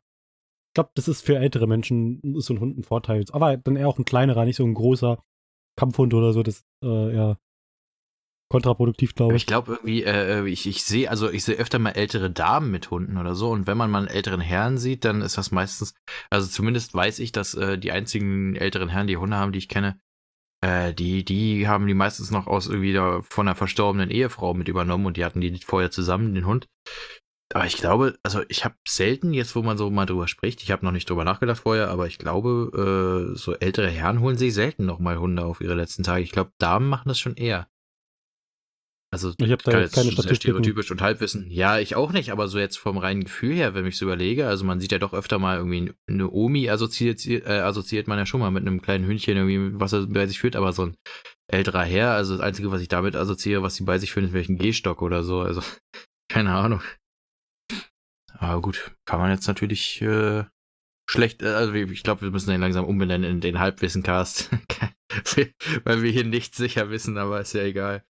glaube, 0.76 0.92
das 0.94 1.08
ist 1.08 1.22
für 1.22 1.38
ältere 1.40 1.66
Menschen 1.66 2.22
ist 2.36 2.46
so 2.46 2.54
ein 2.54 2.60
Hund 2.60 2.78
ein 2.78 2.84
Vorteil. 2.84 3.26
Aber 3.32 3.58
dann 3.58 3.78
eher 3.78 3.88
auch 3.88 3.98
ein 3.98 4.06
kleinerer, 4.06 4.46
nicht 4.46 4.58
so 4.58 4.64
ein 4.64 4.76
großer 4.76 5.24
Kampfhund 5.76 6.14
oder 6.14 6.34
so. 6.34 6.44
Das 6.44 6.58
ist 6.58 6.68
äh, 6.84 7.16
eher 7.16 7.40
kontraproduktiv, 8.56 9.16
glaube 9.16 9.36
ich. 9.36 9.44
Ich 9.44 9.48
glaube 9.48 9.74
irgendwie, 9.74 10.04
äh, 10.04 10.48
ich, 10.48 10.68
ich 10.68 10.84
sehe, 10.84 11.10
also 11.10 11.30
ich 11.30 11.44
sehe 11.44 11.56
öfter 11.56 11.80
mal 11.80 11.92
ältere 11.92 12.30
Damen 12.32 12.72
mit 12.72 12.92
Hunden 12.92 13.18
oder 13.18 13.36
so. 13.36 13.52
Und 13.52 13.68
wenn 13.68 13.78
man 13.78 13.92
mal 13.92 14.00
einen 14.00 14.08
älteren 14.08 14.42
Herrn 14.42 14.78
sieht, 14.78 15.06
dann 15.06 15.22
ist 15.22 15.38
das 15.38 15.52
meistens, 15.52 15.94
also 16.30 16.48
zumindest 16.48 16.94
weiß 16.94 17.20
ich, 17.20 17.32
dass 17.32 17.54
äh, 17.56 17.78
die 17.78 17.92
einzigen 17.92 18.56
älteren 18.56 18.90
Herren, 18.90 19.08
die 19.08 19.18
Hunde 19.18 19.38
haben, 19.38 19.52
die 19.52 19.60
ich 19.60 19.70
kenne, 19.70 20.00
äh, 20.62 20.94
die, 20.94 21.26
die 21.26 21.68
haben 21.68 21.88
die 21.88 21.94
meistens 21.94 22.32
noch 22.32 22.48
aus 22.48 22.68
irgendwie 22.68 22.94
da 22.94 23.22
von 23.24 23.48
einer 23.48 23.56
verstorbenen 23.56 24.10
Ehefrau 24.10 24.54
mit 24.54 24.68
übernommen 24.68 25.06
und 25.06 25.18
die 25.18 25.26
hatten 25.26 25.42
die 25.42 25.54
vorher 25.58 25.92
zusammen, 25.92 26.34
den 26.34 26.46
Hund. 26.46 26.68
Aber 27.54 27.66
ich 27.66 27.78
glaube, 27.78 28.18
also 28.24 28.42
ich 28.50 28.66
habe 28.66 28.76
selten, 28.88 29.34
jetzt 29.34 29.56
wo 29.56 29.62
man 29.62 29.78
so 29.78 29.92
mal 29.92 30.08
drüber 30.08 30.28
spricht, 30.28 30.64
ich 30.64 30.72
habe 30.72 30.84
noch 30.84 30.92
nicht 30.92 31.10
drüber 31.10 31.24
nachgedacht 31.24 31.62
vorher, 31.62 31.90
aber 31.90 32.08
ich 32.08 32.18
glaube, 32.18 33.34
äh, 33.34 33.38
so 33.38 33.54
ältere 33.54 33.90
Herren 33.90 34.20
holen 34.22 34.38
sich 34.38 34.54
selten 34.54 34.86
nochmal 34.86 35.20
Hunde 35.20 35.46
auf 35.46 35.62
ihre 35.62 35.76
letzten 35.76 36.02
Tage. 36.02 36.24
Ich 36.24 36.32
glaube, 36.32 36.52
Damen 36.58 36.90
machen 36.90 37.08
das 37.08 37.20
schon 37.20 37.36
eher. 37.36 37.68
Also 39.16 39.34
ich 39.38 39.50
habe 39.50 39.64
da 39.64 39.80
jetzt 39.80 39.96
keine 39.96 40.12
Statistiken. 40.12 40.58
stereotypisch 40.58 40.92
und 40.92 41.02
Halbwissen. 41.02 41.50
Ja, 41.50 41.80
ich 41.80 41.96
auch 41.96 42.12
nicht, 42.12 42.32
aber 42.32 42.50
so 42.50 42.60
jetzt 42.60 42.76
vom 42.76 42.98
reinen 42.98 43.24
Gefühl 43.24 43.56
her, 43.56 43.74
wenn 43.74 43.86
ich 43.86 43.98
so 43.98 44.04
überlege, 44.04 44.46
also 44.46 44.66
man 44.66 44.82
sieht 44.82 44.92
ja 44.92 44.98
doch 44.98 45.14
öfter 45.14 45.40
mal 45.40 45.56
irgendwie 45.56 45.94
eine 46.10 46.30
Omi 46.30 46.70
assoziiert, 46.70 47.26
äh, 47.26 47.42
assoziiert 47.46 48.10
man 48.10 48.18
ja 48.18 48.26
schon 48.26 48.42
mal 48.42 48.52
mit 48.52 48.68
einem 48.68 48.82
kleinen 48.82 49.06
Hündchen 49.06 49.38
irgendwie, 49.38 49.80
was 49.80 49.94
er 49.94 50.06
bei 50.08 50.28
sich 50.28 50.40
führt, 50.40 50.58
aber 50.58 50.74
so 50.74 50.88
ein 50.88 50.98
älterer 51.48 51.86
Herr, 51.86 52.12
also 52.12 52.34
das 52.34 52.44
Einzige, 52.44 52.72
was 52.72 52.82
ich 52.82 52.90
damit 52.90 53.16
assoziiere, 53.16 53.64
was 53.64 53.76
sie 53.76 53.86
bei 53.86 54.00
sich 54.00 54.12
führen, 54.12 54.34
ist 54.36 54.50
ein 54.50 54.58
Gehstock 54.58 55.02
oder 55.02 55.24
so, 55.24 55.40
also 55.40 55.62
keine 56.30 56.52
Ahnung. 56.52 56.82
Aber 58.34 58.62
gut, 58.62 58.92
kann 59.06 59.22
man 59.22 59.32
jetzt 59.32 59.48
natürlich 59.48 60.02
äh, 60.02 60.44
schlecht, 61.10 61.42
äh, 61.42 61.54
also 61.54 61.72
ich 61.74 62.04
glaube, 62.04 62.24
wir 62.24 62.32
müssen 62.32 62.50
den 62.50 62.60
langsam 62.60 62.84
umbenennen 62.84 63.32
in 63.32 63.40
den 63.40 63.60
Halbwissencast. 63.60 64.50
Weil 65.86 66.02
wir 66.02 66.12
hier 66.12 66.26
nicht 66.26 66.56
sicher 66.56 66.90
wissen, 66.90 67.18
aber 67.18 67.40
ist 67.40 67.54
ja 67.54 67.62
egal. 67.62 68.04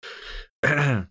Wie 0.63 1.07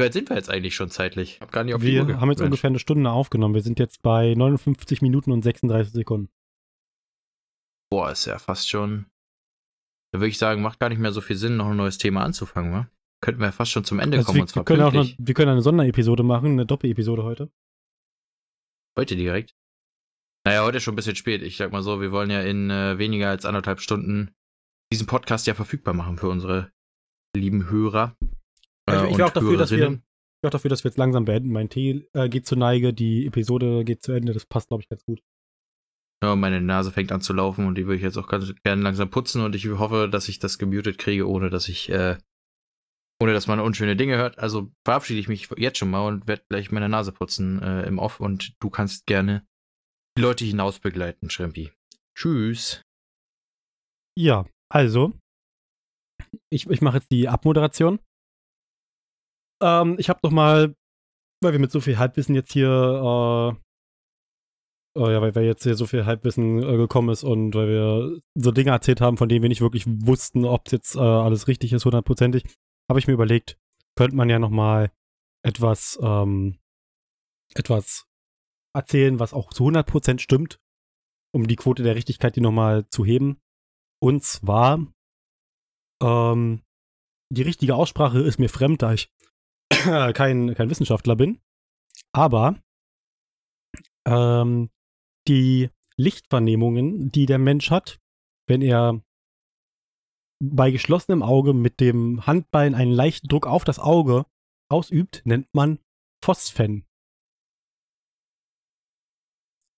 weit 0.00 0.12
sind 0.12 0.28
wir 0.28 0.36
jetzt 0.36 0.50
eigentlich 0.50 0.74
schon 0.74 0.90
zeitlich? 0.90 1.40
Hab 1.40 1.52
gar 1.52 1.64
nicht 1.64 1.74
auf 1.74 1.80
wir 1.80 2.04
die 2.04 2.12
Uhr 2.12 2.20
haben 2.20 2.28
jetzt 2.28 2.40
Mensch. 2.40 2.48
ungefähr 2.48 2.68
eine 2.68 2.78
Stunde 2.78 3.10
aufgenommen. 3.10 3.54
Wir 3.54 3.62
sind 3.62 3.78
jetzt 3.78 4.02
bei 4.02 4.34
59 4.34 5.00
Minuten 5.00 5.32
und 5.32 5.42
36 5.42 5.94
Sekunden. 5.94 6.28
Boah, 7.90 8.10
ist 8.10 8.26
ja 8.26 8.38
fast 8.38 8.68
schon 8.68 9.06
Da 10.12 10.20
würde 10.20 10.28
ich 10.28 10.38
sagen, 10.38 10.60
macht 10.60 10.80
gar 10.80 10.90
nicht 10.90 10.98
mehr 10.98 11.12
so 11.12 11.20
viel 11.20 11.36
Sinn, 11.36 11.56
noch 11.56 11.68
ein 11.68 11.76
neues 11.76 11.98
Thema 11.98 12.24
anzufangen, 12.24 12.72
wa? 12.72 12.90
Könnten 13.22 13.40
wir 13.40 13.52
fast 13.52 13.72
schon 13.72 13.84
zum 13.84 13.98
Ende 13.98 14.18
Also 14.18 14.26
kommen 14.26 14.36
wir, 14.36 14.42
und 14.42 14.48
zwar 14.48 14.60
wir, 14.60 14.64
können 14.66 14.82
auch 14.82 14.92
noch, 14.92 15.08
wir 15.16 15.34
können 15.34 15.52
eine 15.52 15.62
Sonderepisode 15.62 16.22
machen, 16.22 16.52
eine 16.52 16.66
Doppelepisode 16.66 17.22
heute. 17.22 17.50
Heute 18.98 19.16
direkt. 19.16 19.54
Naja, 20.46 20.64
heute 20.64 20.76
ist 20.76 20.84
schon 20.84 20.92
ein 20.92 20.96
bisschen 20.96 21.16
spät. 21.16 21.42
Ich 21.42 21.56
sag 21.56 21.72
mal 21.72 21.82
so, 21.82 22.00
wir 22.00 22.12
wollen 22.12 22.30
ja 22.30 22.42
in 22.42 22.70
äh, 22.70 22.98
weniger 22.98 23.30
als 23.30 23.46
anderthalb 23.46 23.80
Stunden 23.80 24.34
diesen 24.92 25.06
Podcast 25.06 25.46
ja 25.46 25.54
verfügbar 25.54 25.94
machen 25.94 26.18
für 26.18 26.28
unsere 26.28 26.70
lieben 27.36 27.70
Hörer. 27.70 28.16
Also 28.86 29.06
ich 29.06 29.18
wäre 29.18 29.28
auch 29.28 29.32
dafür, 29.32 29.56
dass 29.56 29.70
wir, 29.70 30.00
auch 30.44 30.50
dafür, 30.50 30.68
dass 30.68 30.84
wir 30.84 30.90
jetzt 30.90 30.98
langsam 30.98 31.24
beenden. 31.24 31.50
Mein 31.50 31.68
Tee 31.68 32.08
äh, 32.12 32.28
geht 32.28 32.46
zur 32.46 32.58
Neige, 32.58 32.92
die 32.92 33.26
Episode 33.26 33.84
geht 33.84 34.02
zu 34.02 34.12
Ende. 34.12 34.32
Das 34.32 34.46
passt, 34.46 34.68
glaube 34.68 34.82
ich, 34.82 34.88
ganz 34.88 35.04
gut. 35.04 35.20
Ja, 36.22 36.34
meine 36.34 36.60
Nase 36.60 36.92
fängt 36.92 37.12
an 37.12 37.20
zu 37.20 37.34
laufen 37.34 37.66
und 37.66 37.76
die 37.76 37.86
würde 37.86 37.96
ich 37.96 38.02
jetzt 38.02 38.16
auch 38.16 38.28
ganz 38.28 38.54
gerne 38.62 38.82
langsam 38.82 39.10
putzen 39.10 39.42
und 39.42 39.54
ich 39.54 39.68
hoffe, 39.68 40.08
dass 40.10 40.28
ich 40.28 40.38
das 40.38 40.58
gemutet 40.58 40.98
kriege, 40.98 41.28
ohne 41.28 41.50
dass 41.50 41.68
ich, 41.68 41.90
äh, 41.90 42.16
ohne 43.20 43.34
dass 43.34 43.46
man 43.46 43.60
unschöne 43.60 43.96
Dinge 43.96 44.16
hört. 44.16 44.38
Also 44.38 44.70
verabschiede 44.84 45.20
ich 45.20 45.28
mich 45.28 45.50
jetzt 45.58 45.78
schon 45.78 45.90
mal 45.90 46.06
und 46.06 46.26
werde 46.26 46.44
gleich 46.48 46.70
meine 46.70 46.88
Nase 46.88 47.12
putzen 47.12 47.60
äh, 47.60 47.82
im 47.82 47.98
Off 47.98 48.20
und 48.20 48.54
du 48.60 48.70
kannst 48.70 49.06
gerne 49.06 49.46
die 50.16 50.22
Leute 50.22 50.46
hinaus 50.46 50.78
begleiten, 50.78 51.28
Schrimpi. 51.28 51.72
Tschüss. 52.16 52.82
Ja, 54.18 54.46
also, 54.70 55.12
ich, 56.50 56.68
ich 56.68 56.80
mache 56.80 56.98
jetzt 56.98 57.10
die 57.10 57.28
Abmoderation. 57.28 58.00
Ähm, 59.62 59.96
ich 59.98 60.08
habe 60.08 60.20
noch 60.22 60.32
mal, 60.32 60.74
weil 61.42 61.52
wir 61.52 61.58
mit 61.58 61.70
so 61.72 61.80
viel 61.80 61.98
Halbwissen 61.98 62.34
jetzt 62.34 62.52
hier, 62.52 62.68
äh, 64.96 65.00
äh, 65.00 65.12
ja, 65.12 65.20
weil, 65.20 65.34
weil 65.34 65.44
jetzt 65.44 65.62
hier 65.62 65.74
so 65.74 65.86
viel 65.86 66.06
Halbwissen 66.06 66.62
äh, 66.62 66.76
gekommen 66.76 67.08
ist 67.10 67.24
und 67.24 67.54
weil 67.54 67.68
wir 67.68 68.20
so 68.34 68.50
Dinge 68.50 68.70
erzählt 68.70 69.00
haben, 69.00 69.16
von 69.16 69.28
denen 69.28 69.42
wir 69.42 69.48
nicht 69.48 69.60
wirklich 69.60 69.86
wussten, 69.86 70.44
ob 70.44 70.66
es 70.66 70.72
jetzt 70.72 70.96
äh, 70.96 71.00
alles 71.00 71.48
richtig 71.48 71.72
ist, 71.72 71.84
hundertprozentig, 71.84 72.44
habe 72.88 72.98
ich 72.98 73.06
mir 73.06 73.14
überlegt, 73.14 73.58
könnte 73.96 74.16
man 74.16 74.28
ja 74.28 74.38
noch 74.38 74.50
mal 74.50 74.90
etwas, 75.44 75.98
ähm, 76.02 76.58
etwas 77.54 78.06
erzählen, 78.74 79.18
was 79.18 79.32
auch 79.32 79.52
zu 79.52 79.64
100% 79.64 80.18
stimmt, 80.18 80.60
um 81.32 81.46
die 81.46 81.56
Quote 81.56 81.82
der 81.82 81.94
Richtigkeit 81.94 82.36
die 82.36 82.40
noch 82.40 82.52
mal 82.52 82.86
zu 82.90 83.04
heben. 83.04 83.40
Und 84.02 84.22
zwar, 84.22 84.86
ähm, 86.02 86.62
die 87.30 87.42
richtige 87.42 87.74
Aussprache 87.74 88.20
ist 88.20 88.38
mir 88.38 88.48
fremd, 88.48 88.82
da 88.82 88.92
ich 88.92 89.10
kein, 89.70 90.54
kein 90.54 90.70
Wissenschaftler 90.70 91.16
bin. 91.16 91.40
Aber 92.12 92.56
ähm, 94.06 94.70
die 95.28 95.70
Lichtvernehmungen, 95.96 97.10
die 97.10 97.26
der 97.26 97.38
Mensch 97.38 97.70
hat, 97.70 97.98
wenn 98.48 98.62
er 98.62 99.02
bei 100.42 100.70
geschlossenem 100.70 101.22
Auge 101.22 101.54
mit 101.54 101.80
dem 101.80 102.26
Handballen 102.26 102.74
einen 102.74 102.92
leichten 102.92 103.28
Druck 103.28 103.46
auf 103.46 103.64
das 103.64 103.78
Auge 103.78 104.26
ausübt, 104.70 105.22
nennt 105.24 105.48
man 105.54 105.78
Phosphen. 106.22 106.86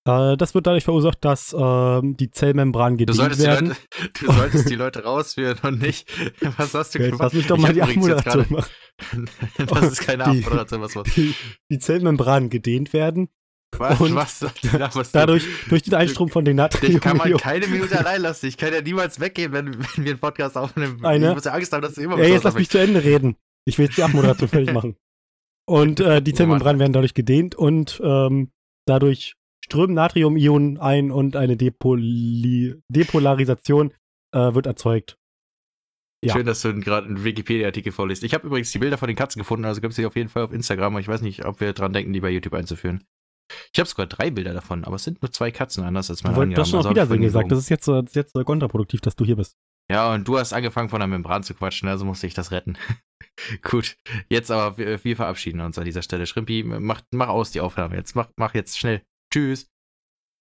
Äh, 0.08 0.36
das 0.36 0.54
wird 0.54 0.66
dadurch 0.66 0.84
verursacht, 0.84 1.24
dass 1.24 1.54
ähm, 1.58 2.16
die 2.16 2.30
Zellmembran 2.30 2.96
Du 2.96 3.04
gedehnt 3.06 3.34
die 3.34 3.38
werden. 3.42 3.68
Leute, 3.68 3.80
du 4.20 4.32
solltest 4.32 4.70
die 4.70 4.74
Leute 4.74 5.04
rausführen 5.04 5.58
und 5.62 5.82
nicht. 5.82 6.08
Was 6.56 6.72
hast 6.74 6.94
du 6.94 6.98
gemacht? 6.98 7.20
lass 7.20 7.32
mich 7.34 7.46
doch 7.46 7.56
Ich 7.56 7.62
mal 7.62 7.72
die 7.74 7.82
Abmoderation 7.82 8.46
machen. 8.48 8.70
Das 9.58 9.92
ist 9.92 10.00
keine 10.00 10.24
Die- 10.24 10.30
Abmoderation, 10.44 10.80
was 10.80 10.96
was. 10.96 11.04
Die, 11.14 11.34
die 11.70 11.78
Zellmembranen 11.78 12.48
gedehnt 12.50 12.92
werden. 12.92 13.28
Was, 13.76 14.00
Und 14.00 14.14
was, 14.14 14.42
was 14.94 15.12
Dadurch, 15.12 15.44
durch 15.68 15.82
den 15.82 15.94
Einstrom 15.94 16.30
von 16.30 16.42
den 16.44 16.56
Dich 16.56 17.00
kann 17.02 17.18
man 17.18 17.28
Natrium. 17.30 17.38
keine 17.38 17.66
Minute 17.66 17.98
allein 17.98 18.22
lassen. 18.22 18.46
Ich 18.46 18.56
kann 18.56 18.72
ja 18.72 18.80
niemals 18.80 19.20
weggehen, 19.20 19.52
wenn, 19.52 19.66
wenn 19.78 20.04
wir 20.04 20.12
einen 20.12 20.18
Podcast 20.18 20.56
aufnehmen. 20.56 21.04
Eine- 21.04 21.28
Ich 21.28 21.34
muss 21.34 21.44
ja 21.44 21.52
Angst 21.52 21.70
haben, 21.74 21.82
dass 21.82 21.94
du 21.94 22.00
immer 22.00 22.14
Ey, 22.16 22.22
was 22.22 22.28
jetzt 22.30 22.44
lass 22.44 22.54
mich 22.54 22.70
zu 22.70 22.78
Ende 22.78 23.04
reden. 23.04 23.36
Ich 23.66 23.76
will 23.76 23.84
jetzt 23.84 23.98
die 23.98 24.02
Abmoderation 24.02 24.48
fertig 24.48 24.72
machen. 24.72 24.96
Und 25.66 26.00
äh, 26.00 26.22
die 26.22 26.32
Oh. 26.32 26.36
Zellmembranen 26.36 26.80
werden 26.80 26.94
dadurch 26.94 27.12
gedehnt 27.12 27.54
und 27.56 28.00
ähm, 28.02 28.50
dadurch 28.86 29.34
strömen 29.64 29.94
Natriumionen 29.94 30.78
ein 30.78 31.10
und 31.10 31.36
eine 31.36 31.56
Depoli 31.56 32.80
Depolarisation 32.88 33.92
äh, 34.32 34.54
wird 34.54 34.66
erzeugt. 34.66 35.18
Ja. 36.24 36.34
Schön, 36.34 36.46
dass 36.46 36.62
du 36.62 36.74
gerade 36.80 37.06
einen 37.06 37.22
Wikipedia-Artikel 37.22 37.92
vorliest. 37.92 38.24
Ich 38.24 38.34
habe 38.34 38.46
übrigens 38.46 38.72
die 38.72 38.78
Bilder 38.78 38.98
von 38.98 39.06
den 39.06 39.16
Katzen 39.16 39.38
gefunden, 39.38 39.64
also 39.64 39.80
gibt 39.80 39.92
es 39.92 39.96
die 39.96 40.06
auf 40.06 40.16
jeden 40.16 40.28
Fall 40.28 40.42
auf 40.42 40.52
Instagram. 40.52 40.98
Ich 40.98 41.06
weiß 41.06 41.22
nicht, 41.22 41.44
ob 41.44 41.60
wir 41.60 41.72
dran 41.72 41.92
denken, 41.92 42.12
die 42.12 42.20
bei 42.20 42.30
YouTube 42.30 42.54
einzuführen. 42.54 43.04
Ich 43.72 43.78
habe 43.78 43.88
sogar 43.88 44.06
drei 44.06 44.30
Bilder 44.30 44.52
davon, 44.52 44.84
aber 44.84 44.96
es 44.96 45.04
sind 45.04 45.22
nur 45.22 45.30
zwei 45.30 45.50
Katzen, 45.50 45.84
anders 45.84 46.10
als 46.10 46.20
Du 46.20 46.26
meine 46.26 46.36
wolltest 46.36 46.58
das 46.58 46.68
schon 46.68 46.80
auf 46.80 46.86
Also 46.86 46.90
Wiedersehen 46.90 47.22
gesagt. 47.22 47.52
Das 47.52 47.58
ist 47.58 47.68
jetzt, 47.68 47.86
das 47.86 48.04
ist 48.06 48.16
jetzt 48.16 48.34
kontraproduktiv, 48.34 49.00
dass 49.00 49.16
du 49.16 49.24
hier 49.24 49.36
bist. 49.36 49.56
Ja, 49.90 50.12
und 50.12 50.28
du 50.28 50.38
hast 50.38 50.52
angefangen 50.52 50.90
von 50.90 51.00
der 51.00 51.06
Membran 51.06 51.42
zu 51.42 51.54
quatschen, 51.54 51.88
also 51.88 52.04
musste 52.04 52.26
ich 52.26 52.34
das 52.34 52.50
retten. 52.50 52.76
Gut, 53.62 53.96
jetzt 54.28 54.50
aber 54.50 54.76
wir, 54.76 55.02
wir 55.02 55.16
verabschieden 55.16 55.60
uns 55.60 55.78
an 55.78 55.84
dieser 55.84 56.02
Stelle. 56.02 56.26
Schrimpi, 56.26 56.62
mach, 56.62 57.00
mach 57.10 57.28
aus 57.28 57.52
die 57.52 57.60
Aufnahme 57.60 57.96
jetzt. 57.96 58.14
Mach, 58.14 58.28
mach 58.36 58.54
jetzt 58.54 58.78
schnell. 58.78 59.02
Tschüss. 59.30 59.68